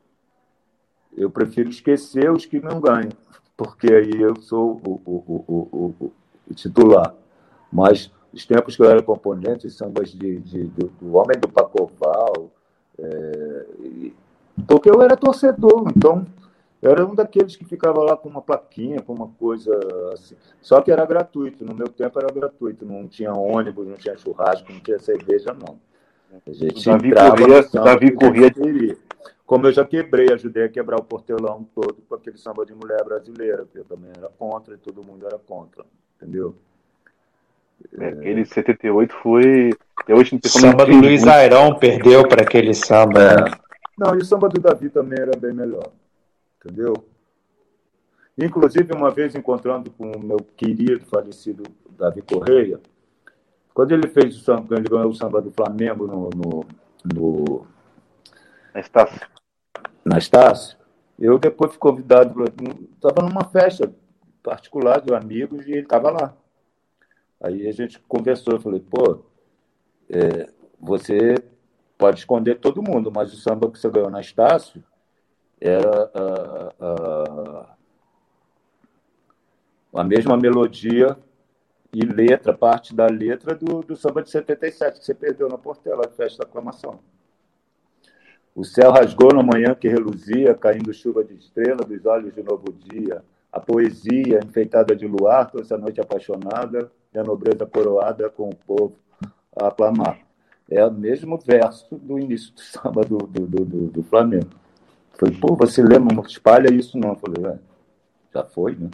eu 1.18 1.32
prefiro 1.32 1.70
esquecer 1.70 2.32
os 2.32 2.46
que 2.46 2.60
não 2.60 2.80
ganham, 2.80 3.10
porque 3.58 3.92
aí 3.92 4.22
eu 4.22 4.36
sou 4.40 4.80
o, 4.86 5.02
o, 5.04 5.46
o, 5.48 6.12
o 6.48 6.54
titular. 6.54 7.16
Mas 7.74 8.12
os 8.32 8.46
tempos 8.46 8.76
que 8.76 8.84
eu 8.84 8.90
era 8.90 9.02
componente, 9.02 9.68
sambas 9.72 10.12
de, 10.12 10.40
de, 10.42 10.66
do, 10.66 10.88
do 11.02 11.16
Homem 11.16 11.40
do 11.40 11.48
Pacoval, 11.50 12.52
é, 13.00 13.66
porque 14.68 14.92
eu 14.92 15.02
era 15.02 15.18
torcedor, 15.18 15.92
então 15.96 16.24
eu 16.86 16.92
era 16.92 17.04
um 17.04 17.16
daqueles 17.16 17.56
que 17.56 17.66
ficava 17.66 18.00
lá 18.04 18.16
com 18.16 18.30
uma 18.30 18.44
plaquinha, 18.44 19.02
com 19.02 19.12
uma 19.12 19.28
coisa 19.40 19.74
assim. 20.14 20.36
Só 20.62 20.80
que 20.82 20.92
era 20.92 21.04
gratuito. 21.04 21.66
No 21.66 21.74
meu 21.74 21.88
tempo 21.88 22.20
era 22.20 22.32
gratuito. 22.32 22.86
Não 22.86 23.08
tinha 23.08 23.34
ônibus, 23.34 23.88
não 23.88 23.96
tinha 23.96 24.16
churrasco, 24.16 24.72
não 24.72 24.80
tinha 24.80 25.00
cerveja, 25.00 25.52
não. 25.52 25.80
A 26.46 26.54
gente 26.54 26.86
Davi 26.86 27.12
corria, 27.12 27.64
Davi 27.74 28.12
corria. 28.12 28.98
Como 29.48 29.66
eu 29.66 29.72
já 29.72 29.84
quebrei, 29.84 30.32
ajudei 30.32 30.66
a 30.66 30.70
quebrar 30.70 31.00
o 31.00 31.04
portelão 31.04 31.68
todo 31.74 32.04
com 32.08 32.14
aquele 32.14 32.38
samba 32.38 32.64
de 32.64 32.76
mulher 32.76 33.04
brasileira, 33.04 33.66
que 33.72 33.80
eu 33.80 33.86
também 33.86 34.12
era 34.16 34.30
contra 34.38 34.76
e 34.76 34.78
todo 34.78 35.04
mundo 35.04 35.26
era 35.26 35.40
contra. 35.40 35.84
Entendeu? 36.22 36.54
É, 37.98 38.10
aquele 38.10 38.46
78 38.46 39.12
foi. 39.24 39.72
Eu 40.08 40.18
hoje 40.18 40.40
o 40.44 40.48
samba 40.48 40.86
do 40.86 40.96
Luiz. 40.96 41.26
Airão 41.26 41.80
perdeu 41.80 42.28
para 42.28 42.44
aquele 42.44 42.76
samba. 42.76 43.24
É. 43.24 43.42
Né? 43.42 43.52
Não, 43.98 44.14
e 44.14 44.20
o 44.20 44.26
samba 44.26 44.48
do 44.50 44.62
Davi 44.62 44.92
também 44.92 45.20
era 45.20 45.36
bem 45.36 45.52
melhor 45.52 45.90
entendeu? 46.66 46.94
Inclusive, 48.38 48.92
uma 48.94 49.12
vez 49.12 49.36
encontrando 49.36 49.92
com 49.92 50.12
o 50.12 50.20
meu 50.20 50.38
querido 50.58 51.06
falecido 51.06 51.64
Davi 51.92 52.22
Correia, 52.22 52.80
quando 53.74 53.92
ele 53.92 54.08
fez 54.08 54.36
o 54.36 54.40
samba, 54.40 54.76
ele 54.76 54.90
ganhou 54.90 55.10
o 55.10 55.16
samba 55.16 55.42
do 55.42 55.52
Flamengo 55.52 56.08
no, 56.08 56.30
no, 56.30 56.66
no 57.14 57.68
na 58.74 58.80
Estácio. 58.82 59.28
Na 60.04 60.18
Estácio, 60.18 60.78
eu 61.18 61.38
depois 61.38 61.72
fui 61.72 61.80
convidado, 61.80 62.44
estava 62.94 63.22
numa 63.22 63.46
festa 63.46 63.94
particular 64.44 65.02
de 65.02 65.14
amigos 65.14 65.66
e 65.66 65.72
ele 65.72 65.82
estava 65.82 66.12
lá. 66.12 66.36
Aí 67.42 67.68
a 67.68 67.72
gente 67.72 68.00
conversou, 68.02 68.56
eu 68.56 68.62
falei, 68.62 68.80
pô, 68.80 69.24
é, 70.10 70.50
você 70.80 71.36
pode 71.98 72.20
esconder 72.20 72.60
todo 72.60 72.84
mundo, 72.84 73.12
mas 73.14 73.34
o 73.34 73.38
samba 73.38 73.72
que 73.72 73.80
você 73.80 73.90
ganhou 73.90 74.10
na 74.10 74.20
Estácio 74.20 74.84
era 75.68 76.12
a, 76.14 76.74
a, 76.80 77.76
a 80.02 80.04
mesma 80.04 80.38
melodia 80.38 81.18
e 81.94 82.06
letra, 82.06 82.54
parte 82.54 82.94
da 82.94 83.08
letra 83.08 83.56
do, 83.56 83.82
do 83.82 83.96
samba 83.96 84.22
de 84.22 84.30
77, 84.30 85.00
que 85.00 85.06
você 85.06 85.14
perdeu 85.14 85.48
na 85.48 85.58
Portela, 85.58 86.06
a 86.06 86.10
festa 86.10 86.44
da 86.44 86.50
aclamação. 86.50 87.00
O 88.54 88.64
céu 88.64 88.92
rasgou 88.92 89.34
na 89.34 89.44
manhã 89.44 89.74
que 89.74 89.88
reluzia, 89.88 90.54
caindo 90.54 90.94
chuva 90.94 91.24
de 91.24 91.34
estrela 91.36 91.84
dos 91.84 92.06
olhos 92.06 92.34
de 92.34 92.44
novo 92.44 92.72
dia. 92.72 93.24
A 93.52 93.60
poesia 93.60 94.40
enfeitada 94.44 94.96
de 94.96 95.08
luar, 95.08 95.50
toda 95.50 95.64
essa 95.64 95.78
noite 95.78 96.00
apaixonada, 96.00 96.92
e 97.14 97.18
a 97.18 97.24
nobreza 97.24 97.66
coroada 97.66 98.30
com 98.30 98.50
o 98.50 98.56
povo 98.56 98.96
a 99.58 99.68
aclamar. 99.68 100.20
É 100.70 100.86
o 100.86 100.92
mesmo 100.92 101.38
verso 101.38 101.96
do 101.96 102.20
início 102.20 102.54
do 102.54 102.62
samba 102.62 103.02
do, 103.02 103.18
do, 103.18 103.46
do, 103.46 103.88
do 103.88 104.04
Flamengo. 104.04 104.50
Falei, 105.18 105.36
pô, 105.40 105.56
você 105.56 105.82
lembra, 105.82 106.14
não 106.14 106.24
espalha 106.24 106.74
isso 106.74 106.98
não. 106.98 107.10
Eu 107.10 107.16
falei, 107.16 107.54
é, 107.54 107.58
já 108.34 108.44
foi, 108.44 108.76
né? 108.76 108.90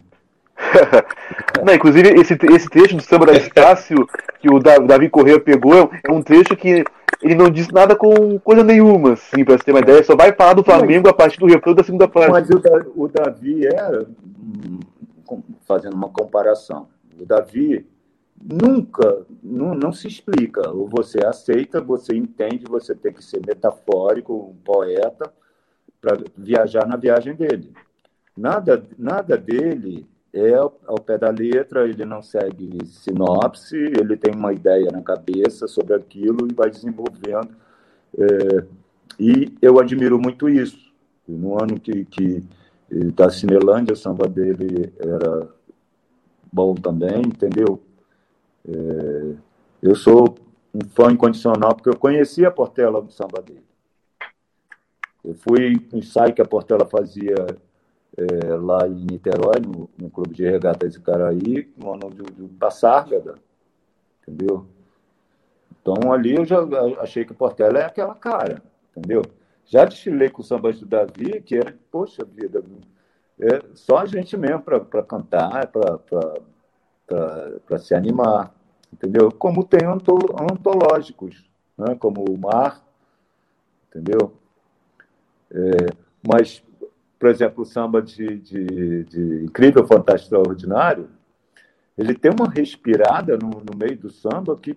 não, 1.64 1.74
inclusive, 1.74 2.08
esse, 2.10 2.34
esse 2.34 2.68
trecho 2.68 2.96
do 2.96 3.02
samba 3.02 3.26
da 3.26 3.32
Estácio 3.32 4.06
que 4.40 4.48
o 4.48 4.58
Davi 4.58 5.08
Correia 5.08 5.40
pegou 5.40 5.90
é 6.04 6.10
um 6.10 6.22
trecho 6.22 6.56
que 6.56 6.84
ele 7.22 7.34
não 7.34 7.50
diz 7.50 7.68
nada 7.68 7.94
com 7.94 8.38
coisa 8.40 8.64
nenhuma, 8.64 9.12
assim, 9.12 9.44
pra 9.44 9.56
você 9.56 9.64
ter 9.64 9.70
uma 9.72 9.80
ideia. 9.80 10.02
Só 10.02 10.16
vai 10.16 10.32
falar 10.32 10.54
do 10.54 10.64
Flamengo 10.64 11.08
a 11.08 11.14
partir 11.14 11.38
do 11.38 11.46
refrão 11.46 11.74
da 11.74 11.84
segunda 11.84 12.08
parte. 12.08 12.30
Mas 12.30 12.50
o, 12.50 12.60
o 12.96 13.08
Davi 13.08 13.66
era, 13.66 14.06
hum, 14.38 14.80
fazendo 15.66 15.94
uma 15.94 16.08
comparação, 16.08 16.88
o 17.20 17.24
Davi 17.24 17.86
nunca, 18.42 19.24
não, 19.42 19.74
não 19.74 19.92
se 19.92 20.08
explica. 20.08 20.68
Ou 20.70 20.88
você 20.88 21.24
aceita, 21.24 21.80
você 21.80 22.16
entende, 22.16 22.64
você 22.68 22.94
tem 22.94 23.12
que 23.12 23.24
ser 23.24 23.40
metafórico, 23.46 24.34
um 24.34 24.56
poeta, 24.64 25.32
para 26.02 26.18
viajar 26.36 26.86
na 26.86 26.96
viagem 26.96 27.34
dele. 27.34 27.72
Nada, 28.36 28.82
nada 28.98 29.38
dele 29.38 30.04
é 30.34 30.54
ao 30.54 30.98
pé 31.00 31.16
da 31.16 31.30
letra, 31.30 31.88
ele 31.88 32.04
não 32.04 32.22
segue 32.22 32.84
sinopse, 32.86 33.76
ele 33.76 34.16
tem 34.16 34.34
uma 34.34 34.52
ideia 34.52 34.90
na 34.90 35.00
cabeça 35.00 35.68
sobre 35.68 35.94
aquilo 35.94 36.48
e 36.50 36.54
vai 36.54 36.70
desenvolvendo. 36.70 37.54
É, 38.18 38.64
e 39.18 39.54
eu 39.62 39.78
admiro 39.78 40.18
muito 40.18 40.48
isso. 40.48 40.92
No 41.28 41.62
ano 41.62 41.78
que, 41.78 42.04
que 42.06 42.42
da 43.14 43.30
Cinelândia, 43.30 43.92
o 43.92 43.96
samba 43.96 44.26
dele 44.26 44.92
era 44.98 45.48
bom 46.52 46.74
também, 46.74 47.20
entendeu? 47.20 47.80
É, 48.66 49.34
eu 49.82 49.94
sou 49.94 50.36
um 50.74 50.80
fã 50.88 51.12
incondicional, 51.12 51.74
porque 51.74 51.90
eu 51.90 51.96
conhecia 51.96 52.48
a 52.48 52.52
Portela 52.52 53.00
do 53.00 53.12
samba 53.12 53.40
dele. 53.40 53.71
Eu 55.24 55.34
fui 55.34 55.80
no 55.92 55.98
ensaio 55.98 56.34
que 56.34 56.42
a 56.42 56.46
Portela 56.46 56.84
fazia 56.86 57.34
é, 58.16 58.54
lá 58.56 58.86
em 58.86 59.06
Niterói, 59.10 59.60
no, 59.60 59.88
no 59.96 60.10
Clube 60.10 60.34
de 60.34 60.44
Regatas 60.44 60.94
Icaraí, 60.94 61.72
no 61.76 61.92
ano 61.94 62.10
do, 62.10 62.24
do 62.24 62.48
Passárgada, 62.48 63.36
entendeu? 64.22 64.66
Então 65.80 66.12
ali 66.12 66.34
eu 66.36 66.44
já 66.44 66.58
achei 67.00 67.24
que 67.24 67.32
Portela 67.34 67.78
é 67.78 67.84
aquela 67.84 68.14
cara, 68.14 68.62
entendeu? 68.90 69.22
Já 69.64 69.84
desfilei 69.84 70.28
com 70.28 70.42
o 70.42 70.44
samba 70.44 70.72
do 70.72 70.84
Davi, 70.84 71.40
que 71.40 71.56
era, 71.56 71.74
poxa 71.90 72.24
vida, 72.24 72.62
é 73.40 73.60
só 73.74 73.98
a 73.98 74.06
gente 74.06 74.36
mesmo 74.36 74.60
para 74.62 75.02
cantar, 75.02 75.68
para 77.66 77.78
se 77.78 77.94
animar, 77.94 78.54
entendeu? 78.92 79.30
Como 79.32 79.64
tem 79.64 79.80
antológicos, 79.86 81.48
né? 81.76 81.94
como 81.94 82.24
o 82.28 82.38
Mar, 82.38 82.84
entendeu? 83.88 84.32
É, 85.52 85.86
mas, 86.26 86.62
por 87.18 87.28
exemplo, 87.28 87.62
o 87.62 87.66
samba 87.66 88.00
de, 88.00 88.38
de, 88.38 89.04
de, 89.04 89.44
Incrível, 89.44 89.86
Fantástico, 89.86 90.34
Extraordinário, 90.34 91.08
ele 91.96 92.14
tem 92.14 92.32
uma 92.32 92.48
respirada 92.48 93.36
no, 93.36 93.50
no 93.50 93.76
meio 93.76 93.96
do 93.98 94.10
samba 94.10 94.56
que 94.56 94.76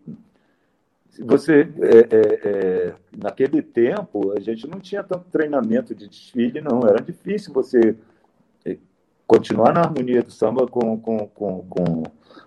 você 1.20 1.62
é, 1.80 1.98
é, 1.98 2.50
é, 2.50 2.96
naquele 3.18 3.62
tempo 3.62 4.34
a 4.36 4.40
gente 4.42 4.68
não 4.68 4.82
tinha 4.82 5.02
tanto 5.02 5.30
treinamento 5.32 5.96
de 5.96 6.10
desfile 6.10 6.60
não. 6.60 6.82
Era 6.86 7.02
difícil 7.02 7.54
você 7.54 7.96
é, 8.66 8.78
continuar 9.26 9.74
na 9.74 9.82
harmonia 9.82 10.22
do 10.22 10.32
samba 10.32 10.68
com, 10.68 11.00
com, 11.00 11.26
com, 11.28 11.66
com 11.70 12.04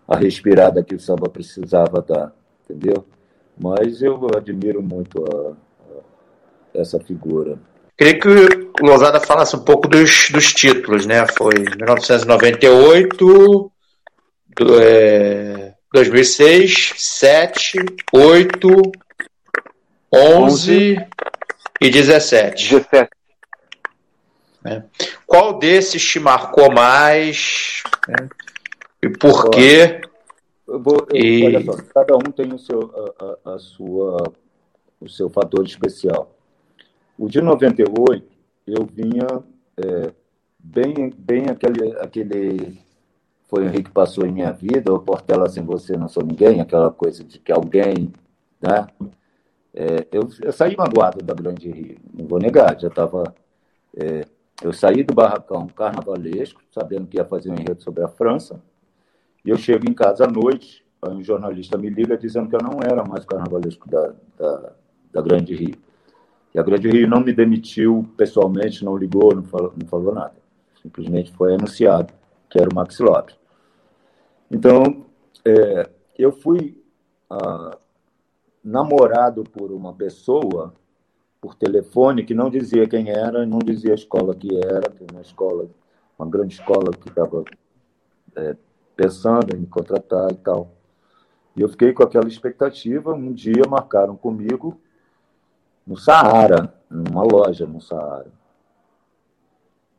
a 0.07 0.17
respirada 0.17 0.85
que 0.85 0.95
o 0.95 1.01
samba 1.01 1.31
precisava 1.31 2.03
dar 2.03 2.35
entendeu? 2.69 3.07
Mas 3.59 4.03
eu 4.03 4.21
admiro 4.37 4.83
muito 4.83 5.25
a, 5.25 5.51
a, 5.51 6.81
essa 6.81 7.01
figura 7.01 7.59
Queria 7.99 8.19
que 8.21 8.29
o 8.29 8.87
Lousada 8.87 9.19
falasse 9.21 9.57
um 9.57 9.65
pouco 9.65 9.89
dos, 9.89 10.31
dos 10.31 10.53
títulos, 10.55 11.05
né? 11.05 11.27
Foi 11.37 11.53
1998, 11.55 13.73
do, 14.57 14.81
é, 14.81 15.75
2006, 15.93 16.93
7, 16.97 17.79
8, 18.13 18.69
11 20.15 20.97
e 21.81 21.91
17. 21.91 22.69
17. 22.69 23.11
Qual 25.27 25.59
desses 25.59 26.05
te 26.05 26.21
marcou 26.21 26.71
mais? 26.73 27.83
né? 28.09 28.29
E 29.03 29.09
por 29.09 29.51
quê? 29.51 30.01
Eu 30.67 30.83
vou, 30.83 31.07
eu- 31.11 31.17
E- 31.17 31.47
Olha 31.47 31.65
só, 31.65 31.77
cada 31.95 32.17
um 32.17 32.31
tem 32.31 32.53
o 32.53 32.59
seu, 32.59 33.15
a, 33.19 33.51
a- 33.51 33.55
a 33.55 33.59
sua, 33.59 34.33
o 35.01 35.09
seu 35.09 35.31
fator 35.31 35.65
especial. 35.65 36.35
O 37.19 37.29
de 37.29 37.41
98, 37.41 38.25
eu 38.65 38.87
vinha 38.87 39.27
é, 39.77 40.13
bem, 40.57 41.13
bem 41.19 41.47
aquele, 41.51 41.93
aquele. 41.99 42.79
Foi 43.49 43.65
o 43.65 43.67
Henrique 43.67 43.85
que 43.85 43.91
passou 43.91 44.25
em 44.25 44.31
minha 44.31 44.53
vida, 44.53 44.93
o 44.95 45.01
Portela 45.01 45.49
sem 45.49 45.65
você 45.65 45.97
não 45.97 46.07
sou 46.07 46.23
ninguém, 46.23 46.61
aquela 46.61 46.93
coisa 46.93 47.25
de 47.25 47.41
que 47.41 47.51
alguém. 47.51 48.13
Né? 48.63 48.87
É, 49.75 50.07
eu, 50.13 50.29
eu 50.43 50.53
saí 50.53 50.77
magoado 50.77 51.21
da 51.25 51.35
Grande 51.35 51.69
Rio, 51.69 51.99
não 52.15 52.27
vou 52.27 52.39
negar, 52.39 52.79
já 52.79 52.87
estava. 52.87 53.35
eu 54.63 54.73
saí 54.73 55.03
do 55.03 55.13
barracão 55.13 55.67
carnavalesco, 55.67 56.63
sabendo 56.71 57.09
que 57.09 57.17
ia 57.17 57.25
fazer 57.25 57.51
um 57.51 57.55
enredo 57.55 57.83
sobre 57.83 58.05
a 58.05 58.09
França, 58.09 58.63
e 59.45 59.51
eu 59.51 59.57
chego 59.57 59.91
em 59.91 59.95
casa 59.95 60.25
à 60.25 60.29
noite, 60.29 60.85
um 61.03 61.23
jornalista 61.23 61.77
me 61.77 61.91
liga 61.91 62.17
dizendo 62.17 62.49
que 62.49 62.55
eu 62.55 62.63
não 62.63 62.79
era 62.81 63.05
mais 63.05 63.25
carnavalesco 63.25 63.89
da, 63.89 64.15
da, 64.37 64.73
da 65.13 65.23
Grande 65.23 65.55
Rio. 65.55 65.88
A 66.59 66.63
Grande 66.63 66.89
Rio 66.89 67.09
não 67.09 67.21
me 67.21 67.33
demitiu 67.33 68.09
pessoalmente, 68.17 68.85
não 68.85 68.97
ligou, 68.97 69.35
não 69.35 69.45
falou, 69.45 69.73
não 69.77 69.87
falou 69.87 70.15
nada. 70.15 70.35
Simplesmente 70.83 71.33
foi 71.33 71.55
anunciado 71.55 72.13
que 72.49 72.59
era 72.59 72.69
o 72.71 72.75
Max 72.75 72.99
Lopes. 72.99 73.37
Então, 74.51 75.05
é, 75.45 75.89
eu 76.19 76.33
fui 76.33 76.83
ah, 77.31 77.77
namorado 78.65 79.45
por 79.45 79.71
uma 79.71 79.93
pessoa 79.93 80.73
por 81.41 81.55
telefone 81.55 82.25
que 82.25 82.35
não 82.35 82.51
dizia 82.51 82.89
quem 82.89 83.11
era, 83.11 83.47
não 83.47 83.59
dizia 83.59 83.93
a 83.93 83.95
escola 83.95 84.35
que 84.35 84.49
era, 84.57 84.91
que 84.91 85.05
uma 85.13 85.21
escola, 85.21 85.69
uma 86.19 86.29
grande 86.29 86.55
escola 86.55 86.91
que 86.91 87.09
estava 87.09 87.45
é, 88.35 88.57
pensando 88.97 89.55
em 89.55 89.61
me 89.61 89.67
contratar 89.67 90.33
e 90.33 90.37
tal. 90.37 90.73
E 91.55 91.61
eu 91.61 91.69
fiquei 91.69 91.93
com 91.93 92.03
aquela 92.03 92.27
expectativa. 92.27 93.15
Um 93.15 93.33
dia 93.33 93.63
marcaram 93.69 94.17
comigo 94.17 94.81
no 95.89 95.97
Saara, 95.97 96.75
numa 96.91 97.23
loja 97.23 97.67
no 97.67 97.81
Saara. 97.81 98.31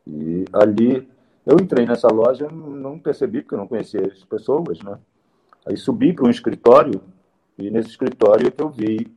E 0.06 0.44
ali 0.52 1.08
eu 1.44 1.56
entrei 1.60 1.84
nessa 1.84 2.06
loja, 2.06 2.48
não 2.48 2.96
percebi 2.96 3.42
porque 3.42 3.56
eu 3.56 3.58
não 3.58 3.66
conhecia 3.66 4.06
as 4.06 4.24
pessoas, 4.24 4.80
né? 4.82 4.96
Aí 5.66 5.76
subi 5.76 6.12
para 6.12 6.26
um 6.26 6.30
escritório 6.30 7.02
e 7.58 7.70
nesse 7.70 7.90
escritório 7.90 8.46
é 8.46 8.50
que 8.52 8.62
eu 8.62 8.70
vi 8.70 9.12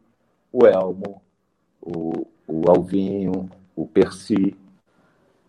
o 0.52 0.66
Elmo, 0.66 1.22
o, 1.80 2.26
o 2.48 2.70
Alvinho, 2.70 3.50
o 3.76 3.88
Percy. 3.88 4.56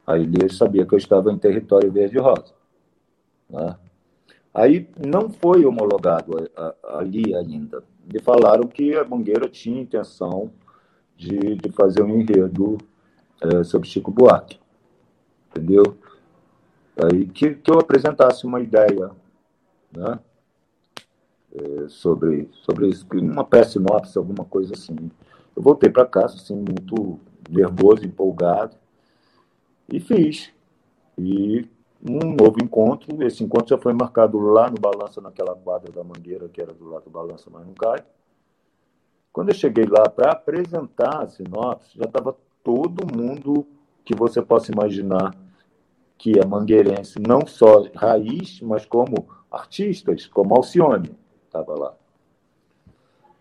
Aí 0.07 0.31
eu 0.41 0.51
sabia 0.51 0.85
que 0.85 0.95
eu 0.95 0.99
estava 0.99 1.33
em 1.33 1.39
território 1.39 1.91
verde-rosa. 1.91 2.53
Né? 3.49 3.77
Aí 4.53 4.89
não 5.05 5.31
foi 5.31 5.65
homologado 5.65 6.51
ali 6.85 7.35
ainda. 7.35 7.83
Me 8.13 8.21
falaram 8.21 8.69
que 8.69 8.95
a 8.95 9.05
Mangueira 9.05 9.49
tinha 9.49 9.81
intenção 9.81 10.53
de, 11.17 11.57
de 11.57 11.73
fazer 11.73 12.03
um 12.03 12.21
enredo 12.21 12.79
eh, 13.41 13.65
sobre 13.65 13.89
Chico 13.89 14.11
Buarque. 14.11 14.59
Entendeu? 15.51 15.97
Aí 16.97 17.27
que, 17.27 17.55
que 17.55 17.71
eu 17.71 17.79
apresentasse 17.79 18.47
uma 18.47 18.61
ideia 18.61 19.11
né? 19.97 20.19
Eh, 21.55 21.89
sobre, 21.89 22.49
sobre 22.53 22.89
isso, 22.89 23.07
uma 23.13 23.45
peça 23.45 23.73
sinopse, 23.73 24.19
alguma 24.19 24.45
coisa 24.45 24.75
assim. 24.75 25.11
Eu 25.55 25.63
voltei 25.63 25.89
para 25.89 26.05
casa, 26.05 26.35
assim, 26.35 26.57
muito 26.57 27.21
nervoso, 27.49 28.05
empolgado, 28.05 28.77
e 29.89 30.01
fiz. 30.01 30.51
E 31.17 31.69
um 32.03 32.35
novo 32.35 32.57
encontro, 32.63 33.23
esse 33.23 33.45
encontro 33.45 33.69
já 33.69 33.79
foi 33.79 33.93
marcado 33.93 34.39
lá 34.39 34.69
no 34.69 34.79
Balança, 34.81 35.21
naquela 35.21 35.55
quadra 35.55 35.93
da 35.93 36.03
Mangueira, 36.03 36.49
que 36.49 36.61
era 36.61 36.73
do 36.73 36.89
lado 36.89 37.05
do 37.05 37.11
Balança, 37.11 37.49
mas 37.51 37.65
não 37.65 37.75
cai. 37.75 38.05
Quando 39.35 39.49
eu 39.49 39.55
cheguei 39.57 39.85
lá 39.85 40.09
para 40.09 40.31
apresentar 40.31 41.25
a 41.25 41.29
sinopse, 41.29 41.99
já 41.99 42.05
estava 42.05 42.37
todo 42.63 43.05
mundo 43.05 43.67
que 44.05 44.15
você 44.15 44.41
possa 44.41 44.71
imaginar 44.71 45.35
que 46.17 46.39
é 46.39 46.47
mangueirense, 46.47 47.19
não 47.19 47.45
só 47.45 47.83
raiz, 47.97 48.61
mas 48.61 48.87
como 48.87 49.27
artistas, 49.51 50.29
como 50.29 50.55
Alcione 50.55 51.19
estava 51.45 51.77
lá. 51.77 51.95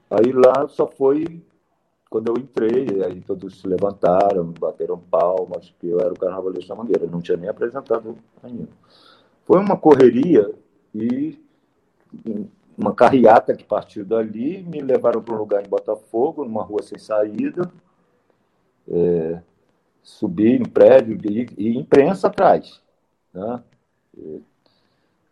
Aí 0.09 0.31
lá 0.31 0.67
só 0.67 0.87
foi 0.87 1.43
quando 2.09 2.29
eu 2.29 2.41
entrei, 2.41 3.03
aí 3.03 3.21
todos 3.21 3.61
se 3.61 3.67
levantaram, 3.67 4.51
bateram 4.59 4.97
palmas, 4.97 5.75
que 5.79 5.89
eu 5.89 5.99
era 5.99 6.11
o 6.11 6.17
carnavalesco 6.17 6.69
da 6.69 6.75
Mangueira, 6.75 7.05
não 7.05 7.21
tinha 7.21 7.37
nem 7.37 7.49
apresentado 7.49 8.17
ainda. 8.41 8.69
Foi 9.45 9.59
uma 9.59 9.77
correria 9.77 10.51
e 10.93 11.39
uma 12.77 12.93
carreata 12.93 13.55
que 13.55 13.63
partiu 13.63 14.03
dali, 14.03 14.63
me 14.63 14.81
levaram 14.81 15.21
para 15.21 15.35
um 15.35 15.37
lugar 15.37 15.63
em 15.63 15.69
Botafogo, 15.69 16.43
numa 16.43 16.63
rua 16.63 16.81
sem 16.81 16.97
saída, 16.97 17.71
é, 18.87 19.41
subi 20.01 20.59
no 20.59 20.69
prédio 20.69 21.17
e, 21.23 21.47
e 21.57 21.77
imprensa 21.77 22.27
atrás. 22.27 22.81
Né? 23.33 23.63
E, 24.17 24.41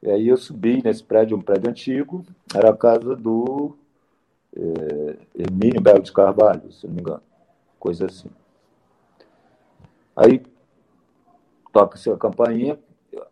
e 0.04 0.10
aí 0.10 0.28
eu 0.28 0.38
subi 0.38 0.82
nesse 0.84 1.04
prédio, 1.04 1.38
um 1.38 1.42
prédio 1.42 1.70
antigo, 1.70 2.24
era 2.56 2.70
a 2.70 2.78
casa 2.78 3.16
do 3.16 3.76
é, 4.56 5.18
Hermínio 5.36 5.82
Belo 5.82 6.02
de 6.02 6.12
Carvalho, 6.12 6.72
se 6.72 6.88
não 6.88 6.94
me 6.94 7.02
engano, 7.02 7.24
coisa 7.80 8.06
assim. 8.06 8.30
Aí 10.16 10.44
toca-se 11.72 12.10
a 12.10 12.18
campainha, 12.18 12.78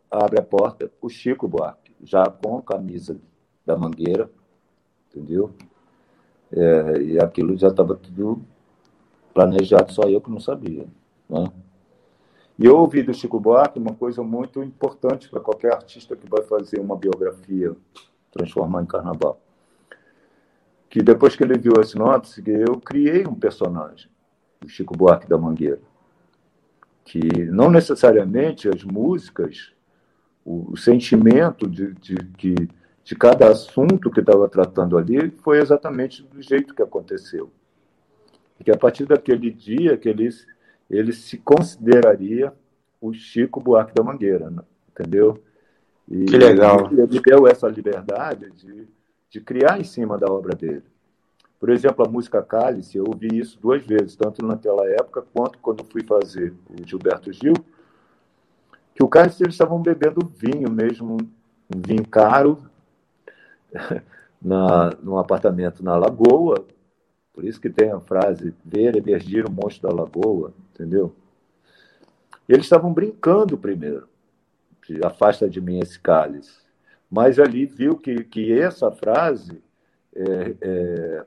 abre 0.09 0.39
a 0.39 0.43
porta, 0.43 0.91
o 1.01 1.09
Chico 1.09 1.47
Buarque, 1.47 1.93
já 2.03 2.25
com 2.25 2.61
camisa 2.61 3.19
da 3.69 3.77
mangueira, 3.77 4.31
entendeu? 5.07 5.51
É, 6.51 7.01
e 7.03 7.19
aquilo 7.19 7.55
já 7.55 7.67
estava 7.67 7.95
tudo 7.95 8.41
planejado, 9.31 9.93
só 9.93 10.03
eu 10.03 10.19
que 10.19 10.31
não 10.31 10.39
sabia. 10.39 10.87
Né? 11.29 11.45
E 12.57 12.65
eu 12.65 12.77
ouvi 12.77 13.03
do 13.03 13.13
Chico 13.13 13.39
Buarque 13.39 13.77
uma 13.77 13.93
coisa 13.93 14.23
muito 14.23 14.63
importante 14.63 15.29
para 15.29 15.39
qualquer 15.39 15.71
artista 15.71 16.15
que 16.15 16.27
vai 16.27 16.41
fazer 16.41 16.79
uma 16.79 16.95
biografia, 16.95 17.75
transformar 18.31 18.81
em 18.81 18.87
carnaval. 18.87 19.39
Que 20.89 21.03
depois 21.03 21.35
que 21.35 21.43
ele 21.43 21.57
viu 21.57 21.73
a 21.79 21.83
sinopse, 21.83 22.43
eu 22.47 22.79
criei 22.79 23.27
um 23.27 23.35
personagem, 23.35 24.09
o 24.65 24.67
Chico 24.67 24.97
Buarque 24.97 25.29
da 25.29 25.37
Mangueira. 25.37 25.79
Que 27.05 27.45
não 27.45 27.69
necessariamente 27.69 28.67
as 28.67 28.83
músicas, 28.83 29.73
o, 30.43 30.71
o 30.71 30.75
sentimento 30.77 31.69
de, 31.69 31.93
de, 31.93 32.15
de, 32.15 32.55
de 33.03 33.15
cada 33.15 33.49
assunto 33.49 34.11
que 34.11 34.19
estava 34.19 34.47
tratando 34.47 34.97
ali 34.97 35.31
foi 35.43 35.59
exatamente 35.59 36.23
do 36.23 36.41
jeito 36.41 36.73
que 36.73 36.81
aconteceu. 36.81 37.51
E 38.59 38.63
que 38.63 38.71
a 38.71 38.77
partir 38.77 39.05
daquele 39.05 39.49
dia 39.51 39.97
que 39.97 40.09
ele, 40.09 40.29
ele 40.89 41.13
se 41.13 41.37
consideraria 41.37 42.53
o 43.01 43.13
Chico 43.13 43.61
Buarque 43.61 43.93
da 43.93 44.03
Mangueira, 44.03 44.49
né? 44.49 44.61
entendeu? 44.91 45.41
E 46.07 46.25
Que 46.25 46.37
legal. 46.37 46.89
Ele, 46.91 47.21
deu 47.21 47.47
essa 47.47 47.67
liberdade 47.67 48.51
de, 48.51 48.87
de 49.29 49.41
criar 49.41 49.79
em 49.79 49.83
cima 49.83 50.17
da 50.17 50.31
obra 50.31 50.55
dele. 50.55 50.83
Por 51.59 51.69
exemplo, 51.69 52.05
a 52.05 52.09
música 52.09 52.41
Cálice, 52.41 52.97
eu 52.97 53.03
ouvi 53.05 53.27
isso 53.37 53.59
duas 53.59 53.85
vezes, 53.85 54.15
tanto 54.15 54.45
naquela 54.45 54.85
época 54.87 55.23
quanto 55.33 55.59
quando 55.59 55.83
fui 55.83 56.03
fazer 56.03 56.53
o 56.69 56.87
Gilberto 56.87 57.31
Gil, 57.33 57.53
que 58.95 59.03
o 59.03 59.09
Cálice 59.09 59.43
eles 59.43 59.55
estavam 59.55 59.81
bebendo 59.81 60.31
vinho 60.35 60.71
mesmo, 60.71 61.17
um 61.73 61.81
vinho 61.85 62.07
caro, 62.07 62.68
na, 64.41 64.91
num 65.01 65.17
apartamento 65.17 65.83
na 65.83 65.95
Lagoa, 65.95 66.65
por 67.33 67.43
isso 67.43 67.59
que 67.59 67.69
tem 67.69 67.91
a 67.91 67.99
frase, 67.99 68.53
ver 68.65 68.95
emergir 68.95 69.45
o 69.45 69.51
monstro 69.51 69.87
da 69.89 69.95
Lagoa, 69.95 70.53
entendeu? 70.73 71.15
E 72.47 72.53
eles 72.53 72.65
estavam 72.65 72.91
brincando 72.91 73.57
primeiro, 73.57 74.07
de 74.85 75.05
afasta 75.05 75.49
de 75.49 75.61
mim 75.61 75.79
esse 75.79 75.99
cálice. 75.99 76.59
Mas 77.09 77.39
ali 77.39 77.65
viu 77.65 77.95
que, 77.95 78.23
que 78.23 78.51
essa 78.51 78.91
frase 78.91 79.61
é, 80.15 80.55
é, 80.61 81.25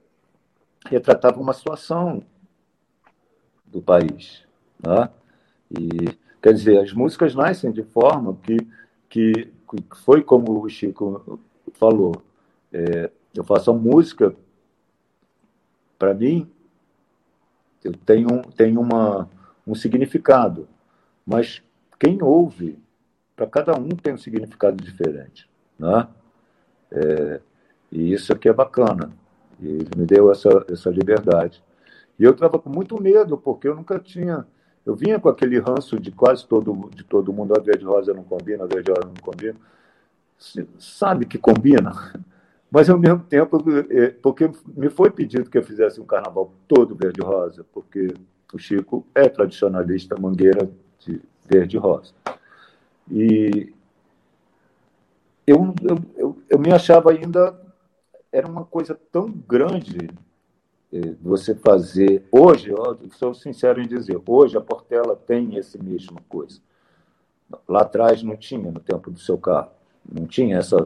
retratava 0.86 1.40
uma 1.40 1.52
situação 1.52 2.23
do 3.66 3.81
país. 3.81 4.44
Né? 4.85 5.09
E, 5.70 6.19
quer 6.43 6.52
dizer, 6.52 6.78
as 6.78 6.93
músicas 6.93 7.35
nascem 7.35 7.73
de 7.73 7.82
forma 7.82 8.36
que, 8.43 8.56
que, 9.09 9.32
que 9.32 9.98
foi 10.05 10.23
como 10.23 10.60
o 10.60 10.69
Chico 10.69 11.40
falou. 11.74 12.23
É, 12.73 13.11
eu 13.35 13.44
faço 13.44 13.70
a 13.70 13.74
música, 13.74 14.35
para 15.99 16.15
mim, 16.15 16.51
eu 17.85 17.93
tenho, 17.93 18.43
tenho 18.57 18.81
uma, 18.81 19.28
um 19.66 19.74
significado, 19.74 20.69
mas 21.24 21.62
quem 21.99 22.23
ouve, 22.23 22.78
para 23.36 23.47
cada 23.47 23.77
um 23.78 23.89
tem 23.89 24.15
um 24.15 24.19
significado 24.19 24.82
diferente. 24.82 25.49
Né? 25.78 26.09
É, 26.90 27.40
E 27.90 28.12
isso 28.12 28.32
aqui 28.32 28.49
é 28.49 28.53
bacana. 28.53 29.12
E 29.61 29.66
ele 29.66 29.90
me 29.97 30.07
deu 30.07 30.31
essa, 30.32 30.65
essa 30.70 30.90
liberdade. 30.90 31.62
E 32.19 32.24
eu 32.24 32.32
estava 32.32 32.59
com 32.59 32.70
muito 32.70 33.01
medo, 33.01 33.36
porque 33.36 33.69
eu 33.69 33.77
nunca 33.77 33.99
tinha. 33.99 34.47
Eu 34.85 34.94
vinha 34.97 35.20
com 35.20 35.28
aquele 35.28 35.59
ranço 35.61 36.01
de 36.01 36.11
quase 36.11 36.47
todo, 36.47 36.90
de 36.94 37.05
todo 37.05 37.32
mundo, 37.32 37.55
a 37.57 37.61
verde 37.61 37.85
rosa 37.85 38.12
não 38.12 38.24
combina, 38.24 38.65
a 38.65 38.66
verde 38.66 38.90
rosa 38.90 39.07
não 39.07 39.15
combina. 39.20 39.57
Sabe 40.78 41.27
que 41.27 41.39
combina, 41.39 41.93
mas 42.73 42.89
ao 42.89 42.99
mesmo 42.99 43.20
tempo, 43.24 43.62
é, 43.90 44.09
porque 44.09 44.51
me 44.74 44.89
foi 44.89 45.11
pedido 45.11 45.51
que 45.51 45.59
eu 45.59 45.62
fizesse 45.62 46.01
um 46.01 46.07
carnaval 46.07 46.55
todo 46.66 46.97
verde 46.97 47.20
rosa, 47.20 47.66
porque 47.70 48.15
o 48.51 48.59
Chico 48.59 49.07
é 49.15 49.28
tradicionalista 49.28 50.19
mangueira 50.19 50.70
de 50.99 51.20
verde 51.44 51.77
rosa. 51.77 52.15
E 53.11 53.74
eu, 55.47 55.74
eu, 56.16 56.39
eu, 56.49 56.59
me 56.59 56.73
achava 56.73 57.11
ainda. 57.11 57.61
Era 58.32 58.49
uma 58.49 58.65
coisa 58.65 58.99
tão 59.12 59.31
grande 59.31 60.09
é, 60.90 61.15
você 61.20 61.55
fazer. 61.55 62.27
Hoje, 62.32 62.70
eu 62.70 62.99
sou 63.11 63.35
sincero 63.35 63.82
em 63.82 63.86
dizer, 63.86 64.19
hoje 64.27 64.57
a 64.57 64.62
Portela 64.62 65.15
tem 65.15 65.57
esse 65.57 65.77
mesma 65.77 66.23
coisa. 66.27 66.59
Lá 67.69 67.82
atrás 67.82 68.23
não 68.23 68.35
tinha, 68.35 68.70
no 68.70 68.81
tempo 68.81 69.11
do 69.11 69.19
seu 69.19 69.36
carro. 69.36 69.73
Não 70.11 70.27
tinha 70.27 70.57
essa, 70.57 70.77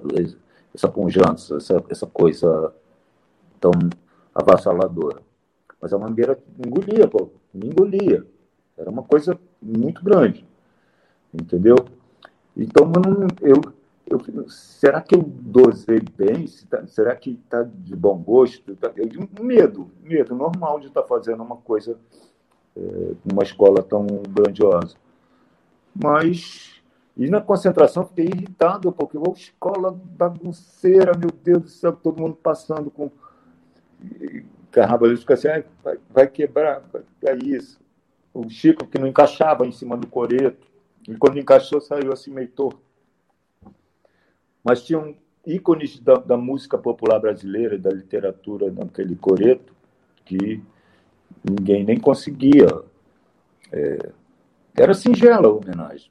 essa 0.77 0.89
pujança, 0.89 1.57
essa, 1.57 1.82
essa 1.89 2.07
coisa 2.07 2.73
tão 3.59 3.73
avassaladora. 4.35 5.23
Mas 5.81 5.93
a 5.93 5.98
Mangueira 5.98 6.39
engolia, 6.59 7.09
pô, 7.09 7.31
me 7.53 7.69
engolia. 7.69 8.27
Era 8.77 8.90
uma 8.90 9.03
coisa 9.03 9.39
muito 9.61 10.05
grande. 10.05 10.47
Entendeu? 11.32 11.77
Então, 12.55 12.93
eu, 13.40 13.61
eu, 14.07 14.48
será 14.48 15.01
que 15.01 15.15
eu 15.15 15.23
dosei 15.23 16.01
bem? 16.01 16.47
Tá, 16.69 16.86
será 16.86 17.16
que 17.16 17.40
está 17.43 17.62
de 17.62 17.97
bom 17.97 18.19
gosto? 18.19 18.77
Tá, 18.77 18.93
eu, 18.97 19.09
medo, 19.43 19.90
medo 20.03 20.35
normal 20.35 20.78
de 20.78 20.89
estar 20.89 21.03
tá 21.03 21.09
fazendo 21.09 21.43
uma 21.43 21.57
coisa, 21.57 21.98
é, 22.77 23.12
uma 23.31 23.43
escola 23.43 23.82
tão 23.82 24.07
grandiosa. 24.28 24.97
Mas, 25.94 26.76
e 27.17 27.29
na 27.29 27.41
concentração 27.41 28.07
fiquei 28.07 28.27
irritado, 28.27 28.93
porque 28.93 29.17
uma 29.17 29.33
escola 29.33 29.91
bagunceira, 29.91 31.17
meu 31.17 31.31
Deus 31.31 31.63
do 31.63 31.69
céu, 31.69 31.93
todo 31.93 32.21
mundo 32.21 32.37
passando 32.37 32.91
com 32.91 33.11
carnavalesco 34.71 35.33
assim, 35.33 35.49
ah, 35.49 35.65
vai, 35.83 35.99
vai 36.11 36.27
quebrar, 36.27 36.83
é 37.25 37.37
isso. 37.37 37.81
O 38.35 38.49
Chico 38.51 38.87
que 38.87 38.99
não 38.99 39.07
encaixava 39.07 39.67
em 39.67 39.73
cima 39.73 39.97
do 39.97 40.07
coreto, 40.07 40.67
e 41.09 41.17
quando 41.17 41.39
encaixou 41.39 41.81
saiu 41.81 42.13
assim 42.13 42.31
meio 42.31 42.49
torto 42.49 42.87
mas 44.67 44.83
tinham 44.83 45.15
ícones 45.47 46.01
da, 46.01 46.17
da 46.17 46.37
música 46.37 46.77
popular 46.77 47.21
brasileira, 47.21 47.79
da 47.79 47.91
literatura 47.91 48.69
naquele 48.69 49.15
coreto, 49.15 49.73
que 50.25 50.61
ninguém 51.49 51.85
nem 51.85 52.01
conseguia. 52.01 52.67
É, 53.71 54.11
era 54.77 54.93
singela 54.93 55.47
a 55.47 55.53
homenagem, 55.53 56.11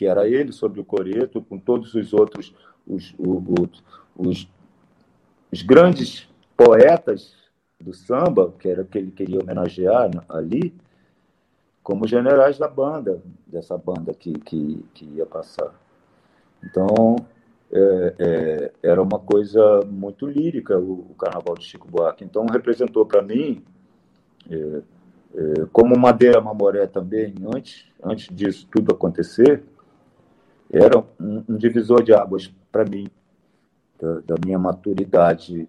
que 0.00 0.06
era 0.06 0.26
ele 0.26 0.50
sobre 0.50 0.80
o 0.80 0.84
coreto, 0.84 1.42
com 1.42 1.58
todos 1.58 1.94
os 1.94 2.14
outros, 2.14 2.54
os, 2.86 3.14
os, 3.18 3.84
os, 4.16 4.48
os 5.52 5.62
grandes 5.62 6.26
poetas 6.56 7.36
do 7.78 7.92
samba, 7.92 8.50
que 8.58 8.66
era 8.66 8.82
que 8.82 8.96
ele 8.96 9.10
queria 9.10 9.38
homenagear 9.38 10.10
ali, 10.26 10.74
como 11.82 12.08
generais 12.08 12.56
da 12.56 12.66
banda, 12.66 13.22
dessa 13.46 13.76
banda 13.76 14.14
que, 14.14 14.32
que, 14.38 14.82
que 14.94 15.04
ia 15.04 15.26
passar. 15.26 15.70
Então, 16.64 17.16
é, 17.70 18.14
é, 18.18 18.72
era 18.82 19.02
uma 19.02 19.18
coisa 19.18 19.82
muito 19.84 20.26
lírica 20.26 20.78
o, 20.78 21.10
o, 21.10 21.14
Carnaval 21.18 21.56
de 21.58 21.66
Chico 21.66 21.86
Buarque. 21.86 22.24
Então, 22.24 22.46
representou 22.46 23.04
para 23.04 23.20
mim, 23.20 23.62
é, 24.50 24.80
é, 25.34 25.66
como 25.70 25.94
Madeira 25.98 26.40
Mamoré 26.40 26.86
também, 26.86 27.34
antes, 27.54 27.84
antes 28.02 28.34
disso 28.34 28.66
tudo 28.72 28.94
acontecer, 28.94 29.62
era 30.72 30.98
um, 31.20 31.44
um 31.48 31.56
divisor 31.56 32.02
de 32.02 32.14
águas 32.14 32.52
para 32.70 32.84
mim, 32.84 33.08
da, 34.00 34.20
da, 34.20 34.34
minha 34.44 34.58
maturidade 34.58 35.68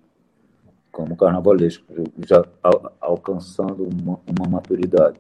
como 0.91 1.15
carnavalesco, 1.15 1.85
já 2.25 2.43
al, 2.61 2.93
alcançando 2.99 3.83
uma, 3.83 4.19
uma, 4.27 4.49
maturidade. 4.49 5.19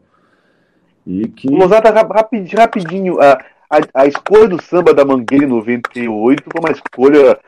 E 1.05 1.27
que... 1.27 1.49
Mozart, 1.49 1.85
rapidinho, 1.85 2.59
rapidinho 2.59 3.15
uh, 3.15 3.37
a, 3.71 4.01
a 4.01 4.05
escolha 4.05 4.49
do 4.49 4.61
samba 4.61 4.93
da 4.93 5.05
Mangueira 5.05 5.45
em 5.45 5.47
98 5.47 6.43
foi 6.43 6.59
uma 6.59 6.71
escolha 6.71 7.39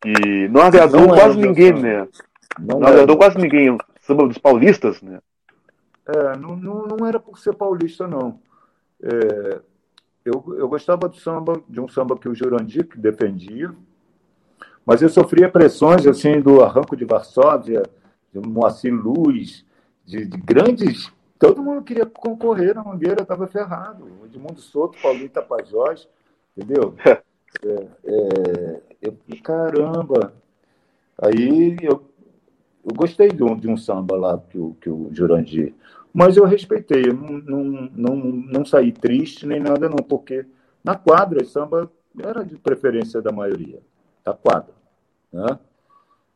que 0.00 0.48
não 0.48 0.62
agradou 0.62 1.02
não 1.02 1.14
quase 1.14 1.38
ninguém, 1.38 1.72
né? 1.72 2.08
Não, 2.58 2.80
não 2.80 2.88
agradou 2.88 3.16
quase 3.16 3.38
ninguém. 3.38 3.78
Samba 4.00 4.26
dos 4.26 4.38
paulistas, 4.38 5.00
né? 5.00 5.20
É, 6.06 6.36
não, 6.36 6.56
não, 6.56 6.86
não 6.86 7.06
era 7.06 7.20
por 7.20 7.38
ser 7.38 7.54
paulista, 7.54 8.08
não. 8.08 8.40
É, 9.02 9.60
eu, 10.28 10.56
eu 10.56 10.68
gostava 10.68 11.08
do 11.08 11.16
samba, 11.16 11.60
de 11.68 11.80
um 11.80 11.88
samba 11.88 12.16
que 12.16 12.28
o 12.28 12.34
Jurandir 12.34 12.88
defendia, 12.96 13.74
mas 14.84 15.02
eu 15.02 15.08
sofria 15.08 15.48
pressões 15.48 16.06
assim 16.06 16.40
do 16.40 16.62
Arranco 16.62 16.96
de 16.96 17.04
Varsóvia, 17.04 17.82
de 18.32 18.40
Moacir 18.40 18.94
Luz, 18.94 19.64
de, 20.04 20.24
de 20.24 20.36
grandes 20.38 21.10
Todo 21.38 21.62
mundo 21.62 21.84
queria 21.84 22.04
concorrer 22.04 22.74
na 22.74 22.82
Mangueira, 22.82 23.22
estava 23.22 23.46
ferrado. 23.46 24.08
Edmundo 24.24 24.60
Souto, 24.60 24.98
Paulinho 25.00 25.30
Tapajós, 25.30 26.08
entendeu? 26.56 26.94
É, 27.64 27.86
é, 28.04 28.82
eu, 29.00 29.16
caramba! 29.42 30.34
Aí 31.16 31.78
eu, 31.80 32.04
eu 32.84 32.94
gostei 32.94 33.28
de 33.28 33.42
um, 33.42 33.56
de 33.56 33.66
um 33.66 33.76
samba 33.76 34.14
lá 34.18 34.38
que 34.38 34.58
o, 34.58 34.76
que 34.78 34.90
o 34.90 35.08
Jurandir. 35.12 35.74
Mas 36.18 36.36
eu 36.36 36.44
respeitei, 36.44 37.04
eu 37.06 37.14
não, 37.14 37.38
não, 37.38 37.90
não, 37.94 38.16
não 38.16 38.64
saí 38.64 38.90
triste 38.90 39.46
nem 39.46 39.60
nada, 39.60 39.88
não, 39.88 39.98
porque 39.98 40.44
na 40.82 40.96
quadra 40.96 41.44
samba 41.44 41.88
era 42.18 42.44
de 42.44 42.56
preferência 42.58 43.22
da 43.22 43.30
maioria, 43.30 43.78
da 44.24 44.32
quadra. 44.32 44.74
Né? 45.32 45.60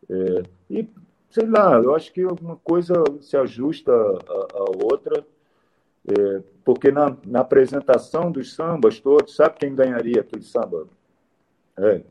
É, 0.09 0.43
e 0.71 0.89
sei 1.29 1.47
lá, 1.47 1.75
eu 1.79 1.97
acho 1.97 2.13
que 2.13 2.23
alguma 2.23 2.55
coisa 2.59 2.95
se 3.21 3.37
ajusta 3.37 3.91
à, 3.91 4.85
outra, 4.85 5.27
é, 6.07 6.43
porque 6.65 6.93
na, 6.93 7.17
na, 7.27 7.41
apresentação 7.41 8.31
dos 8.31 8.55
sambas 8.55 9.01
todos, 9.01 9.35
sabe 9.35 9.59
quem 9.59 9.75
ganharia 9.75 10.21
aquele 10.21 10.45
samba? 10.45 10.87
É, 11.77 12.03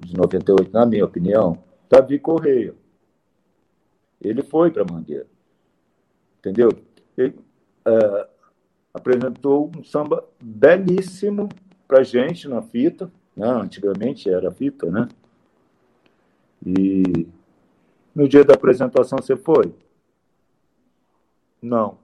de 0.00 0.16
98, 0.16 0.72
na 0.72 0.86
minha 0.86 1.04
opinião, 1.04 1.62
Davi 1.86 2.18
Correia. 2.18 2.74
Ele 4.18 4.42
foi 4.42 4.70
para 4.70 4.90
Mangueira. 4.90 5.35
Entendeu? 6.46 6.70
Ele 7.18 7.34
é, 7.84 8.28
apresentou 8.94 9.68
um 9.76 9.82
samba 9.82 10.24
belíssimo 10.40 11.48
para 11.88 12.04
gente 12.04 12.46
na 12.46 12.62
fita. 12.62 13.10
Né? 13.36 13.48
Antigamente 13.48 14.30
era 14.30 14.48
fita, 14.52 14.88
né? 14.88 15.08
E 16.64 17.26
no 18.14 18.28
dia 18.28 18.44
da 18.44 18.54
apresentação 18.54 19.18
você 19.18 19.36
foi? 19.36 19.74
Não. 21.60 21.98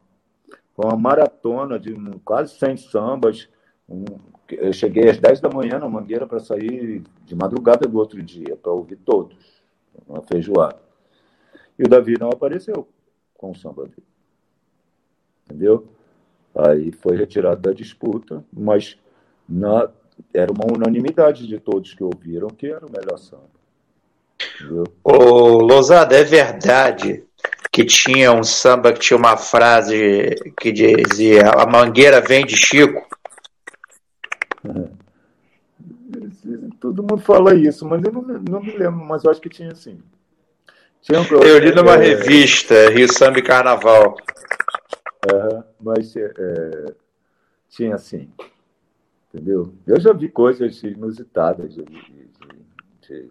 Foi 0.74 0.86
uma 0.86 0.96
maratona 0.96 1.78
de 1.78 1.94
quase 2.24 2.58
100 2.58 2.76
sambas. 2.78 3.48
eu 4.50 4.72
cheguei 4.72 5.08
às 5.08 5.18
10 5.18 5.40
da 5.40 5.48
manhã 5.48 5.78
na 5.78 5.88
Mangueira 5.88 6.26
para 6.26 6.40
sair 6.40 7.04
de 7.24 7.36
madrugada 7.36 7.86
do 7.86 7.96
outro 7.96 8.20
dia, 8.20 8.56
para 8.56 8.72
ouvir 8.72 8.96
todos, 8.96 9.62
uma 10.08 10.20
feijoada. 10.22 10.82
E 11.78 11.84
o 11.84 11.88
Davi 11.88 12.16
não 12.18 12.30
apareceu 12.30 12.88
com 13.34 13.52
o 13.52 13.54
samba 13.54 13.84
dele. 13.84 14.11
Entendeu? 15.44 15.86
Aí 16.54 16.92
foi 16.92 17.16
retirado 17.16 17.60
da 17.60 17.72
disputa, 17.72 18.44
mas 18.52 18.98
na, 19.48 19.88
era 20.32 20.52
uma 20.52 20.66
unanimidade 20.70 21.46
de 21.46 21.58
todos 21.58 21.94
que 21.94 22.04
ouviram 22.04 22.48
que 22.48 22.66
era 22.66 22.84
o 22.84 22.90
melhor 22.90 23.18
samba. 23.18 23.50
Ô, 25.02 25.58
Lousada, 25.58 26.16
é 26.16 26.24
verdade 26.24 27.24
que 27.70 27.84
tinha 27.84 28.32
um 28.32 28.42
samba 28.44 28.92
que 28.92 29.00
tinha 29.00 29.16
uma 29.16 29.36
frase 29.36 30.34
que 30.60 30.70
dizia 30.72 31.48
a 31.50 31.66
mangueira 31.66 32.20
vem 32.20 32.44
de 32.44 32.56
Chico? 32.56 33.06
Todo 36.80 37.02
mundo 37.02 37.18
fala 37.18 37.54
isso, 37.54 37.86
mas 37.86 38.02
eu 38.04 38.12
não, 38.12 38.22
não 38.22 38.60
me 38.60 38.76
lembro, 38.76 39.04
mas 39.04 39.24
eu 39.24 39.30
acho 39.30 39.40
que 39.40 39.48
tinha 39.48 39.74
sim. 39.74 39.98
Tinha 41.00 41.20
um, 41.20 41.24
eu 41.24 41.58
li 41.58 41.74
numa 41.74 41.94
é, 41.94 41.98
revista, 41.98 42.90
Rio 42.90 43.12
Samba 43.12 43.38
e 43.38 43.42
Carnaval. 43.42 44.16
É, 45.24 45.64
mas 45.80 46.14
é, 46.16 46.94
tinha 47.68 47.96
sim. 47.98 48.32
Entendeu? 49.28 49.72
Eu 49.86 50.00
já 50.00 50.12
vi 50.12 50.28
coisas 50.28 50.82
inusitadas 50.82 51.74
de, 51.74 51.84
de, 51.84 52.30
de 53.00 53.30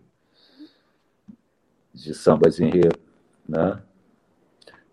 de 1.94 2.14
sambas 2.14 2.60
enredo, 2.60 2.98
né? 3.48 3.82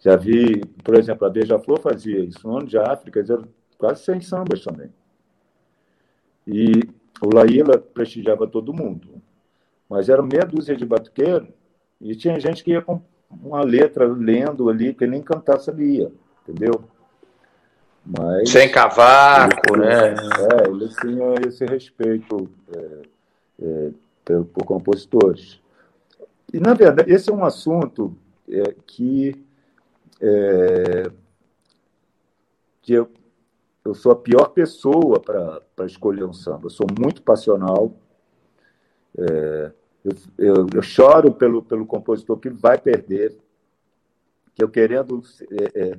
Já 0.01 0.17
vi, 0.17 0.61
por 0.85 0.97
exemplo, 0.97 1.27
a 1.27 1.31
Beija-Flor 1.31 1.81
fazia 1.81 2.21
isso. 2.21 2.47
No 2.47 2.59
ano 2.59 2.67
de 2.67 2.79
África, 2.79 3.21
eram 3.21 3.49
quase 3.77 4.05
100 4.05 4.21
sambas 4.21 4.63
também. 4.63 4.93
E 6.47 6.89
o 7.21 7.35
Laíla 7.35 7.79
prestigiava 7.79 8.47
todo 8.47 8.73
mundo. 8.73 9.21
Mas 9.89 10.09
era 10.09 10.23
meia 10.23 10.45
dúzia 10.45 10.77
de 10.77 10.85
batuqueiro 10.85 11.49
e 12.01 12.15
tinha 12.15 12.39
gente 12.39 12.63
que 12.63 12.73
ia 12.73 12.83
com 12.83 13.01
uma 13.31 13.63
letra 13.63 14.07
lendo 14.07 14.69
ali, 14.69 14.95
que 14.95 15.07
nem 15.07 15.23
cantar 15.23 15.59
sabia, 15.59 16.13
entendeu? 16.49 16.83
Mas, 18.05 18.49
Sem 18.49 18.71
cavaco, 18.71 19.75
ele, 19.75 19.85
né? 19.85 20.15
É, 20.15 20.69
ele 20.69 20.89
tinha 20.89 21.35
esse 21.47 21.67
respeito 21.67 22.49
é, 22.75 23.03
é, 23.61 23.91
por, 24.25 24.45
por, 24.47 24.65
compositores. 24.65 25.61
E, 26.53 26.59
na 26.59 26.73
verdade, 26.73 27.13
esse 27.13 27.29
é 27.29 27.33
um 27.33 27.45
assunto 27.45 28.17
é, 28.49 28.75
que, 28.87 29.45
é, 30.23 31.11
que 32.81 32.95
eu, 32.95 33.11
eu 33.85 33.95
sou 33.95 34.13
a 34.13 34.17
pior 34.17 34.49
pessoa 34.49 35.21
para 35.21 35.85
escolher 35.85 36.25
um 36.25 36.33
samba. 36.33 36.67
Eu 36.67 36.71
sou 36.71 36.87
muito 36.99 37.21
passional. 37.21 37.93
É, 39.19 39.73
eu, 40.03 40.13
eu, 40.39 40.67
eu, 40.77 40.83
choro 40.83 41.31
pelo, 41.35 41.63
pelo 41.63 41.85
compositor 41.85 42.39
que 42.39 42.49
vai 42.49 42.79
perder, 42.79 43.37
que 44.55 44.65
eu 44.65 44.69
querendo 44.71 45.23
é, 45.51 45.91
é, 45.91 45.99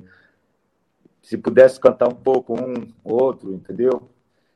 se 1.22 1.36
pudesse 1.36 1.78
cantar 1.78 2.08
um 2.08 2.14
pouco 2.14 2.54
um, 2.54 2.86
outro, 3.04 3.52
entendeu? 3.52 4.10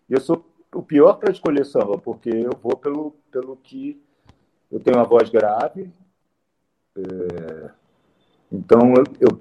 Eu 0.08 0.20
sou 0.20 0.44
o 0.74 0.82
pior 0.82 1.14
para 1.14 1.32
escolher 1.32 1.64
samba, 1.64 1.98
porque 1.98 2.30
eu 2.30 2.52
vou 2.62 2.76
pelo, 2.76 3.12
pelo 3.30 3.56
que 3.56 4.02
eu 4.70 4.80
tenho 4.80 4.96
uma 4.96 5.04
voz 5.04 5.30
grave, 5.30 5.90
é, 6.96 7.70
então 8.50 8.94
eu, 8.94 9.04
eu, 9.20 9.40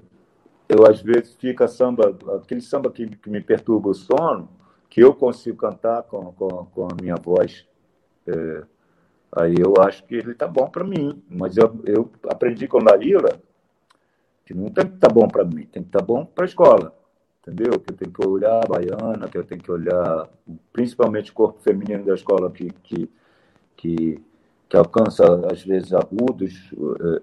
eu, 0.68 0.86
às 0.86 1.00
vezes 1.00 1.34
fica 1.34 1.66
samba, 1.66 2.16
aquele 2.36 2.60
samba 2.60 2.90
que, 2.90 3.06
que 3.16 3.30
me 3.30 3.40
perturba 3.40 3.88
o 3.88 3.94
sono, 3.94 4.48
que 4.88 5.00
eu 5.00 5.14
consigo 5.14 5.56
cantar 5.56 6.04
com, 6.04 6.32
com, 6.32 6.66
com 6.66 6.84
a 6.84 7.02
minha 7.02 7.16
voz. 7.16 7.66
É, 8.26 8.64
aí 9.32 9.54
eu 9.58 9.74
acho 9.82 10.04
que 10.04 10.14
ele 10.14 10.32
está 10.32 10.46
bom 10.46 10.68
para 10.68 10.84
mim, 10.84 11.22
mas 11.28 11.56
eu, 11.56 11.80
eu 11.84 12.10
aprendi 12.28 12.68
com 12.68 12.78
a 12.78 12.84
Dalila 12.84 13.40
que 14.46 14.52
não 14.54 14.68
tem 14.70 14.86
que 14.86 14.94
estar 14.94 15.08
tá 15.08 15.14
bom 15.14 15.26
para 15.26 15.44
mim, 15.44 15.66
tem 15.66 15.82
que 15.82 15.88
estar 15.88 16.00
tá 16.00 16.04
bom 16.04 16.24
para 16.24 16.44
a 16.44 16.46
escola 16.46 16.94
entendeu? 17.46 17.78
Que 17.78 17.92
eu 17.92 17.96
tenho 17.96 18.12
que 18.12 18.26
olhar 18.26 18.64
a 18.64 18.66
baiana, 18.66 19.28
que 19.28 19.36
eu 19.36 19.44
tenho 19.44 19.60
que 19.60 19.70
olhar 19.70 20.28
principalmente 20.72 21.30
o 21.30 21.34
corpo 21.34 21.60
feminino 21.60 22.04
da 22.04 22.14
escola 22.14 22.50
que, 22.50 22.70
que, 22.82 23.10
que, 23.76 24.20
que 24.68 24.76
alcança, 24.76 25.24
às 25.50 25.62
vezes, 25.62 25.92
agudos 25.92 26.70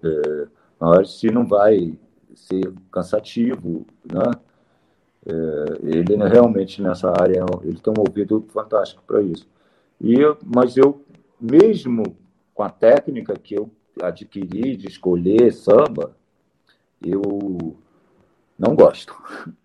é, 0.03 0.99
é, 0.99 1.03
se 1.06 1.31
não 1.31 1.45
vai 1.45 1.98
ser 2.35 2.72
cansativo, 2.91 3.85
né? 4.06 4.31
É, 5.23 5.31
ele 5.84 6.15
realmente 6.15 6.81
nessa 6.81 7.11
área 7.11 7.45
ele 7.61 7.80
tem 7.80 7.93
um 7.95 8.02
ouvido 8.02 8.43
fantástico 8.52 9.03
para 9.06 9.22
isso. 9.22 9.48
E 9.99 10.15
eu, 10.15 10.35
mas 10.43 10.76
eu 10.77 11.03
mesmo 11.39 12.15
com 12.56 12.64
a 12.64 12.69
técnica 12.69 13.34
que 13.38 13.53
eu 13.53 13.69
adquiri 14.02 14.76
de 14.76 14.88
escolher 14.88 15.53
samba, 15.53 16.15
eu 17.03 17.76
não 18.57 18.76
gosto. 18.76 19.15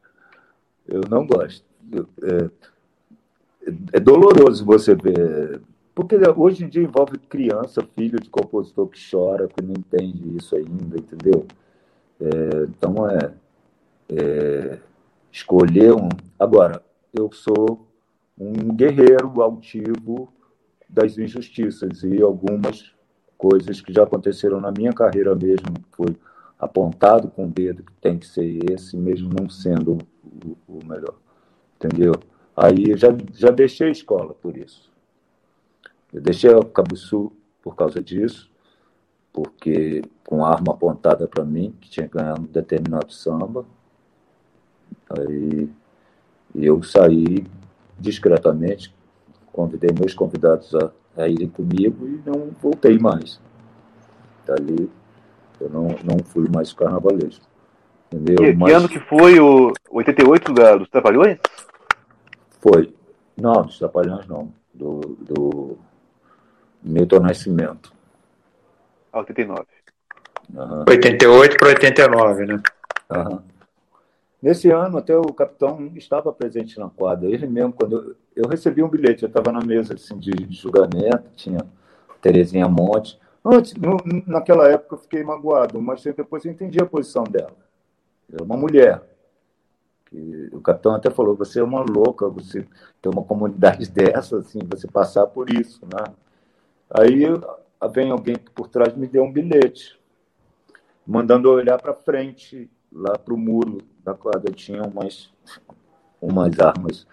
Eu 0.88 1.02
não 1.08 1.26
gosto. 1.26 1.64
É, 2.22 2.50
é 3.94 4.00
doloroso 4.00 4.64
você 4.64 4.94
ver. 4.94 5.60
Porque 5.94 6.16
hoje 6.36 6.64
em 6.64 6.68
dia 6.68 6.82
envolve 6.82 7.18
criança, 7.18 7.82
filho 7.96 8.20
de 8.20 8.28
compositor 8.28 8.86
que 8.88 9.00
chora, 9.10 9.48
que 9.48 9.62
não 9.62 9.72
entende 9.72 10.36
isso 10.36 10.54
ainda, 10.54 10.98
entendeu? 10.98 11.46
É, 12.20 12.64
então 12.64 13.08
é, 13.08 13.32
é, 14.10 14.78
escolher 15.32 15.94
um. 15.94 16.08
Agora, 16.38 16.82
eu 17.14 17.32
sou 17.32 17.86
um 18.38 18.74
guerreiro 18.74 19.40
altivo 19.40 20.30
das 20.88 21.16
injustiças 21.16 22.02
e 22.04 22.20
algumas 22.20 22.94
coisas 23.36 23.80
que 23.80 23.92
já 23.92 24.02
aconteceram 24.02 24.60
na 24.60 24.70
minha 24.70 24.92
carreira 24.92 25.34
mesmo 25.34 25.74
foi 25.92 26.14
apontado 26.58 27.28
com 27.28 27.46
o 27.46 27.50
dedo 27.50 27.82
que 27.82 27.92
tem 28.00 28.18
que 28.18 28.26
ser 28.26 28.58
esse, 28.70 28.96
mesmo 28.96 29.30
não 29.38 29.48
sendo 29.48 29.98
o, 30.44 30.56
o 30.68 30.84
melhor. 30.84 31.14
Entendeu? 31.76 32.12
Aí 32.56 32.90
eu 32.90 32.96
já, 32.96 33.08
já 33.32 33.50
deixei 33.50 33.88
a 33.88 33.92
escola 33.92 34.34
por 34.34 34.56
isso. 34.56 34.90
Eu 36.12 36.20
deixei 36.20 36.50
o 36.50 36.64
Cabo 36.64 36.96
Sul 36.96 37.32
por 37.62 37.76
causa 37.76 38.02
disso, 38.02 38.50
porque 39.32 40.02
com 40.24 40.44
arma 40.44 40.72
apontada 40.72 41.28
para 41.28 41.44
mim, 41.44 41.74
que 41.80 41.90
tinha 41.90 42.06
ganhado 42.06 42.42
um 42.42 42.46
determinado 42.46 43.12
samba. 43.12 43.66
Aí 45.10 45.68
eu 46.54 46.82
saí 46.82 47.46
discretamente, 47.98 48.94
convidei 49.52 49.90
meus 49.92 50.14
convidados 50.14 50.74
a, 50.74 50.90
a 51.16 51.28
irem 51.28 51.48
comigo 51.48 52.06
e 52.06 52.22
não 52.24 52.50
voltei 52.60 52.98
mais. 52.98 53.40
Dali 54.46 54.90
eu 55.60 55.70
não, 55.70 55.88
não 56.04 56.18
fui 56.24 56.48
mais 56.48 56.72
carnavalesco. 56.72 57.44
Entendeu? 58.12 58.36
Que, 58.36 58.52
Mas... 58.54 58.68
que 58.68 58.74
ano 58.74 58.88
que 58.88 59.00
foi 59.00 59.40
o 59.40 59.72
88 59.90 60.52
da, 60.52 60.76
dos 60.76 60.88
Trapalhões? 60.88 61.38
Foi. 62.60 62.94
Não, 63.36 63.62
dos 63.62 63.78
Trapalhões 63.78 64.26
não. 64.26 64.52
Do, 64.72 65.00
do 65.20 65.78
Milton 66.82 67.20
Nascimento. 67.20 67.92
Ah, 69.12 69.18
89. 69.20 69.64
Uhum. 70.54 70.84
88 70.88 71.56
para 71.56 71.68
89, 71.68 72.46
né? 72.46 72.62
Uhum. 73.10 73.40
Nesse 74.40 74.70
ano, 74.70 74.98
até 74.98 75.16
o 75.16 75.32
capitão 75.32 75.90
estava 75.96 76.32
presente 76.32 76.78
na 76.78 76.88
quadra. 76.88 77.28
Ele 77.28 77.46
mesmo, 77.46 77.72
quando 77.72 77.96
eu, 77.96 78.44
eu 78.44 78.48
recebi 78.48 78.82
um 78.82 78.88
bilhete, 78.88 79.22
eu 79.22 79.28
estava 79.28 79.50
na 79.50 79.60
mesa 79.64 79.94
assim, 79.94 80.18
de, 80.18 80.30
de 80.30 80.54
julgamento, 80.54 81.30
tinha 81.34 81.58
Terezinha 82.20 82.68
Monte. 82.68 83.18
Antes, 83.44 83.74
no, 83.74 83.96
naquela 84.26 84.68
época, 84.68 84.94
eu 84.94 84.98
fiquei 84.98 85.24
magoado, 85.24 85.80
mas 85.80 86.02
depois 86.02 86.44
eu 86.44 86.52
entendi 86.52 86.80
a 86.80 86.86
posição 86.86 87.24
dela. 87.24 87.65
É 88.32 88.42
uma 88.42 88.56
mulher. 88.56 89.02
Que 90.06 90.48
o 90.52 90.60
capitão 90.60 90.94
até 90.94 91.10
falou: 91.10 91.34
você 91.34 91.60
é 91.60 91.64
uma 91.64 91.82
louca, 91.82 92.28
você 92.28 92.66
tem 93.02 93.12
uma 93.12 93.24
comunidade 93.24 93.88
dessa, 93.90 94.38
assim, 94.38 94.60
você 94.68 94.86
passar 94.86 95.26
por 95.26 95.50
isso, 95.50 95.84
né? 95.84 96.14
Aí 96.90 97.24
vem 97.92 98.10
alguém 98.10 98.36
que 98.36 98.50
por 98.50 98.68
trás 98.68 98.96
me 98.96 99.06
deu 99.06 99.24
um 99.24 99.32
bilhete, 99.32 99.98
mandando 101.06 101.50
olhar 101.50 101.80
para 101.80 101.94
frente, 101.94 102.70
lá 102.92 103.18
para 103.18 103.34
o 103.34 103.36
muro 103.36 103.78
da 104.02 104.14
quadra 104.14 104.52
tinha 104.52 104.82
umas, 104.82 105.32
umas 106.20 106.58
armas 106.60 107.06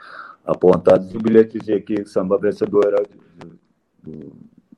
apontadas 0.46 1.12
e 1.12 1.18
o 1.18 1.22
bilhete 1.22 1.58
dizia 1.58 1.82
que 1.82 2.06
samba 2.06 2.38
vencedor 2.38 2.86
era 2.86 3.04
de, 3.04 3.60
de, 4.04 4.32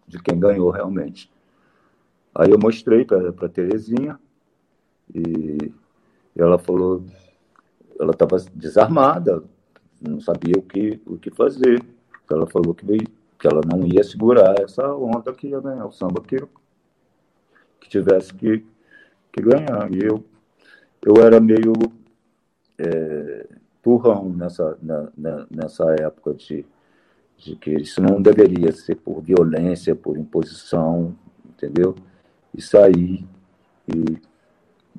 de 0.08 0.20
quem 0.22 0.40
ganhou 0.40 0.70
realmente. 0.70 1.32
Aí 2.34 2.52
eu 2.52 2.60
mostrei 2.60 3.06
para 3.06 3.30
a 3.30 3.50
Terezinha 3.50 4.20
e 5.14 5.74
ela 6.38 6.58
falou, 6.58 7.04
ela 8.00 8.12
estava 8.12 8.38
desarmada, 8.54 9.44
não 10.02 10.20
sabia 10.20 10.56
o 10.58 10.62
que, 10.62 11.00
o 11.06 11.18
que 11.18 11.32
fazer. 11.32 11.82
Ela 12.30 12.46
falou 12.48 12.74
que, 12.74 12.86
que 12.86 13.48
ela 13.48 13.62
não 13.66 13.86
ia 13.86 14.04
segurar 14.04 14.60
essa 14.60 14.94
onda 14.94 15.34
que 15.34 15.48
ia 15.48 15.60
ganhar, 15.60 15.86
o 15.86 15.92
samba 15.92 16.22
que, 16.22 16.38
que 17.80 17.90
tivesse 17.90 18.34
que, 18.34 18.66
que 19.32 19.42
ganhar. 19.42 19.92
E 19.94 20.04
eu, 20.04 20.24
eu 21.06 21.24
era 21.24 21.40
meio 21.40 21.74
é, 22.78 23.48
turrão 23.82 24.30
nessa, 24.30 24.78
na, 24.82 25.10
na, 25.18 25.48
nessa 25.50 25.96
época 26.00 26.34
de, 26.34 26.66
de 27.38 27.56
que 27.56 27.72
isso 27.72 28.02
não 28.02 28.22
deveria 28.22 28.72
ser 28.72 28.96
por 28.96 29.22
violência, 29.22 29.96
por 29.96 30.18
imposição, 30.18 31.16
entendeu? 31.46 31.96
E 32.54 32.62
saí 32.62 33.26
e 33.88 34.18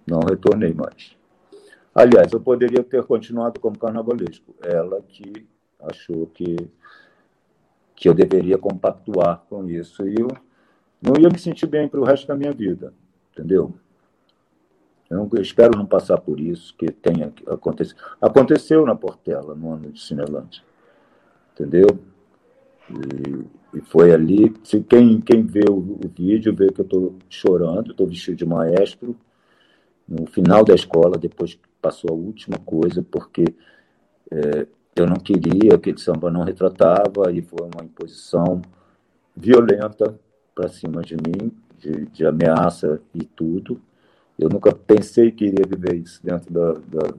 não 0.06 0.20
retornei 0.20 0.72
mais. 0.72 1.15
Aliás, 1.96 2.30
eu 2.30 2.40
poderia 2.40 2.84
ter 2.84 3.02
continuado 3.04 3.58
como 3.58 3.78
carnavalesco. 3.78 4.54
Ela 4.62 5.00
que 5.08 5.46
achou 5.80 6.26
que, 6.26 6.54
que 7.94 8.06
eu 8.06 8.12
deveria 8.12 8.58
compactuar 8.58 9.42
com 9.48 9.66
isso. 9.66 10.06
E 10.06 10.14
eu 10.20 10.28
não 11.00 11.18
ia 11.18 11.30
me 11.30 11.38
sentir 11.38 11.66
bem 11.66 11.88
para 11.88 11.98
o 11.98 12.04
resto 12.04 12.26
da 12.26 12.36
minha 12.36 12.52
vida, 12.52 12.92
entendeu? 13.32 13.72
Eu, 15.08 15.16
não, 15.16 15.30
eu 15.32 15.40
espero 15.40 15.78
não 15.78 15.86
passar 15.86 16.20
por 16.20 16.38
isso, 16.38 16.76
que 16.76 16.92
tenha 16.92 17.32
acontecido. 17.46 17.98
Aconteceu 18.20 18.84
na 18.84 18.94
Portela, 18.94 19.54
no 19.54 19.72
ano 19.72 19.90
de 19.90 20.02
Cinelândia, 20.02 20.62
entendeu? 21.54 21.86
E, 22.90 23.78
e, 23.78 23.80
foi 23.80 24.12
ali. 24.12 24.54
Se 24.64 24.82
quem, 24.82 25.18
quem 25.18 25.46
vê 25.46 25.64
o, 25.70 25.78
o 25.78 26.00
vídeo 26.14 26.54
vê 26.54 26.70
que 26.70 26.82
eu 26.82 26.84
estou 26.84 27.14
chorando, 27.30 27.92
estou 27.92 28.06
vestido 28.06 28.36
de 28.36 28.44
maestro, 28.44 29.16
no 30.08 30.26
final 30.26 30.64
da 30.64 30.74
escola, 30.74 31.18
depois 31.18 31.58
passou 31.80 32.10
a 32.10 32.14
última 32.14 32.58
coisa, 32.58 33.02
porque 33.02 33.44
é, 34.30 34.66
eu 34.94 35.06
não 35.06 35.16
queria, 35.16 35.78
que 35.78 35.90
o 35.90 35.98
samba 35.98 36.30
não 36.30 36.44
retratava, 36.44 37.32
e 37.32 37.42
foi 37.42 37.68
uma 37.74 37.84
imposição 37.84 38.62
violenta 39.36 40.18
para 40.54 40.68
cima 40.68 41.02
de 41.02 41.16
mim, 41.16 41.52
de, 41.78 42.06
de, 42.06 42.26
ameaça 42.26 43.00
e 43.14 43.24
tudo. 43.24 43.80
Eu 44.38 44.48
nunca 44.48 44.74
pensei 44.74 45.30
que 45.30 45.44
iria 45.44 45.66
viver 45.68 45.96
isso 45.96 46.20
dentro 46.24 46.52
da, 46.52 46.72
da, 46.72 47.14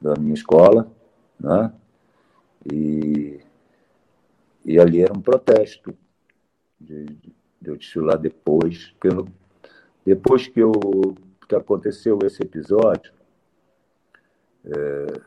da 0.00 0.20
minha 0.20 0.34
escola, 0.34 0.90
né? 1.38 1.72
E, 2.72 3.40
e 4.64 4.78
ali 4.78 5.02
era 5.02 5.12
um 5.12 5.20
protesto 5.20 5.94
de, 6.80 7.04
de, 7.06 7.32
de 7.60 7.70
eu 7.70 7.76
desfilar 7.76 8.18
depois. 8.18 8.94
Eu, 9.02 9.26
depois 10.04 10.46
que, 10.46 10.60
eu, 10.60 10.72
que 11.48 11.54
aconteceu 11.54 12.18
esse 12.24 12.42
episódio, 12.42 13.12
é, 14.64 15.20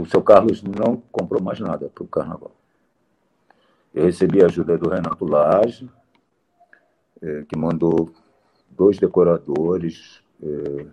o 0.00 0.06
seu 0.06 0.22
Carlos 0.22 0.62
não 0.62 0.96
comprou 1.12 1.42
mais 1.42 1.60
nada 1.60 1.88
para 1.88 2.04
o 2.04 2.08
carnaval. 2.08 2.52
Eu 3.94 4.04
recebi 4.04 4.42
a 4.42 4.46
ajuda 4.46 4.76
do 4.76 4.88
Renato 4.90 5.24
Lage, 5.24 5.90
é, 7.22 7.44
que 7.44 7.58
mandou 7.58 8.10
dois 8.70 8.98
decoradores, 8.98 10.22
é, 10.42 10.86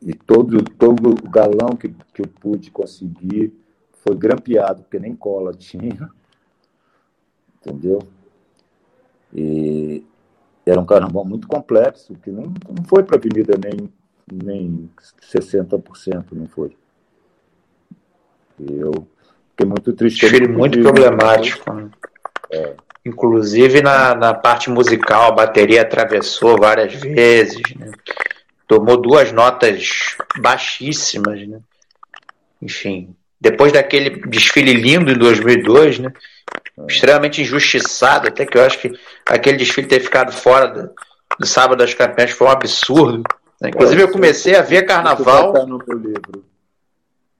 e 0.00 0.14
todo, 0.14 0.62
todo 0.62 1.10
o 1.10 1.28
galão 1.28 1.76
que, 1.76 1.88
que 1.88 2.22
eu 2.22 2.28
pude 2.40 2.70
conseguir 2.70 3.52
foi 3.92 4.16
grampeado, 4.16 4.82
porque 4.82 4.98
nem 4.98 5.14
cola 5.14 5.52
tinha. 5.54 6.10
Entendeu? 7.60 7.98
E 9.34 10.04
era 10.70 10.80
um 10.80 10.86
carnaval 10.86 11.24
muito 11.24 11.46
complexo, 11.46 12.14
que 12.22 12.30
não, 12.30 12.44
não 12.44 12.84
foi 12.86 13.02
para 13.02 13.16
a 13.16 13.18
avenida 13.18 13.58
nem, 13.62 13.92
nem 14.30 14.90
60%, 15.22 16.24
não 16.32 16.46
foi. 16.46 16.76
Eu 18.60 19.06
fiquei 19.50 19.66
muito 19.66 19.92
triste. 19.92 20.20
Desfile 20.20 20.48
muito 20.48 20.80
problemático. 20.80 21.72
Né? 21.72 21.90
É. 22.50 22.74
Inclusive 23.06 23.80
na, 23.80 24.14
na 24.14 24.34
parte 24.34 24.68
musical, 24.68 25.28
a 25.28 25.34
bateria 25.34 25.82
atravessou 25.82 26.58
várias 26.58 26.94
vezes. 26.94 27.62
Né? 27.76 27.92
tomou 28.68 29.00
duas 29.00 29.32
notas 29.32 30.16
baixíssimas, 30.38 31.48
né? 31.48 31.58
Enfim, 32.60 33.16
depois 33.40 33.72
daquele 33.72 34.10
desfile 34.26 34.74
lindo 34.74 35.10
em 35.10 35.16
2002, 35.16 35.98
né? 36.00 36.12
Extremamente 36.86 37.42
injustiçado, 37.42 38.28
até 38.28 38.44
que 38.46 38.56
eu 38.56 38.62
acho 38.62 38.78
que 38.78 38.92
aquele 39.26 39.56
desfile 39.56 39.86
ter 39.86 40.00
ficado 40.00 40.32
fora 40.32 40.68
do, 40.68 40.90
do 41.38 41.46
Sábado 41.46 41.78
das 41.78 41.94
Campeãs 41.94 42.30
foi 42.30 42.46
um 42.46 42.50
absurdo. 42.50 43.22
Né? 43.60 43.70
Inclusive, 43.70 44.02
eu 44.02 44.10
comecei 44.10 44.54
a 44.56 44.62
ver 44.62 44.82
carnaval 44.82 45.52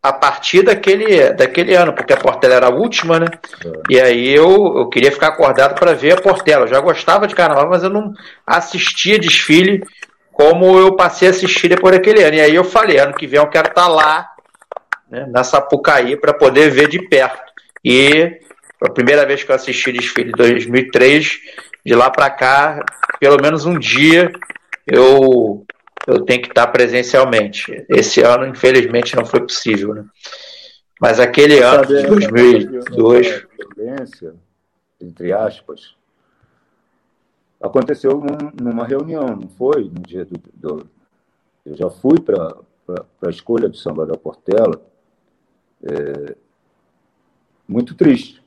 a 0.02 0.12
partir 0.12 0.62
daquele, 0.62 1.32
daquele 1.32 1.74
ano, 1.74 1.92
porque 1.92 2.12
a 2.12 2.16
Portela 2.16 2.54
era 2.54 2.66
a 2.66 2.74
última, 2.74 3.18
né? 3.18 3.26
É. 3.64 3.72
E 3.90 4.00
aí 4.00 4.34
eu, 4.34 4.78
eu 4.78 4.88
queria 4.88 5.10
ficar 5.10 5.28
acordado 5.28 5.74
para 5.78 5.92
ver 5.92 6.12
a 6.12 6.22
Portela. 6.22 6.64
Eu 6.64 6.68
já 6.68 6.80
gostava 6.80 7.26
de 7.26 7.34
carnaval, 7.34 7.68
mas 7.68 7.82
eu 7.82 7.90
não 7.90 8.12
assistia 8.46 9.18
desfile 9.18 9.82
como 10.32 10.78
eu 10.78 10.94
passei 10.94 11.28
a 11.28 11.30
assistir 11.32 11.68
depois 11.68 11.94
daquele 11.94 12.22
ano. 12.22 12.36
E 12.36 12.40
aí 12.40 12.54
eu 12.54 12.62
falei, 12.62 12.98
ano 12.98 13.12
que 13.12 13.26
vem 13.26 13.40
eu 13.40 13.48
quero 13.48 13.68
estar 13.68 13.82
tá 13.82 13.88
lá, 13.88 14.30
né, 15.10 15.26
na 15.28 15.42
Sapucaí, 15.42 16.16
para 16.16 16.32
poder 16.32 16.70
ver 16.70 16.88
de 16.88 17.08
perto. 17.08 17.52
E 17.84 18.38
a 18.80 18.90
primeira 18.90 19.26
vez 19.26 19.42
que 19.42 19.50
eu 19.50 19.56
assisti 19.56 19.92
desfile 19.92 20.30
em 20.30 20.36
2003, 20.36 21.40
de 21.84 21.94
lá 21.94 22.10
para 22.10 22.30
cá, 22.30 22.84
pelo 23.18 23.40
menos 23.40 23.66
um 23.66 23.78
dia 23.78 24.30
eu 24.86 25.64
eu 26.06 26.24
tenho 26.24 26.40
que 26.40 26.48
estar 26.48 26.66
presencialmente. 26.68 27.84
Esse 27.86 28.22
ano, 28.22 28.46
infelizmente, 28.46 29.14
não 29.14 29.26
foi 29.26 29.40
possível, 29.40 29.94
né? 29.94 30.06
Mas 30.98 31.20
aquele 31.20 31.58
ano, 31.58 31.84
de 31.84 32.06
2002... 32.06 33.46
Violência, 33.76 34.34
entre 34.98 35.32
aspas, 35.32 35.94
aconteceu 37.60 38.18
num, 38.18 38.50
numa 38.58 38.86
reunião, 38.86 39.36
não 39.36 39.48
foi? 39.48 39.84
No 39.84 40.00
dia 40.00 40.24
do, 40.24 40.40
do 40.54 40.90
eu 41.66 41.76
já 41.76 41.90
fui 41.90 42.18
para 42.18 42.56
a 43.22 43.30
escolha 43.30 43.68
do 43.68 43.76
samba 43.76 44.06
da 44.06 44.16
Portela, 44.16 44.80
é, 45.82 46.34
muito 47.68 47.94
triste, 47.94 48.42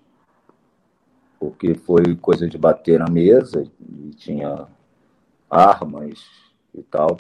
porque 1.42 1.74
foi 1.74 2.16
coisa 2.16 2.48
de 2.48 2.56
bater 2.56 3.00
na 3.00 3.10
mesa 3.10 3.64
e 3.80 4.12
tinha 4.12 4.68
armas 5.50 6.24
e 6.74 6.84
tal. 6.84 7.18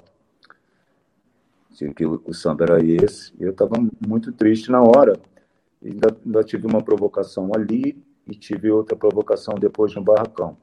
Que 1.95 2.06
o, 2.06 2.31
samba 2.31 2.65
era 2.65 2.85
esse. 2.85 3.34
Eu 3.39 3.49
estava 3.49 3.73
muito 4.07 4.31
triste 4.31 4.69
na 4.69 4.84
hora. 4.84 5.19
Ainda, 5.84 6.15
ainda 6.23 6.43
tive 6.43 6.68
uma 6.68 6.84
provocação 6.84 7.49
ali 7.56 7.99
e 8.27 8.35
tive 8.35 8.69
outra 8.69 8.95
provocação 8.95 9.56
depois 9.56 9.95
no 9.95 10.03
barracão 10.03 10.56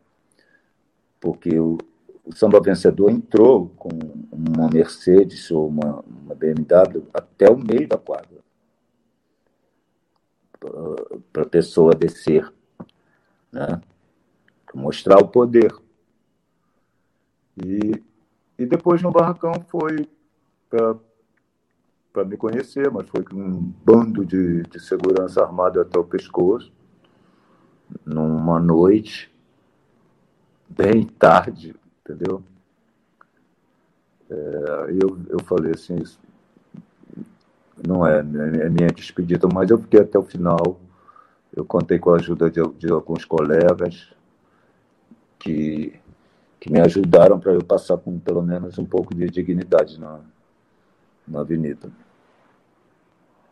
porque 1.20 1.58
o, 1.58 1.78
o 2.24 2.34
samba 2.34 2.60
vencedor 2.60 3.10
entrou 3.10 3.68
com 3.76 3.88
uma 4.32 4.68
Mercedes 4.68 5.50
ou 5.50 5.68
uma, 5.68 6.04
uma 6.06 6.34
BMW 6.34 7.04
até 7.12 7.50
o 7.50 7.56
meio 7.56 7.88
da 7.88 7.98
quadra 7.98 8.38
para 11.32 11.44
a 11.44 11.48
pessoa 11.48 11.94
descer, 11.94 12.52
né? 13.52 13.80
Mostrar 14.74 15.18
o 15.18 15.28
poder. 15.28 15.74
E, 17.56 18.02
e 18.58 18.66
depois 18.66 19.02
no 19.02 19.10
barracão 19.10 19.52
foi 19.68 20.08
para 20.68 22.24
me 22.24 22.36
conhecer, 22.36 22.90
mas 22.90 23.08
foi 23.08 23.24
com 23.24 23.36
um 23.36 23.60
bando 23.84 24.24
de, 24.24 24.62
de 24.62 24.80
segurança 24.80 25.42
armado 25.42 25.80
até 25.80 25.98
o 25.98 26.04
pescoço, 26.04 26.72
numa 28.04 28.60
noite 28.60 29.32
bem 30.68 31.04
tarde, 31.04 31.74
entendeu? 32.00 32.42
É, 34.30 34.34
eu, 35.02 35.18
eu 35.30 35.42
falei 35.44 35.72
assim, 35.72 35.96
isso 35.96 36.20
não 37.86 38.06
é, 38.06 38.18
é 38.18 38.68
minha 38.68 38.88
despedida, 38.88 39.48
mas 39.52 39.70
eu 39.70 39.78
fiquei 39.78 40.00
até 40.00 40.18
o 40.18 40.22
final. 40.22 40.80
Eu 41.58 41.64
contei 41.64 41.98
com 41.98 42.10
a 42.10 42.14
ajuda 42.14 42.48
de, 42.48 42.62
de 42.78 42.88
alguns 42.88 43.24
colegas 43.24 44.14
que, 45.40 45.92
que 46.60 46.70
me 46.70 46.80
ajudaram 46.80 47.36
para 47.36 47.52
eu 47.52 47.64
passar 47.64 47.96
com 47.96 48.16
pelo 48.16 48.40
menos 48.44 48.78
um 48.78 48.84
pouco 48.84 49.12
de 49.12 49.28
dignidade 49.28 49.98
na, 49.98 50.20
na 51.26 51.40
avenida. 51.40 51.90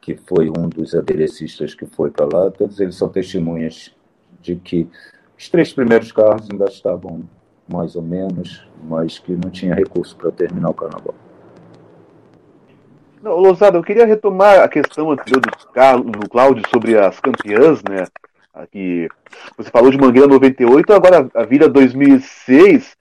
Que 0.01 0.15
foi 0.15 0.49
um 0.49 0.69
dos 0.69 0.95
aderecistas 0.95 1.75
que 1.75 1.85
foi 1.85 2.13
para 2.13 2.27
lá. 2.27 2.49
Todos 2.49 2.79
eles 2.79 2.95
são 2.95 3.09
testemunhas 3.09 3.93
de 4.41 4.55
que 4.55 4.89
os 5.37 5.49
três 5.49 5.73
primeiros 5.73 6.13
carros 6.13 6.49
ainda 6.49 6.67
estavam 6.67 7.29
mais 7.67 7.97
ou 7.97 8.03
menos, 8.03 8.65
mas 8.85 9.19
que 9.19 9.33
não 9.33 9.51
tinha 9.51 9.75
recurso 9.75 10.15
para 10.15 10.31
terminar 10.31 10.71
o 10.71 10.75
carnaval. 10.75 11.17
Não, 13.27 13.43
eu 13.75 13.83
queria 13.83 14.07
retomar 14.07 14.61
a 14.61 14.69
questão 14.69 15.11
anterior 15.11 15.41
do, 15.41 15.51
Carlos, 15.73 16.13
do 16.13 16.29
Cláudio 16.29 16.63
sobre 16.71 16.97
as 16.97 17.19
campeãs, 17.19 17.83
né? 17.83 18.07
Aqui, 18.55 19.09
você 19.59 19.69
falou 19.69 19.91
de 19.91 19.99
Mangueira 19.99 20.29
98, 20.29 20.93
agora 20.93 21.29
a 21.35 21.43
vida 21.43 21.69
2006. 21.69 22.97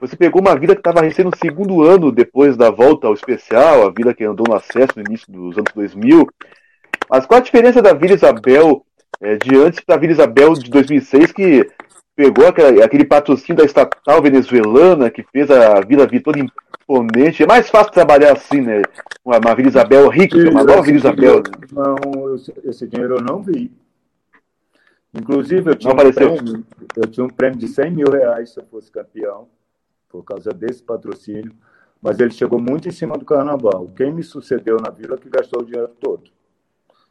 Você 0.00 0.16
pegou 0.16 0.40
uma 0.40 0.56
vida 0.56 0.72
que 0.72 0.78
estava 0.78 1.00
recém 1.00 1.24
no 1.24 1.36
segundo 1.36 1.82
ano 1.82 2.12
depois 2.12 2.56
da 2.56 2.70
volta 2.70 3.08
ao 3.08 3.14
especial, 3.14 3.84
a 3.84 3.90
vida 3.90 4.14
que 4.14 4.22
andou 4.22 4.46
no 4.48 4.54
acesso 4.54 4.92
no 4.94 5.02
início 5.02 5.32
dos 5.32 5.58
anos 5.58 5.72
2000. 5.74 6.28
Mas 7.10 7.26
qual 7.26 7.40
a 7.40 7.42
diferença 7.42 7.82
da 7.82 7.92
Vila 7.92 8.14
Isabel 8.14 8.86
é, 9.20 9.34
de 9.34 9.56
antes 9.56 9.80
para 9.80 9.96
a 9.96 9.98
Vila 9.98 10.12
Isabel 10.12 10.54
de 10.54 10.70
2006, 10.70 11.32
que 11.32 11.68
pegou 12.14 12.46
aquele, 12.46 12.84
aquele 12.84 13.04
patrocínio 13.04 13.56
da 13.56 13.64
estatal 13.64 14.22
venezuelana, 14.22 15.10
que 15.10 15.24
fez 15.24 15.50
a 15.50 15.80
Vila 15.80 16.06
Vitória 16.06 16.46
imponente. 16.88 17.42
É 17.42 17.46
mais 17.46 17.68
fácil 17.68 17.92
trabalhar 17.92 18.32
assim, 18.32 18.60
né? 18.60 18.82
Uma, 19.26 19.56
Vila 19.56 19.68
Isabel 19.68 20.08
rica, 20.08 20.38
uma 20.48 20.62
nova 20.62 20.82
Vila 20.82 20.98
Isabel. 20.98 21.42
Não, 21.72 22.36
esse 22.62 22.86
dinheiro 22.86 23.16
eu 23.16 23.20
não 23.20 23.42
vi. 23.42 23.72
Inclusive, 25.12 25.70
eu 25.70 25.74
tinha, 25.74 25.92
um 25.92 25.96
prêmio, 25.96 26.66
eu 26.96 27.06
tinha 27.08 27.26
um 27.26 27.28
prêmio 27.28 27.58
de 27.58 27.66
100 27.66 27.90
mil 27.90 28.08
reais 28.08 28.50
se 28.50 28.60
eu 28.60 28.64
fosse 28.66 28.88
campeão, 28.88 29.48
por 30.08 30.22
causa 30.22 30.52
desse 30.52 30.80
patrocínio, 30.80 31.52
mas 32.00 32.20
ele 32.20 32.30
chegou 32.30 32.60
muito 32.60 32.86
em 32.86 32.92
cima 32.92 33.18
do 33.18 33.24
carnaval. 33.24 33.90
Quem 33.96 34.12
me 34.12 34.22
sucedeu 34.22 34.76
na 34.76 34.90
vila 34.90 35.18
que 35.18 35.28
gastou 35.28 35.62
o 35.62 35.64
dinheiro 35.64 35.90
todo. 36.00 36.30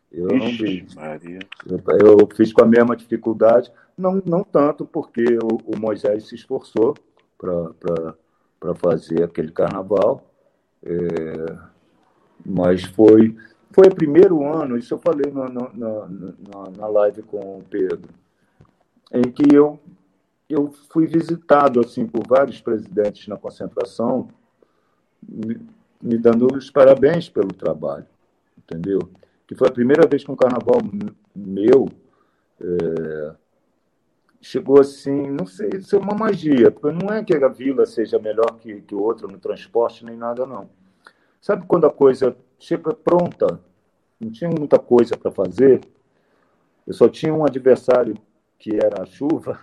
Eu 0.10 0.30
Ixi, 0.30 0.38
não 0.38 0.52
vi. 0.52 0.88
Maria. 0.96 1.40
Eu, 1.68 2.18
eu, 2.20 2.30
fiz 2.34 2.54
com 2.54 2.64
a 2.64 2.68
mesma 2.68 2.96
dificuldade, 2.96 3.70
não, 3.98 4.22
não 4.26 4.42
tanto 4.42 4.86
porque 4.86 5.38
o, 5.44 5.76
o 5.76 5.78
Moisés 5.78 6.30
se 6.30 6.36
esforçou 6.36 6.96
para 7.38 8.74
fazer 8.76 9.22
aquele 9.22 9.52
carnaval, 9.52 10.32
é, 10.82 11.74
mas 12.46 12.84
foi, 12.84 13.36
foi 13.72 13.88
o 13.88 13.96
primeiro 13.96 14.46
ano, 14.46 14.78
isso 14.78 14.94
eu 14.94 15.00
falei 15.00 15.32
na, 15.32 15.50
na, 15.50 15.70
na, 15.74 16.70
na 16.78 16.88
live 16.88 17.24
com 17.24 17.58
o 17.58 17.64
Pedro, 17.70 18.10
em 19.12 19.24
que 19.24 19.54
eu, 19.54 19.80
eu 20.50 20.72
fui 20.90 21.08
visitado 21.08 21.80
assim 21.80 22.06
por 22.06 22.28
vários 22.28 22.62
presidentes 22.62 23.28
na 23.28 23.38
concentração, 23.38 24.30
me, 25.28 25.60
me 26.02 26.18
dando 26.18 26.48
os 26.56 26.70
parabéns 26.70 27.30
pelo 27.30 27.54
trabalho, 27.54 28.06
entendeu? 28.58 29.00
que 29.48 29.56
foi 29.56 29.68
a 29.68 29.72
primeira 29.72 30.08
vez 30.08 30.24
que 30.24 30.32
um 30.32 30.36
carnaval 30.36 30.80
meu 31.36 31.88
é, 32.60 33.36
chegou 34.42 34.80
assim, 34.80 35.30
não 35.30 35.46
sei, 35.46 35.70
isso 35.76 35.96
é 35.96 36.00
uma 36.00 36.16
magia, 36.16 36.72
porque 36.72 36.92
não 36.92 37.14
é 37.14 37.24
que 37.24 37.34
a 37.34 37.48
vila 37.48 37.86
seja 37.86 38.18
melhor 38.18 38.58
que, 38.60 38.82
que 38.82 38.96
o 38.96 39.02
outro 39.02 39.28
no 39.28 39.38
transporte, 39.38 40.06
nem 40.06 40.18
nada, 40.18 40.46
não. 40.46 40.70
Sabe 41.46 41.64
quando 41.68 41.86
a 41.86 41.92
coisa 41.92 42.36
chega 42.58 42.92
pronta, 42.92 43.60
não 44.20 44.32
tinha 44.32 44.50
muita 44.50 44.80
coisa 44.80 45.16
para 45.16 45.30
fazer, 45.30 45.80
eu 46.88 46.92
só 46.92 47.08
tinha 47.08 47.32
um 47.32 47.46
adversário 47.46 48.18
que 48.58 48.76
era 48.76 49.04
a 49.04 49.06
chuva, 49.06 49.60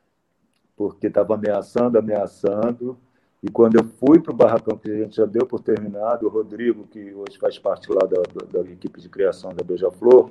porque 0.74 1.08
estava 1.08 1.34
ameaçando, 1.34 1.98
ameaçando. 1.98 2.96
E 3.42 3.50
quando 3.50 3.76
eu 3.76 3.84
fui 3.84 4.18
para 4.18 4.32
o 4.32 4.34
barracão, 4.34 4.78
que 4.78 4.90
a 4.90 4.96
gente 4.96 5.16
já 5.16 5.26
deu 5.26 5.44
por 5.44 5.60
terminado, 5.60 6.24
o 6.26 6.30
Rodrigo, 6.30 6.86
que 6.86 7.12
hoje 7.12 7.36
faz 7.38 7.58
parte 7.58 7.92
lá 7.92 8.06
da, 8.06 8.22
da, 8.22 8.62
da 8.62 8.70
equipe 8.70 8.98
de 8.98 9.10
criação 9.10 9.52
da 9.54 9.62
Beija-Flor, 9.62 10.30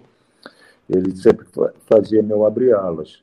ele 0.90 1.16
sempre 1.16 1.45
fazia 1.82 2.24
meu 2.24 2.48
abre-alas. 2.48 3.22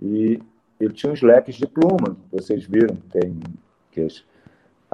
E 0.00 0.40
ele 0.80 0.94
tinha 0.94 1.12
uns 1.12 1.20
leques 1.20 1.56
de 1.56 1.66
pluma, 1.66 2.16
vocês 2.32 2.64
viram, 2.64 2.96
tem 3.12 3.38
que 3.92 4.00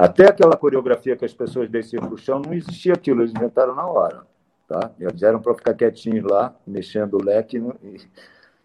até 0.00 0.28
aquela 0.28 0.56
coreografia 0.56 1.14
que 1.14 1.26
as 1.26 1.34
pessoas 1.34 1.68
desciam 1.68 2.02
para 2.02 2.14
o 2.14 2.16
chão, 2.16 2.40
não 2.40 2.54
existia 2.54 2.94
aquilo, 2.94 3.20
eles 3.20 3.34
inventaram 3.34 3.74
na 3.74 3.86
hora. 3.86 4.22
Tá? 4.66 4.90
Eles 4.98 5.22
eram 5.22 5.42
para 5.42 5.52
ficar 5.52 5.74
quietinhos 5.74 6.24
lá, 6.24 6.54
mexendo 6.66 7.18
o 7.18 7.22
leque, 7.22 7.58
e 7.58 7.98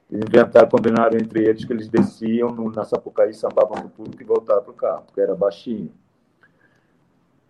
inventaram, 0.10 0.70
combinaram 0.70 1.18
entre 1.18 1.44
eles 1.44 1.66
que 1.66 1.74
eles 1.74 1.90
desciam 1.90 2.56
na 2.70 2.86
Sapucaí, 2.86 3.34
sambavam 3.34 3.76
para 3.76 3.86
o 3.86 3.90
público 3.90 4.24
e 4.24 4.26
voltavam 4.26 4.64
para 4.64 4.72
o 4.72 4.76
carro, 4.76 5.04
porque 5.08 5.20
era 5.20 5.36
baixinho. 5.36 5.92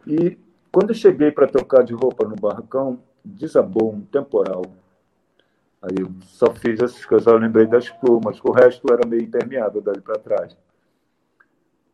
E 0.07 0.35
quando 0.71 0.89
eu 0.89 0.95
cheguei 0.95 1.31
para 1.31 1.47
trocar 1.47 1.83
de 1.83 1.93
roupa 1.93 2.27
no 2.27 2.35
barracão, 2.35 2.99
desabou 3.23 3.93
um 3.93 4.01
temporal. 4.01 4.63
Aí 5.79 5.97
eu 5.99 6.09
só 6.21 6.51
fiz 6.55 6.81
essas 6.81 7.05
coisas, 7.05 7.27
eu 7.27 7.37
lembrei 7.37 7.67
das 7.67 7.87
plumas, 7.87 8.39
o 8.43 8.51
resto 8.51 8.91
era 8.91 9.07
meio 9.07 9.21
impermeável 9.21 9.79
dali 9.79 10.01
para 10.01 10.17
trás. 10.17 10.57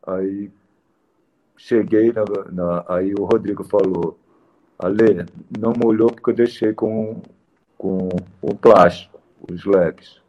Aí 0.08 0.50
cheguei, 1.68 2.12
na, 2.12 2.24
na, 2.52 2.86
aí 2.88 3.14
o 3.14 3.26
Rodrigo 3.26 3.64
falou, 3.64 4.18
Ale, 4.78 5.26
não 5.58 5.74
molhou 5.74 6.12
porque 6.12 6.32
eu 6.32 6.36
deixei 6.36 6.74
com, 6.74 7.22
com 7.78 8.10
o 8.42 8.56
plástico, 8.56 9.20
os 9.50 9.66
leques 9.66 10.22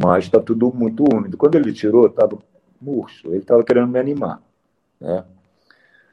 mas 0.00 0.24
está 0.24 0.40
tudo 0.40 0.72
muito 0.72 1.02
úmido. 1.02 1.36
Quando 1.36 1.56
ele 1.56 1.72
tirou, 1.72 2.06
estava 2.06 2.38
murcho, 2.80 3.26
ele 3.28 3.38
estava 3.38 3.64
querendo 3.64 3.88
me 3.88 3.98
animar. 3.98 4.40
Né? 5.00 5.24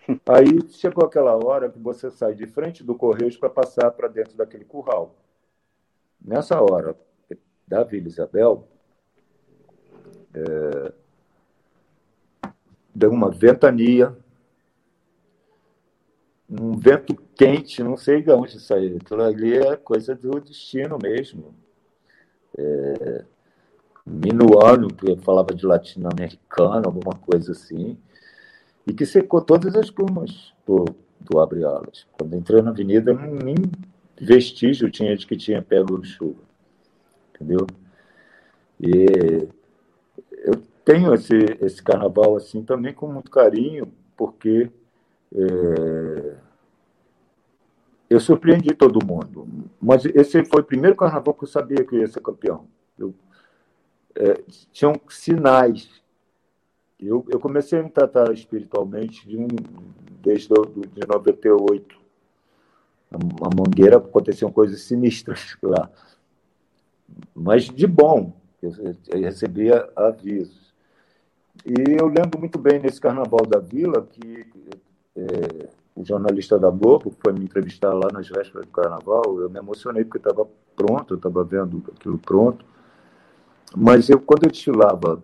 Aí 0.28 0.68
chegou 0.70 1.06
aquela 1.06 1.36
hora 1.36 1.70
que 1.70 1.78
você 1.78 2.10
sai 2.10 2.34
de 2.34 2.48
frente 2.48 2.84
do 2.84 2.96
Correios 2.96 3.38
para 3.38 3.50
passar 3.50 3.92
para 3.92 4.08
dentro 4.08 4.36
daquele 4.36 4.66
curral. 4.66 5.16
Nessa 6.20 6.60
hora 6.60 6.96
da 7.68 7.84
Vila 7.84 8.08
Isabel, 8.08 8.68
é, 10.34 10.92
deu 12.94 13.12
uma 13.12 13.30
ventania, 13.30 14.18
um 16.60 16.78
vento 16.78 17.16
quente, 17.36 17.84
não 17.84 17.98
sei 17.98 18.22
de 18.22 18.32
onde 18.32 18.60
saiu. 18.60 18.98
Aquilo 18.98 19.24
ali 19.24 19.58
é 19.58 19.76
coisa 19.76 20.16
do 20.16 20.40
destino 20.40 20.98
mesmo. 21.02 21.54
É, 22.58 23.26
minuano, 24.06 24.88
que 24.88 25.16
falava 25.18 25.54
de 25.54 25.66
latino-americano, 25.66 26.86
alguma 26.86 27.16
coisa 27.16 27.52
assim, 27.52 27.98
e 28.86 28.94
que 28.94 29.06
secou 29.06 29.42
todas 29.42 29.76
as 29.76 29.90
plumas 29.90 30.54
do, 30.66 30.86
do 31.20 31.40
abre-alas. 31.40 32.06
Quando 32.12 32.36
entrei 32.36 32.62
na 32.62 32.70
avenida, 32.70 33.14
nem 33.14 33.56
vestígio 34.20 34.92
tinha 34.92 35.16
de 35.18 35.26
que 35.26 35.36
tinha 35.36 35.62
pego 35.62 36.04
chuva. 36.06 36.42
Entendeu? 37.34 37.66
E 38.80 39.48
eu 40.32 40.62
tenho 40.86 41.14
esse, 41.14 41.36
esse 41.62 41.82
carnaval 41.82 42.36
assim 42.36 42.64
também 42.64 42.94
com 42.94 43.08
muito 43.08 43.32
carinho, 43.32 43.92
porque 44.16 44.70
é, 45.34 46.36
eu 48.10 48.20
surpreendi 48.20 48.74
todo 48.74 49.06
mundo. 49.06 49.48
Mas 49.82 50.06
esse 50.06 50.44
foi 50.46 50.62
o 50.62 50.66
primeiro 50.66 50.96
carnaval 50.96 51.34
que 51.34 51.44
eu 51.44 51.48
sabia 51.48 51.84
que 51.84 51.96
eu 51.96 52.00
ia 52.00 52.08
ser 52.08 52.22
campeão. 52.22 52.68
Eu 52.98 53.14
é, 54.16 54.42
tinham 54.72 55.00
sinais. 55.10 55.90
Eu, 57.00 57.26
eu 57.30 57.40
comecei 57.40 57.80
a 57.80 57.84
me 57.84 57.90
tratar 57.90 58.32
espiritualmente 58.32 59.28
de 59.28 59.38
um, 59.38 59.48
desde 60.22 60.48
do, 60.48 60.64
de 60.66 61.06
98. 61.06 62.00
A, 63.12 63.16
a 63.16 63.50
Mangueira 63.56 63.98
aconteciam 63.98 64.52
coisas 64.52 64.82
sinistras 64.82 65.58
lá. 65.62 65.90
Mas 67.34 67.66
de 67.66 67.86
bom, 67.86 68.34
eu, 68.62 68.72
eu 69.10 69.20
recebia 69.20 69.90
avisos. 69.96 70.74
E 71.66 71.74
eu 72.00 72.08
lembro 72.08 72.40
muito 72.40 72.58
bem 72.58 72.80
nesse 72.80 73.00
Carnaval 73.00 73.46
da 73.46 73.60
Vila 73.60 74.06
que 74.06 74.46
é, 75.16 75.70
o 75.96 76.04
jornalista 76.04 76.60
da 76.60 76.70
Globo 76.70 77.14
foi 77.24 77.32
me 77.32 77.46
entrevistar 77.46 77.94
lá 77.94 78.10
nas 78.12 78.28
vésperas 78.28 78.66
do 78.66 78.72
Carnaval. 78.72 79.40
Eu 79.40 79.50
me 79.50 79.58
emocionei 79.58 80.04
porque 80.04 80.18
estava 80.18 80.46
pronto, 80.76 81.14
eu 81.14 81.18
estava 81.18 81.44
vendo 81.44 81.82
aquilo 81.96 82.18
pronto. 82.18 82.66
Mas 83.76 84.10
eu, 84.10 84.20
quando 84.20 84.44
eu 84.44 84.52
desfilava 84.52 85.24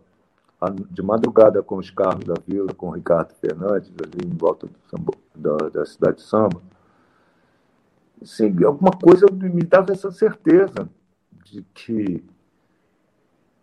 de 0.90 1.02
madrugada 1.02 1.62
com 1.62 1.78
os 1.78 1.90
carros 1.90 2.24
da 2.24 2.36
vila, 2.48 2.74
com 2.74 2.88
o 2.88 2.92
Ricardo 2.92 3.34
Fernandes, 3.34 3.92
ali 4.02 4.28
em 4.28 4.38
volta 4.38 4.70
samba, 4.90 5.14
da, 5.36 5.58
da, 5.70 5.86
cidade 5.86 6.18
de 6.18 6.24
samba, 6.24 6.62
assim, 8.22 8.64
alguma 8.64 8.92
coisa 8.92 9.26
me 9.32 9.64
dava 9.64 9.92
essa 9.92 10.12
certeza 10.12 10.88
de 11.44 11.64
que 11.74 12.24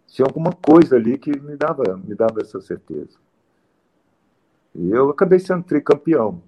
tinha 0.08 0.26
alguma 0.26 0.52
coisa 0.52 0.96
ali 0.96 1.16
que 1.16 1.30
me 1.38 1.56
dava, 1.56 1.96
me 1.96 2.14
dava 2.14 2.40
essa 2.42 2.60
certeza. 2.60 3.16
E 4.74 4.90
eu 4.90 5.08
acabei 5.10 5.38
sendo 5.38 5.62
tricampeão. 5.62 6.42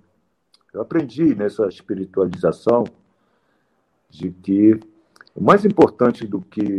Eu 0.73 0.83
aprendi 0.83 1.35
nessa 1.35 1.67
espiritualização 1.67 2.85
de 4.09 4.31
que 4.31 4.79
o 5.35 5.43
mais 5.43 5.65
importante 5.65 6.27
do 6.27 6.41
que 6.41 6.79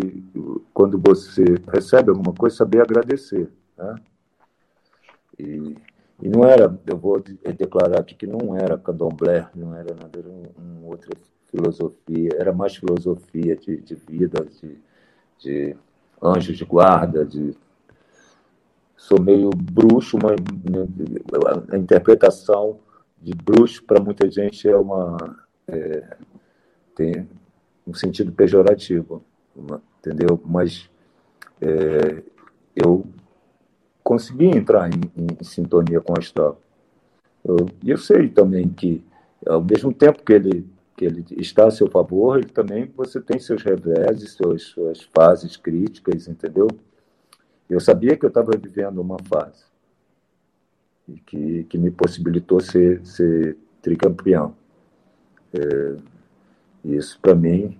quando 0.73 0.99
você 0.99 1.43
recebe 1.71 2.09
alguma 2.09 2.33
coisa, 2.33 2.55
é 2.55 2.57
saber 2.57 2.81
agradecer. 2.81 3.49
Né? 3.77 3.95
E, 5.39 5.75
e 6.21 6.29
não 6.29 6.43
era, 6.43 6.79
eu 6.85 6.97
vou 6.97 7.19
declarar 7.57 7.99
aqui 8.01 8.15
que 8.15 8.27
não 8.27 8.55
era 8.55 8.77
candomblé, 8.77 9.49
não 9.55 9.73
era 9.75 9.93
nada, 9.95 10.19
era 10.19 10.29
uma 10.29 10.87
outra 10.87 11.09
filosofia, 11.49 12.29
era 12.37 12.53
mais 12.53 12.75
filosofia 12.75 13.55
de, 13.55 13.77
de 13.77 13.95
vida, 13.95 14.45
de, 14.45 14.77
de 15.39 15.75
anjos 16.21 16.57
de 16.57 16.65
guarda, 16.65 17.25
de 17.25 17.55
sou 18.95 19.19
meio 19.19 19.49
bruxo, 19.49 20.17
mas 20.21 20.35
a 21.71 21.77
interpretação 21.77 22.79
de 23.21 23.33
bruxo 23.35 23.83
para 23.83 24.01
muita 24.01 24.29
gente 24.29 24.67
é 24.67 24.75
uma 24.75 25.17
é, 25.67 26.17
tem 26.95 27.29
um 27.85 27.93
sentido 27.93 28.31
pejorativo, 28.31 29.23
entendeu? 29.99 30.41
Mas 30.45 30.89
é, 31.61 32.23
eu 32.75 33.05
consegui 34.03 34.45
entrar 34.45 34.89
em, 34.89 35.01
em, 35.15 35.27
em, 35.39 35.43
sintonia 35.43 36.01
com 36.01 36.13
a 36.17 36.19
história. 36.19 36.57
E 37.83 37.89
eu, 37.89 37.97
sei 37.97 38.29
também 38.29 38.69
que, 38.69 39.03
ao 39.47 39.63
mesmo 39.63 39.93
tempo 39.93 40.23
que 40.23 40.33
ele, 40.33 40.67
que 40.95 41.05
ele 41.05 41.25
está 41.37 41.67
a 41.67 41.71
seu 41.71 41.89
favor, 41.89 42.37
ele 42.37 42.49
também 42.49 42.91
você 42.95 43.19
tem 43.19 43.39
seus 43.39 43.63
reveses, 43.63 44.31
suas 44.31 45.01
fases 45.13 45.57
críticas, 45.57 46.27
entendeu? 46.27 46.67
Eu 47.69 47.79
sabia 47.79 48.17
que 48.17 48.25
eu 48.25 48.29
estava 48.29 48.51
vivendo 48.57 48.99
uma 48.99 49.17
fase 49.23 49.70
e 51.07 51.19
que, 51.19 51.63
que 51.65 51.77
me 51.77 51.91
possibilitou 51.91 52.59
ser, 52.59 53.05
ser 53.05 53.57
tricampeão. 53.81 54.55
É, 55.53 55.97
isso, 56.85 57.19
para 57.21 57.35
mim, 57.35 57.77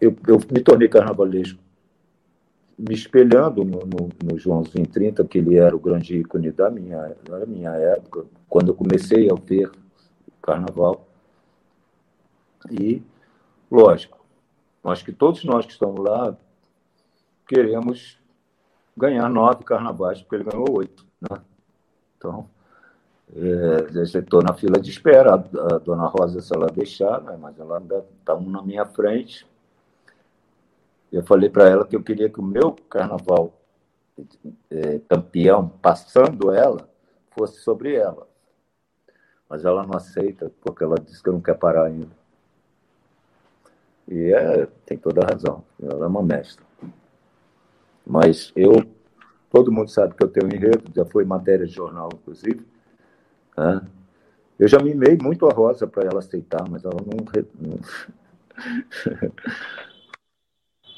eu, 0.00 0.16
eu, 0.26 0.38
me 0.52 0.60
tornei 0.60 0.88
carnavalesco 0.88 1.62
me 2.78 2.94
espelhando 2.94 3.64
no, 3.64 3.80
no, 3.86 4.10
no, 4.22 4.38
Joãozinho 4.38 4.86
30, 4.86 5.24
que 5.24 5.38
ele 5.38 5.56
era 5.56 5.74
o 5.74 5.78
grande 5.78 6.18
ícone 6.18 6.50
da 6.50 6.68
minha, 6.68 7.16
da 7.22 7.46
minha 7.46 7.70
época, 7.70 8.26
quando 8.48 8.68
eu 8.68 8.74
comecei 8.74 9.30
a 9.30 9.34
ver 9.34 9.70
carnaval. 10.42 11.06
E, 12.70 13.00
lógico, 13.70 14.24
acho 14.84 15.04
que 15.04 15.12
todos 15.12 15.44
nós 15.44 15.64
que 15.64 15.72
estamos 15.72 16.02
lá 16.02 16.36
queremos 17.46 18.18
ganhar 18.96 19.28
nove 19.28 19.64
carnavais, 19.64 20.20
porque 20.20 20.36
ele 20.36 20.44
ganhou 20.44 20.66
oito. 20.72 21.06
Né? 21.20 21.40
Então, 22.24 22.48
é, 23.36 24.02
estou 24.02 24.42
na 24.42 24.54
fila 24.54 24.80
de 24.80 24.90
espera. 24.90 25.34
A, 25.34 25.74
a, 25.74 25.78
dona 25.78 26.06
Rosa, 26.06 26.40
se 26.40 26.54
ela 26.54 26.68
deixar, 26.68 27.20
né, 27.20 27.36
mas 27.38 27.58
ela 27.60 27.82
está 28.18 28.34
um 28.34 28.48
na 28.48 28.62
minha 28.62 28.86
frente. 28.86 29.46
Eu 31.12 31.22
falei 31.22 31.50
para 31.50 31.68
ela 31.68 31.86
que 31.86 31.94
eu 31.94 32.02
queria 32.02 32.30
que 32.30 32.40
o 32.40 32.42
meu 32.42 32.72
carnaval 32.88 33.52
é, 34.70 34.98
campeão, 35.08 35.68
passando 35.68 36.50
ela, 36.50 36.88
fosse 37.30 37.60
sobre 37.60 37.94
ela. 37.94 38.26
Mas 39.48 39.64
ela 39.64 39.86
não 39.86 39.94
aceita, 39.94 40.50
porque 40.62 40.82
ela 40.82 40.96
disse 40.96 41.22
que 41.22 41.30
não 41.30 41.40
quer 41.40 41.54
parar 41.54 41.84
ainda. 41.84 42.24
E 44.08 44.32
é, 44.32 44.66
tem 44.86 44.96
toda 44.96 45.22
a 45.22 45.32
razão. 45.32 45.62
Ela 45.80 46.06
é 46.06 46.08
uma 46.08 46.22
mestra. 46.22 46.64
Mas 48.06 48.52
eu, 48.56 48.82
todo 49.54 49.70
mundo 49.70 49.88
sabe 49.88 50.16
que 50.16 50.24
eu 50.24 50.28
tenho 50.28 50.46
um 50.46 50.52
enredo, 50.52 50.90
já 50.92 51.04
foi 51.04 51.24
matéria 51.24 51.64
de 51.64 51.72
jornal, 51.72 52.08
inclusive. 52.12 52.66
Né? 53.56 53.86
Eu 54.58 54.66
já 54.66 54.80
mimei 54.80 55.16
muito 55.16 55.46
a 55.46 55.52
Rosa 55.52 55.86
para 55.86 56.02
ela 56.02 56.18
aceitar, 56.18 56.68
mas 56.68 56.84
ela 56.84 56.96
não. 57.06 57.24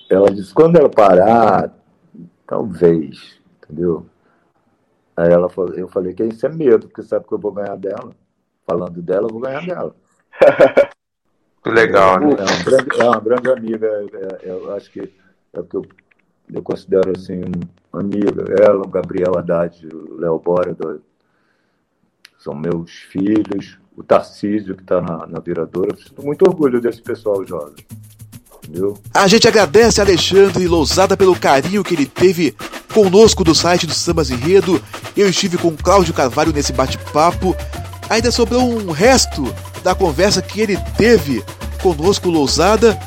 ela 0.08 0.30
disse: 0.30 0.54
quando 0.54 0.76
ela 0.76 0.88
parar, 0.88 1.70
talvez, 2.46 3.38
entendeu? 3.62 4.06
Aí 5.14 5.30
ela 5.30 5.50
falou, 5.50 5.74
eu 5.74 5.88
falei 5.88 6.14
que 6.14 6.24
isso 6.24 6.46
é 6.46 6.48
medo, 6.48 6.88
porque 6.88 7.02
sabe 7.02 7.26
que 7.26 7.34
eu 7.34 7.38
vou 7.38 7.52
ganhar 7.52 7.76
dela. 7.76 8.14
Falando 8.66 9.02
dela, 9.02 9.26
eu 9.26 9.32
vou 9.32 9.40
ganhar 9.40 9.66
dela. 9.66 9.94
Legal, 11.66 12.18
né? 12.20 12.36
É 12.38 12.42
uma 12.42 12.64
grande, 12.64 13.00
é 13.00 13.04
uma 13.04 13.20
grande 13.20 13.50
amiga, 13.50 13.86
é- 13.86 14.46
é- 14.46 14.50
eu 14.50 14.74
acho 14.74 14.90
que 14.90 15.12
é 15.52 15.60
o 15.60 15.64
que 15.64 15.76
eu, 15.76 15.86
eu 16.52 16.62
considero 16.62 17.12
assim, 17.16 17.42
amiga. 17.92 18.44
Ela, 18.60 18.78
o 18.78 18.88
Gabriel 18.88 19.36
Haddad, 19.36 19.86
o 19.86 20.18
Léo 20.18 20.38
Bóredo, 20.38 21.02
são 22.38 22.54
meus 22.54 22.90
filhos, 22.92 23.78
o 23.96 24.02
Tarcísio, 24.02 24.76
que 24.76 24.82
está 24.82 25.00
na, 25.00 25.26
na 25.26 25.40
viradora. 25.40 25.96
Sinto 25.96 26.24
muito 26.24 26.42
orgulho 26.42 26.80
desse 26.80 27.02
pessoal 27.02 27.44
jovem. 27.44 27.84
Entendeu? 28.62 28.96
A 29.14 29.26
gente 29.26 29.48
agradece 29.48 30.00
a 30.00 30.04
Alexandre 30.04 30.66
Lousada 30.66 31.16
pelo 31.16 31.38
carinho 31.38 31.82
que 31.82 31.94
ele 31.94 32.06
teve 32.06 32.54
conosco 32.92 33.44
do 33.44 33.54
site 33.54 33.86
do 33.86 33.92
Sambas 33.92 34.30
Enredo. 34.30 34.80
Eu 35.16 35.28
estive 35.28 35.58
com 35.58 35.76
Cláudio 35.76 36.14
Carvalho 36.14 36.52
nesse 36.52 36.72
bate-papo. 36.72 37.56
Ainda 38.08 38.30
sobrou 38.30 38.62
um 38.62 38.90
resto 38.90 39.42
da 39.82 39.94
conversa 39.94 40.42
que 40.42 40.60
ele 40.60 40.76
teve 40.96 41.44
conosco, 41.82 42.28
Lousada. 42.28 42.98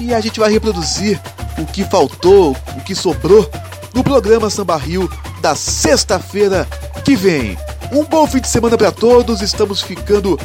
E 0.00 0.14
a 0.14 0.20
gente 0.20 0.40
vai 0.40 0.50
reproduzir 0.50 1.20
o 1.60 1.66
que 1.66 1.84
faltou, 1.84 2.56
o 2.76 2.80
que 2.80 2.94
sobrou 2.94 3.48
no 3.94 4.02
programa 4.02 4.50
Samba 4.50 4.76
Rio 4.76 5.08
da 5.40 5.54
sexta-feira 5.54 6.66
que 7.04 7.14
vem. 7.16 7.56
Um 7.92 8.04
bom 8.04 8.26
fim 8.26 8.40
de 8.40 8.48
semana 8.48 8.78
para 8.78 8.92
todos. 8.92 9.42
Estamos 9.42 9.82
ficando 9.82 10.38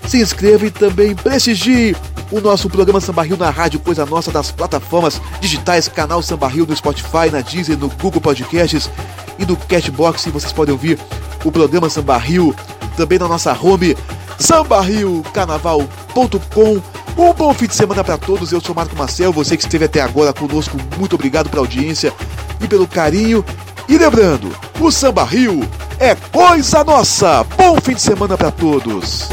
Se 0.07 0.21
inscreva 0.21 0.65
e 0.65 0.71
também 0.71 1.15
prestigie 1.15 1.95
o 2.31 2.39
nosso 2.39 2.69
programa 2.69 3.01
Samba 3.01 3.23
Rio 3.23 3.37
na 3.37 3.49
Rádio 3.49 3.79
Coisa 3.79 4.05
Nossa 4.05 4.31
das 4.31 4.51
plataformas 4.51 5.19
digitais, 5.39 5.87
canal 5.87 6.21
Samba 6.21 6.47
Rio 6.47 6.67
no 6.67 6.75
Spotify, 6.75 7.31
na 7.31 7.41
Deezer, 7.41 7.77
no 7.77 7.89
Google 7.89 8.21
Podcasts 8.21 8.89
e 9.37 9.45
no 9.45 9.55
Cashbox. 9.55 10.25
E 10.25 10.29
vocês 10.29 10.53
podem 10.53 10.73
ouvir 10.73 10.99
o 11.43 11.51
programa 11.51 11.89
Samba 11.89 12.17
Rio 12.17 12.55
também 12.95 13.19
na 13.19 13.27
nossa 13.27 13.53
home 13.53 13.95
sambarriocarnaval.com. 14.39 17.04
Um 17.17 17.33
bom 17.33 17.53
fim 17.53 17.65
de 17.65 17.75
semana 17.75 18.03
para 18.03 18.17
todos. 18.17 18.51
Eu 18.51 18.59
sou 18.59 18.75
Marco 18.75 18.95
Marcel, 18.95 19.31
você 19.31 19.55
que 19.55 19.63
esteve 19.63 19.85
até 19.85 20.01
agora 20.01 20.33
conosco, 20.33 20.77
muito 20.97 21.15
obrigado 21.15 21.49
pela 21.49 21.61
audiência 21.61 22.13
e 22.59 22.67
pelo 22.67 22.85
carinho. 22.85 23.43
E 23.87 23.97
lembrando, 23.97 24.53
o 24.79 24.91
Samba 24.91 25.23
Rio 25.23 25.61
é 25.97 26.13
coisa 26.13 26.83
nossa. 26.83 27.45
Bom 27.55 27.79
fim 27.79 27.93
de 27.93 28.01
semana 28.01 28.35
para 28.35 28.51
todos. 28.51 29.29